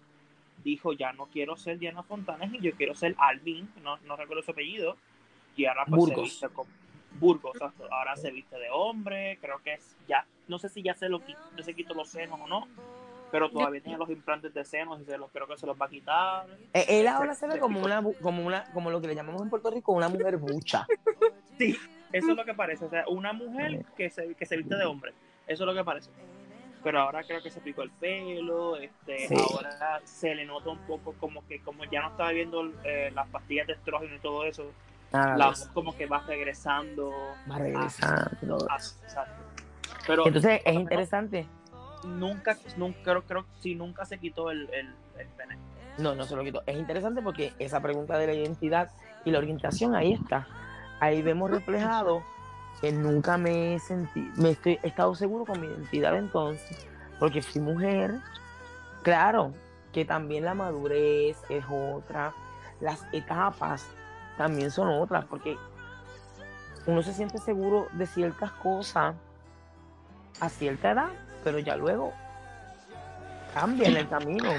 dijo 0.62 0.92
ya 0.92 1.12
no 1.12 1.26
quiero 1.26 1.56
ser 1.56 1.78
Diana 1.78 2.02
Fontane 2.02 2.50
y 2.52 2.60
yo 2.60 2.72
quiero 2.72 2.94
ser 2.94 3.14
Alvin, 3.18 3.70
no, 3.82 3.96
no 3.98 4.16
recuerdo 4.16 4.42
su 4.42 4.50
apellido, 4.50 4.96
y 5.56 5.64
ahora 5.64 5.84
pues 5.86 6.04
se 6.04 6.10
Burgos. 6.10 6.24
viste 6.24 6.48
como 6.50 6.70
Burgos, 7.18 7.56
ahora 7.90 8.16
se 8.16 8.30
viste 8.30 8.56
de 8.58 8.68
hombre, 8.70 9.38
creo 9.40 9.60
que 9.62 9.74
es 9.74 9.96
ya, 10.06 10.26
no 10.46 10.58
sé 10.58 10.68
si 10.68 10.82
ya 10.82 10.94
se 10.94 11.08
lo 11.08 11.22
ya 11.56 11.62
se 11.64 11.74
quitó 11.74 11.94
los 11.94 12.08
senos 12.08 12.38
o 12.40 12.46
no, 12.46 12.68
pero 13.30 13.50
todavía 13.50 13.80
tiene 13.82 13.98
los 13.98 14.08
implantes 14.10 14.54
de 14.54 14.64
senos 14.64 15.00
y 15.00 15.04
se 15.04 15.18
los 15.18 15.30
creo 15.30 15.46
que 15.46 15.56
se 15.56 15.66
los 15.66 15.80
va 15.80 15.86
a 15.86 15.88
quitar. 15.88 16.46
Eh, 16.72 16.86
Él 16.88 17.08
ahora 17.08 17.34
se 17.34 17.46
ve 17.46 17.58
como 17.58 17.80
una, 17.80 18.02
como 18.22 18.44
una, 18.46 18.64
como 18.72 18.90
lo 18.90 19.00
que 19.00 19.08
le 19.08 19.14
llamamos 19.14 19.42
en 19.42 19.50
Puerto 19.50 19.70
Rico, 19.70 19.92
una 19.92 20.08
mujer 20.08 20.36
bucha. 20.38 20.86
Sí, 21.58 21.76
eso 22.12 22.30
es 22.30 22.36
lo 22.36 22.44
que 22.44 22.54
parece, 22.54 22.84
o 22.84 22.90
sea, 22.90 23.04
una 23.08 23.32
mujer 23.32 23.84
que 23.96 24.08
se, 24.10 24.34
que 24.34 24.46
se 24.46 24.56
viste 24.56 24.76
de 24.76 24.84
hombre, 24.84 25.12
eso 25.46 25.64
es 25.64 25.66
lo 25.66 25.74
que 25.74 25.84
parece. 25.84 26.10
Pero 26.84 27.00
ahora 27.00 27.24
creo 27.24 27.42
que 27.42 27.50
se 27.50 27.60
picó 27.60 27.82
el 27.82 27.90
pelo, 27.90 28.76
este, 28.76 29.26
Sí. 29.26 29.34
ahora 29.52 30.00
se 30.04 30.34
le 30.34 30.44
nota 30.46 30.70
un 30.70 30.78
poco 30.86 31.12
como 31.14 31.44
que 31.48 31.60
como 31.60 31.84
ya 31.86 32.02
no 32.02 32.10
estaba 32.10 32.30
viendo 32.30 32.70
eh, 32.84 33.10
las 33.14 33.26
pastillas 33.28 33.66
de 33.66 33.72
estrógeno 33.72 34.14
y 34.14 34.18
todo 34.20 34.44
eso, 34.44 34.70
Nada 35.12 35.36
la 35.36 35.46
voz 35.48 35.66
como 35.74 35.96
que 35.96 36.06
va 36.06 36.20
regresando. 36.26 37.10
Va 37.50 37.58
regresando. 37.58 38.58
a- 38.70 38.76
exacto. 38.76 39.42
Pero 40.06 40.26
Entonces 40.26 40.60
es 40.64 40.74
interesante. 40.74 41.46
Nunca, 42.04 42.56
nunca, 42.76 42.98
creo, 43.02 43.22
creo 43.22 43.42
que 43.44 43.50
sí, 43.60 43.74
nunca 43.74 44.04
se 44.04 44.18
quitó 44.18 44.50
el, 44.50 44.68
el, 44.72 44.94
pene. 45.36 45.58
No, 45.98 46.14
no 46.14 46.24
se 46.24 46.36
lo 46.36 46.44
quito. 46.44 46.62
Es 46.66 46.76
interesante 46.76 47.22
porque 47.22 47.52
esa 47.58 47.80
pregunta 47.80 48.16
de 48.18 48.26
la 48.26 48.34
identidad 48.34 48.90
y 49.24 49.30
la 49.30 49.38
orientación 49.38 49.94
ahí 49.94 50.12
está. 50.12 50.46
Ahí 51.00 51.22
vemos 51.22 51.50
reflejado 51.50 52.22
que 52.80 52.92
nunca 52.92 53.36
me 53.36 53.74
he 53.74 53.78
sentido, 53.78 54.32
me 54.36 54.50
estoy, 54.50 54.78
he 54.82 54.88
estado 54.88 55.14
seguro 55.14 55.44
con 55.44 55.60
mi 55.60 55.66
identidad 55.66 56.16
entonces, 56.16 56.86
porque 57.18 57.42
fui 57.42 57.60
mujer. 57.60 58.14
Claro 59.02 59.52
que 59.92 60.04
también 60.04 60.44
la 60.44 60.54
madurez 60.54 61.36
es 61.48 61.64
otra, 61.68 62.32
las 62.80 63.04
etapas 63.12 63.86
también 64.36 64.70
son 64.70 64.88
otras, 64.88 65.24
porque 65.24 65.56
uno 66.86 67.02
se 67.02 67.12
siente 67.12 67.38
seguro 67.38 67.88
de 67.92 68.06
ciertas 68.06 68.52
cosas 68.52 69.14
a 70.40 70.48
cierta 70.48 70.92
edad, 70.92 71.10
pero 71.48 71.60
ya 71.60 71.76
luego 71.76 72.12
cambia 73.54 73.88
en 73.88 73.96
el 73.96 74.06
camino. 74.06 74.52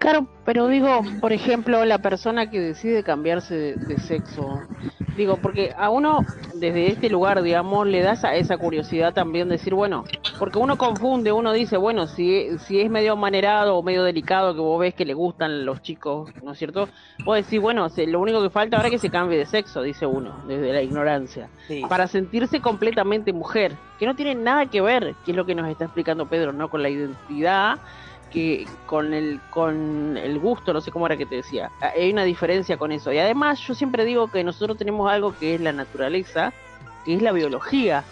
Claro, 0.00 0.26
pero 0.46 0.66
digo, 0.68 1.02
por 1.20 1.32
ejemplo, 1.32 1.84
la 1.84 1.98
persona 1.98 2.48
que 2.50 2.58
decide 2.58 3.02
cambiarse 3.04 3.54
de, 3.54 3.76
de 3.76 3.98
sexo, 3.98 4.66
digo, 5.14 5.36
porque 5.42 5.72
a 5.76 5.90
uno 5.90 6.24
desde 6.54 6.88
este 6.88 7.10
lugar, 7.10 7.42
digamos, 7.42 7.86
le 7.86 8.00
da 8.00 8.12
esa, 8.12 8.34
esa 8.34 8.56
curiosidad 8.56 9.12
también 9.12 9.50
decir, 9.50 9.74
bueno, 9.74 10.04
porque 10.38 10.58
uno 10.58 10.78
confunde, 10.78 11.32
uno 11.32 11.52
dice, 11.52 11.76
bueno, 11.76 12.06
si, 12.06 12.58
si 12.60 12.80
es 12.80 12.90
medio 12.90 13.14
manerado 13.14 13.76
o 13.76 13.82
medio 13.82 14.02
delicado 14.02 14.54
que 14.54 14.60
vos 14.60 14.80
ves 14.80 14.94
que 14.94 15.04
le 15.04 15.12
gustan 15.12 15.66
los 15.66 15.82
chicos, 15.82 16.30
¿no 16.42 16.52
es 16.52 16.58
cierto? 16.58 16.88
Vos 17.22 17.36
decís, 17.36 17.60
bueno, 17.60 17.90
se- 17.90 18.06
lo 18.06 18.20
único 18.20 18.42
que 18.42 18.48
falta 18.48 18.78
ahora 18.78 18.88
es 18.88 18.92
que 18.92 18.98
se 18.98 19.10
cambie 19.10 19.36
de 19.36 19.44
sexo, 19.44 19.82
dice 19.82 20.06
uno, 20.06 20.42
desde 20.46 20.72
la 20.72 20.80
ignorancia 20.80 21.50
Sí. 21.68 21.82
para 21.90 22.06
sentirse 22.06 22.62
completamente 22.62 23.34
mujer, 23.34 23.76
que 23.98 24.06
no 24.06 24.16
tiene 24.16 24.34
nada 24.34 24.64
que 24.70 24.80
ver, 24.80 25.14
que 25.26 25.32
es 25.32 25.36
lo 25.36 25.44
que 25.44 25.54
nos 25.54 25.68
está 25.68 25.84
explicando 25.84 26.26
Pedro, 26.26 26.54
¿no? 26.54 26.70
Con 26.70 26.82
la 26.82 26.88
identidad, 26.88 27.80
que 28.30 28.66
con 28.86 29.12
el, 29.12 29.40
con 29.50 30.16
el 30.16 30.38
gusto, 30.38 30.72
no 30.72 30.80
sé 30.80 30.90
cómo 30.90 31.06
era 31.06 31.16
que 31.16 31.26
te 31.26 31.36
decía. 31.36 31.70
Hay 31.80 32.12
una 32.12 32.24
diferencia 32.24 32.76
con 32.76 32.92
eso. 32.92 33.12
Y 33.12 33.18
además 33.18 33.60
yo 33.60 33.74
siempre 33.74 34.04
digo 34.04 34.30
que 34.30 34.44
nosotros 34.44 34.78
tenemos 34.78 35.10
algo 35.10 35.34
que 35.38 35.54
es 35.54 35.60
la 35.60 35.72
naturaleza, 35.72 36.52
que 37.04 37.14
es 37.14 37.22
la 37.22 37.32
biología 37.32 38.04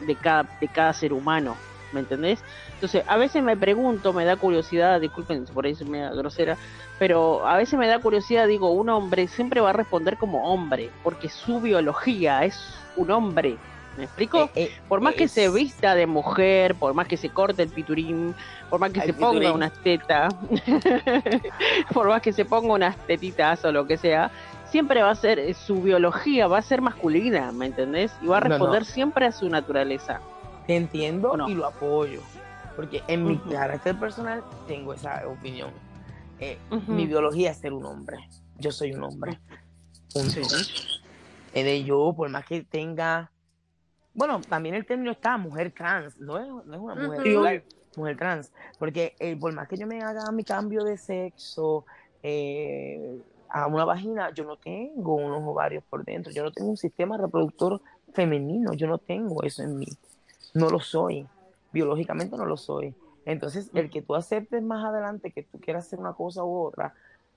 de 0.00 0.14
cada, 0.16 0.44
de 0.60 0.68
cada 0.68 0.92
ser 0.92 1.12
humano, 1.12 1.56
¿me 1.92 2.00
entendés? 2.00 2.42
Entonces, 2.74 3.04
a 3.06 3.16
veces 3.16 3.42
me 3.42 3.56
pregunto, 3.56 4.12
me 4.12 4.24
da 4.24 4.36
curiosidad, 4.36 5.00
disculpen 5.00 5.44
por 5.46 5.66
ahí 5.66 5.76
me 5.86 6.00
da 6.00 6.12
grosera, 6.14 6.56
pero 6.98 7.46
a 7.46 7.56
veces 7.56 7.78
me 7.78 7.86
da 7.86 7.98
curiosidad, 8.00 8.48
digo, 8.48 8.70
un 8.70 8.88
hombre 8.88 9.28
siempre 9.28 9.60
va 9.60 9.70
a 9.70 9.74
responder 9.74 10.16
como 10.16 10.52
hombre, 10.52 10.90
porque 11.04 11.28
su 11.28 11.60
biología 11.60 12.44
es 12.44 12.74
un 12.96 13.10
hombre. 13.10 13.56
¿Me 13.96 14.04
explico? 14.04 14.44
Eh, 14.44 14.50
eh, 14.64 14.70
Por 14.88 15.00
más 15.00 15.14
que 15.14 15.28
se 15.28 15.48
vista 15.50 15.94
de 15.94 16.06
mujer, 16.06 16.74
por 16.76 16.94
más 16.94 17.06
que 17.06 17.16
se 17.16 17.28
corte 17.28 17.62
el 17.62 17.68
piturín, 17.68 18.34
por 18.70 18.80
más 18.80 18.90
que 18.90 19.00
El 19.00 19.06
se 19.06 19.12
ponga 19.12 19.52
unas 19.52 19.72
tetas, 19.82 20.34
por 21.92 22.08
más 22.08 22.22
que 22.22 22.32
se 22.32 22.44
ponga 22.44 22.72
unas 22.74 22.96
tetitas 23.06 23.64
o 23.64 23.72
lo 23.72 23.86
que 23.86 23.96
sea, 23.96 24.30
siempre 24.70 25.02
va 25.02 25.10
a 25.10 25.14
ser, 25.14 25.38
eh, 25.38 25.52
su 25.54 25.82
biología 25.82 26.46
va 26.46 26.58
a 26.58 26.62
ser 26.62 26.80
masculina, 26.80 27.52
¿me 27.52 27.66
entendés? 27.66 28.12
Y 28.22 28.26
va 28.26 28.38
a 28.38 28.40
No, 28.40 28.48
no. 28.48 28.54
responder 28.54 28.84
siempre 28.84 29.26
a 29.26 29.32
su 29.32 29.48
naturaleza. 29.48 30.20
Te 30.66 30.76
entiendo 30.76 31.36
y 31.48 31.54
lo 31.54 31.66
apoyo. 31.66 32.20
Porque 32.76 33.02
en 33.08 33.24
mi 33.26 33.36
carácter 33.38 33.98
personal 33.98 34.42
tengo 34.66 34.94
esa 34.94 35.22
opinión. 35.28 35.70
Eh. 36.40 36.56
Mi 36.86 37.04
biología 37.06 37.50
es 37.50 37.58
ser 37.58 37.74
un 37.74 37.84
hombre. 37.84 38.16
Yo 38.58 38.72
soy 38.72 38.92
un 38.94 39.02
hombre. 39.04 39.38
Punto. 40.14 40.40
De 41.52 41.84
yo, 41.84 42.14
por 42.16 42.30
más 42.30 42.46
que 42.46 42.62
tenga. 42.62 43.30
Bueno, 44.14 44.40
también 44.48 44.74
el 44.74 44.86
término 44.86 45.10
está 45.12 45.36
mujer 45.36 45.72
trans. 45.72 46.18
No 46.18 46.38
es, 46.38 46.46
no 46.66 46.74
es 46.74 46.80
una 46.80 46.94
mujer, 46.94 47.36
obvio. 47.36 47.62
mujer 47.96 48.16
trans. 48.16 48.52
Porque 48.78 49.14
eh, 49.18 49.36
por 49.36 49.52
más 49.54 49.68
que 49.68 49.76
yo 49.76 49.86
me 49.86 50.02
haga 50.02 50.30
mi 50.32 50.44
cambio 50.44 50.84
de 50.84 50.96
sexo 50.96 51.84
eh, 52.22 53.20
a 53.48 53.66
una 53.66 53.84
vagina, 53.84 54.30
yo 54.34 54.44
no 54.44 54.56
tengo 54.56 55.14
unos 55.14 55.42
ovarios 55.44 55.82
por 55.88 56.04
dentro. 56.04 56.32
Yo 56.32 56.42
no 56.42 56.52
tengo 56.52 56.70
un 56.70 56.76
sistema 56.76 57.16
reproductor 57.16 57.80
femenino. 58.12 58.74
Yo 58.74 58.86
no 58.86 58.98
tengo 58.98 59.42
eso 59.42 59.62
en 59.62 59.78
mí. 59.78 59.88
No 60.54 60.68
lo 60.68 60.80
soy. 60.80 61.26
Biológicamente 61.72 62.36
no 62.36 62.44
lo 62.44 62.56
soy. 62.56 62.94
Entonces, 63.24 63.70
el 63.74 63.88
que 63.88 64.02
tú 64.02 64.14
aceptes 64.14 64.62
más 64.62 64.84
adelante 64.84 65.30
que 65.30 65.42
tú 65.42 65.60
quieras 65.60 65.86
hacer 65.86 65.98
una 65.98 66.12
cosa 66.12 66.44
u 66.44 66.66
otra, 66.66 66.94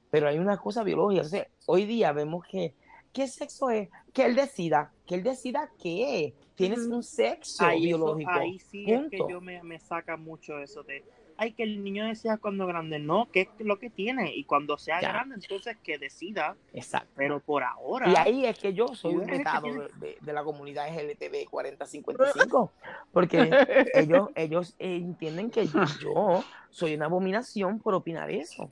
pero 0.10 0.28
hay 0.28 0.40
una 0.40 0.58
cosa 0.58 0.84
biológica. 0.84 1.22
O 1.22 1.26
sea, 1.26 1.48
hoy 1.68 1.86
día 1.86 2.12
vemos 2.12 2.44
que, 2.46 2.74
¿qué 3.14 3.28
sexo 3.28 3.70
es? 3.70 3.90
Que 4.14 4.26
él 4.26 4.36
decida, 4.36 4.92
que 5.06 5.16
él 5.16 5.24
decida 5.24 5.70
qué 5.82 6.26
es. 6.26 6.34
Tienes 6.56 6.80
un 6.88 7.04
sexo 7.04 7.66
Ahí, 7.66 7.90
eso- 7.90 7.98
biológico. 7.98 8.32
ahí 8.32 8.60
sí 8.60 8.86
es 8.92 9.10
que 9.10 9.20
yo 9.30 9.42
me, 9.42 9.62
me 9.64 9.80
saca 9.80 10.16
mucho 10.18 10.58
eso 10.60 10.84
de, 10.84 11.04
ay, 11.38 11.52
que 11.52 11.64
el 11.64 11.84
niño 11.84 12.06
decida 12.06 12.38
cuando 12.38 12.66
grande, 12.66 12.98
no, 12.98 13.30
que 13.32 13.42
es 13.42 13.50
lo 13.60 13.78
que 13.78 13.90
tiene, 13.90 14.34
y 14.34 14.46
cuando 14.46 14.78
sea 14.78 15.02
Ya. 15.02 15.10
grande, 15.10 15.36
entonces 15.36 15.76
que 15.84 15.98
decida, 15.98 16.56
Exacto. 16.74 17.12
pero 17.16 17.42
por 17.42 17.64
ahora, 17.64 18.10
Y 18.10 18.16
ahí 18.16 18.46
es 18.46 18.58
que 18.58 18.74
yo 18.74 18.88
soy 18.96 19.16
un 19.16 19.26
tiene- 19.26 19.44
de, 19.44 19.90
de- 20.00 20.18
de 20.22 20.34
la 20.34 20.44
comunidad 20.46 20.88
LGTB 20.88 21.46
4055, 21.50 22.72
porque 23.12 23.52
ellos, 23.94 24.30
ellos 24.36 24.76
entienden 24.80 25.52
que 25.52 25.68
yo, 25.68 25.84
yo 26.00 26.44
soy 26.70 26.96
una 26.96 27.06
abominación 27.08 27.80
por 27.80 27.94
opinar 27.96 28.32
eso. 28.32 28.72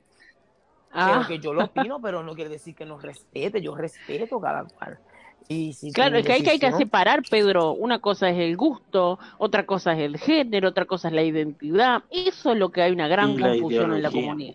Ah, 0.96 1.24
que 1.26 1.40
yo 1.40 1.52
lo 1.52 1.64
opino, 1.64 2.00
pero 2.00 2.22
no 2.22 2.34
quiere 2.36 2.48
decir 2.50 2.74
que 2.76 2.86
no 2.86 2.98
respete, 2.98 3.60
yo 3.60 3.74
respeto 3.74 4.40
cada 4.40 4.64
cual. 4.64 5.00
Claro, 5.92 6.16
es 6.16 6.26
que 6.26 6.32
hay 6.32 6.42
que, 6.42 6.50
hay 6.50 6.58
que 6.58 6.66
separar, 6.78 7.22
Pedro. 7.30 7.72
Una 7.72 7.98
cosa 7.98 8.30
es 8.30 8.38
el 8.38 8.56
gusto, 8.56 9.18
otra 9.38 9.66
cosa 9.66 9.92
es 9.92 9.98
el 10.00 10.16
género, 10.18 10.70
otra 10.70 10.86
cosa 10.86 11.08
es 11.08 11.14
la 11.14 11.22
identidad. 11.22 12.02
Eso 12.10 12.52
es 12.52 12.58
lo 12.58 12.70
que 12.70 12.82
hay 12.82 12.92
una 12.92 13.08
gran 13.08 13.36
confusión 13.60 13.84
en 13.96 14.02
la 14.02 14.08
comunidad. 14.22 14.54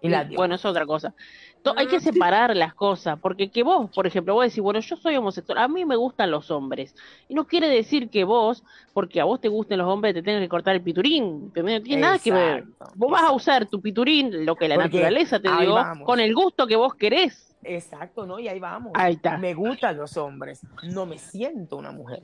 en 0.00 0.10
la- 0.12 0.18
bueno, 0.36 0.54
es 0.56 0.64
otra 0.64 0.86
cosa. 0.86 1.14
To- 1.62 1.74
Hay 1.76 1.86
que 1.88 1.98
separar 1.98 2.54
las 2.56 2.72
cosas, 2.74 3.18
porque 3.20 3.50
que 3.50 3.64
vos, 3.64 3.90
por 3.92 4.06
ejemplo, 4.06 4.32
vos 4.34 4.44
decís, 4.44 4.60
bueno, 4.62 4.78
yo 4.78 4.96
soy 4.96 5.16
homosexual, 5.16 5.58
a 5.58 5.66
mí 5.66 5.84
me 5.84 5.96
gustan 5.96 6.30
los 6.30 6.50
hombres. 6.52 6.94
Y 7.28 7.34
no 7.34 7.46
quiere 7.46 7.68
decir 7.68 8.08
que 8.10 8.22
vos, 8.22 8.62
porque 8.92 9.20
a 9.20 9.24
vos 9.24 9.40
te 9.40 9.48
gusten 9.48 9.78
los 9.78 9.88
hombres, 9.88 10.14
te 10.14 10.22
tengas 10.22 10.40
que 10.40 10.48
cortar 10.48 10.76
el 10.76 10.82
piturín. 10.82 11.46
No 11.46 11.82
tiene 11.82 12.00
nada 12.00 12.18
que 12.20 12.30
ver. 12.30 12.58
Exacto, 12.58 12.92
Vos 12.94 13.10
vas 13.10 13.24
a 13.24 13.32
usar 13.32 13.66
tu 13.66 13.80
piturín, 13.80 14.46
lo 14.46 14.54
que 14.54 14.68
la 14.68 14.76
Porque 14.76 14.88
naturaleza 14.98 15.40
te 15.40 15.48
dio, 15.48 15.74
vamos. 15.74 16.06
con 16.06 16.20
el 16.20 16.32
gusto 16.34 16.66
que 16.68 16.76
vos 16.76 16.94
querés. 16.94 17.47
Exacto, 17.62 18.26
¿no? 18.26 18.38
Y 18.38 18.48
ahí 18.48 18.60
vamos. 18.60 18.92
Ahí 18.94 19.14
está. 19.14 19.36
Me 19.38 19.54
gustan 19.54 19.96
los 19.96 20.16
hombres, 20.16 20.60
no 20.84 21.06
me 21.06 21.18
siento 21.18 21.76
una 21.76 21.90
mujer. 21.90 22.20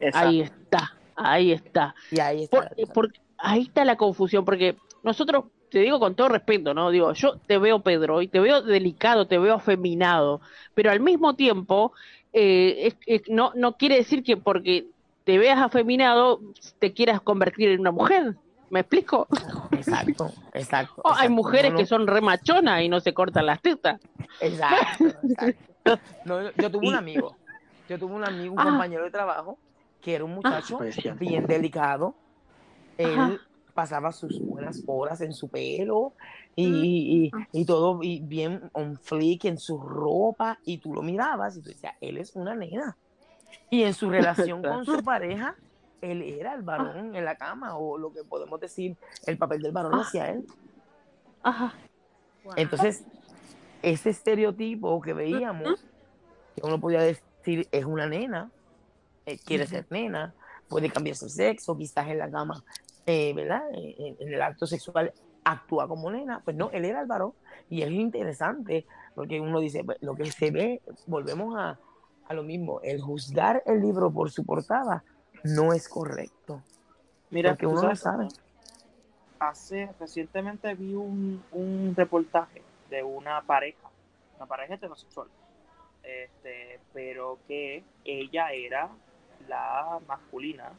exacto. 0.00 0.28
Ahí 0.28 0.40
está, 0.40 0.92
ahí 1.16 1.52
está. 1.52 1.94
Y 2.10 2.20
ahí 2.20 2.42
está. 2.44 2.70
Por- 2.92 3.12
ahí 3.38 3.62
está 3.62 3.84
la 3.84 3.96
confusión, 3.96 4.44
porque 4.44 4.76
nosotros 5.02 5.44
te 5.70 5.80
digo 5.80 5.98
con 5.98 6.14
todo 6.14 6.28
respeto, 6.28 6.72
¿no? 6.74 6.90
Digo, 6.90 7.12
yo 7.14 7.38
te 7.38 7.58
veo, 7.58 7.80
Pedro, 7.80 8.22
y 8.22 8.28
te 8.28 8.38
veo 8.40 8.62
delicado, 8.62 9.26
te 9.26 9.38
veo 9.38 9.54
afeminado, 9.54 10.40
pero 10.74 10.90
al 10.90 11.00
mismo 11.00 11.34
tiempo, 11.34 11.92
eh, 12.32 12.86
es- 12.86 12.96
es- 13.06 13.28
no, 13.28 13.52
no 13.54 13.76
quiere 13.76 13.96
decir 13.96 14.22
que 14.22 14.36
porque 14.36 14.86
te 15.24 15.38
veas 15.38 15.58
afeminado 15.58 16.40
te 16.78 16.92
quieras 16.92 17.20
convertir 17.20 17.70
en 17.70 17.80
una 17.80 17.90
mujer. 17.92 18.34
¿Me 18.74 18.80
explico? 18.80 19.28
Exacto, 19.70 20.32
exacto. 20.52 21.00
Oh, 21.04 21.12
hay 21.16 21.28
mujeres 21.28 21.70
No, 21.70 21.78
que 21.78 21.86
son 21.86 22.08
remachonas 22.08 22.82
y 22.82 22.88
no 22.88 22.98
se 22.98 23.14
cortan 23.14 23.46
las 23.46 23.62
tetas. 23.62 24.00
Exacto, 24.40 25.04
exacto. 25.22 26.00
No, 26.24 26.42
yo, 26.42 26.50
yo 26.56 26.70
tuve 26.72 26.88
un 26.88 26.96
amigo, 26.96 27.36
yo 27.88 27.96
tuve 28.00 28.12
un 28.16 28.24
amigo, 28.24 28.52
un 28.54 28.58
Ah. 28.60 28.64
compañero 28.64 29.04
de 29.04 29.12
trabajo, 29.12 29.60
que 30.00 30.16
era 30.16 30.24
un 30.24 30.32
muchacho 30.34 30.78
Bestia. 30.78 31.14
bien 31.14 31.46
delicado. 31.46 32.16
Él 32.98 33.16
Ajá. 33.20 33.38
pasaba 33.74 34.10
sus 34.10 34.40
buenas 34.40 34.82
horas 34.88 35.20
en 35.20 35.32
su 35.32 35.48
pelo 35.48 36.14
y, 36.56 37.30
y- 37.32 37.60
y 37.60 37.64
todo 37.64 38.00
y 38.02 38.22
bien 38.26 38.70
on 38.72 38.96
flick 38.98 39.44
en 39.44 39.56
su 39.58 39.78
ropa 39.80 40.58
y 40.64 40.78
tú 40.78 40.92
lo 40.92 41.00
mirabas 41.02 41.56
y 41.58 41.62
tú 41.62 41.68
decías, 41.68 41.94
él 42.00 42.18
es 42.18 42.34
una 42.34 42.56
nena. 42.56 42.96
Y 43.70 43.84
en 43.84 43.94
su 43.94 44.10
relación 44.10 44.62
con 44.62 44.84
su 44.84 45.00
pareja, 45.04 45.54
él 46.10 46.22
era 46.22 46.54
el 46.54 46.62
varón 46.62 47.14
en 47.14 47.24
la 47.24 47.36
cama 47.36 47.76
o 47.76 47.98
lo 47.98 48.12
que 48.12 48.24
podemos 48.24 48.60
decir, 48.60 48.96
el 49.26 49.38
papel 49.38 49.62
del 49.62 49.72
varón 49.72 49.94
hacia 49.94 50.30
él. 50.30 50.44
Ajá. 51.42 51.74
Entonces, 52.56 53.04
ese 53.82 54.10
estereotipo 54.10 55.00
que 55.00 55.12
veíamos, 55.12 55.84
que 56.54 56.62
uno 56.64 56.80
podía 56.80 57.00
decir 57.00 57.68
es 57.70 57.84
una 57.84 58.06
nena, 58.06 58.50
eh, 59.26 59.38
quiere 59.38 59.66
ser 59.66 59.86
nena, 59.90 60.34
puede 60.68 60.90
cambiarse 60.90 61.26
el 61.26 61.30
sexo, 61.30 61.76
quizás 61.76 62.08
en 62.08 62.18
la 62.18 62.30
cama, 62.30 62.62
eh, 63.06 63.32
¿verdad? 63.34 63.62
Eh, 63.74 63.94
En, 63.98 64.16
en 64.18 64.34
el 64.34 64.42
acto 64.42 64.66
sexual 64.66 65.12
actúa 65.44 65.86
como 65.86 66.10
nena, 66.10 66.40
pues 66.44 66.56
no, 66.56 66.70
él 66.70 66.84
era 66.84 67.00
el 67.00 67.06
varón 67.06 67.32
y 67.68 67.82
es 67.82 67.90
interesante 67.90 68.86
porque 69.14 69.40
uno 69.40 69.60
dice, 69.60 69.84
pues, 69.84 69.98
lo 70.00 70.14
que 70.14 70.30
se 70.30 70.50
ve, 70.50 70.82
volvemos 71.06 71.56
a, 71.56 71.78
a 72.26 72.34
lo 72.34 72.42
mismo, 72.42 72.80
el 72.82 73.00
juzgar 73.00 73.62
el 73.66 73.80
libro 73.80 74.10
por 74.10 74.30
su 74.30 74.44
portada 74.44 75.04
no 75.44 75.72
es 75.74 75.88
correcto, 75.88 76.64
Mira, 77.30 77.56
porque 77.56 77.66
uno 77.66 77.84
no 77.84 77.96
sabes, 77.96 78.00
sabe. 78.00 78.28
hace 79.38 79.90
recientemente 80.00 80.74
vi 80.74 80.94
un, 80.94 81.44
un 81.52 81.94
reportaje 81.96 82.62
de 82.90 83.02
una 83.04 83.42
pareja, 83.42 83.90
una 84.36 84.46
pareja 84.46 84.74
heterosexual, 84.74 85.28
este, 86.02 86.80
pero 86.92 87.40
que 87.48 87.84
ella 88.04 88.52
era 88.52 88.90
la 89.48 90.00
masculina, 90.08 90.72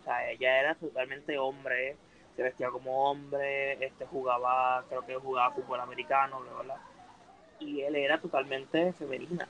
o 0.00 0.04
sea, 0.04 0.30
ella 0.30 0.60
era 0.60 0.74
totalmente 0.76 1.38
hombre, 1.38 1.98
se 2.36 2.42
vestía 2.42 2.70
como 2.70 3.10
hombre, 3.10 3.84
este, 3.84 4.06
jugaba, 4.06 4.84
creo 4.88 5.06
que 5.06 5.16
jugaba 5.16 5.54
fútbol 5.54 5.80
americano, 5.80 6.40
bla, 6.40 6.52
bla, 6.52 6.62
bla, 6.62 6.82
y 7.60 7.82
él 7.82 7.96
era 7.96 8.20
totalmente 8.20 8.92
femenina. 8.94 9.48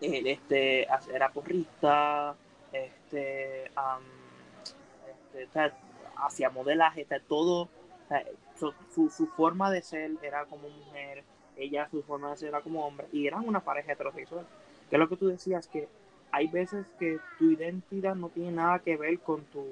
Él, 0.00 0.26
este, 0.26 0.86
era 1.14 1.32
porrista, 1.32 2.36
este, 2.72 3.64
este, 3.64 5.44
o 5.44 5.52
sea, 5.52 5.76
hacía 6.16 6.50
modelaje, 6.50 7.02
o 7.04 7.06
sea, 7.06 7.20
todo, 7.20 7.62
o 7.62 8.08
sea, 8.08 8.24
su, 8.58 8.72
su, 8.94 9.10
su 9.10 9.26
forma 9.28 9.70
de 9.70 9.82
ser 9.82 10.12
era 10.22 10.44
como 10.46 10.68
mujer, 10.68 11.24
ella 11.56 11.88
su 11.90 12.02
forma 12.02 12.30
de 12.30 12.36
ser 12.36 12.48
era 12.48 12.60
como 12.60 12.86
hombre, 12.86 13.06
y 13.12 13.26
eran 13.26 13.46
una 13.46 13.60
pareja 13.60 13.92
heterosexual. 13.92 14.46
Que 14.88 14.96
es 14.96 15.00
lo 15.00 15.08
que 15.08 15.16
tú 15.16 15.28
decías, 15.28 15.66
que 15.68 15.88
hay 16.30 16.48
veces 16.48 16.86
que 16.98 17.18
tu 17.38 17.50
identidad 17.50 18.14
no 18.14 18.28
tiene 18.30 18.52
nada 18.52 18.78
que 18.78 18.96
ver 18.96 19.18
con 19.20 19.42
tu 19.44 19.66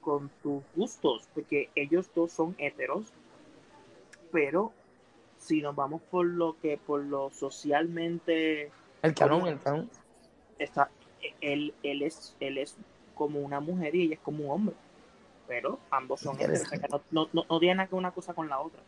con 0.00 0.30
tus 0.42 0.62
gustos, 0.74 1.28
porque 1.34 1.68
ellos 1.74 2.10
dos 2.14 2.32
son 2.32 2.54
heteros, 2.58 3.12
pero 4.32 4.72
si 5.38 5.60
nos 5.60 5.76
vamos 5.76 6.00
por 6.10 6.24
lo 6.24 6.56
que 6.60 6.78
por 6.78 7.02
lo 7.02 7.30
socialmente 7.30 8.70
El 9.02 9.14
canon, 9.14 9.46
el 9.46 9.58
canon. 9.58 9.90
está 10.58 10.90
él, 11.40 11.74
él 11.82 12.02
es 12.02 12.34
él 12.40 12.58
es 12.58 12.76
como 13.14 13.40
una 13.40 13.60
mujer 13.60 13.94
y 13.94 14.04
ella 14.04 14.14
es 14.14 14.20
como 14.20 14.44
un 14.44 14.50
hombre 14.50 14.74
pero 15.46 15.78
ambos 15.90 16.20
son 16.20 16.36
heteros, 16.36 16.62
o 16.62 16.64
sea 16.66 16.78
que 16.78 16.88
no, 16.88 17.00
no, 17.10 17.28
no, 17.32 17.44
no 17.48 17.58
tiene 17.58 17.74
nada 17.76 17.88
que 17.88 17.94
una 17.94 18.12
cosa 18.12 18.34
con 18.34 18.48
la 18.48 18.60
otra 18.60 18.80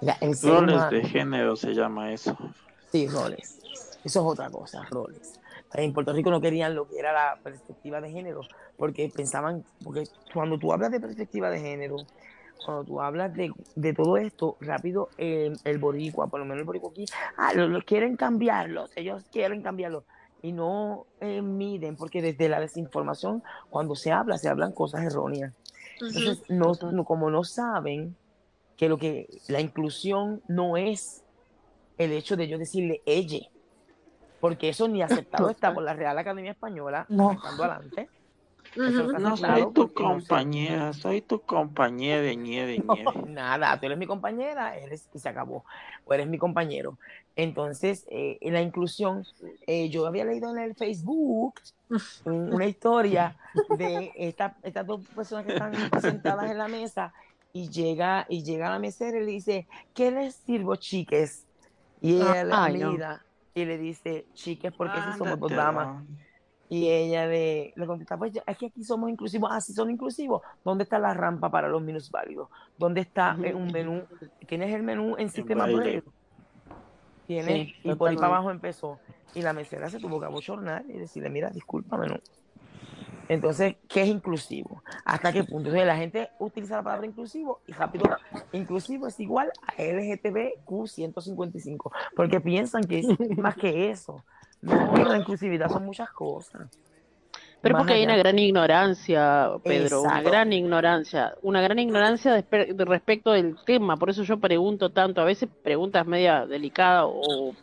Mira, 0.00 0.18
Roles 0.20 0.90
de 0.90 1.02
género 1.04 1.56
se 1.56 1.72
llama 1.72 2.12
eso. 2.12 2.36
Sí, 2.92 3.08
roles. 3.08 3.58
Eso 4.04 4.20
es 4.20 4.26
otra 4.26 4.50
cosa, 4.50 4.84
roles. 4.90 5.40
En 5.72 5.92
Puerto 5.92 6.12
Rico 6.12 6.30
no 6.30 6.40
querían 6.40 6.74
lo 6.74 6.88
que 6.88 6.98
era 6.98 7.12
la 7.12 7.38
perspectiva 7.42 8.00
de 8.00 8.10
género, 8.10 8.42
porque 8.76 9.10
pensaban, 9.14 9.64
porque 9.82 10.04
cuando 10.32 10.58
tú 10.58 10.72
hablas 10.72 10.90
de 10.90 11.00
perspectiva 11.00 11.50
de 11.50 11.60
género, 11.60 11.96
cuando 12.64 12.84
tú 12.84 13.00
hablas 13.00 13.34
de, 13.34 13.52
de 13.74 13.92
todo 13.92 14.16
esto, 14.16 14.56
rápido 14.60 15.10
eh, 15.18 15.52
el 15.64 15.78
boricua, 15.78 16.28
por 16.28 16.40
lo 16.40 16.46
menos 16.46 16.60
el 16.60 16.64
boricua 16.66 16.90
aquí, 16.90 17.04
ah, 17.36 17.52
lo, 17.54 17.68
lo 17.68 17.82
quieren 17.82 18.16
cambiarlos, 18.16 18.90
ellos 18.96 19.24
quieren 19.30 19.62
cambiarlo. 19.62 20.04
Y 20.46 20.52
no 20.52 21.06
eh, 21.20 21.42
miden, 21.42 21.96
porque 21.96 22.22
desde 22.22 22.48
la 22.48 22.60
desinformación, 22.60 23.42
cuando 23.68 23.96
se 23.96 24.12
habla, 24.12 24.38
se 24.38 24.48
hablan 24.48 24.70
cosas 24.70 25.02
erróneas. 25.02 25.52
Entonces, 26.00 26.40
no, 26.48 26.70
no- 26.92 27.04
como 27.04 27.30
no 27.30 27.42
saben 27.42 28.14
que 28.76 28.88
lo 28.88 28.96
que 28.96 29.26
la 29.48 29.60
inclusión 29.60 30.40
no 30.46 30.76
es 30.76 31.24
el 31.98 32.12
hecho 32.12 32.36
de 32.36 32.46
yo 32.46 32.58
decirle 32.58 33.02
ella, 33.06 33.40
porque 34.38 34.68
eso 34.68 34.86
ni 34.86 35.02
aceptado 35.02 35.50
está 35.50 35.74
por 35.74 35.82
la 35.82 35.94
Real 35.94 36.16
Academia 36.16 36.52
Española, 36.52 37.06
No. 37.08 37.40
adelante. 37.42 38.08
No 38.76 39.16
No 39.18 39.36
soy 39.36 39.66
tu 39.66 39.92
no 39.96 40.20
sé. 40.20 40.46
compañera, 40.46 40.92
soy 40.92 41.20
tu 41.22 41.40
compañera 41.42 42.20
de 42.22 42.36
nieve, 42.36 42.78
nieve. 42.80 43.18
Nada, 43.24 43.78
tú 43.80 43.86
eres 43.86 43.98
mi 43.98 44.06
compañera, 44.06 44.76
eres 44.76 45.08
y 45.12 45.18
se 45.18 45.28
acabó, 45.28 45.64
o 46.04 46.14
eres 46.14 46.26
mi 46.28 46.38
compañero. 46.38 46.98
Entonces, 47.34 48.04
eh, 48.10 48.38
en 48.40 48.52
la 48.54 48.62
inclusión, 48.62 49.26
eh, 49.66 49.88
yo 49.90 50.06
había 50.06 50.24
leído 50.24 50.50
en 50.50 50.58
el 50.62 50.74
Facebook 50.76 51.54
un- 52.24 52.52
una 52.52 52.66
historia 52.66 53.36
de 53.68 54.12
esta- 54.16 54.58
estas 54.62 54.86
dos 54.86 55.02
personas 55.14 55.44
que 55.44 55.50
están 55.52 55.90
sentadas 55.96 56.50
en 56.50 56.58
la 56.58 56.68
mesa 56.68 57.12
y 57.52 57.70
llega 57.70 58.26
y 58.28 58.44
llega 58.44 58.70
la 58.70 58.78
mesera 58.78 59.18
y 59.18 59.20
le 59.24 59.32
dice, 59.32 59.68
¿qué 59.94 60.10
les 60.10 60.36
sirvo, 60.36 60.76
chiques? 60.76 61.46
Y 62.00 62.12
ella 62.22 62.60
no. 62.60 62.60
mira 62.64 63.24
y 63.54 63.64
le 63.64 63.78
dice, 63.78 64.28
chiques, 64.34 64.72
porque 64.76 65.02
si 65.02 65.12
somos 65.12 65.40
dos 65.40 65.54
damas. 65.54 65.90
Y 66.68 66.88
ella 66.88 67.26
le, 67.26 67.72
le 67.76 67.86
contesta, 67.86 68.16
pues 68.16 68.32
es 68.44 68.58
que 68.58 68.66
aquí 68.66 68.82
somos 68.82 69.10
inclusivos. 69.10 69.50
Ah, 69.52 69.60
sí 69.60 69.72
son 69.72 69.90
inclusivos. 69.90 70.42
¿Dónde 70.64 70.84
está 70.84 70.98
la 70.98 71.14
rampa 71.14 71.50
para 71.50 71.68
los 71.68 71.82
minusválidos? 71.82 72.48
¿Dónde 72.76 73.02
está 73.02 73.36
un 73.54 73.72
menú? 73.72 74.02
¿Tienes 74.46 74.74
el 74.74 74.82
menú 74.82 75.16
en 75.16 75.30
sistema? 75.30 75.66
Tienes, 75.66 76.02
Sí, 77.26 77.74
y 77.82 77.94
por 77.94 78.08
ahí 78.08 78.16
para 78.16 78.28
abajo 78.28 78.50
empezó. 78.50 78.98
Y 79.34 79.42
la 79.42 79.52
mesera 79.52 79.90
se 79.90 79.98
tuvo 79.98 80.20
que 80.20 80.26
abochornar 80.26 80.84
y 80.88 80.92
decirle, 80.92 81.28
mira, 81.28 81.50
discúlpame, 81.50 82.06
no. 82.06 82.20
Entonces, 83.28 83.76
¿qué 83.88 84.02
es 84.02 84.08
inclusivo? 84.08 84.82
¿Hasta 85.04 85.32
qué 85.32 85.42
punto? 85.42 85.68
Entonces, 85.68 85.86
la 85.86 85.96
gente 85.96 86.30
utiliza 86.38 86.76
la 86.76 86.82
palabra 86.84 87.06
inclusivo 87.06 87.60
y 87.66 87.72
rápido, 87.72 88.04
inclusivo 88.52 89.08
es 89.08 89.18
igual 89.18 89.50
a 89.66 89.82
LGTBQ 89.82 90.86
155, 90.86 91.92
porque 92.14 92.40
piensan 92.40 92.84
que 92.84 93.00
es 93.00 93.38
más 93.38 93.56
que 93.56 93.90
eso. 93.90 94.24
No, 94.62 95.04
la 95.04 95.18
inclusividad 95.18 95.68
son 95.70 95.84
muchas 95.84 96.10
cosas. 96.10 96.68
Pero 97.62 97.74
Más 97.74 97.80
porque 97.82 97.94
hay 97.94 98.04
una 98.04 98.16
gran 98.16 98.38
ignorancia, 98.38 99.48
Pedro, 99.64 100.02
una 100.02 100.22
gran 100.22 100.52
ignorancia, 100.52 101.34
una 101.42 101.60
gran 101.60 101.78
ignorancia 101.78 102.32
de, 102.34 102.44
de 102.74 102.84
respecto 102.84 103.32
del 103.32 103.56
tema, 103.64 103.96
por 103.96 104.10
eso 104.10 104.22
yo 104.22 104.38
pregunto 104.38 104.90
tanto, 104.90 105.20
a 105.20 105.24
veces 105.24 105.48
preguntas 105.62 106.06
media 106.06 106.46
delicadas 106.46 107.06
o, 107.08 107.54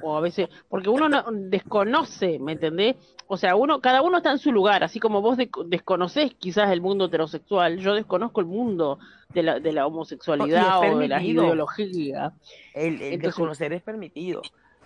o 0.00 0.16
a 0.16 0.20
veces, 0.20 0.48
porque 0.68 0.88
uno 0.88 1.08
no, 1.08 1.24
desconoce, 1.30 2.38
¿me 2.38 2.52
entendés? 2.52 2.96
O 3.26 3.36
sea, 3.36 3.54
uno, 3.54 3.80
cada 3.80 4.02
uno 4.02 4.16
está 4.18 4.32
en 4.32 4.38
su 4.38 4.50
lugar, 4.50 4.82
así 4.82 4.98
como 4.98 5.20
vos 5.20 5.36
de- 5.36 5.50
desconocés 5.66 6.34
quizás 6.34 6.70
el 6.72 6.80
mundo 6.80 7.04
heterosexual, 7.06 7.78
yo 7.78 7.94
desconozco 7.94 8.40
el 8.40 8.46
mundo 8.46 8.98
de 9.28 9.42
la, 9.42 9.60
de 9.60 9.72
la 9.72 9.86
homosexualidad 9.86 10.78
o 10.80 10.98
de 10.98 11.08
la 11.08 11.22
ideología. 11.22 12.32
El, 12.74 12.94
el 12.94 13.02
Entonces- 13.02 13.20
desconocer 13.22 13.72
es 13.72 13.82
permitido. 13.82 14.42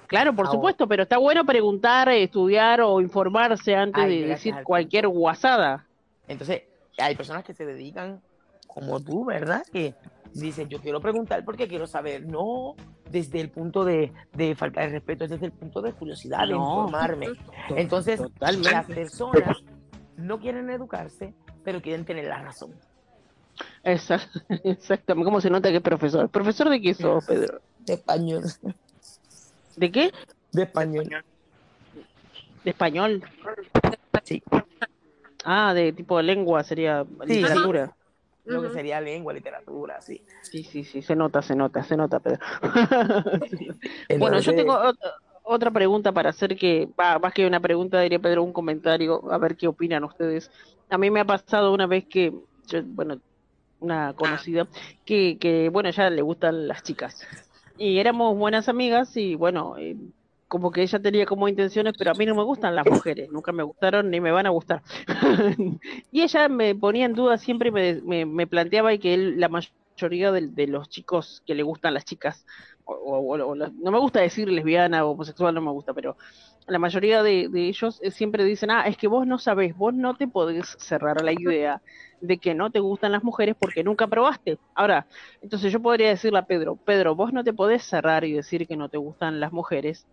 Claro, 0.09 0.35
por 0.35 0.47
Ahora. 0.47 0.57
supuesto, 0.57 0.89
pero 0.89 1.05
está 1.05 1.19
bueno 1.19 1.45
preguntar, 1.45 2.09
estudiar 2.09 2.81
o 2.81 3.01
informarse 3.01 3.77
antes 3.77 4.05
de 4.07 4.27
decir 4.27 4.55
al 4.55 4.65
cualquier 4.65 5.07
guasada. 5.07 5.87
Entonces, 6.27 6.63
hay 6.99 7.15
personas 7.15 7.45
que 7.45 7.55
se 7.55 7.65
dedican, 7.65 8.21
como 8.67 8.99
tú, 9.01 9.25
¿verdad? 9.27 9.63
Que 9.71 9.95
dicen, 10.35 10.69
yo 10.69 10.81
quiero 10.81 11.01
preguntar 11.01 11.45
porque 11.45 11.69
quiero 11.69 11.87
saber, 11.87 12.27
no 12.27 12.75
desde 13.11 13.41
el 13.41 13.51
punto 13.51 13.85
de, 13.85 14.13
de 14.35 14.55
falta 14.55 14.81
de 14.83 14.89
respeto, 14.89 15.25
es 15.25 15.31
desde 15.31 15.47
el 15.47 15.53
punto 15.53 15.81
de 15.83 15.93
curiosidad, 15.93 16.47
de 16.49 16.55
informarme. 16.55 17.27
Entonces, 17.77 18.21
Totalmente. 18.21 18.71
las 18.71 18.87
personas 18.87 19.59
no 20.17 20.39
quieren 20.41 20.69
educarse, 20.71 21.33
pero 21.65 21.81
quieren 21.83 22.05
tener 22.05 22.25
la 22.27 22.43
razón. 22.43 22.73
Exact- 23.85 24.43
Exactamente. 24.65 25.25
¿Cómo 25.25 25.41
se 25.41 25.51
nota 25.51 25.69
que 25.71 25.77
es 25.77 25.83
profesor? 25.83 26.29
¿Profesor 26.29 26.69
de 26.71 26.81
qué 26.81 26.95
sos, 26.95 27.25
Pedro? 27.29 27.61
De 27.81 27.95
español. 27.95 28.43
¿De 29.79 29.91
qué? 29.93 30.13
De 30.53 30.63
español. 30.65 31.09
¿De 32.65 32.71
español? 32.71 33.23
Sí. 34.25 34.43
Ah, 35.45 35.73
de 35.73 35.93
tipo 35.93 36.17
de 36.17 36.25
lengua 36.25 36.65
sería 36.65 37.05
Sí. 37.27 37.35
literatura. 37.37 37.95
lo 38.45 38.63
que 38.63 38.71
sería 38.71 38.99
lengua, 39.01 39.35
literatura, 39.35 39.97
así. 39.99 40.25
Sí, 40.43 40.65
sí, 40.65 40.83
sí, 40.83 41.03
se 41.03 41.15
nota, 41.15 41.43
se 41.43 41.55
nota, 41.55 41.83
se 41.85 41.97
nota, 41.99 42.19
Pedro. 42.19 42.39
Bueno, 44.19 44.41
yo 44.41 44.55
tengo 44.55 44.73
ot- 44.73 44.97
otra 45.43 45.71
pregunta 45.71 46.13
para 46.13 46.31
hacer 46.31 46.57
que, 46.57 46.89
va, 46.99 47.19
más 47.19 47.35
que 47.35 47.47
una 47.47 47.61
pregunta, 47.61 48.01
diría 48.01 48.19
Pedro, 48.19 48.43
un 48.43 48.53
comentario, 48.55 49.31
a 49.31 49.37
ver 49.39 49.55
qué 49.57 49.69
opinan 49.69 50.03
ustedes. 50.05 50.51
A 50.89 50.97
mí 50.97 51.11
me 51.11 51.21
ha 51.21 51.25
pasado 51.27 51.73
una 51.75 51.87
vez 51.87 52.07
que, 52.07 52.33
yo, 52.67 52.83
bueno, 52.85 53.21
una 53.81 54.15
conocida, 54.15 54.67
que, 55.05 55.37
que, 55.39 55.69
bueno, 55.69 55.91
ya 55.91 56.09
le 56.09 56.23
gustan 56.23 56.67
las 56.69 56.83
chicas. 56.83 57.21
Y 57.79 57.99
éramos 57.99 58.37
buenas 58.37 58.69
amigas 58.69 59.17
y, 59.17 59.35
bueno, 59.35 59.77
eh, 59.79 59.97
como 60.49 60.71
que 60.71 60.83
ella 60.83 60.99
tenía 60.99 61.27
como 61.27 61.47
intenciones, 61.49 61.95
pero 61.97 62.11
a 62.11 62.15
mí 62.15 62.27
no 62.27 62.35
me 62.35 62.43
gustan 62.43 62.75
las 62.75 62.87
mujeres, 62.87 63.31
nunca 63.31 63.53
me 63.53 63.63
gustaron 63.63 64.11
ni 64.11 64.21
me 64.21 64.33
van 64.33 64.47
a 64.47 64.51
gustar. 64.51 64.83
Y 66.11 66.23
ella 66.23 66.49
me 66.49 66.75
ponía 66.75 67.05
en 67.07 67.13
duda 67.13 67.39
siempre, 67.39 67.71
me, 67.71 68.01
me, 68.03 68.25
me 68.27 68.47
planteaba 68.47 68.93
y 68.93 68.99
que 68.99 69.15
él, 69.15 69.39
la 69.39 69.49
mayoría 69.49 70.33
de, 70.33 70.49
de 70.49 70.67
los 70.67 70.89
chicos 70.89 71.43
que 71.47 71.55
le 71.55 71.63
gustan 71.63 71.95
las 71.95 72.05
chicas, 72.05 72.47
o, 72.95 73.19
o- 73.19 73.47
o 73.51 73.55
la- 73.55 73.71
no 73.75 73.91
me 73.91 73.99
gusta 73.99 74.21
decir 74.21 74.49
lesbiana 74.49 75.05
o 75.05 75.11
homosexual, 75.13 75.55
no 75.55 75.61
me 75.61 75.71
gusta, 75.73 75.95
pero 75.95 76.17
la 76.67 76.79
mayoría 76.79 77.23
de, 77.23 77.49
de 77.49 77.69
ellos 77.69 77.99
eh, 78.03 78.11
siempre 78.11 78.45
dicen, 78.45 78.71
ah, 78.71 78.87
es 78.87 78.97
que 78.97 79.09
vos 79.09 79.27
no 79.27 79.39
sabés, 79.39 79.75
vos 79.77 79.95
no 79.95 80.15
te 80.15 80.29
podés 80.29 80.77
cerrar 80.79 81.19
a 81.19 81.23
la 81.23 81.33
idea 81.33 81.83
de 82.21 82.39
que 82.39 82.55
no 82.55 82.71
te 82.71 82.81
gustan 82.81 83.13
las 83.13 83.23
mujeres 83.25 83.55
porque 83.59 83.85
nunca 83.85 84.07
probaste. 84.07 84.59
Ahora, 84.75 85.07
entonces 85.41 85.73
yo 85.73 85.81
podría 85.81 86.09
decirle 86.11 86.39
a 86.39 86.45
Pedro, 86.47 86.77
Pedro, 86.85 87.15
vos 87.15 87.33
no 87.33 87.45
te 87.45 87.53
podés 87.53 87.85
cerrar 87.85 88.25
y 88.25 88.33
decir 88.33 88.67
que 88.67 88.77
no 88.77 88.89
te 88.89 88.99
gustan 88.99 89.41
las 89.41 89.53
mujeres 89.53 90.07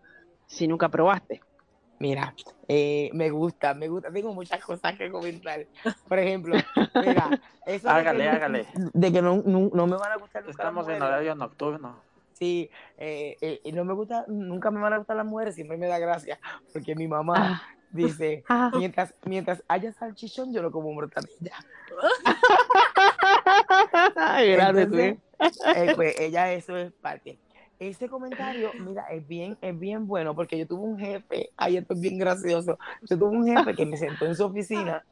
si 0.48 0.68
nunca 0.68 0.90
probaste. 0.90 1.42
Mira, 2.00 2.36
eh, 2.68 3.10
me 3.14 3.30
gusta, 3.30 3.74
me 3.74 3.88
gusta. 3.88 4.12
Tengo 4.12 4.34
muchas 4.34 4.64
cosas 4.64 4.98
que 4.98 5.10
comentar. 5.10 5.66
Por 6.08 6.20
ejemplo, 6.20 6.56
mira, 7.00 7.40
eso 7.66 7.88
de 7.88 7.94
Hágale, 7.94 8.24
que, 8.24 8.30
hágale. 8.30 8.68
De 8.94 9.12
que 9.12 9.22
no, 9.22 9.42
no, 9.46 9.70
no 9.74 9.88
me 9.88 9.96
van 9.98 10.12
a 10.12 10.18
gustar 10.18 10.44
Estamos 10.50 10.88
en 10.90 11.02
horario 11.02 11.36
nocturno. 11.36 12.04
Sí, 12.38 12.70
eh, 12.98 13.38
eh, 13.40 13.62
y 13.64 13.72
no 13.72 13.86
me 13.86 13.94
gusta, 13.94 14.26
nunca 14.28 14.70
me 14.70 14.82
van 14.82 14.92
a 14.92 14.98
gustar 14.98 15.16
las 15.16 15.26
mujeres, 15.26 15.56
siempre 15.56 15.78
me 15.78 15.88
da 15.88 16.00
gracia, 16.00 16.38
porque 16.74 16.94
mi 16.94 17.08
mamá 17.08 17.64
dice, 17.92 18.44
Ah. 18.50 18.70
mientras, 18.74 19.16
mientras 19.26 19.64
haya 19.70 19.94
salchichón, 19.94 20.54
yo 20.54 20.62
lo 20.62 20.70
como 20.70 20.92
tú, 24.88 24.98
Entonces, 24.98 25.00
¿eh? 25.00 25.20
eh, 25.76 25.94
pues 25.96 26.16
ella 26.20 26.52
eso 26.52 26.76
es 26.76 26.92
parte. 26.92 27.40
Ese 27.80 28.10
comentario, 28.10 28.72
mira, 28.80 29.04
es 29.12 29.26
bien, 29.26 29.58
es 29.62 29.78
bien 29.80 30.06
bueno, 30.06 30.36
porque 30.36 30.58
yo 30.58 30.68
tuve 30.68 30.82
un 30.82 31.00
jefe, 31.00 31.52
ay, 31.56 31.78
esto 31.78 31.94
es 31.94 32.02
bien 32.02 32.18
gracioso, 32.18 32.78
yo 33.02 33.18
tuve 33.18 33.30
un 33.38 33.48
jefe 33.48 33.76
que 33.76 33.86
me 33.86 33.96
sentó 33.96 34.26
en 34.26 34.36
su 34.36 34.44
oficina, 34.44 35.06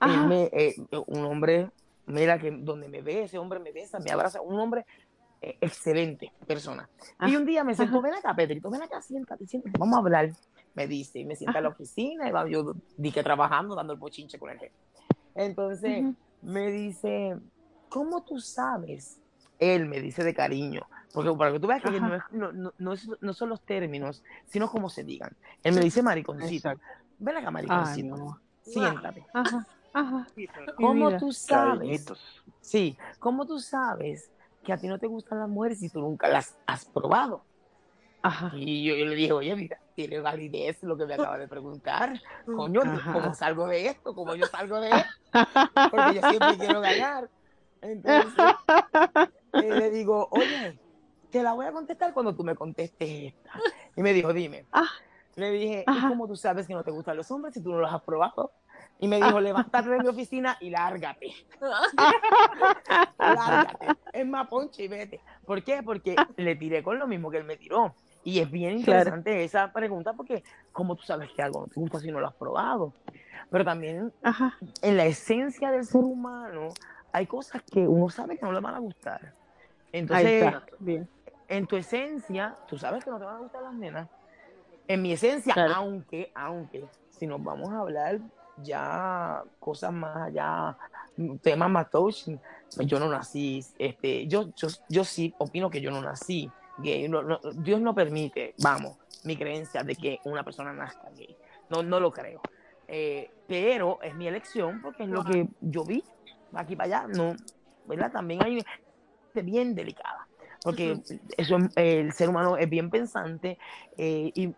Ajá. 0.00 0.26
me, 0.26 0.50
eh, 0.52 0.74
un 1.06 1.24
hombre, 1.24 1.70
mira, 2.06 2.38
que 2.38 2.50
donde 2.50 2.88
me 2.88 3.02
ve, 3.02 3.24
ese 3.24 3.38
hombre 3.38 3.60
me 3.60 3.70
besa, 3.72 3.98
me 4.00 4.10
abraza, 4.10 4.40
un 4.40 4.58
hombre 4.58 4.84
excelente 5.40 6.32
persona. 6.46 6.88
Y 7.00 7.34
Ah, 7.34 7.38
un 7.38 7.44
día 7.46 7.64
me 7.64 7.74
sentó, 7.74 8.02
ven 8.02 8.14
acá, 8.14 8.34
Pedrito, 8.34 8.70
ven 8.70 8.82
acá, 8.82 9.00
siéntate, 9.00 9.46
siéntate, 9.46 9.78
vamos 9.78 9.96
a 9.96 10.00
hablar, 10.00 10.30
me 10.74 10.86
dice, 10.86 11.18
y 11.20 11.24
me 11.24 11.34
sienta 11.36 11.58
en 11.58 11.64
la 11.64 11.70
oficina, 11.70 12.28
y 12.28 12.30
va, 12.32 12.48
yo 12.48 12.74
di 12.96 13.10
que 13.12 13.22
trabajando, 13.22 13.74
dando 13.74 13.92
el 13.92 13.98
bochinche 13.98 14.38
con 14.38 14.50
el 14.50 14.58
jefe. 14.58 14.74
Entonces, 15.34 16.02
Ujú. 16.04 16.16
me 16.42 16.70
dice, 16.70 17.36
¿cómo 17.88 18.22
tú 18.24 18.38
sabes? 18.40 19.18
Él 19.58 19.86
me 19.86 20.00
dice 20.00 20.24
de 20.24 20.34
cariño, 20.34 20.82
porque 21.12 21.32
para 21.34 21.52
que 21.52 21.60
tú 21.60 21.66
veas 21.66 21.82
que 21.82 22.00
no, 22.00 22.14
es- 22.14 22.22
no, 22.30 22.52
no, 22.52 22.72
no 22.78 22.92
es- 22.92 23.08
no 23.20 23.32
son 23.34 23.48
los 23.50 23.62
términos, 23.62 24.22
sino 24.46 24.70
cómo 24.70 24.88
se 24.88 25.04
digan. 25.04 25.36
Él 25.62 25.74
me 25.74 25.80
dice 25.82 26.02
mariconcito. 26.02 26.70
Exacto. 26.70 26.84
Ven 27.18 27.36
acá, 27.36 27.48
Ay, 27.48 27.52
mariconcito. 27.52 28.14
amor. 28.14 28.40
Siéntate. 28.62 29.26
Ajá, 29.34 29.66
ajá. 29.92 30.28
¿Cómo 30.76 31.16
tú 31.18 31.32
sabes? 31.32 31.78
Cariñitos. 31.78 32.42
Sí, 32.60 32.96
¿cómo 33.18 33.46
tú 33.46 33.58
sabes 33.58 34.30
que 34.64 34.72
a 34.72 34.76
ti 34.76 34.88
no 34.88 34.98
te 34.98 35.06
gustan 35.06 35.38
las 35.38 35.48
mujeres 35.48 35.78
si 35.78 35.88
tú 35.88 36.00
nunca 36.00 36.28
las 36.28 36.56
has 36.66 36.84
probado? 36.84 37.42
Ajá. 38.22 38.52
Y 38.54 38.84
yo, 38.84 38.94
yo 38.94 39.06
le 39.06 39.14
dije, 39.14 39.32
oye, 39.32 39.56
mira, 39.56 39.78
tiene 39.94 40.20
validez 40.20 40.82
lo 40.82 40.96
que 40.96 41.06
me 41.06 41.14
acaba 41.14 41.38
de 41.38 41.48
preguntar. 41.48 42.20
Coño, 42.44 42.82
Ajá. 42.82 43.12
¿cómo 43.12 43.34
salgo 43.34 43.66
de 43.66 43.86
esto? 43.86 44.14
¿Cómo 44.14 44.34
yo 44.34 44.46
salgo 44.46 44.80
de 44.80 44.90
esto? 44.90 45.08
Porque 45.90 46.14
yo 46.20 46.28
siempre 46.28 46.58
quiero 46.58 46.80
ganar. 46.80 47.30
Entonces, 47.80 48.34
eh, 49.54 49.74
le 49.74 49.90
digo, 49.90 50.28
oye, 50.32 50.78
te 51.30 51.42
la 51.42 51.54
voy 51.54 51.66
a 51.66 51.72
contestar 51.72 52.12
cuando 52.12 52.34
tú 52.34 52.44
me 52.44 52.54
contestes 52.54 53.34
esta. 53.34 53.52
Y 53.96 54.02
me 54.02 54.12
dijo, 54.12 54.32
dime. 54.32 54.66
Ah. 54.72 54.88
Le 55.36 55.50
dije, 55.52 55.84
¿y 55.86 56.00
cómo 56.08 56.26
tú 56.26 56.36
sabes 56.36 56.66
que 56.66 56.74
no 56.74 56.82
te 56.84 56.90
gustan 56.90 57.16
los 57.16 57.30
hombres 57.30 57.54
si 57.54 57.62
tú 57.62 57.70
no 57.70 57.78
los 57.78 57.92
has 57.92 58.02
probado? 58.02 58.52
Y 59.00 59.08
me 59.08 59.16
dijo, 59.16 59.40
levántate 59.40 59.88
de 59.88 59.98
mi 60.00 60.08
oficina 60.08 60.56
y 60.60 60.70
lárgate. 60.70 61.32
lárgate. 63.18 63.86
Es 64.12 64.26
más, 64.26 64.48
ponche 64.48 64.84
y 64.84 64.88
vete. 64.88 65.20
¿Por 65.46 65.62
qué? 65.62 65.82
Porque 65.82 66.16
le 66.36 66.56
tiré 66.56 66.82
con 66.82 66.98
lo 66.98 67.06
mismo 67.06 67.30
que 67.30 67.38
él 67.38 67.44
me 67.44 67.56
tiró. 67.56 67.94
Y 68.22 68.40
es 68.40 68.50
bien 68.50 68.82
Claro. 68.82 69.00
interesante 69.00 69.44
esa 69.44 69.72
pregunta 69.72 70.12
porque, 70.12 70.42
¿cómo 70.72 70.94
tú 70.96 71.02
sabes 71.04 71.30
que 71.32 71.42
algo 71.42 71.60
no 71.62 71.66
te 71.68 71.80
gusta 71.80 71.98
si 72.00 72.10
no 72.12 72.20
lo 72.20 72.26
has 72.28 72.34
probado? 72.34 72.92
Pero 73.50 73.64
también 73.64 74.12
Ajá. 74.22 74.58
en 74.82 74.96
la 74.96 75.06
esencia 75.06 75.70
del 75.70 75.84
ser 75.84 76.02
humano 76.02 76.68
hay 77.12 77.26
cosas 77.26 77.62
que 77.62 77.80
uno 77.88 78.10
sabe 78.10 78.36
que 78.36 78.44
no 78.44 78.52
le 78.52 78.60
van 78.60 78.74
a 78.74 78.78
gustar. 78.78 79.32
Entonces. 79.92 80.52
Bien. 80.78 81.08
en 81.48 81.66
tu 81.66 81.76
esencia, 81.76 82.54
tú 82.68 82.76
sabes 82.78 83.02
que 83.04 83.10
no 83.10 83.18
te 83.18 83.24
van 83.24 83.36
a 83.36 83.38
gustar 83.40 83.62
las 83.62 83.74
nenas. 83.74 84.08
En 84.86 85.02
mi 85.02 85.12
esencia, 85.12 85.54
Claro. 85.54 85.74
aunque, 85.76 86.30
aunque, 86.34 86.84
si 87.10 87.26
nos 87.26 87.42
vamos 87.42 87.70
a 87.72 87.78
hablar 87.78 88.20
ya 88.56 89.42
cosas 89.58 89.92
más 89.92 90.28
allá, 90.28 90.76
temas 91.42 91.70
más 91.70 91.90
touching, 91.90 92.40
pues 92.74 92.86
yo 92.86 92.98
no 92.98 93.08
nací, 93.08 93.64
este, 93.78 94.26
yo, 94.26 94.50
yo, 94.54 94.68
yo 94.88 95.04
sí 95.04 95.34
opino 95.38 95.70
que 95.70 95.80
yo 95.80 95.90
no 95.90 96.00
nací 96.00 96.50
gay. 96.78 97.08
No- 97.08 97.22
no- 97.22 97.40
Dios 97.54 97.80
no 97.80 97.94
permite, 97.94 98.54
vamos, 98.58 98.96
mi 99.24 99.36
creencia 99.36 99.82
de 99.82 99.94
que 99.96 100.20
una 100.24 100.42
persona 100.44 100.72
nazca 100.72 101.10
gay. 101.16 101.36
No, 101.68 101.82
no 101.82 102.00
lo 102.00 102.10
creo. 102.10 102.40
Eh, 102.88 103.30
pero 103.46 104.00
es 104.02 104.14
mi 104.14 104.26
elección 104.26 104.80
porque 104.80 105.04
es 105.04 105.08
lo 105.08 105.22
que 105.24 105.46
yo 105.60 105.84
vi 105.84 106.02
aquí 106.54 106.74
para 106.76 107.02
allá. 107.02 107.08
No, 107.08 107.34
¿verdad? 107.84 108.10
También 108.12 108.42
hay 108.42 108.62
bien 109.34 109.74
delicada. 109.74 110.26
Porque 110.62 111.00
eso 111.36 111.56
es- 111.56 111.70
el 111.76 112.12
ser 112.12 112.28
humano 112.28 112.56
es 112.56 112.68
bien 112.68 112.90
pensante 112.90 113.58
eh, 113.96 114.30
y 114.34 114.54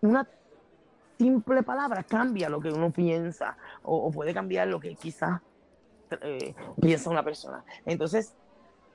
una 0.00 0.28
simple 1.18 1.62
palabra 1.62 2.02
cambia 2.02 2.48
lo 2.48 2.60
que 2.60 2.68
uno 2.68 2.90
piensa 2.90 3.56
o, 3.82 3.96
o 3.96 4.10
puede 4.10 4.32
cambiar 4.32 4.68
lo 4.68 4.78
que 4.80 4.94
quizás 4.94 5.40
eh, 6.22 6.54
piensa 6.80 7.10
una 7.10 7.22
persona. 7.22 7.64
Entonces, 7.84 8.34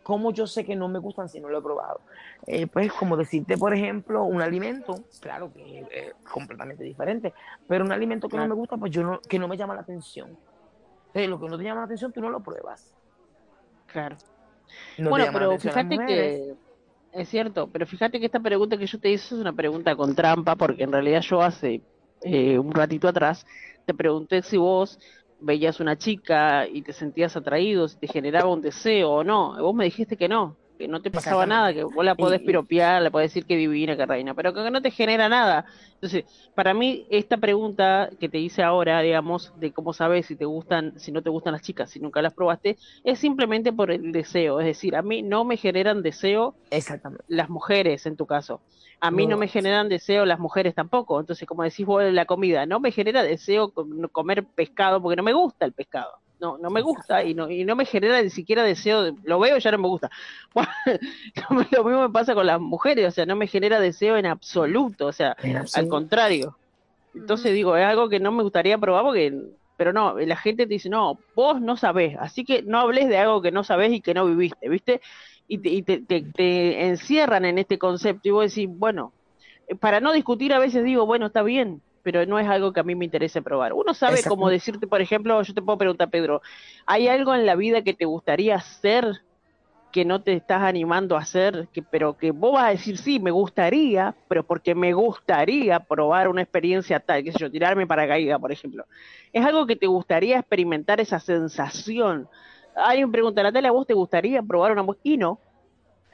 ¿cómo 0.04 0.32
yo 0.32 0.48
sé 0.48 0.66
que 0.66 0.76
no 0.76 0.88
me 0.88 1.00
gustan 1.00 1.30
si 1.30 1.40
no 1.40 1.50
lo 1.50 1.60
he 1.60 1.62
probado? 1.62 2.02
Eh, 2.46 2.68
pues 2.68 2.92
como 2.94 3.18
decirte, 3.18 3.58
por 3.58 3.74
ejemplo, 3.74 4.24
un 4.24 4.42
alimento, 4.42 4.96
claro 5.22 5.52
que 5.54 5.80
es 5.80 5.88
eh, 5.92 6.14
completamente 6.32 6.84
diferente, 6.84 7.34
pero 7.68 7.86
un 7.86 7.92
alimento 7.92 8.28
que 8.30 8.38
no 8.38 8.48
me 8.48 8.56
gusta, 8.56 8.78
pues 8.78 8.92
yo 8.92 9.04
no, 9.04 9.20
que 9.22 9.40
no 9.40 9.48
me 9.48 9.58
llama 9.58 9.76
la 9.76 9.82
atención. 9.82 10.38
Entonces, 11.08 11.30
lo 11.30 11.40
que 11.40 11.48
no 11.48 11.58
te 11.58 11.64
llama 11.64 11.82
la 11.82 11.86
atención, 11.86 12.12
tú 12.12 12.22
no 12.22 12.30
lo 12.30 12.42
pruebas. 12.42 12.94
Claro. 13.88 14.18
No 14.98 15.10
bueno, 15.12 15.28
pero 15.32 15.58
fíjate 15.60 15.98
que 15.98 16.56
es 17.12 17.30
cierto, 17.30 17.68
pero 17.68 17.86
fíjate 17.86 18.20
que 18.20 18.26
esta 18.26 18.40
pregunta 18.40 18.78
que 18.78 18.88
yo 18.88 19.00
te 19.00 19.10
hice 19.10 19.36
es 19.36 19.40
una 19.42 19.54
pregunta 19.54 19.96
con 19.96 20.16
trampa, 20.16 20.56
porque 20.56 20.84
en 20.84 20.92
realidad 20.92 21.22
yo 21.22 21.44
hace 21.44 21.82
eh, 22.24 22.58
un 22.60 22.72
ratito 22.72 23.08
atrás 23.08 23.46
te 23.86 23.94
pregunté 23.94 24.42
si 24.42 24.58
vos 24.58 25.00
veías 25.40 25.80
una 25.80 25.98
chica 25.98 26.68
y 26.68 26.82
te 26.82 26.94
sentías 26.94 27.36
atraído, 27.36 27.88
si 27.88 27.98
te 27.98 28.08
generaba 28.08 28.50
un 28.50 28.62
deseo 28.62 29.12
o 29.12 29.24
no. 29.24 29.62
Vos 29.62 29.76
me 29.76 29.86
dijiste 29.86 30.16
que 30.18 30.30
no, 30.30 30.58
que 30.78 30.88
no 30.88 31.02
te 31.02 31.12
pasaba 31.12 31.46
nada, 31.46 31.74
que 31.74 31.84
vos 31.84 32.04
la 32.04 32.16
podés 32.16 32.42
piropear, 32.42 33.02
le 33.02 33.12
podés 33.12 33.30
decir 33.32 33.46
que 33.46 33.56
divina, 33.56 33.96
que 33.96 34.06
reina, 34.06 34.34
pero 34.34 34.54
que 34.54 34.70
no 34.72 34.82
te 34.82 34.92
genera 34.92 35.30
nada. 35.30 35.66
Entonces, 35.96 36.26
para 36.56 36.74
mí, 36.74 37.06
esta 37.10 37.38
pregunta 37.38 38.10
que 38.20 38.28
te 38.30 38.40
hice 38.40 38.64
ahora, 38.64 39.00
digamos, 39.02 39.54
de 39.60 39.72
cómo 39.72 39.94
sabes 39.94 40.26
si 40.26 40.36
te 40.36 40.46
gustan, 40.46 41.00
si 41.00 41.12
no 41.12 41.22
te 41.22 41.30
gustan 41.30 41.54
las 41.54 41.62
chicas, 41.62 41.90
si 41.92 42.00
nunca 42.00 42.22
las 42.22 42.34
probaste, 42.34 42.78
es 43.04 43.20
simplemente 43.20 43.72
por 43.72 43.92
el 43.92 44.12
deseo. 44.12 44.60
Es 44.60 44.66
decir, 44.66 44.96
a 44.96 45.02
mí 45.02 45.22
no 45.22 45.46
me 45.46 45.58
generan 45.58 46.02
deseo 46.02 46.56
Exactamente. 46.72 47.24
las 47.28 47.50
mujeres, 47.50 48.06
en 48.06 48.18
tu 48.18 48.26
caso. 48.26 48.62
A 49.00 49.12
mí 49.12 49.26
no, 49.26 49.32
No. 49.36 49.38
me 49.38 49.48
generan 49.50 49.90
deseo 49.90 50.26
las 50.26 50.40
mujeres 50.40 50.74
tampoco. 50.76 51.20
Entonces, 51.20 51.48
como 51.48 51.64
decís 51.64 51.86
vos, 51.86 52.04
la 52.04 52.26
comida, 52.26 52.66
no 52.66 52.80
me 52.80 52.92
genera 52.92 53.22
deseo 53.22 53.72
com- 53.72 54.08
comer 54.12 54.46
pescado 54.56 55.02
porque 55.02 55.18
no 55.18 55.24
me 55.24 55.34
gusta 55.34 55.66
el 55.66 55.74
pescado. 55.74 56.10
No, 56.44 56.58
no 56.60 56.70
me 56.72 56.82
gusta 56.82 57.24
y 57.24 57.34
no, 57.36 57.50
y 57.50 57.66
no 57.66 57.76
me 57.78 57.86
genera 57.86 58.22
ni 58.22 58.30
siquiera 58.30 58.64
deseo, 58.64 59.04
de- 59.04 59.14
lo 59.24 59.40
veo 59.40 59.58
y 59.58 59.62
ya 59.62 59.72
no 59.72 59.78
me 59.80 59.88
gusta. 59.90 60.10
Bueno, 61.50 61.68
lo 61.72 61.84
mismo 61.86 62.02
me 62.04 62.10
pasa 62.12 62.36
con 62.36 62.46
las 62.48 62.60
mujeres, 62.62 63.08
o 63.08 63.12
sea, 63.12 63.26
no 63.26 63.36
me 63.36 63.48
genera 63.48 63.80
deseo 63.80 64.18
en 64.18 64.26
absoluto, 64.28 65.08
o 65.08 65.14
sea, 65.14 65.36
al 65.72 65.88
contrario. 65.88 66.60
Entonces 67.14 67.54
digo, 67.54 67.78
es 67.78 67.86
algo 67.86 68.10
que 68.10 68.20
no 68.20 68.32
me 68.32 68.44
gustaría 68.44 68.78
probar 68.80 69.04
porque, 69.04 69.34
pero 69.76 69.94
no, 69.94 70.18
la 70.20 70.36
gente 70.38 70.66
te 70.68 70.74
dice, 70.74 70.90
no, 70.90 71.24
vos 71.36 71.62
no 71.62 71.78
sabés, 71.78 72.18
así 72.20 72.46
que 72.46 72.64
no 72.64 72.80
hables 72.80 73.08
de 73.10 73.18
algo 73.18 73.42
que 73.42 73.52
no 73.52 73.64
sabés 73.64 73.92
y 73.94 74.02
que 74.02 74.14
no 74.16 74.26
viviste, 74.26 74.70
¿viste? 74.70 75.02
Y 75.48 75.60
te, 75.60 75.70
y 75.70 75.84
te, 75.84 76.02
te- 76.06 76.28
te 76.36 76.88
encierran 76.88 77.46
en 77.46 77.58
este 77.60 77.78
concepto 77.80 78.30
y 78.30 78.32
vos 78.32 78.50
decís, 78.56 78.68
bueno, 78.72 79.14
eh, 79.68 79.76
para 79.76 80.00
no 80.02 80.14
discutir 80.14 80.54
a 80.54 80.60
veces 80.60 80.84
digo, 80.84 81.06
bueno, 81.06 81.28
está 81.28 81.44
bien, 81.44 81.84
pero 82.04 82.26
no 82.26 82.38
es 82.38 82.48
algo 82.48 82.74
que 82.74 82.82
a 82.82 82.84
mí 82.84 82.96
me 82.96 83.06
interese 83.06 83.42
probar. 83.42 83.74
Uno 83.74 83.94
sabe 83.94 84.16
Exacto. 84.16 84.36
cómo 84.36 84.50
decirte, 84.50 84.86
por 84.88 85.02
ejemplo, 85.02 85.42
yo 85.42 85.54
te 85.54 85.62
puedo 85.62 85.78
preguntar, 85.78 86.10
Pedro, 86.10 86.42
¿hay 86.86 87.08
algo 87.08 87.34
en 87.34 87.46
la 87.46 87.56
vida 87.56 87.82
que 87.82 87.94
te 87.94 88.06
gustaría 88.06 88.56
hacer 88.56 89.22
que 89.94 90.06
no 90.06 90.24
te 90.24 90.34
estás 90.34 90.64
animando 90.64 91.16
a 91.16 91.20
hacer, 91.20 91.68
que, 91.72 91.84
pero 91.84 92.18
que 92.18 92.32
vos 92.32 92.54
vas 92.54 92.64
a 92.66 92.70
decir, 92.70 92.98
sí, 92.98 93.20
me 93.20 93.30
gustaría, 93.30 94.16
pero 94.28 94.44
porque 94.44 94.74
me 94.74 94.92
gustaría 94.92 95.80
probar 95.80 96.28
una 96.28 96.42
experiencia 96.42 97.00
tal, 97.00 97.24
qué 97.24 97.32
sé 97.32 97.38
yo, 97.38 97.52
tirarme 97.52 97.86
paracaídas, 97.86 98.40
por 98.40 98.52
ejemplo. 98.52 98.86
Es 99.32 99.46
algo 99.46 99.68
que 99.68 99.76
te 99.76 99.86
gustaría 99.86 100.40
experimentar 100.40 101.00
esa 101.00 101.20
sensación. 101.20 102.28
Alguien 102.76 103.12
pregunta, 103.12 103.44
Natalia, 103.44 103.70
¿a 103.70 103.74
vos 103.74 103.86
te 103.86 103.94
gustaría 103.94 104.42
probar 104.42 104.72
una? 104.72 104.84
Y 105.04 105.16
no, 105.16 105.38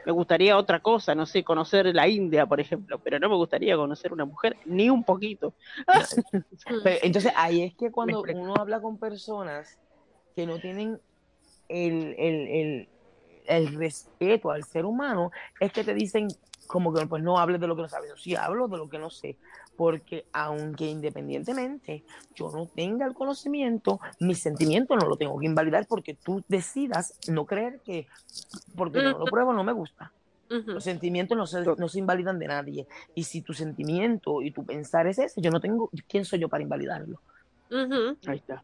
me 0.06 0.12
gustaría 0.12 0.58
otra 0.58 0.80
cosa, 0.80 1.14
no 1.16 1.26
sé, 1.26 1.44
conocer 1.44 1.94
la 1.94 2.08
India, 2.08 2.46
por 2.46 2.60
ejemplo, 2.60 3.00
pero 3.00 3.20
no 3.20 3.30
me 3.30 3.36
gustaría 3.36 3.76
conocer 3.76 4.14
una 4.14 4.26
mujer, 4.26 4.58
ni 4.66 4.90
un 4.90 5.04
poquito. 5.04 5.54
Pero, 6.84 7.00
entonces 7.04 7.32
ahí 7.36 7.64
es 7.64 7.76
que 7.76 7.92
cuando 7.92 8.22
uno 8.22 8.54
habla 8.58 8.82
con 8.82 8.98
personas 8.98 9.80
que 10.36 10.46
no 10.46 10.60
tienen 10.60 11.00
el, 11.68 12.16
el, 12.18 12.48
el, 12.48 12.90
el 13.46 13.76
respeto 13.76 14.52
al 14.52 14.64
ser 14.64 14.86
humano, 14.86 15.32
es 15.60 15.72
que 15.72 15.84
te 15.84 15.94
dicen 15.94 16.28
como 16.68 16.94
que 16.94 17.06
pues 17.08 17.24
no 17.24 17.40
hables 17.40 17.60
de 17.60 17.68
lo 17.68 17.76
que 17.76 17.82
no 17.82 17.90
sabes. 17.90 18.10
Yo 18.10 18.18
sí 18.18 18.36
hablo 18.36 18.68
de 18.68 18.78
lo 18.78 18.90
que 18.90 19.00
no 19.00 19.10
sé, 19.10 19.38
porque 19.80 20.26
aunque 20.34 20.88
independientemente 20.88 22.04
yo 22.36 22.52
no 22.52 22.66
tenga 22.66 23.06
el 23.06 23.14
conocimiento, 23.14 24.02
mi 24.20 24.36
sentimiento 24.36 24.98
no 24.98 25.08
lo 25.08 25.16
tengo 25.16 25.40
que 25.40 25.46
invalidar 25.46 25.88
porque 25.88 26.16
tú 26.16 26.44
decidas 26.50 27.18
no 27.30 27.46
creer 27.46 27.80
que 27.86 28.06
porque 28.76 29.02
yo 29.02 29.12
no 29.12 29.20
lo 29.20 29.26
pruebo 29.28 29.54
no 29.54 29.64
me 29.64 29.72
gusta. 29.72 30.12
Los 30.50 30.84
sentimientos 30.84 31.38
no 31.38 31.48
se, 31.48 31.64
no 31.64 31.88
se 31.88 32.00
invalidan 32.00 32.40
de 32.40 32.48
nadie. 32.48 32.88
Y 33.16 33.24
si 33.24 33.42
tu 33.42 33.54
sentimiento 33.54 34.42
y 34.42 34.52
tu 34.52 34.66
pensar 34.66 35.08
es 35.08 35.18
ese, 35.18 35.40
yo 35.40 35.50
no 35.50 35.62
tengo, 35.62 35.90
¿quién 36.10 36.26
soy 36.26 36.40
yo 36.40 36.50
para 36.50 36.62
invalidarlo? 36.64 37.22
Ahí 38.28 38.36
está. 38.36 38.62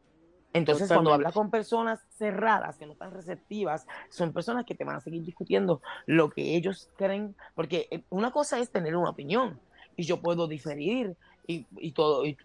Entonces, 0.52 0.90
cuando 0.90 1.14
hablas 1.14 1.32
con 1.32 1.50
personas 1.50 2.02
cerradas, 2.18 2.78
que 2.78 2.86
no 2.86 2.92
están 2.92 3.14
receptivas, 3.14 3.88
son 4.10 4.34
personas 4.34 4.66
que 4.66 4.76
te 4.76 4.84
van 4.84 4.98
a 4.98 5.00
seguir 5.00 5.24
discutiendo 5.24 5.82
lo 6.08 6.30
que 6.30 6.58
ellos 6.58 6.90
creen, 6.98 7.36
porque 7.54 7.88
eh, 7.90 8.04
una 8.10 8.32
cosa 8.32 8.60
es 8.60 8.70
tener 8.70 8.98
una 8.98 9.12
opinión 9.12 9.60
y 9.96 10.04
yo 10.04 10.22
puedo 10.22 10.48
diferir 10.48 11.16
y, 11.48 11.66
y 11.78 11.92
todo, 11.92 12.26
y- 12.26 12.38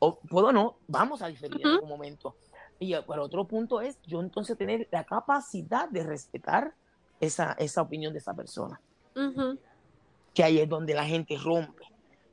o 0.00 0.18
puedo 0.20 0.52
no, 0.52 0.76
vamos 0.88 1.22
a 1.22 1.28
diferir 1.28 1.60
en 1.60 1.68
algún 1.74 1.88
momento. 1.88 2.36
Y 2.78 2.92
el 2.94 3.04
otro 3.06 3.46
punto 3.46 3.80
es 3.80 3.98
yo 4.02 4.20
entonces 4.20 4.58
tener 4.58 4.88
la 4.90 5.04
capacidad 5.04 5.88
de 5.88 6.02
respetar 6.02 6.74
esa, 7.20 7.52
esa 7.52 7.82
opinión 7.82 8.12
de 8.12 8.18
esa 8.18 8.34
persona 8.34 8.80
que 10.34 10.42
ahí 10.42 10.58
es 10.58 10.68
donde 10.68 10.94
la 10.94 11.04
gente 11.04 11.36
rompe. 11.36 11.84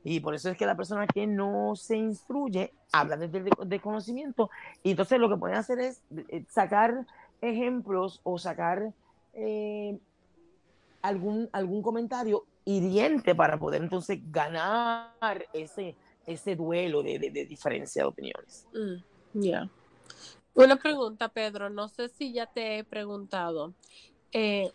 Y 0.02 0.18
por 0.20 0.34
eso 0.34 0.48
es 0.50 0.56
que 0.56 0.64
la 0.66 0.76
persona 0.76 1.06
que 1.06 1.26
no 1.26 1.76
se 1.76 1.96
instruye 1.96 2.72
habla 2.90 3.16
desde 3.16 3.38
el 3.38 3.44
de- 3.44 3.50
desconocimiento 3.66 4.50
y 4.82 4.92
entonces 4.92 5.20
lo 5.20 5.28
que 5.28 5.36
pueden 5.36 5.56
hacer 5.58 5.78
es 5.78 6.02
eh, 6.30 6.44
sacar 6.48 7.06
ejemplos 7.42 8.20
o 8.24 8.38
sacar 8.38 8.92
eh, 9.34 9.98
algún, 11.02 11.48
algún 11.52 11.82
comentario 11.82 12.44
hiriente 12.64 13.34
para 13.34 13.58
poder 13.58 13.82
entonces 13.82 14.18
ganar 14.30 15.46
ese, 15.52 15.96
ese 16.26 16.56
duelo 16.56 17.02
de, 17.02 17.18
de- 17.18 17.30
de 17.30 17.46
diferencia 17.46 18.02
de 18.02 18.08
opiniones. 18.08 18.66
Mm, 18.72 19.40
Ya. 19.42 19.68
Una 20.54 20.76
pregunta, 20.76 21.28
Pedro. 21.28 21.70
No 21.70 21.88
sé 21.88 22.08
si 22.08 22.32
ya 22.32 22.46
te 22.46 22.78
he 22.78 22.84
preguntado. 22.84 23.74
Eh, 24.32 24.70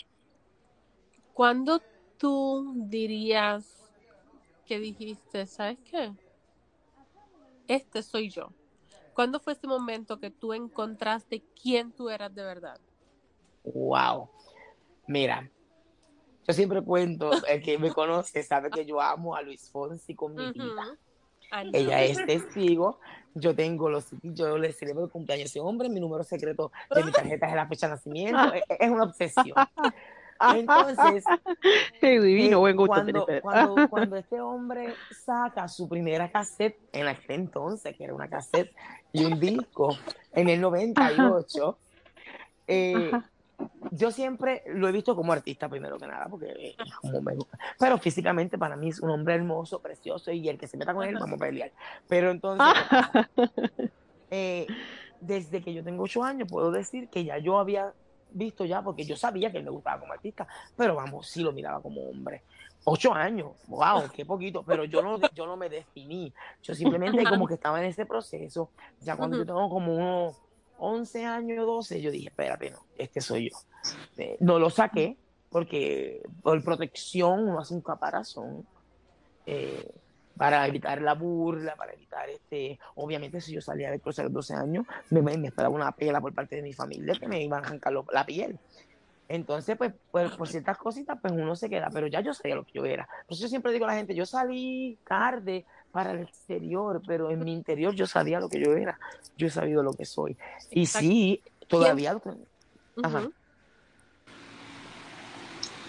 ¿Cuándo 1.33 1.83
tú 2.17 2.73
dirías 2.87 3.65
que 4.65 4.79
dijiste, 4.79 5.45
¿sabes 5.45 5.77
qué? 5.83 6.13
Este 7.67 8.01
soy 8.03 8.29
yo. 8.29 8.49
¿Cuándo 9.13 9.39
fue 9.39 9.53
ese 9.53 9.67
momento 9.67 10.19
que 10.19 10.29
tú 10.31 10.53
encontraste 10.53 11.43
quién 11.61 11.91
tú 11.93 12.09
eras 12.09 12.33
de 12.33 12.43
verdad? 12.43 12.79
Wow. 13.63 14.29
Mira, 15.07 15.49
yo 16.47 16.53
siempre 16.53 16.81
cuento, 16.81 17.31
el 17.49 17.61
que 17.61 17.77
me 17.77 17.91
conoce 17.91 18.43
sabe 18.43 18.69
que 18.69 18.85
yo 18.85 19.01
amo 19.01 19.35
a 19.35 19.41
Luis 19.41 19.69
Fonsi 19.71 20.15
con 20.15 20.35
mi 20.35 20.51
vida. 20.51 20.65
Ujú. 20.65 20.97
I 21.51 21.61
know. 21.63 21.71
Ella 21.73 22.03
es 22.03 22.25
testigo. 22.25 22.99
Yo 23.35 23.55
tengo 23.55 23.89
los 23.89 24.07
yo 24.23 24.57
le 24.57 24.71
celebro 24.71 25.05
el 25.05 25.11
cumpleaños 25.11 25.45
a 25.45 25.49
ese 25.49 25.59
hombre, 25.59 25.89
mi 25.89 25.99
número 25.99 26.23
secreto 26.23 26.71
de 26.93 27.03
mi 27.03 27.11
tarjeta 27.11 27.47
es 27.47 27.55
la 27.55 27.67
fecha 27.67 27.87
de 27.87 27.93
nacimiento. 27.93 28.53
Es, 28.53 28.63
es 28.79 28.89
una 28.89 29.03
obsesión. 29.03 29.55
Entonces, 30.53 31.23
Qué 32.01 32.19
divino, 32.19 32.57
eh, 32.57 32.59
buen 32.59 32.75
gusto 32.75 32.93
cuando, 32.93 33.25
cuando, 33.41 33.75
cuando 33.89 34.15
este 34.17 34.41
hombre 34.41 34.93
saca 35.11 35.67
su 35.67 35.87
primera 35.87 36.29
cassette, 36.31 36.77
en 36.91 37.07
aquel 37.07 37.41
entonces, 37.41 37.95
que 37.95 38.03
era 38.03 38.13
una 38.13 38.29
cassette 38.29 38.73
y 39.13 39.23
un 39.25 39.39
disco, 39.39 39.97
en 40.33 40.49
el 40.49 40.61
98, 40.61 41.77
eh, 42.67 43.11
yo 43.91 44.11
siempre 44.11 44.63
lo 44.67 44.87
he 44.87 44.91
visto 44.91 45.15
como 45.15 45.31
artista 45.33 45.69
primero 45.69 45.97
que 45.97 46.07
nada, 46.07 46.27
porque 46.29 46.75
es 46.77 46.95
como 47.01 47.21
me 47.21 47.35
gusta. 47.35 47.57
Pero 47.79 47.97
físicamente 47.97 48.57
para 48.57 48.75
mí 48.75 48.89
es 48.89 48.99
un 48.99 49.09
hombre 49.09 49.35
hermoso, 49.35 49.79
precioso, 49.79 50.31
y 50.31 50.47
el 50.49 50.57
que 50.57 50.67
se 50.67 50.77
meta 50.77 50.93
con 50.93 51.07
él 51.07 51.15
vamos 51.15 51.39
a 51.39 51.45
pelear. 51.45 51.71
Pero 52.07 52.31
entonces. 52.31 52.67
Eh, 54.31 54.65
desde 55.21 55.61
que 55.61 55.73
yo 55.73 55.83
tengo 55.83 56.03
ocho 56.03 56.23
años, 56.23 56.49
puedo 56.49 56.71
decir 56.71 57.09
que 57.09 57.23
ya 57.23 57.37
yo 57.37 57.59
había 57.59 57.93
visto 58.31 58.65
ya, 58.65 58.81
porque 58.81 59.05
yo 59.05 59.15
sabía 59.15 59.51
que 59.51 59.59
él 59.59 59.63
me 59.63 59.69
gustaba 59.69 59.99
como 59.99 60.13
artista, 60.13 60.47
pero 60.75 60.95
vamos, 60.95 61.27
sí 61.27 61.41
lo 61.41 61.51
miraba 61.51 61.81
como 61.81 62.01
hombre. 62.09 62.43
Ocho 62.83 63.13
años, 63.13 63.51
wow, 63.67 64.03
qué 64.13 64.25
poquito, 64.25 64.61
pero 64.61 64.83
yo 64.83 65.01
no, 65.01 65.19
yo 65.33 65.47
no 65.47 65.57
me 65.57 65.69
definí. 65.69 66.31
Yo 66.61 66.75
simplemente 66.75 67.23
como 67.23 67.47
que 67.47 67.53
estaba 67.55 67.79
en 67.79 67.85
ese 67.85 68.05
proceso. 68.05 68.69
Ya 69.01 69.15
cuando 69.15 69.37
yo 69.37 69.45
tengo 69.45 69.69
como 69.69 69.95
unos 69.95 70.35
11 70.77 71.25
años, 71.25 71.65
12, 71.65 72.01
yo 72.01 72.11
dije, 72.11 72.29
espérate, 72.29 72.71
no, 72.71 72.79
este 72.97 73.21
soy 73.21 73.49
yo. 73.49 73.57
Eh, 74.17 74.37
no 74.39 74.59
lo 74.59 74.69
saqué 74.69 75.17
porque 75.49 76.21
por 76.41 76.61
protección 76.63 77.47
uno 77.47 77.59
hace 77.59 77.73
un 77.73 77.81
caparazón 77.81 78.65
eh, 79.45 79.89
para 80.35 80.67
evitar 80.67 81.01
la 81.01 81.13
burla, 81.13 81.75
para 81.75 81.93
evitar 81.93 82.29
este, 82.29 82.79
obviamente 82.95 83.39
si 83.39 83.53
yo 83.53 83.61
salía 83.61 83.89
del 83.89 84.01
closet 84.01 84.21
a 84.21 84.23
los 84.25 84.33
12 84.33 84.53
años, 84.53 84.85
me, 85.09 85.21
me, 85.21 85.47
esperaba 85.47 85.73
una 85.73 85.91
pela 85.91 86.19
por 86.19 86.33
parte 86.33 86.57
de 86.57 86.61
mi 86.61 86.73
familia 86.73 87.15
que 87.17 87.27
me 87.27 87.41
iban 87.41 87.63
a 87.63 87.67
arrancar 87.67 87.93
la 88.11 88.25
piel. 88.25 88.59
Entonces, 89.27 89.75
pues, 89.77 89.93
pues, 90.11 90.31
por 90.31 90.47
ciertas 90.47 90.77
cositas, 90.77 91.17
pues 91.19 91.33
uno 91.33 91.55
se 91.55 91.69
queda, 91.69 91.89
pero 91.91 92.07
ya 92.07 92.21
yo 92.21 92.33
sabía 92.33 92.55
lo 92.55 92.63
que 92.63 92.73
yo 92.73 92.85
era. 92.85 93.07
Por 93.25 93.33
eso 93.33 93.43
yo 93.43 93.47
siempre 93.47 93.71
digo 93.71 93.85
a 93.85 93.89
la 93.89 93.95
gente, 93.95 94.13
yo 94.13 94.25
salí 94.25 94.97
tarde 95.07 95.65
para 95.95 96.11
el 96.11 96.19
exterior, 96.19 97.01
pero 97.07 97.31
en 97.31 97.39
mi 97.39 97.53
interior 97.53 97.95
yo 97.95 98.05
sabía 98.05 98.41
lo 98.41 98.49
que 98.49 98.59
yo 98.59 98.73
era, 98.73 98.99
yo 99.37 99.47
he 99.47 99.49
sabido 99.49 99.81
lo 99.81 99.93
que 99.93 100.03
soy. 100.03 100.37
Y 100.69 100.81
Exacto. 100.81 101.07
sí, 101.07 101.41
todavía, 101.69 102.21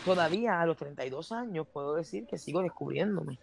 todavía 0.04 0.60
a 0.60 0.66
los 0.66 0.76
32 0.76 1.32
años 1.32 1.66
puedo 1.72 1.96
decir 1.96 2.24
que 2.28 2.38
sigo 2.38 2.62
descubriéndome 2.62 3.40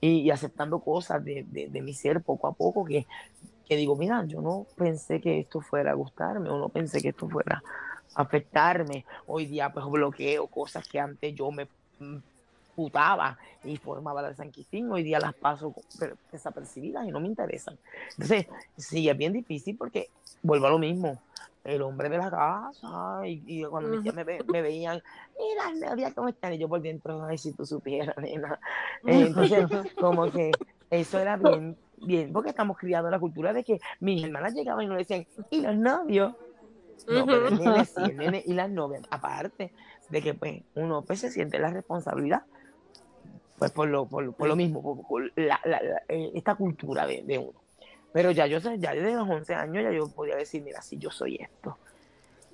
y, 0.00 0.22
y 0.22 0.30
aceptando 0.32 0.80
cosas 0.80 1.24
de, 1.24 1.44
de- 1.46 1.68
de 1.68 1.80
mi 1.80 1.94
ser 1.94 2.22
poco 2.22 2.48
a 2.48 2.54
poco 2.54 2.84
que, 2.84 3.06
que 3.64 3.76
digo, 3.76 3.94
mira, 3.94 4.24
yo 4.26 4.40
no 4.40 4.66
pensé 4.76 5.20
que 5.20 5.38
esto 5.38 5.60
fuera 5.60 5.92
a 5.92 5.94
gustarme 5.94 6.50
o 6.50 6.58
no 6.58 6.70
pensé 6.70 7.00
que 7.00 7.10
esto 7.10 7.28
fuera 7.28 7.62
a 8.16 8.22
afectarme. 8.22 9.04
Hoy 9.28 9.46
día 9.46 9.72
pues 9.72 9.86
bloqueo 9.86 10.48
cosas 10.48 10.88
que 10.88 10.98
antes 10.98 11.32
yo 11.36 11.52
me 11.52 11.68
y 13.62 13.76
formaba 13.76 14.22
la 14.22 14.34
San 14.34 14.50
Quistín, 14.50 14.90
hoy 14.90 15.02
día 15.02 15.18
las 15.20 15.34
paso 15.34 15.72
per- 15.98 16.16
desapercibidas 16.30 17.06
y 17.06 17.10
no 17.10 17.20
me 17.20 17.28
interesan. 17.28 17.78
Entonces, 18.12 18.46
sí, 18.76 19.08
es 19.08 19.16
bien 19.16 19.32
difícil 19.32 19.76
porque 19.76 20.08
vuelvo 20.42 20.66
a 20.66 20.70
lo 20.70 20.78
mismo. 20.78 21.22
El 21.62 21.82
hombre 21.82 22.08
de 22.08 22.16
la 22.16 22.30
casa, 22.30 23.20
y, 23.26 23.42
y 23.46 23.64
cuando 23.66 23.90
mis 23.90 24.00
tías 24.00 24.14
me, 24.14 24.24
ve- 24.24 24.44
me 24.48 24.62
veían, 24.62 25.02
mira, 25.38 25.88
Nadia, 25.90 26.10
¿cómo 26.14 26.28
están? 26.28 26.54
Y 26.54 26.58
yo 26.58 26.68
por 26.70 26.80
dentro, 26.80 27.22
ay, 27.24 27.36
si 27.36 27.52
tú 27.54 27.66
supieras, 27.66 28.16
nena. 28.16 28.58
Entonces, 29.04 29.66
como 29.98 30.30
que 30.30 30.58
eso 30.88 31.18
era 31.18 31.36
bien, 31.36 31.76
bien, 31.96 32.32
porque 32.32 32.50
estamos 32.50 32.78
criados 32.78 33.08
en 33.08 33.12
la 33.12 33.20
cultura 33.20 33.52
de 33.52 33.62
que 33.62 33.78
mis 34.00 34.24
hermanas 34.24 34.54
llegaban 34.54 34.84
y 34.84 34.88
nos 34.88 34.96
decían, 34.98 35.26
¿y 35.50 35.60
los 35.60 35.76
novios? 35.76 36.32
No, 37.08 37.28
pero 37.28 37.48
el 37.48 37.58
nene 37.58 37.84
sí, 37.84 38.08
el 38.08 38.16
nene 38.16 38.42
y 38.46 38.54
las 38.54 38.70
novias, 38.70 39.02
aparte 39.10 39.72
de 40.08 40.22
que 40.22 40.34
pues 40.34 40.62
uno 40.74 41.04
pues 41.04 41.20
se 41.20 41.30
siente 41.30 41.58
la 41.58 41.70
responsabilidad, 41.70 42.42
pues 43.60 43.70
por 43.72 43.86
lo, 43.88 44.06
por, 44.06 44.24
lo- 44.24 44.32
por 44.32 44.48
lo 44.48 44.56
mismo, 44.56 44.82
por, 44.82 45.06
por 45.06 45.32
la- 45.36 45.60
la- 45.64 45.82
la- 45.82 46.02
eh, 46.08 46.32
esta 46.34 46.54
cultura 46.54 47.06
de, 47.06 47.22
de 47.22 47.38
uno. 47.38 47.60
Pero 48.12 48.30
ya 48.32 48.46
yo 48.46 48.58
ya 48.58 48.92
desde 48.94 49.14
los 49.14 49.28
11 49.28 49.54
años 49.54 49.84
ya 49.84 49.92
yo 49.92 50.08
podía 50.08 50.34
decir, 50.34 50.62
mira, 50.64 50.80
si 50.82 50.96
yo 50.98 51.10
soy 51.10 51.36
esto, 51.36 51.76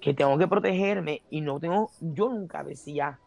que 0.00 0.12
tengo 0.12 0.36
que 0.36 0.48
protegerme 0.48 1.22
y 1.30 1.40
no 1.40 1.58
tengo, 1.60 1.90
yo 2.00 2.28
nunca 2.28 2.62
decía 2.64 3.18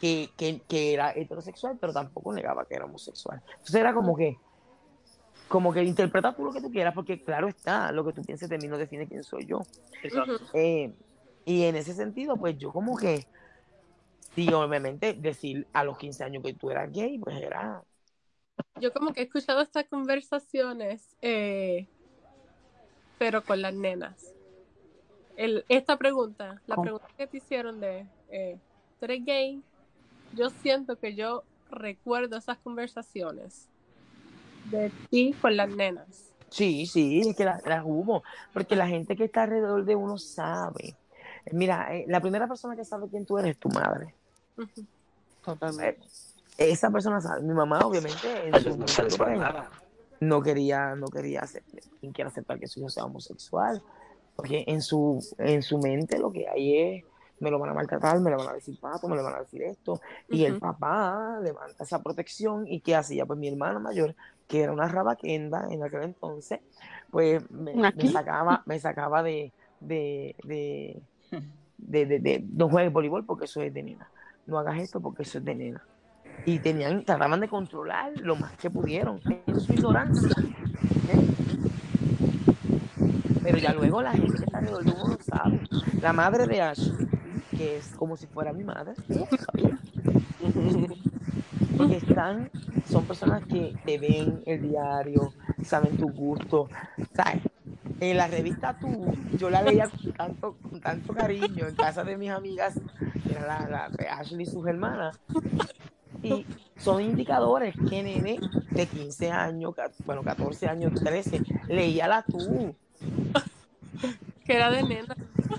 que, 0.00 0.30
que, 0.36 0.60
que 0.68 0.94
era 0.94 1.10
heterosexual, 1.12 1.76
pero 1.80 1.92
tampoco 1.92 2.32
negaba 2.32 2.64
que 2.66 2.74
era 2.76 2.84
homosexual. 2.86 3.42
Entonces 3.50 3.74
era 3.74 3.92
como 3.92 4.16
que, 4.16 4.38
como 5.48 5.72
que 5.72 5.82
interpreta 5.82 6.34
tú 6.34 6.44
lo 6.44 6.52
que 6.52 6.60
tú 6.60 6.70
quieras, 6.70 6.94
porque 6.94 7.20
claro 7.22 7.48
está, 7.48 7.90
lo 7.92 8.04
que 8.04 8.12
tú 8.12 8.22
pienses 8.22 8.48
de 8.48 8.58
mí 8.58 8.68
no 8.68 8.78
define 8.78 9.06
quién 9.08 9.24
soy 9.24 9.44
yo. 9.44 9.62
Exacto. 10.02 10.38
Eh, 10.54 10.92
y 11.44 11.64
en 11.64 11.74
ese 11.76 11.94
sentido, 11.94 12.36
pues 12.36 12.56
yo 12.58 12.72
como 12.72 12.96
que, 12.96 13.26
sí, 14.34 14.52
obviamente, 14.52 15.14
decir 15.14 15.66
a 15.72 15.84
los 15.84 15.98
15 15.98 16.24
años 16.24 16.42
que 16.42 16.54
tú 16.54 16.70
eras 16.70 16.90
gay, 16.92 17.18
pues 17.18 17.36
era 17.40 17.82
yo 18.80 18.92
como 18.92 19.12
que 19.12 19.20
he 19.20 19.24
escuchado 19.24 19.60
estas 19.60 19.84
conversaciones, 19.86 21.06
eh, 21.20 21.86
pero 23.18 23.44
con 23.44 23.62
las 23.62 23.74
nenas. 23.74 24.32
El- 25.36 25.64
esta 25.68 25.96
pregunta, 25.96 26.60
la 26.66 26.74
¿Cómo? 26.76 26.82
pregunta 26.82 27.06
que 27.16 27.26
te 27.26 27.36
hicieron 27.36 27.80
de, 27.80 28.06
eh, 28.28 28.58
¿tú 28.98 29.04
eres 29.04 29.24
gay? 29.24 29.62
Yo 30.34 30.50
siento 30.50 30.96
que 30.96 31.14
yo 31.14 31.44
recuerdo 31.70 32.36
esas 32.36 32.58
conversaciones 32.58 33.68
de 34.70 34.90
ti 35.10 35.34
con 35.40 35.56
las 35.56 35.68
nenas. 35.68 36.32
Sí, 36.50 36.86
sí, 36.86 37.20
es 37.20 37.36
que 37.36 37.44
las 37.44 37.64
las 37.66 37.82
hubo, 37.84 38.22
porque 38.52 38.76
la 38.76 38.86
gente 38.86 39.16
que 39.16 39.24
está 39.24 39.44
alrededor 39.44 39.84
de 39.84 39.94
uno 39.96 40.18
sabe. 40.18 40.94
Mira, 41.50 41.96
eh, 41.96 42.04
la 42.08 42.20
primera 42.20 42.46
persona 42.46 42.76
que 42.76 42.84
sabe 42.84 43.08
quién 43.08 43.24
tú 43.24 43.38
eres 43.38 43.52
es 43.52 43.58
tu 43.58 43.68
madre. 43.70 44.14
Totalmente. 45.44 46.06
Esa 46.58 46.90
persona 46.90 47.20
sabe. 47.20 47.42
Mi 47.42 47.54
mamá, 47.54 47.80
obviamente, 47.80 48.46
en 48.48 48.54
su 48.60 48.70
momento, 48.70 49.16
pues, 49.16 49.40
no 50.20 50.42
quería, 50.42 50.94
no 50.94 51.06
quería 51.08 51.40
aceptar, 51.40 51.80
quien 52.00 52.12
quiera 52.12 52.30
aceptar 52.30 52.58
que 52.60 52.68
su 52.68 52.80
hijo 52.80 52.88
sea 52.90 53.04
homosexual, 53.04 53.82
porque 54.36 54.64
en 54.66 54.80
su, 54.82 55.18
en 55.38 55.62
su 55.62 55.78
mente 55.78 56.18
lo 56.18 56.30
que 56.30 56.48
hay 56.48 56.78
es, 56.78 57.04
me 57.40 57.50
lo 57.50 57.58
van 57.58 57.70
a 57.70 57.74
maltratar, 57.74 58.20
me 58.20 58.30
lo 58.30 58.36
van 58.36 58.50
a 58.50 58.52
decir 58.52 58.78
papo, 58.78 59.08
me 59.08 59.16
lo 59.16 59.24
van 59.24 59.34
a 59.34 59.40
decir 59.40 59.62
esto, 59.62 60.00
y 60.28 60.44
el 60.44 60.58
papá 60.60 61.40
levanta 61.42 61.82
esa 61.82 62.00
protección, 62.00 62.68
y 62.68 62.80
¿qué 62.80 62.94
hacía? 62.94 63.26
Pues 63.26 63.36
mi 63.38 63.48
hermana 63.48 63.80
mayor, 63.80 64.14
que 64.46 64.60
era 64.62 64.72
una 64.72 64.86
rabaquenda 64.86 65.66
en 65.70 65.82
aquel 65.82 66.04
entonces, 66.04 66.60
pues 67.10 67.42
me, 67.50 67.72
sacaba, 68.12 68.62
me 68.66 68.78
sacaba 68.78 69.24
de, 69.24 69.52
de, 69.80 70.36
de, 70.44 71.02
de, 71.78 72.06
de, 72.06 72.18
de- 72.20 72.44
no 72.52 72.68
juegues 72.68 72.92
voleibol 72.92 73.24
porque 73.24 73.46
eso 73.46 73.60
es 73.60 73.74
de 73.74 73.82
nena, 73.82 74.08
no 74.46 74.58
hagas 74.58 74.78
esto 74.78 75.00
porque 75.00 75.22
eso 75.22 75.38
es 75.38 75.44
de 75.44 75.54
nena. 75.54 75.82
Y 76.44 76.58
tenían, 76.58 77.04
trataban 77.04 77.40
de 77.40 77.48
controlar 77.48 78.12
lo 78.18 78.36
más 78.36 78.52
que 78.56 78.70
pudieron 78.70 79.20
en 79.46 79.60
su 79.60 79.72
ignorancia. 79.72 80.30
Pero 83.42 83.58
ya 83.58 83.72
luego 83.74 84.02
la 84.02 84.12
gente 84.12 84.38
que 84.38 84.44
está 84.44 84.58
alrededor 84.58 84.84
de 84.84 84.92
uno 84.92 85.18
sabe. 85.20 85.60
La 86.00 86.12
madre 86.12 86.46
de 86.46 86.62
Ashley, 86.62 87.08
que 87.50 87.76
es 87.76 87.88
como 87.96 88.16
si 88.16 88.26
fuera 88.26 88.52
mi 88.52 88.64
madre, 88.64 88.94
están, 91.90 92.50
son 92.88 93.04
personas 93.04 93.44
que 93.46 93.74
te 93.84 93.98
ven 93.98 94.42
el 94.46 94.62
diario, 94.62 95.32
saben 95.64 95.96
tu 95.96 96.10
gusto, 96.10 96.68
¿sabes? 97.14 97.42
En 98.02 98.16
la 98.16 98.26
revista 98.26 98.76
Tú, 98.80 99.12
yo 99.38 99.48
la 99.48 99.62
leía 99.62 99.88
con 99.88 100.12
tanto, 100.12 100.56
con 100.60 100.80
tanto 100.80 101.14
cariño 101.14 101.68
en 101.68 101.74
casa 101.76 102.02
de 102.02 102.16
mis 102.16 102.30
amigas, 102.30 102.74
que 103.24 103.30
era 103.32 103.46
la, 103.68 103.88
la 103.88 104.14
Ashley 104.18 104.42
y 104.42 104.46
sus 104.46 104.66
hermanas. 104.66 105.20
Y 106.20 106.44
son 106.78 107.00
indicadores 107.00 107.76
que 107.88 108.02
nene 108.02 108.40
de 108.72 108.86
15 108.86 109.30
años, 109.30 109.74
bueno, 110.04 110.22
14 110.24 110.66
años, 110.68 110.92
13, 111.00 111.42
leía 111.68 112.08
la 112.08 112.22
Tú, 112.22 112.74
Que 114.44 114.56
era 114.56 114.68
de 114.70 114.82
nena. 114.82 115.14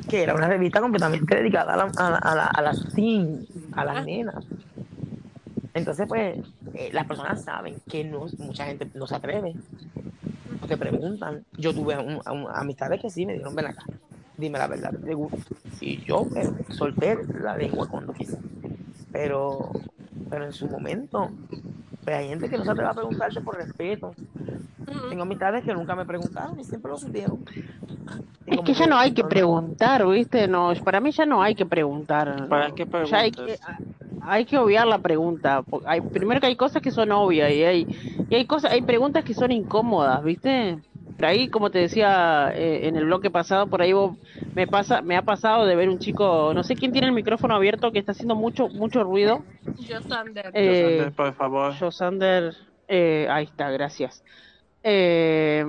que 0.09 0.23
era 0.23 0.35
una 0.35 0.47
revista 0.47 0.81
completamente 0.81 1.35
dedicada 1.35 1.73
a, 1.75 1.77
la- 1.77 1.91
a, 1.95 2.09
la- 2.09 2.17
a 2.17 2.35
la- 2.35 2.45
a 2.47 2.61
las 2.61 2.93
teens, 2.93 3.47
a 3.71 3.85
las 3.85 4.05
nenas. 4.05 4.45
Entonces, 5.73 6.05
pues, 6.09 6.39
eh, 6.73 6.89
las 6.91 7.07
personas 7.07 7.41
saben 7.41 7.77
que 7.89 8.03
no, 8.03 8.25
mucha 8.39 8.65
gente 8.65 8.89
no 8.95 9.07
se 9.07 9.15
atreve, 9.15 9.55
no 10.63 10.67
te 10.67 10.77
preguntan. 10.77 11.43
Yo 11.57 11.73
tuve 11.73 11.97
un- 11.97 12.21
un- 12.25 12.47
amistades 12.53 13.01
que 13.01 13.09
sí 13.09 13.25
me 13.25 13.33
dijeron, 13.33 13.53
ven 13.55 13.65
acá, 13.67 13.83
dime 14.37 14.57
la 14.57 14.67
verdad, 14.67 14.93
te 15.05 15.13
gusta. 15.13 15.37
Y 15.81 15.97
yo 16.05 16.25
pues, 16.25 16.49
solté 16.69 17.17
la 17.41 17.57
lengua 17.57 17.87
cuando 17.87 18.13
quise. 18.13 18.37
Pero, 19.11 19.71
pero 20.29 20.45
en 20.45 20.53
su 20.53 20.67
momento, 20.67 21.29
pues 22.03 22.15
hay 22.15 22.29
gente 22.29 22.49
que 22.49 22.57
no 22.57 22.63
se 22.63 22.71
atreve 22.71 22.89
a 22.89 22.93
preguntarte 22.93 23.41
por 23.41 23.57
respeto. 23.57 24.15
Tengo 25.09 25.23
amistades 25.23 25.63
que 25.63 25.73
nunca 25.73 25.95
me 25.95 26.05
preguntaron 26.05 26.57
y 26.59 26.63
siempre 26.63 26.91
lo 26.91 26.97
supieron. 26.97 27.43
Es 28.45 28.59
que 28.61 28.73
ya 28.73 28.87
no 28.87 28.97
hay 28.97 29.13
que 29.13 29.23
preguntar, 29.23 30.05
¿viste? 30.07 30.47
No, 30.47 30.73
para 30.83 30.99
mí 30.99 31.11
ya 31.11 31.25
no 31.25 31.41
hay 31.41 31.55
que 31.55 31.65
preguntar. 31.65 32.47
¿Para 32.47 32.71
qué 32.71 32.85
Ya 33.09 33.17
hay 33.19 33.31
que, 33.31 33.41
preguntas? 33.41 33.59
Hay 34.25 34.45
que 34.45 34.57
obviar 34.57 34.87
la 34.87 35.01
pregunta. 35.01 35.63
porque 35.63 35.87
Hay, 35.89 36.01
primero 36.01 36.39
que 36.41 36.47
hay 36.47 36.55
cosas 36.57 36.81
que 36.81 36.91
son 36.91 37.11
obvias 37.11 37.51
y 37.51 37.63
hay, 37.63 37.87
y 38.29 38.35
hay 38.35 38.45
cosas, 38.47 38.71
hay 38.71 38.81
preguntas 38.83 39.23
que 39.23 39.33
son 39.33 39.51
incómodas, 39.51 40.23
¿viste? 40.23 40.81
Por 41.17 41.25
ahí, 41.27 41.49
como 41.49 41.71
te 41.71 41.79
decía 41.79 42.51
eh, 42.55 42.87
en 42.87 42.95
el 42.95 43.05
bloque 43.05 43.29
pasado, 43.31 43.69
por 43.69 43.81
ahí 43.81 43.93
vos- 43.93 44.17
me 44.55 44.67
pasa, 44.67 45.01
me 45.01 45.15
ha 45.17 45.23
pasado 45.23 45.65
de 45.65 45.75
ver 45.75 45.89
un 45.89 45.99
chico, 45.99 46.53
no 46.53 46.63
sé 46.63 46.75
quién 46.75 46.91
tiene 46.91 47.07
el 47.07 47.13
micrófono 47.13 47.55
abierto 47.55 47.91
que 47.91 47.99
está 47.99 48.11
haciendo 48.13 48.35
mucho, 48.35 48.69
mucho 48.69 49.03
ruido. 49.03 49.45
Yo, 49.77 50.01
Sander. 50.01 50.51
Eh, 50.55 50.73
Sander, 50.75 51.13
por 51.15 51.35
favor. 51.35 51.73
Josander, 51.79 52.55
eh, 52.87 53.27
ahí 53.29 53.45
está, 53.45 53.71
gracias. 53.71 54.23
Eh, 54.83 55.65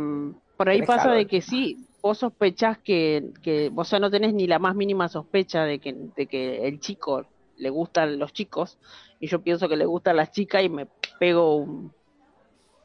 por 0.57 0.69
ahí 0.69 0.83
pasa 0.83 1.03
calor. 1.05 1.19
de 1.19 1.27
que 1.27 1.41
sí, 1.43 1.89
vos 2.03 2.19
sospechás 2.19 2.79
que, 2.83 3.31
que, 3.43 3.71
o 3.75 3.85
sea, 3.85 3.99
no 4.01 4.11
tenés 4.11 4.35
ni 4.35 4.47
la 4.47 4.59
más 4.59 4.75
mínima 4.75 5.09
sospecha 5.09 5.65
de 5.65 5.81
que, 5.81 5.95
de 5.97 6.27
que 6.29 6.67
el 6.69 6.81
chico 6.81 7.27
le 7.65 7.71
gustan 7.71 8.21
los 8.21 8.33
chicos, 8.35 8.79
y 9.21 9.29
yo 9.29 9.43
pienso 9.45 9.69
que 9.71 9.79
le 9.79 9.87
gustan 9.87 10.17
las 10.19 10.33
chicas 10.33 10.65
y 10.65 10.71
me 10.71 10.89
pego 11.21 11.57
un, 11.59 11.97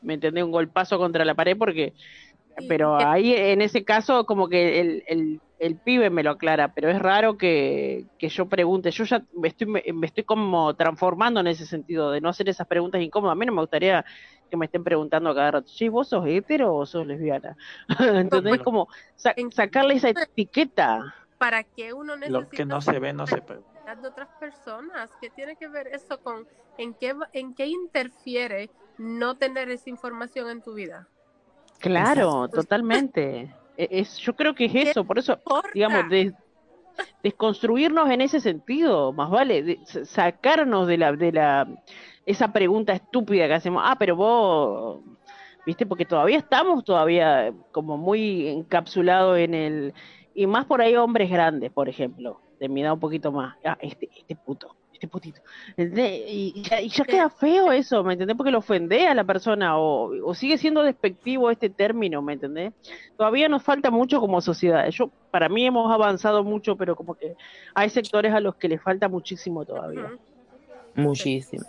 me 0.02 0.16
entendés, 0.16 0.44
un 0.44 0.52
golpazo 0.52 0.98
contra 0.98 1.26
la 1.26 1.36
pared 1.36 1.58
porque, 1.58 1.94
pero 2.68 2.98
que- 2.98 3.04
ahí 3.06 3.34
en 3.34 3.62
ese 3.62 3.84
caso 3.86 4.26
como 4.26 4.50
que 4.50 4.80
el, 4.82 5.04
el, 5.08 5.42
el 5.60 5.80
pibe 5.80 6.10
me 6.10 6.24
lo 6.24 6.32
aclara, 6.32 6.74
pero 6.74 6.90
es 6.90 7.00
raro 7.00 7.38
que, 7.38 8.08
que 8.18 8.30
yo 8.30 8.50
pregunte, 8.50 8.92
yo 8.92 9.04
ya 9.06 9.24
me 9.34 9.50
estoy, 9.50 9.68
me, 9.68 9.84
me 9.94 10.08
estoy 10.08 10.24
como 10.26 10.76
transformando 10.76 11.40
en 11.42 11.48
ese 11.48 11.66
sentido, 11.66 12.12
de 12.12 12.22
no 12.22 12.30
hacer 12.30 12.50
esas 12.50 12.68
preguntas 12.68 13.02
incómodas, 13.02 13.34
a 13.34 13.40
mí 13.40 13.46
no 13.46 13.54
me 13.54 13.62
gustaría 13.62 14.06
que 14.50 14.58
me 14.58 14.66
estén 14.66 14.84
preguntando 14.84 15.34
cada 15.36 15.52
rato, 15.52 15.68
sí, 15.68 15.90
vos 15.90 16.10
sos 16.10 16.26
hetero 16.28 16.76
o 16.76 16.86
sos 16.86 17.06
lesbiana, 17.08 17.56
entonces 18.00 18.54
es 18.56 18.62
como 18.62 18.88
sa- 19.16 19.34
En- 19.36 19.52
sacarle 19.52 19.96
esa 19.96 20.10
etiqueta. 20.10 21.16
¿Para 21.38 21.64
qué 21.64 21.94
uno 21.94 22.18
necesita 22.18 22.42
Lo 22.42 22.50
que 22.50 22.66
no 22.66 22.82
se 22.82 23.00
ve, 23.00 23.14
no 23.14 23.28
se 23.28 23.42
pregunta. 23.42 23.79
De 23.98 24.08
otras 24.08 24.30
personas? 24.40 25.10
¿Qué 25.20 25.30
tiene 25.30 25.56
que 25.56 25.68
ver 25.68 25.88
eso 25.88 26.20
con 26.22 26.46
en 26.78 26.94
qué 26.96 27.14
va- 27.14 27.30
en 27.34 27.54
qué 27.56 27.66
interfiere 27.68 28.72
no 28.98 29.38
tener 29.38 29.70
esa 29.70 29.90
información 29.90 30.50
en 30.50 30.62
tu 30.62 30.74
vida? 30.74 31.08
Claro, 31.80 32.50
totalmente. 32.50 33.56
E- 33.78 33.88
Es, 34.02 34.18
yo 34.18 34.36
creo 34.36 34.54
que 34.54 34.66
es 34.66 34.76
eso, 34.76 35.06
por 35.06 35.20
eso, 35.20 35.34
Importa. 35.34 35.70
digamos, 35.74 36.10
de- 36.10 36.34
desconstruirnos 37.24 38.10
en 38.10 38.22
ese 38.22 38.40
sentido, 38.40 39.14
más 39.14 39.30
vale, 39.30 39.64
de- 39.64 39.80
sacarnos 40.06 40.88
de 40.88 40.98
la, 40.98 41.14
de 41.14 41.32
la, 41.32 41.68
esa 42.26 42.52
pregunta 42.54 42.94
estúpida 42.94 43.48
que 43.48 43.54
hacemos, 43.56 43.84
ah, 43.86 43.96
pero 44.00 44.16
vos, 44.16 45.04
viste, 45.66 45.86
porque 45.86 46.06
todavía 46.06 46.38
estamos 46.38 46.84
todavía 46.84 47.54
como 47.72 47.98
muy 47.98 48.48
encapsulados 48.48 49.38
en 49.40 49.54
el, 49.54 49.94
y 50.34 50.48
más 50.48 50.66
por 50.66 50.82
ahí 50.82 50.96
hombres 50.96 51.30
grandes, 51.30 51.72
por 51.72 51.90
ejemplo, 51.90 52.42
de 52.60 52.70
mi 52.70 52.82
edad 52.82 52.94
un 52.94 53.00
poquito 53.00 53.32
más, 53.32 53.56
ah, 53.66 53.78
este, 53.82 54.10
este 54.18 54.36
puto, 54.36 54.76
este 54.94 55.08
putito. 55.08 55.42
Y, 55.78 56.54
y 56.56 56.62
ya, 56.64 56.82
y 56.82 56.90
ya 56.90 57.06
queda 57.06 57.30
feo 57.30 57.72
eso, 57.72 58.04
¿me 58.04 58.14
entendés? 58.14 58.36
Porque 58.36 58.52
lo 58.52 58.58
ofende 58.60 59.08
a 59.08 59.14
la 59.14 59.24
persona 59.24 59.78
o, 59.78 60.12
o 60.26 60.34
sigue 60.36 60.58
siendo 60.58 60.84
despectivo 60.84 61.50
este 61.50 61.70
término, 61.70 62.22
¿me 62.22 62.34
entendés? 62.34 62.74
Todavía 63.18 63.48
nos 63.48 63.64
falta 63.64 63.92
mucho 63.92 64.20
como 64.20 64.42
sociedad. 64.42 64.88
Yo, 64.90 65.10
para 65.32 65.48
mí 65.48 65.66
hemos 65.66 65.92
avanzado 65.92 66.44
mucho, 66.44 66.76
pero 66.76 66.96
como 66.96 67.16
que 67.16 67.36
hay 67.74 67.90
sectores 67.90 68.34
a 68.34 68.40
los 68.40 68.56
que 68.56 68.68
les 68.68 68.82
falta 68.82 69.08
muchísimo 69.08 69.64
todavía. 69.64 70.12
Muchísimo. 70.96 71.64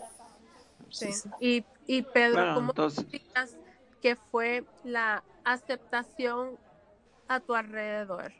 sí. 0.88 1.06
Muchísimo. 1.06 1.36
Y, 1.40 1.64
y 1.86 2.02
Pedro, 2.02 2.38
Bueno, 2.38 2.54
¿cómo 2.54 2.70
entonces, 2.70 3.00
explicas 3.00 3.56
que 4.02 4.16
fue 4.16 4.64
la 4.82 5.22
aceptación 5.44 6.56
a 7.28 7.38
tu 7.38 7.54
alrededor? 7.54 8.32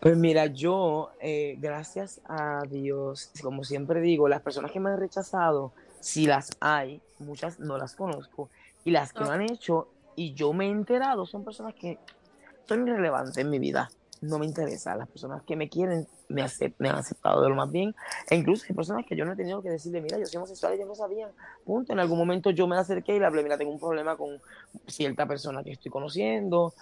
Pues 0.00 0.16
mira, 0.16 0.46
yo, 0.46 1.10
eh, 1.20 1.56
gracias 1.58 2.20
a 2.28 2.62
Dios, 2.68 3.32
como 3.42 3.64
siempre 3.64 4.00
digo, 4.00 4.28
las 4.28 4.42
personas 4.42 4.70
que 4.70 4.78
me 4.78 4.90
han 4.90 5.00
rechazado, 5.00 5.72
si 6.00 6.26
las 6.26 6.50
hay, 6.60 7.00
muchas 7.18 7.58
no 7.58 7.78
las 7.78 7.94
conozco, 7.94 8.50
y 8.84 8.90
las 8.90 9.12
que 9.12 9.24
lo 9.24 9.30
han 9.30 9.42
hecho 9.42 9.88
y 10.14 10.34
yo 10.34 10.52
me 10.52 10.66
he 10.66 10.70
enterado 10.70 11.26
son 11.26 11.44
personas 11.44 11.74
que 11.74 11.98
son 12.66 12.86
irrelevantes 12.86 13.36
en 13.36 13.50
mi 13.50 13.58
vida. 13.58 13.90
No 14.22 14.38
me 14.38 14.46
interesa. 14.46 14.96
Las 14.96 15.08
personas 15.08 15.42
que 15.42 15.56
me 15.56 15.68
quieren 15.68 16.06
me, 16.28 16.44
me 16.78 16.88
han 16.88 16.96
aceptado 16.96 17.42
de 17.42 17.48
lo 17.50 17.54
más 17.54 17.70
bien. 17.70 17.94
E 18.30 18.36
incluso 18.36 18.64
hay 18.68 18.74
personas 18.74 19.04
que 19.06 19.14
yo 19.14 19.24
no 19.24 19.32
he 19.32 19.36
tenido 19.36 19.62
que 19.62 19.68
decirle, 19.68 20.00
mira, 20.00 20.18
yo 20.18 20.26
soy 20.26 20.38
homosexual 20.38 20.72
y 20.72 20.76
ellos 20.76 20.88
no 20.88 20.94
sabían. 20.94 21.30
Punto. 21.64 21.92
En 21.92 22.00
algún 22.00 22.18
momento 22.18 22.50
yo 22.50 22.66
me 22.66 22.76
acerqué 22.76 23.14
y 23.14 23.18
le 23.18 23.26
hablé, 23.26 23.42
mira, 23.42 23.58
tengo 23.58 23.70
un 23.70 23.78
problema 23.78 24.16
con 24.16 24.40
cierta 24.86 25.26
persona 25.26 25.62
que 25.62 25.72
estoy 25.72 25.90
conociendo. 25.90 26.74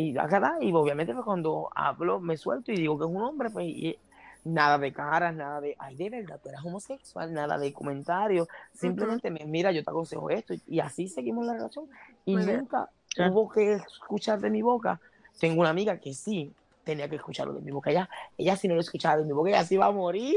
Y 0.00 0.16
acá 0.18 0.56
y 0.60 0.72
obviamente 0.72 1.12
pues, 1.12 1.24
cuando 1.24 1.68
hablo 1.74 2.20
me 2.20 2.36
suelto 2.36 2.72
y 2.72 2.76
digo 2.76 2.98
que 2.98 3.04
es 3.04 3.10
un 3.10 3.22
hombre, 3.22 3.50
pues 3.50 3.66
y- 3.66 3.98
nada 4.44 4.78
de 4.78 4.90
caras, 4.92 5.34
nada 5.34 5.60
de, 5.60 5.76
ay, 5.78 5.96
de 5.96 6.08
verdad, 6.08 6.40
tú 6.42 6.48
eres 6.48 6.62
homosexual, 6.64 7.30
nada 7.32 7.58
de 7.58 7.72
comentarios, 7.74 8.48
simplemente 8.72 9.30
me 9.30 9.44
mira, 9.44 9.70
yo 9.70 9.84
te 9.84 9.90
aconsejo 9.90 10.30
esto 10.30 10.54
y, 10.54 10.62
y 10.66 10.80
así 10.80 11.08
seguimos 11.08 11.44
la 11.44 11.52
relación. 11.52 11.84
Y 12.24 12.36
Muy 12.36 12.46
nunca 12.46 12.88
hubo 13.18 13.50
que 13.50 13.74
escuchar 13.74 14.40
de 14.40 14.48
mi 14.48 14.62
boca. 14.62 14.98
Tengo 15.38 15.60
una 15.60 15.70
amiga 15.70 15.98
que 15.98 16.14
sí 16.14 16.54
tenía 16.84 17.08
que 17.10 17.16
escucharlo 17.16 17.52
de 17.52 17.60
mi 17.60 17.70
boca. 17.70 17.90
Ella, 17.90 18.08
ella 18.38 18.56
si 18.56 18.66
no 18.66 18.74
lo 18.74 18.80
escuchaba 18.80 19.18
de 19.18 19.24
mi 19.24 19.32
boca, 19.32 19.50
ella 19.50 19.64
se 19.64 19.74
iba 19.74 19.84
a 19.86 19.92
morir. 19.92 20.36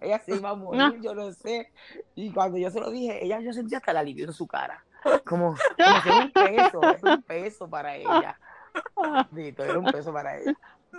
ella 0.00 0.20
se 0.20 0.36
iba 0.36 0.50
a 0.50 0.54
morir, 0.66 1.00
yo 1.02 1.14
no 1.14 1.32
sé. 1.32 1.72
Y 2.14 2.30
cuando 2.32 2.56
yo 2.58 2.70
se 2.70 2.78
lo 2.78 2.90
dije, 2.92 3.24
ella, 3.24 3.40
yo 3.40 3.52
sentía 3.52 3.78
hasta 3.78 3.90
el 3.90 3.96
alivio 3.96 4.26
en 4.26 4.32
su 4.32 4.46
cara. 4.46 4.84
Como, 5.24 5.54
como 5.76 6.02
que 6.02 6.10
un 6.10 6.30
peso, 6.30 6.80
era 6.88 7.00
un 7.02 7.22
peso 7.22 7.68
para 7.68 7.96
ella. 7.96 8.38
Dito, 9.32 9.64
era 9.64 9.78
un 9.78 9.86
peso 9.86 10.12
para 10.12 10.38
ella. 10.38 10.54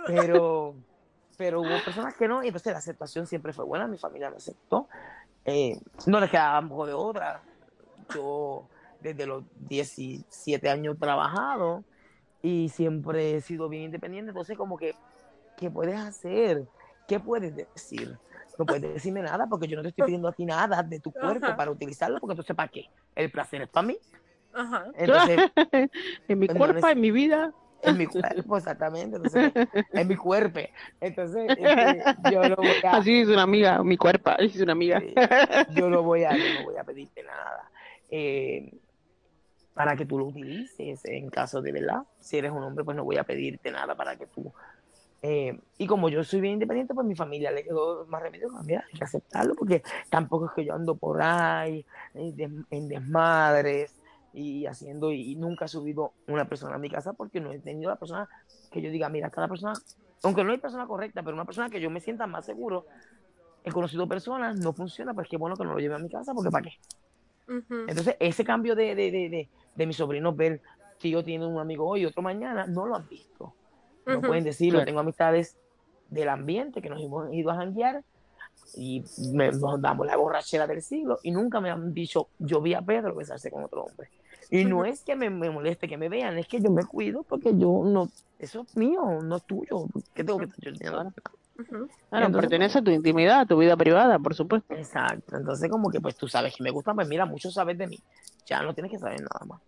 Pero, 0.06 0.74
pero 1.36 1.60
hubo 1.60 1.84
personas 1.84 2.14
que 2.14 2.28
no, 2.28 2.42
y 2.42 2.48
entonces 2.48 2.72
la 2.72 2.78
aceptación 2.78 3.26
siempre 3.26 3.52
fue 3.52 3.64
buena, 3.64 3.86
mi 3.86 3.98
familia 3.98 4.30
me 4.30 4.36
aceptó. 4.36 4.88
Eh, 5.44 5.78
no 6.06 6.20
les 6.20 6.30
quedaba 6.30 6.58
tampoco 6.58 6.86
de 6.86 6.92
otra. 6.92 7.42
Yo 8.14 8.68
desde 9.00 9.26
los 9.26 9.44
17 9.68 10.68
años 10.68 10.96
he 10.96 10.98
trabajado 10.98 11.84
y 12.42 12.68
siempre 12.68 13.36
he 13.36 13.40
sido 13.40 13.68
bien 13.68 13.84
independiente, 13.84 14.30
entonces 14.30 14.56
como 14.56 14.76
que, 14.76 14.94
¿qué 15.56 15.70
puedes 15.70 15.96
hacer? 15.98 16.66
¿Qué 17.08 17.20
puedes 17.20 17.54
decir? 17.54 18.18
No 18.58 18.64
puedes 18.64 18.82
decirme 18.94 19.22
nada 19.22 19.46
porque 19.46 19.66
yo 19.66 19.76
no 19.76 19.82
te 19.82 19.88
estoy 19.88 20.06
pidiendo 20.06 20.28
a 20.28 20.32
ti 20.32 20.44
nada 20.46 20.82
de 20.82 20.98
tu 21.00 21.12
cuerpo 21.12 21.46
Ajá. 21.46 21.56
para 21.56 21.70
utilizarlo, 21.70 22.18
porque 22.20 22.32
entonces 22.32 22.56
¿para 22.56 22.68
qué? 22.68 22.86
El 23.14 23.30
placer 23.30 23.62
es 23.62 23.68
para 23.68 23.86
mí. 23.86 23.98
Ajá. 24.54 24.86
Entonces, 24.94 25.38
en 26.28 26.38
mi 26.38 26.46
Entonces- 26.46 26.56
cuerpo, 26.56 26.88
en 26.88 27.00
mi 27.00 27.10
vida. 27.10 27.52
En 27.82 27.96
mi 27.96 28.06
cuerpo, 28.06 28.56
exactamente. 28.56 29.16
Entonces, 29.16 29.52
en 29.94 30.08
mi 30.08 30.16
cuerpo. 30.16 30.60
Entonces, 31.00 31.52
este, 31.56 32.02
yo 32.30 32.48
no 32.48 32.56
voy 32.56 32.76
a, 32.82 32.92
Así 32.96 33.12
dice 33.20 33.32
una 33.32 33.42
amiga, 33.42 33.82
mi 33.82 33.96
cuerpo, 33.96 34.30
dice 34.40 34.62
una 34.62 34.72
amiga. 34.72 35.02
yo 35.74 35.88
no 35.90 36.02
voy 36.02 36.24
a, 36.24 36.36
yo 36.38 36.52
no 36.52 36.62
voy 36.62 36.76
a 36.76 36.84
pedirte 36.84 37.22
nada. 37.22 37.70
eh, 38.10 38.72
para 39.74 39.94
que 39.94 40.06
tú 40.06 40.18
lo 40.18 40.26
utilices 40.26 41.04
en 41.04 41.28
caso 41.28 41.60
de 41.60 41.72
verdad. 41.72 42.02
Si 42.20 42.38
eres 42.38 42.50
un 42.50 42.62
hombre, 42.62 42.84
pues 42.84 42.96
no 42.96 43.04
voy 43.04 43.18
a 43.18 43.24
pedirte 43.24 43.70
nada 43.70 43.94
para 43.94 44.16
que 44.16 44.26
tú. 44.26 44.52
eh, 45.22 45.58
y 45.78 45.86
como 45.86 46.08
yo 46.08 46.24
soy 46.24 46.40
bien 46.40 46.54
independiente, 46.54 46.94
pues 46.94 47.06
mi 47.06 47.14
familia 47.16 47.50
le 47.50 47.64
quedó 47.64 48.06
más 48.06 48.22
remedio 48.22 48.48
que 48.50 48.56
mira, 48.64 48.84
hay 48.92 48.98
que 48.98 49.04
aceptarlo, 49.04 49.54
porque 49.56 49.82
tampoco 50.10 50.46
es 50.46 50.52
que 50.52 50.64
yo 50.64 50.74
ando 50.74 50.96
por 50.96 51.20
ahí 51.22 51.84
en, 52.14 52.36
des- 52.36 52.50
en 52.70 52.88
desmadres 52.88 53.95
y 54.38 54.66
haciendo, 54.66 55.10
y 55.12 55.34
nunca 55.36 55.64
he 55.64 55.68
subido 55.68 56.12
una 56.28 56.46
persona 56.48 56.74
a 56.76 56.78
mi 56.78 56.90
casa 56.90 57.12
porque 57.14 57.40
no 57.40 57.52
he 57.52 57.58
tenido 57.58 57.90
la 57.90 57.96
persona 57.96 58.28
que 58.70 58.82
yo 58.82 58.90
diga, 58.90 59.08
mira, 59.08 59.30
cada 59.30 59.48
persona, 59.48 59.72
aunque 60.22 60.44
no 60.44 60.52
hay 60.52 60.58
persona 60.58 60.86
correcta, 60.86 61.22
pero 61.22 61.34
una 61.34 61.44
persona 61.46 61.70
que 61.70 61.80
yo 61.80 61.88
me 61.90 62.00
sienta 62.00 62.26
más 62.26 62.44
seguro, 62.44 62.86
he 63.64 63.72
conocido 63.72 64.06
personas, 64.06 64.58
no 64.58 64.72
funciona, 64.72 65.14
pues 65.14 65.26
qué 65.28 65.36
bueno 65.38 65.56
que 65.56 65.64
no 65.64 65.72
lo 65.72 65.78
lleve 65.78 65.94
a 65.94 65.98
mi 65.98 66.10
casa, 66.10 66.34
porque 66.34 66.50
¿para 66.50 66.64
qué? 66.64 66.72
Entonces, 67.88 68.16
ese 68.20 68.44
cambio 68.44 68.74
de, 68.76 68.94
de, 68.94 69.10
de, 69.10 69.28
de, 69.30 69.48
de 69.74 69.86
mis 69.86 69.96
sobrinos 69.96 70.36
ver 70.36 70.60
tío 70.98 71.22
tiene 71.24 71.46
un 71.46 71.58
amigo 71.58 71.86
hoy 71.88 72.02
y 72.02 72.06
otro 72.06 72.22
mañana, 72.22 72.66
no 72.66 72.86
lo 72.86 72.94
han 72.96 73.08
visto. 73.08 73.54
No 74.06 74.20
pueden 74.20 74.44
decirlo. 74.44 74.78
Claro. 74.78 74.86
Tengo 74.86 75.00
amistades 75.00 75.56
del 76.08 76.28
ambiente 76.28 76.80
que 76.82 76.88
nos 76.90 77.02
hemos 77.02 77.32
ido 77.32 77.50
a 77.50 77.56
janguear 77.56 78.04
y 78.74 79.04
me- 79.32 79.50
nos 79.52 79.80
damos 79.80 80.06
la 80.06 80.16
borrachera 80.16 80.66
del 80.66 80.80
siglo 80.82 81.18
y 81.22 81.30
nunca 81.32 81.60
me 81.60 81.70
han 81.70 81.92
dicho, 81.92 82.28
yo 82.38 82.60
vi 82.60 82.74
a 82.74 82.82
Pedro 82.82 83.14
besarse 83.14 83.50
con 83.50 83.64
otro 83.64 83.84
hombre. 83.84 84.10
Y 84.50 84.64
no 84.64 84.84
es 84.84 85.02
que 85.04 85.16
me, 85.16 85.30
me 85.30 85.50
moleste 85.50 85.88
que 85.88 85.96
me 85.96 86.08
vean, 86.08 86.38
es 86.38 86.46
que 86.46 86.60
yo 86.60 86.70
me 86.70 86.84
cuido 86.84 87.22
porque 87.24 87.50
yo 87.56 87.82
no, 87.84 88.08
eso 88.38 88.62
es 88.62 88.76
mío, 88.76 89.02
no 89.22 89.36
es 89.36 89.44
tuyo. 89.44 89.86
¿Qué 90.14 90.24
tengo 90.24 90.38
que 90.38 90.44
estar 90.46 90.58
yo 90.60 90.70
enseñando? 90.70 91.12
Ujú. 91.58 91.88
Claro, 92.10 92.26
Entonces, 92.26 92.50
pertenece 92.50 92.78
a 92.78 92.82
tu 92.82 92.90
intimidad, 92.90 93.40
a 93.40 93.46
tu 93.46 93.58
vida 93.58 93.76
privada, 93.76 94.18
por 94.18 94.34
supuesto. 94.34 94.72
Exacto, 94.74 95.36
entonces 95.36 95.68
como 95.70 95.90
que 95.90 96.00
pues 96.00 96.16
tú 96.16 96.28
sabes 96.28 96.54
que 96.56 96.62
me 96.62 96.70
gusta, 96.70 96.94
pues 96.94 97.08
mira, 97.08 97.26
mucho 97.26 97.50
sabes 97.50 97.76
de 97.78 97.86
mí, 97.88 97.98
ya 98.46 98.62
no 98.62 98.74
tienes 98.74 98.92
que 98.92 98.98
saber 98.98 99.20
nada 99.20 99.44
más. 99.46 99.60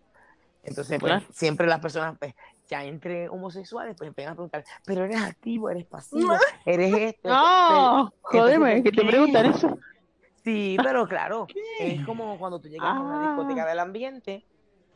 Entonces 0.63 0.99
pues 0.99 1.11
Claro. 1.11 1.25
siempre 1.33 1.67
las 1.67 1.79
personas 1.79 2.17
pues 2.19 2.33
ya 2.69 2.83
entre 2.85 3.27
homosexuales 3.29 3.95
pues 3.97 4.07
empiezan 4.07 4.33
a 4.33 4.35
preguntar, 4.35 4.63
pero 4.85 5.03
eres 5.05 5.21
activo, 5.21 5.69
eres 5.69 5.85
pasivo, 5.87 6.29
eres 6.65 7.15
esto. 7.15 7.29
No, 7.29 8.11
jodeme, 8.21 8.77
entonces, 8.77 8.83
que 8.83 8.91
te 9.01 9.05
preguntan 9.05 9.45
eso. 9.47 9.77
Sí, 10.43 10.77
pero 10.81 11.05
claro, 11.07 11.47
es 11.79 12.01
como 12.05 12.37
cuando 12.37 12.61
tú 12.61 12.69
llegas 12.69 12.95
a 12.95 13.01
una 13.01 13.17
Ah. 13.17 13.27
discoteca 13.27 13.65
del 13.67 13.79
ambiente 13.79 14.45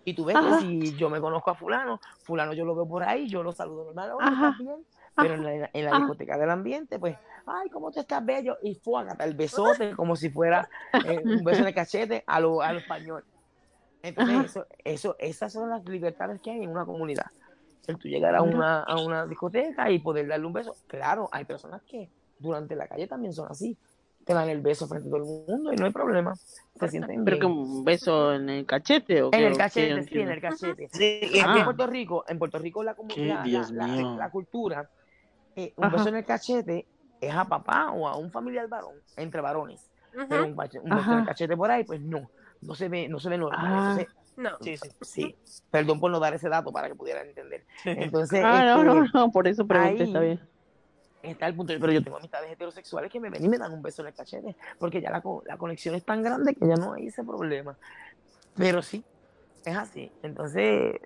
y 0.06 0.16
tú 0.16 0.26
ves 0.26 0.40
Ajá. 0.40 0.42
que 0.42 0.54
si 0.54 0.96
yo 0.96 1.10
me 1.10 1.22
conozco 1.22 1.52
a 1.52 1.56
fulano, 1.56 2.00
fulano 2.24 2.54
yo 2.54 2.66
lo 2.66 2.76
veo 2.76 2.88
por 2.88 3.04
ahí, 3.04 3.28
yo 3.30 3.44
lo 3.44 3.52
saludo 3.52 3.86
normal, 3.86 4.12
"Hola, 4.12 4.32
Ajá. 4.32 4.50
¿estás 4.50 4.56
bien?". 4.58 4.86
Pero 5.18 5.36
en 5.36 5.44
la, 5.44 5.70
en 5.74 5.86
la 5.86 5.94
discoteca 5.94 6.38
del 6.38 6.50
ambiente, 6.50 7.00
pues, 7.00 7.18
ay, 7.46 7.70
¿cómo 7.70 7.92
tú 7.92 8.00
estás 8.00 8.26
bello? 8.26 8.58
Y 8.62 8.76
fuágata 8.76 9.24
el 9.26 9.36
besote, 9.36 9.96
como 9.96 10.16
si 10.16 10.30
fuera 10.30 10.68
eh, 11.02 11.26
un 11.30 11.44
beso 11.44 11.62
en 11.62 11.70
el 11.70 11.74
cachete 11.74 12.24
a 12.28 12.40
lo, 12.40 12.62
a 12.62 12.74
lo 12.74 12.80
español. 12.80 13.24
Entonces, 14.02 14.36
eso, 14.44 14.68
eso, 14.84 15.16
esas 15.20 15.54
son 15.54 15.70
las 15.70 15.84
libertades 15.86 16.42
que 16.42 16.52
hay 16.52 16.64
en 16.64 16.70
una 16.72 16.86
comunidad. 16.86 17.28
El 17.88 17.98
tú 17.98 18.08
llegar 18.08 18.36
a 18.36 18.42
una, 18.44 18.84
a 18.84 19.00
una 19.00 19.26
discoteca 19.28 19.90
y 19.92 20.00
poder 20.00 20.28
darle 20.28 20.48
un 20.48 20.54
beso. 20.54 20.78
Claro, 20.88 21.30
hay 21.32 21.46
personas 21.46 21.82
que 21.86 22.12
durante 22.38 22.76
la 22.76 22.88
calle 22.88 23.08
también 23.08 23.34
son 23.34 23.50
así. 23.50 23.78
Te 24.26 24.34
dan 24.34 24.48
el 24.50 24.62
beso 24.62 24.88
frente 24.88 25.08
a 25.08 25.12
todo 25.12 25.18
el 25.18 25.24
mundo 25.48 25.74
y 25.74 25.76
no 25.76 25.86
hay 25.86 25.92
problema. 25.92 26.34
Se 26.80 26.88
sienten 26.88 27.26
Pero 27.26 27.40
que 27.40 27.46
un 27.46 27.84
beso 27.84 28.34
en 28.34 28.50
el 28.50 28.66
cachete 28.66 29.22
o 29.22 29.26
En 29.28 29.32
qué, 29.32 29.46
el 29.48 29.52
qué, 29.54 29.58
cachete, 29.58 30.04
sí, 30.04 30.20
en 30.20 30.30
el 30.30 30.42
cachete. 30.42 30.90
Sí, 30.94 31.20
y 31.22 31.38
es 31.40 31.44
Aquí 31.44 31.54
que- 31.54 31.60
en 31.60 31.66
Puerto 31.66 31.88
Rico, 31.88 32.24
en 32.28 32.40
Puerto 32.40 32.58
Rico 32.60 32.84
la, 32.84 32.96
la, 33.72 34.16
la- 34.18 34.30
cultura, 34.30 34.90
eh, 35.56 35.74
un 35.76 35.86
Ajá. 35.86 35.98
beso 35.98 36.10
en 36.10 36.16
el 36.16 36.26
cachete 36.26 36.86
es 37.20 37.34
a 37.36 37.46
papá 37.46 37.92
o 37.92 38.08
a 38.08 38.16
un 38.16 38.32
familiar 38.32 38.68
varón, 38.68 38.96
entre 39.18 39.42
varones. 39.42 39.90
Pero 40.30 40.46
un, 40.46 40.56
bache- 40.56 40.80
un 40.80 40.90
beso 40.96 41.12
en 41.12 41.20
el 41.20 41.26
cachete 41.26 41.58
por 41.58 41.70
ahí, 41.72 41.84
pues 41.84 42.00
no, 42.00 42.30
no 42.62 42.76
se 42.76 42.88
ve, 42.88 43.08
no 43.10 43.20
se 43.20 43.30
ve 43.30 43.38
normal. 43.38 43.62
Ah. 43.66 43.96
Entonces, 44.00 44.08
No. 44.38 44.50
sí, 44.62 44.78
sí. 44.78 44.90
sí, 45.02 45.36
perdón 45.70 46.00
por 46.00 46.10
no 46.12 46.20
dar 46.20 46.34
ese 46.34 46.50
dato 46.50 46.72
para 46.72 46.88
que 46.88 46.96
pudieran 46.96 47.28
entender. 47.28 47.66
Entonces, 47.86 48.42
Ah, 48.44 48.64
no, 48.64 48.84
no, 48.84 49.04
este, 49.04 49.18
no, 49.18 49.32
por 49.32 49.48
eso 49.48 49.68
pregunté, 49.68 50.04
ahí- 50.04 50.08
está 50.08 50.20
bien. 50.22 50.40
Está 51.24 51.48
el 51.48 51.56
punto. 51.56 51.74
Pero 51.80 51.92
yo 51.92 52.04
tengo 52.04 52.18
amistades 52.18 52.52
heterosexuales 52.52 53.12
que 53.12 53.20
me 53.20 53.30
ven 53.30 53.44
y 53.44 53.50
me 53.50 53.58
dan 53.58 53.74
un 53.74 53.82
beso 53.82 54.02
en 54.02 54.10
el 54.10 54.14
cachete, 54.14 54.56
porque 54.78 55.02
ya 55.02 55.10
la, 55.10 55.24
la 55.46 55.58
conexión 55.58 55.96
es 55.96 56.04
tan 56.04 56.22
grande 56.22 56.54
que 56.54 56.68
ya 56.68 56.76
no 56.76 56.94
hay 56.94 57.08
ese 57.08 57.24
problema. 57.24 57.78
Pero 58.56 58.82
sí, 58.82 59.04
es 59.66 59.76
así. 59.76 60.12
Entonces, 60.22 61.00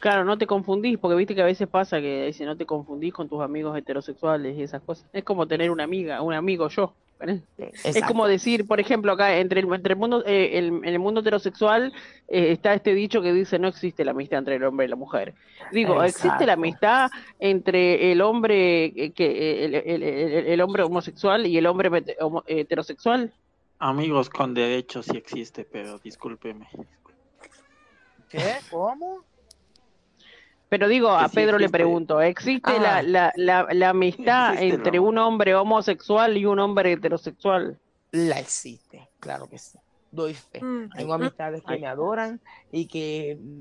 Claro, 0.00 0.24
no 0.24 0.38
te 0.38 0.46
confundís, 0.46 0.96
porque 0.96 1.16
viste 1.16 1.34
que 1.34 1.42
a 1.42 1.44
veces 1.44 1.66
pasa 1.66 2.00
que 2.00 2.26
dice 2.26 2.44
no 2.44 2.56
te 2.56 2.66
confundís 2.66 3.12
con 3.12 3.28
tus 3.28 3.42
amigos 3.42 3.76
heterosexuales 3.76 4.56
y 4.56 4.62
esas 4.62 4.80
cosas. 4.82 5.08
Es 5.12 5.24
como 5.24 5.48
tener 5.48 5.72
una 5.72 5.84
amiga, 5.84 6.22
un 6.22 6.34
amigo 6.34 6.68
yo. 6.68 6.94
Es 7.84 7.96
como 8.06 8.26
decir, 8.28 8.66
por 8.66 8.78
ejemplo, 8.78 9.10
acá 9.12 9.38
entre 9.38 9.60
el, 9.60 9.72
entre 9.72 9.94
el 9.94 9.98
mundo, 9.98 10.22
eh, 10.24 10.58
el- 10.58 10.68
en 10.68 10.84
el 10.84 10.98
mundo 11.00 11.20
heterosexual 11.20 11.92
eh, 12.28 12.52
está 12.52 12.74
este 12.74 12.94
dicho 12.94 13.20
que 13.22 13.32
dice 13.32 13.58
no 13.58 13.66
existe 13.68 14.04
la 14.04 14.12
amistad 14.12 14.38
entre 14.38 14.56
el 14.56 14.64
hombre 14.64 14.86
y 14.86 14.88
la 14.88 14.96
mujer. 14.96 15.34
Digo, 15.72 15.94
existe 16.04 16.46
la 16.46 16.52
amistad 16.52 17.10
entre 17.40 18.12
el 18.12 18.20
hombre 18.20 18.84
eh, 18.86 19.10
que 19.12 19.64
el, 19.64 19.74
el- 19.74 20.02
el- 20.04 20.46
el 20.46 20.60
hombre 20.60 20.84
homosexual 20.84 21.46
y 21.46 21.58
el 21.58 21.66
hombre 21.66 21.90
heterosexual. 22.46 23.32
Amigos 23.80 24.30
con 24.30 24.54
derechos 24.54 25.06
sí 25.06 25.16
existe, 25.16 25.64
pero 25.64 25.98
discúlpeme. 25.98 26.68
¿Qué? 28.28 28.56
¿Cómo? 28.70 29.22
Pero 30.68 30.86
digo, 30.88 31.10
a 31.10 31.28
sí 31.28 31.34
Pedro 31.36 31.58
le 31.58 31.68
pregunto, 31.68 32.20
¿existe 32.20 32.70
Ah. 32.72 32.78
la, 32.78 33.02
la, 33.02 33.32
la, 33.36 33.66
la 33.72 33.88
amistad 33.90 34.54
Existe, 34.54 34.74
entre 34.74 34.96
¿no? 34.98 35.04
un 35.04 35.18
hombre 35.18 35.54
homosexual 35.54 36.36
y 36.36 36.44
un 36.46 36.58
hombre 36.58 36.92
heterosexual? 36.92 37.78
la 38.12 38.38
existe, 38.40 39.08
claro 39.20 39.48
que 39.48 39.58
sí. 39.58 39.78
Doy 40.10 40.32
fe. 40.34 40.62
Mm. 40.64 40.88
Tengo 40.96 41.12
amistades 41.14 41.62
que 41.62 41.74
Ay. 41.74 41.80
me 41.80 41.86
adoran 41.86 42.40
y 42.72 42.86
que 42.86 43.36
mm, 43.40 43.60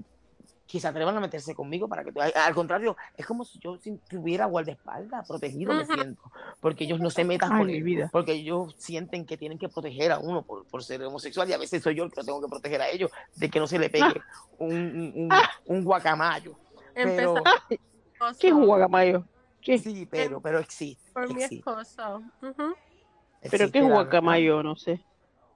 que 0.68 0.82
se 0.82 0.88
atrevan 0.90 1.16
a 1.16 1.22
meterse 1.22 1.56
conmigo 1.56 1.88
para 1.88 2.04
que 2.04 2.12
tú- 2.12 2.20
al 2.20 2.54
contrario, 2.54 2.98
es 3.16 3.26
como 3.26 3.46
si 3.46 3.58
yo 3.60 3.78
tuviera 4.10 4.46
guardaespaldas, 4.48 5.26
protegido 5.26 5.74
me 5.74 5.86
siento, 5.86 6.22
porque 6.60 6.84
ellos 6.84 7.00
no 7.00 7.10
se 7.10 7.24
metan 7.24 7.54
Ay, 7.54 7.58
con 7.60 7.68
mi 7.68 7.82
vida. 7.82 8.10
porque 8.12 8.34
ellos 8.34 8.76
sienten 8.78 9.26
que 9.26 9.38
tienen 9.38 9.58
que 9.58 9.70
proteger 9.70 10.12
a 10.12 10.20
uno 10.20 10.42
por, 10.42 10.66
por 10.66 10.84
ser 10.84 11.02
homosexual 11.06 11.50
y 11.50 11.54
a 11.54 11.58
veces 11.58 11.82
soy 11.82 11.96
yo 11.96 12.04
el 12.04 12.12
que 12.12 12.20
lo 12.20 12.26
tengo 12.26 12.42
que 12.42 12.50
proteger 12.50 12.82
a 12.82 12.90
ellos 12.90 13.10
de 13.38 13.50
que 13.50 13.60
no 13.62 13.68
se 13.68 13.80
le 13.80 13.90
pegue 13.90 14.22
un, 14.60 14.74
un, 14.74 15.14
un- 15.16 15.32
un 15.68 15.84
guacamayo. 15.86 16.54
Pero, 17.04 17.36
¿Qué 18.40 18.48
es 18.48 18.54
un 18.54 18.66
guacamayo? 18.66 19.24
¿Qué? 19.62 19.78
sí, 19.78 20.06
pero, 20.10 20.42
pero 20.42 20.60
existe. 20.60 21.12
por 21.12 21.34
mi 21.34 21.44
esposo. 21.44 22.22
¿Pero 22.42 22.74
existe 23.42 23.72
qué 23.72 23.80
es 23.80 23.84
un 23.86 23.92
guacamayo? 23.92 24.64
No 24.64 24.76
sé. 24.76 25.04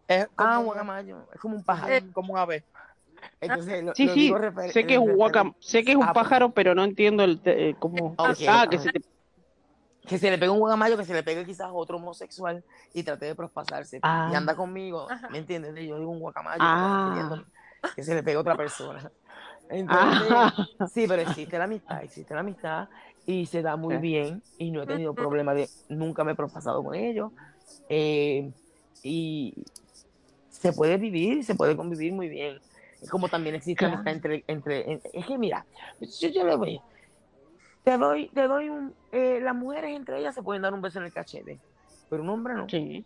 Es 0.07 0.27
Ah, 0.38 0.43
un 0.43 0.55
como, 0.57 0.63
guacamayo, 0.65 1.27
es 1.34 1.39
como 1.39 1.55
un 1.55 1.63
pájaro. 1.63 1.93
Eh, 1.93 2.03
como 2.11 2.34
un 2.34 2.39
ave. 2.39 2.65
Entonces, 3.39 3.84
lo- 3.84 3.93
Sí, 3.95 4.07
lo 4.07 4.13
sí, 4.13 4.34
sé 4.72 4.85
que 4.85 4.95
es 4.95 4.99
guacam 4.99 5.53
sé 5.59 5.84
que 5.84 5.91
es 5.91 5.97
un 5.97 6.03
Ah, 6.03 6.13
pájaro, 6.13 6.51
pero 6.53 6.73
no 6.76 6.84
entiendo 6.84 7.23
el 7.23 7.39
te- 7.39 7.69
eh, 7.69 7.76
cómo. 7.80 8.15
Ah, 8.18 8.34
que 8.38 8.47
ah. 8.49 8.68
se 8.80 8.91
te... 8.91 9.01
que 10.07 10.18
se 10.18 10.30
le 10.31 10.38
pegue 10.38 10.49
un 10.51 10.59
guacamayo, 10.59 10.97
que 10.97 11.05
se 11.05 11.13
le 11.13 11.23
pegue 11.23 11.45
quizás 11.45 11.69
otro 11.72 11.97
homosexual 11.97 12.63
y 12.93 13.03
trate 13.03 13.27
de 13.27 13.35
prospasarse. 13.35 13.99
Ah. 14.01 14.30
Y 14.31 14.35
anda 14.35 14.55
conmigo. 14.55 15.07
¿me 15.30 15.38
entiendes? 15.38 15.73
Yo 15.88 15.97
digo 15.99 16.09
un 16.11 16.19
guacamayo, 16.19 16.57
Ah. 16.59 17.43
que 17.95 18.03
se 18.03 18.13
le 18.15 18.23
pegue 18.23 18.38
a 18.38 18.41
otra 18.41 18.55
persona. 18.57 19.09
Entonces, 19.72 20.27
Ah. 20.31 20.53
sí, 20.93 21.06
pero 21.07 21.22
existe 21.22 21.57
la 21.57 21.64
amistad, 21.65 22.03
existe 22.03 22.34
la 22.34 22.41
amistad 22.41 22.89
y 23.26 23.45
se 23.45 23.61
da 23.61 23.76
muy 23.76 23.95
Sí. 23.95 24.02
bien 24.02 24.41
y 24.57 24.72
no 24.72 24.84
he 24.84 24.88
tenido 24.88 25.14
problema 25.14 25.53
de, 25.53 25.69
nunca 25.89 26.23
me 26.23 26.34
he 26.34 26.35
prospasado 26.35 26.84
con 26.84 26.95
ellos. 26.95 27.31
eh, 27.89 28.52
y 29.03 29.53
se 30.49 30.73
puede 30.73 30.98
vivir, 30.98 31.43
se 31.45 31.56
puede 31.56 31.76
convivir 31.77 32.11
muy 32.14 32.27
bien. 32.30 32.60
Como 33.10 33.30
también 33.30 33.56
existe 33.56 33.80
Claro. 33.80 33.95
amistad 33.95 34.14
entre, 34.14 34.43
entre, 34.48 34.91
en- 34.91 35.02
es 35.14 35.26
que 35.26 35.38
mira, 35.38 35.65
yo, 36.19 36.27
yo 36.30 36.43
le 36.45 36.56
voy, 36.56 36.81
te 37.84 37.98
doy, 37.98 38.27
te 38.30 38.48
doy 38.48 38.69
un, 38.69 38.93
eh, 39.11 39.39
las 39.41 39.56
mujeres 39.56 39.95
entre 39.95 40.19
ellas 40.19 40.35
se 40.35 40.43
pueden 40.43 40.61
dar 40.61 40.73
un 40.73 40.81
beso 40.81 40.99
en 40.99 41.06
el 41.06 41.14
cachete. 41.14 41.60
pero 42.10 42.22
un 42.23 42.30
hombre 42.30 42.53
no. 42.56 42.68
Sí. 42.69 43.06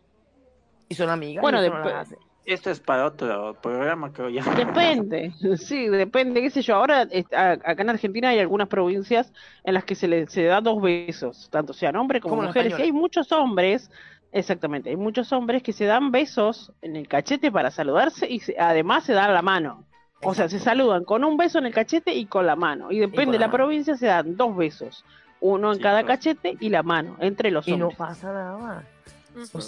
Y 0.89 0.95
son 0.95 1.09
amigas 1.09 1.41
Bueno, 1.43 1.61
y 1.61 1.65
eso 1.65 1.69
no 1.73 1.75
después- 1.79 1.93
las 1.95 2.07
hace. 2.07 2.17
Esto 2.45 2.69
es 2.69 2.79
para 2.79 3.05
otro 3.07 3.55
programa, 3.61 4.13
creo 4.13 4.29
ya. 4.29 4.43
Depende, 4.55 5.31
sí, 5.57 5.87
depende, 5.87 6.41
qué 6.41 6.49
sé 6.51 6.61
yo. 6.61 6.75
Ahora, 6.75 7.01
acá 7.01 7.81
en 7.81 7.89
Argentina 7.89 8.29
hay 8.29 8.39
algunas 8.39 8.67
provincias 8.67 9.31
en 9.63 9.73
las 9.73 9.83
que 9.83 9.95
se 9.95 10.07
le 10.07 10.27
se 10.27 10.43
da 10.43 10.61
dos 10.61 10.81
besos, 10.81 11.49
tanto 11.49 11.73
sean 11.73 11.95
hombres 11.95 12.21
como 12.21 12.35
Como 12.35 12.47
mujeres. 12.47 12.77
Y 12.77 12.81
hay 12.83 12.91
muchos 12.91 13.31
hombres, 13.31 13.89
exactamente, 14.31 14.89
hay 14.91 14.95
muchos 14.95 15.31
hombres 15.33 15.63
que 15.63 15.73
se 15.73 15.85
dan 15.85 16.11
besos 16.11 16.71
en 16.81 16.95
el 16.95 17.07
cachete 17.07 17.51
para 17.51 17.71
saludarse 17.71 18.29
y 18.29 18.39
se- 18.39 18.55
además 18.59 19.03
se 19.05 19.13
dan 19.13 19.33
la 19.33 19.41
mano. 19.41 19.83
O 20.21 20.33
sea, 20.33 20.47
se 20.49 20.57
Exacto. 20.57 20.71
saludan 20.71 21.03
con 21.03 21.23
un 21.23 21.37
beso 21.37 21.59
en 21.59 21.65
el 21.65 21.73
cachete 21.73 22.13
y 22.13 22.25
con 22.27 22.45
la 22.45 22.55
mano. 22.55 22.91
Y 22.91 22.99
depende 22.99 23.25
con 23.25 23.31
de 23.33 23.39
la 23.39 23.51
provincia, 23.51 23.95
se 23.95 24.07
dan 24.07 24.35
dos 24.37 24.55
besos. 24.55 25.03
Uno 25.39 25.71
en 25.71 25.77
Sí, 25.77 25.83
cada 25.83 26.03
cachete 26.03 26.57
y 26.59 26.69
la 26.69 26.83
mano, 26.83 27.17
entre 27.19 27.51
los 27.51 27.67
Y 27.67 27.75
no 27.77 27.89
hombres. 27.89 27.97
pasa 27.97 28.31
nada. 28.31 28.83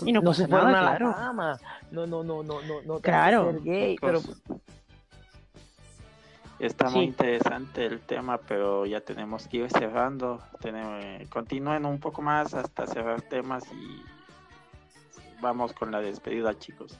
Y 0.05 0.11
no 0.13 0.21
no 0.21 0.29
pasa 0.29 0.43
se 0.43 0.47
fueron 0.47 0.71
nada, 0.71 0.79
a 0.79 0.91
la 0.91 0.97
claro. 0.97 1.15
cama. 1.15 1.59
No, 1.91 2.07
no, 2.07 2.23
no, 2.23 2.43
no, 2.43 2.61
no, 2.85 2.99
Claro. 2.99 3.49
hace 3.49 3.51
ser 3.53 3.63
gay, 3.63 3.95
pero 3.99 4.21
Chicos, 4.21 4.41
Está 6.59 6.89
muy 6.89 7.05
interesante 7.05 7.85
el 7.85 7.99
tema, 7.99 8.39
pero 8.39 8.85
ya 8.87 9.01
tenemos 9.01 9.47
que 9.47 9.57
ir 9.57 9.69
cerrando. 9.69 10.41
Tenemos, 10.59 11.29
continúen 11.29 11.85
un 11.85 11.99
poco 11.99 12.23
más 12.23 12.55
hasta 12.55 12.87
cerrar 12.87 13.21
temas 13.21 13.63
y 13.71 14.01
vamos 15.39 15.73
con 15.73 15.91
la 15.91 16.01
despedida, 16.01 16.57
chicos. 16.57 16.97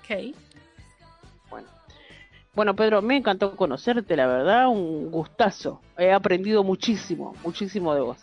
Ok. 0.00 0.34
Bueno, 2.54 2.74
Pedro, 2.74 3.00
me 3.00 3.16
encantó 3.16 3.56
conocerte, 3.56 4.16
la 4.16 4.26
verdad, 4.26 4.68
un 4.68 5.10
gustazo. 5.10 5.80
He 5.96 6.12
aprendido 6.12 6.64
muchísimo, 6.64 7.34
muchísimo 7.44 7.94
de 7.94 8.00
vos. 8.00 8.18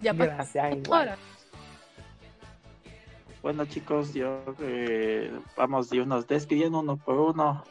Ya 0.00 0.12
pasó 0.14 0.30
gracias. 0.32 0.76
igual. 0.76 1.16
Bueno, 3.42 3.64
chicos, 3.64 4.12
yo 4.12 4.42
eh, 4.60 5.32
vamos 5.56 5.90
a 5.90 5.96
irnos 5.96 6.26
despidiendo 6.26 6.80
uno 6.80 6.96
por 6.98 7.16
uno. 7.16 7.64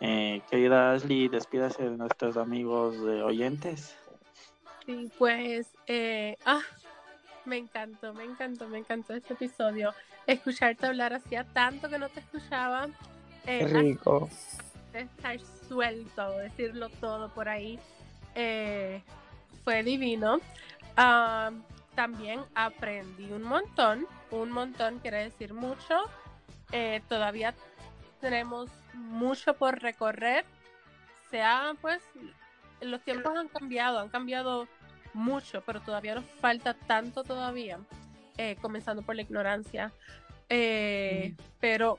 Eh, 0.00 0.40
querida 0.50 0.92
Ashley, 0.92 1.28
despídase 1.28 1.82
de 1.90 1.96
nuestros 1.96 2.38
amigos 2.38 2.94
eh, 2.96 3.22
oyentes. 3.22 3.94
Sí, 4.86 5.10
pues, 5.18 5.68
eh, 5.86 6.38
ah, 6.46 6.62
me 7.44 7.58
encantó, 7.58 8.14
me 8.14 8.24
encantó, 8.24 8.66
me 8.68 8.78
encantó 8.78 9.12
este 9.12 9.34
episodio. 9.34 9.92
Escucharte 10.26 10.86
hablar 10.86 11.12
hacía 11.12 11.44
tanto 11.44 11.90
que 11.90 11.98
no 11.98 12.08
te 12.08 12.20
escuchaba. 12.20 12.88
Qué 13.44 13.60
Eh, 13.60 13.66
rico. 13.66 14.30
estar 14.94 15.38
suelto, 15.68 16.30
decirlo 16.38 16.88
todo 17.00 17.28
por 17.34 17.48
ahí, 17.48 17.78
eh, 18.34 19.02
fue 19.64 19.82
divino. 19.82 20.40
Ah, 20.96 21.50
también 21.94 22.40
aprendí 22.54 23.30
un 23.32 23.42
montón, 23.42 24.06
un 24.30 24.50
montón 24.50 24.98
quiere 25.00 25.24
decir 25.24 25.54
mucho. 25.54 26.00
Eh, 26.72 27.02
todavía 27.08 27.54
tenemos 28.20 28.70
mucho 28.94 29.54
por 29.54 29.80
recorrer. 29.80 30.44
Sea, 31.30 31.72
pues, 31.80 32.02
los 32.80 33.00
tiempos 33.02 33.36
han 33.36 33.48
cambiado, 33.48 33.98
han 33.98 34.08
cambiado 34.08 34.66
mucho, 35.12 35.62
pero 35.66 35.80
todavía 35.80 36.14
nos 36.14 36.24
falta 36.40 36.74
tanto 36.74 37.24
todavía, 37.24 37.78
eh, 38.36 38.56
comenzando 38.60 39.02
por 39.02 39.16
la 39.16 39.22
ignorancia. 39.22 39.92
Eh, 40.48 41.34
Pero, 41.60 41.98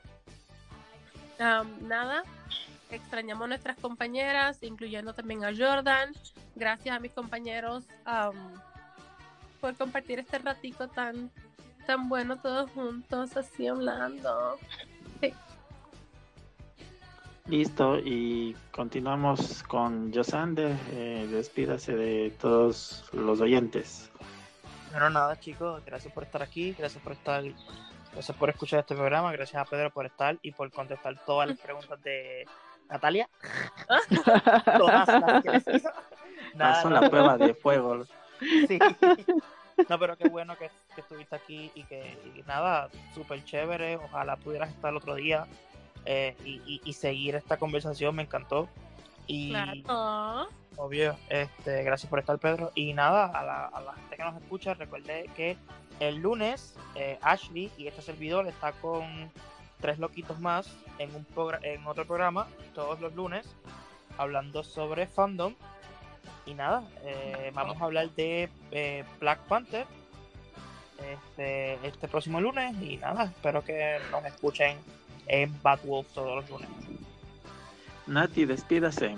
nada, 1.80 2.22
extrañamos 2.90 3.44
a 3.44 3.48
nuestras 3.48 3.78
compañeras, 3.78 4.62
incluyendo 4.62 5.14
también 5.14 5.44
a 5.44 5.52
Jordan. 5.56 6.12
Gracias 6.54 6.94
a 6.94 7.00
mis 7.00 7.12
compañeros 7.12 7.84
por 9.62 9.76
compartir 9.76 10.18
este 10.18 10.38
ratico 10.38 10.88
tan, 10.88 11.30
tan 11.86 12.08
bueno 12.08 12.36
todos 12.36 12.68
juntos, 12.72 13.36
así 13.36 13.68
hablando. 13.68 14.58
Listo, 17.46 17.98
y 17.98 18.56
continuamos 18.72 19.62
con 19.62 20.12
Josander. 20.12 20.76
Eh, 20.90 21.28
despídase 21.30 21.94
de 21.94 22.30
todos 22.40 23.04
los 23.12 23.40
oyentes. 23.40 24.10
Bueno, 24.90 25.10
nada, 25.10 25.38
chicos, 25.38 25.82
gracias 25.84 26.12
por 26.12 26.24
estar 26.24 26.42
aquí, 26.42 26.74
gracias 26.76 27.02
por 27.02 27.12
estar, 27.12 27.44
gracias 28.12 28.36
por 28.36 28.50
escuchar 28.50 28.80
este 28.80 28.94
programa, 28.94 29.32
gracias 29.32 29.62
a 29.62 29.64
Pedro 29.64 29.90
por 29.90 30.06
estar 30.06 30.38
y 30.42 30.50
por 30.52 30.70
contestar 30.72 31.24
todas 31.24 31.48
las 31.48 31.58
preguntas 31.58 32.02
de 32.02 32.46
Natalia. 32.90 33.28
todas 34.78 35.08
las 35.08 35.42
que 35.42 35.50
les 35.50 35.68
hizo. 35.68 35.90
Nada, 36.54 36.74
Pasó 36.74 36.90
no, 36.90 37.00
la 37.00 37.10
prueba 37.10 37.38
de 37.38 37.54
fuego. 37.54 38.04
sí. 38.68 38.78
No, 39.88 39.98
pero 39.98 40.16
qué 40.18 40.28
bueno 40.28 40.56
que, 40.58 40.70
que 40.94 41.00
estuviste 41.00 41.34
aquí 41.34 41.72
y 41.74 41.84
que 41.84 42.16
y 42.36 42.42
nada, 42.42 42.88
súper 43.14 43.42
chévere. 43.42 43.96
Ojalá 43.96 44.36
pudieras 44.36 44.68
estar 44.70 44.90
el 44.90 44.98
otro 44.98 45.14
día 45.14 45.46
eh, 46.04 46.36
y, 46.44 46.60
y- 46.66 46.80
y 46.84 46.92
seguir 46.92 47.34
esta 47.36 47.56
conversación, 47.56 48.14
me 48.14 48.22
encantó. 48.22 48.68
Y 49.26 49.48
Claro. 49.48 50.48
Obvio, 50.76 51.16
este, 51.30 51.82
gracias 51.84 52.08
por 52.10 52.18
estar, 52.18 52.38
Pedro. 52.38 52.70
Y 52.74 52.92
nada, 52.92 53.26
a 53.26 53.42
la, 53.42 53.64
a 53.66 53.80
la 53.80 53.94
gente 53.94 54.16
que 54.16 54.22
nos 54.24 54.36
escucha, 54.42 54.74
recuerde 54.74 55.28
que 55.34 55.56
el 56.00 56.16
lunes 56.16 56.74
eh, 56.94 57.18
Ashley 57.22 57.70
y 57.78 57.86
este 57.86 58.02
servidor 58.02 58.46
está 58.48 58.72
con 58.72 59.30
tres 59.80 59.98
loquitos 59.98 60.38
más 60.38 60.68
en, 60.98 61.14
un 61.14 61.26
en 61.62 61.86
otro 61.86 62.04
programa, 62.06 62.46
todos 62.74 63.00
los 63.00 63.14
lunes, 63.14 63.46
hablando 64.18 64.62
sobre 64.62 65.06
fandom. 65.06 65.54
Y 66.46 66.54
nada, 66.54 66.82
eh, 67.04 67.50
vamos 67.54 67.80
a 67.80 67.84
hablar 67.84 68.10
de 68.10 68.48
eh, 68.70 69.04
Black 69.20 69.40
Panther 69.40 69.86
este, 70.98 71.74
este 71.86 72.08
próximo 72.08 72.40
lunes. 72.40 72.74
Y 72.82 72.96
nada, 72.96 73.24
espero 73.24 73.62
que 73.64 73.98
nos 74.10 74.24
escuchen 74.24 74.78
en 75.26 75.62
Bad 75.62 75.80
Wolf 75.84 76.08
todos 76.12 76.36
los 76.36 76.50
lunes. 76.50 76.68
Nati, 78.06 78.44
despídase. 78.44 79.14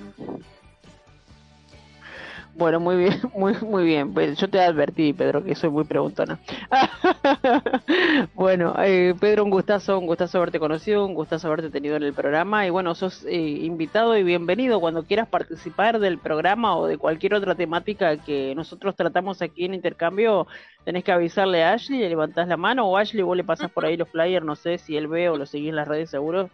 Bueno, 2.56 2.78
muy 2.78 2.97
bien, 2.97 3.20
muy, 3.35 3.55
muy 3.62 3.85
bien. 3.85 4.14
Pues 4.14 4.39
yo 4.39 4.48
te 4.48 4.60
advertí, 4.60 5.12
Pedro, 5.12 5.43
que 5.43 5.56
soy 5.56 5.70
muy 5.70 5.85
preguntona. 5.85 6.39
bueno, 8.35 8.74
eh, 8.78 9.12
Pedro, 9.18 9.43
un 9.43 9.51
gustazo, 9.51 9.98
un 9.98 10.06
gustazo 10.06 10.39
haberte 10.39 10.60
conocido, 10.60 11.05
un 11.05 11.14
gustazo 11.14 11.48
haberte 11.48 11.70
tenido 11.70 11.97
en 11.97 12.05
el 12.05 12.14
programa. 12.14 12.64
Y 12.64 12.70
bueno, 12.70 12.94
sos 12.94 13.24
eh, 13.24 13.35
invitado 13.36 14.16
y 14.16 14.22
bienvenido 14.22 14.78
cuando 14.78 15.02
quieras 15.05 15.26
participar 15.28 15.98
del 15.98 16.18
programa 16.18 16.76
o 16.76 16.86
de 16.86 16.97
cualquier 16.97 17.35
otra 17.35 17.56
temática 17.56 18.16
que 18.18 18.55
nosotros 18.55 18.94
tratamos 18.94 19.43
aquí 19.43 19.64
en 19.64 19.74
Intercambio. 19.74 20.47
Tenés 20.85 21.02
que 21.02 21.10
avisarle 21.10 21.64
a 21.64 21.72
Ashley, 21.72 21.98
le 22.01 22.09
levantás 22.10 22.47
la 22.47 22.56
mano 22.56 22.86
o 22.86 22.97
Ashley, 22.97 23.22
vos 23.22 23.36
le 23.36 23.43
pasás 23.43 23.70
por 23.70 23.85
ahí 23.85 23.97
los 23.97 24.09
flyers, 24.09 24.47
no 24.47 24.55
sé 24.55 24.78
si 24.78 24.97
él 24.97 25.09
ve 25.09 25.28
o 25.28 25.36
lo 25.36 25.47
seguís 25.47 25.70
en 25.70 25.76
las 25.76 25.89
redes 25.89 26.10
seguro. 26.10 26.51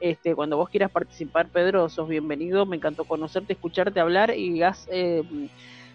Este, 0.00 0.34
cuando 0.34 0.56
vos 0.56 0.70
quieras 0.70 0.90
participar, 0.90 1.48
Pedro, 1.48 1.88
sos 1.90 2.08
bienvenido. 2.08 2.64
Me 2.64 2.76
encantó 2.76 3.04
conocerte, 3.04 3.52
escucharte 3.52 4.00
hablar 4.00 4.34
y 4.34 4.62
has 4.62 4.88
eh, 4.90 5.22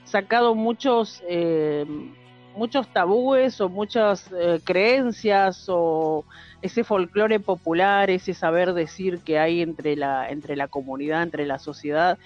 sacado 0.04 0.54
muchos, 0.54 1.24
eh, 1.28 1.86
muchos 2.56 2.88
tabúes 2.90 3.60
o 3.62 3.68
muchas 3.68 4.32
eh, 4.32 4.60
creencias 4.64 5.66
o 5.70 6.24
ese 6.62 6.84
folclore 6.84 7.40
popular, 7.40 8.12
ese 8.12 8.36
saber 8.36 8.74
decir 8.74 9.22
que 9.22 9.40
hay 9.40 9.62
entre 9.62 9.96
la, 9.96 10.30
entre 10.30 10.56
la 10.56 10.68
comunidad, 10.68 11.24
entre 11.24 11.48
la 11.48 11.58
sociedad, 11.58 12.20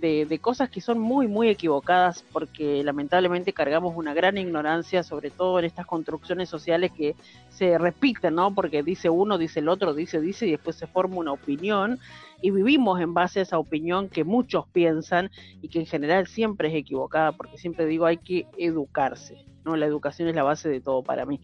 de, 0.00 0.26
de 0.26 0.38
cosas 0.38 0.70
que 0.70 0.80
son 0.80 0.98
muy, 0.98 1.28
muy 1.28 1.48
equivocadas 1.48 2.24
porque 2.32 2.82
lamentablemente 2.84 3.52
cargamos 3.52 3.96
una 3.96 4.14
gran 4.14 4.38
ignorancia, 4.38 5.02
sobre 5.02 5.30
todo 5.30 5.58
en 5.58 5.64
estas 5.64 5.86
construcciones 5.86 6.48
sociales 6.48 6.92
que 6.92 7.14
se 7.48 7.78
repiten, 7.78 8.34
¿no? 8.34 8.54
Porque 8.54 8.82
dice 8.82 9.08
uno, 9.08 9.38
dice 9.38 9.60
el 9.60 9.68
otro, 9.68 9.94
dice, 9.94 10.20
dice, 10.20 10.46
y 10.46 10.52
después 10.52 10.76
se 10.76 10.86
forma 10.86 11.16
una 11.16 11.32
opinión 11.32 11.98
y 12.40 12.50
vivimos 12.50 13.00
en 13.00 13.14
base 13.14 13.40
a 13.40 13.42
esa 13.42 13.58
opinión 13.58 14.08
que 14.08 14.24
muchos 14.24 14.66
piensan 14.68 15.30
y 15.62 15.68
que 15.68 15.80
en 15.80 15.86
general 15.86 16.26
siempre 16.26 16.68
es 16.68 16.74
equivocada, 16.74 17.32
porque 17.32 17.58
siempre 17.58 17.86
digo 17.86 18.06
hay 18.06 18.18
que 18.18 18.46
educarse, 18.58 19.44
¿no? 19.64 19.76
La 19.76 19.86
educación 19.86 20.28
es 20.28 20.34
la 20.34 20.42
base 20.42 20.68
de 20.68 20.80
todo 20.80 21.02
para 21.02 21.24
mí. 21.24 21.40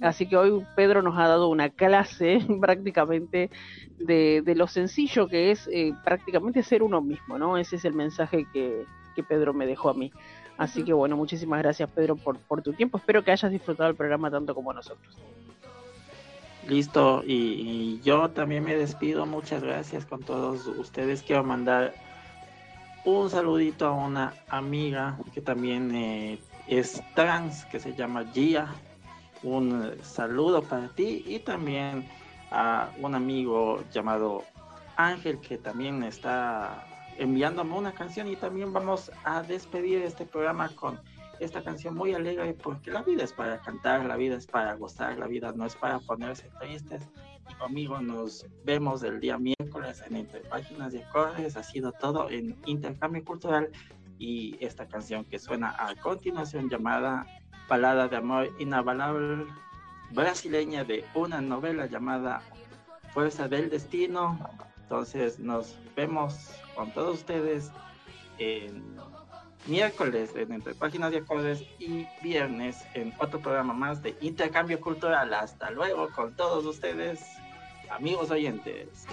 Así 0.00 0.28
que 0.28 0.36
hoy 0.36 0.64
Pedro 0.76 1.02
nos 1.02 1.16
ha 1.18 1.28
dado 1.28 1.48
una 1.48 1.70
clase 1.70 2.40
prácticamente 2.60 3.50
de, 3.98 4.42
de 4.44 4.54
lo 4.54 4.66
sencillo 4.66 5.28
que 5.28 5.50
es 5.50 5.68
eh, 5.72 5.92
prácticamente 6.04 6.62
ser 6.62 6.82
uno 6.82 7.00
mismo, 7.00 7.38
¿no? 7.38 7.56
Ese 7.56 7.76
es 7.76 7.84
el 7.84 7.94
mensaje 7.94 8.46
que, 8.52 8.84
que 9.14 9.22
Pedro 9.22 9.54
me 9.54 9.66
dejó 9.66 9.90
a 9.90 9.94
mí. 9.94 10.12
Así 10.58 10.84
que 10.84 10.92
bueno, 10.92 11.16
muchísimas 11.16 11.60
gracias 11.60 11.90
Pedro 11.90 12.16
por, 12.16 12.38
por 12.38 12.62
tu 12.62 12.72
tiempo. 12.72 12.98
Espero 12.98 13.24
que 13.24 13.32
hayas 13.32 13.50
disfrutado 13.50 13.90
el 13.90 13.96
programa 13.96 14.30
tanto 14.30 14.54
como 14.54 14.72
nosotros. 14.72 15.18
Listo, 16.68 17.22
y, 17.26 18.00
yo 18.02 18.30
también 18.30 18.64
me 18.64 18.76
despido. 18.76 19.26
Muchas 19.26 19.62
gracias 19.62 20.06
con 20.06 20.20
todos 20.20 20.66
ustedes. 20.66 21.22
Quiero 21.22 21.42
mandar 21.42 21.92
un 23.04 23.28
saludito 23.30 23.86
a 23.86 23.92
una 23.92 24.34
amiga 24.48 25.18
que 25.34 25.40
también 25.40 25.94
eh, 25.94 26.38
es 26.68 27.02
trans, 27.14 27.64
que 27.66 27.80
se 27.80 27.94
llama 27.94 28.24
Gia. 28.32 28.72
Un 29.42 29.92
saludo 30.02 30.62
para 30.62 30.88
ti 30.88 31.24
y 31.26 31.40
también 31.40 32.08
a 32.52 32.90
un 33.00 33.16
amigo 33.16 33.82
llamado 33.92 34.44
Ángel 34.96 35.40
que 35.40 35.58
también 35.58 36.04
está 36.04 36.86
enviándome 37.18 37.76
una 37.76 37.92
canción 37.92 38.28
y 38.28 38.36
también 38.36 38.72
vamos 38.72 39.10
a 39.24 39.42
despedir 39.42 40.02
este 40.02 40.24
programa 40.24 40.68
con 40.68 41.00
esta 41.44 41.62
canción 41.62 41.94
muy 41.94 42.14
alegre 42.14 42.54
porque 42.54 42.90
la 42.90 43.02
vida 43.02 43.24
es 43.24 43.32
para 43.32 43.60
cantar, 43.60 44.04
la 44.06 44.16
vida 44.16 44.36
es 44.36 44.46
para 44.46 44.74
gozar, 44.74 45.18
la 45.18 45.26
vida 45.26 45.52
no 45.52 45.66
es 45.66 45.74
para 45.74 45.98
ponerse 45.98 46.48
tristes. 46.60 47.08
Y 47.50 47.54
conmigo 47.54 48.00
nos 48.00 48.46
vemos 48.64 49.02
el 49.02 49.20
día 49.20 49.38
miércoles 49.38 50.02
en 50.06 50.16
Entre 50.16 50.40
Páginas 50.40 50.94
y 50.94 51.02
Acordes. 51.02 51.56
Ha 51.56 51.62
sido 51.62 51.92
todo 51.92 52.30
en 52.30 52.56
Intercambio 52.66 53.24
Cultural 53.24 53.68
y 54.18 54.56
esta 54.64 54.86
canción 54.86 55.24
que 55.24 55.38
suena 55.38 55.74
a 55.78 55.94
continuación 55.96 56.70
llamada 56.70 57.26
Balada 57.68 58.06
de 58.06 58.16
Amor 58.16 58.48
Inabalable 58.60 59.46
brasileña 60.12 60.84
de 60.84 61.04
una 61.14 61.40
novela 61.40 61.86
llamada 61.86 62.42
Fuerza 63.12 63.48
del 63.48 63.68
Destino. 63.68 64.38
Entonces 64.82 65.38
nos 65.38 65.76
vemos 65.96 66.50
con 66.76 66.92
todos 66.92 67.18
ustedes 67.18 67.72
en 68.38 68.96
miércoles 69.66 70.30
en 70.36 70.52
Entre 70.52 70.74
Páginas 70.74 71.10
de 71.10 71.18
Acordes 71.18 71.64
y 71.78 72.06
viernes 72.22 72.84
en 72.94 73.12
otro 73.18 73.40
programa 73.40 73.72
más 73.72 74.02
de 74.02 74.16
Intercambio 74.20 74.80
Cultural. 74.80 75.32
Hasta 75.34 75.70
luego 75.70 76.10
con 76.10 76.34
todos 76.34 76.64
ustedes, 76.64 77.20
amigos 77.90 78.30
oyentes. 78.30 79.06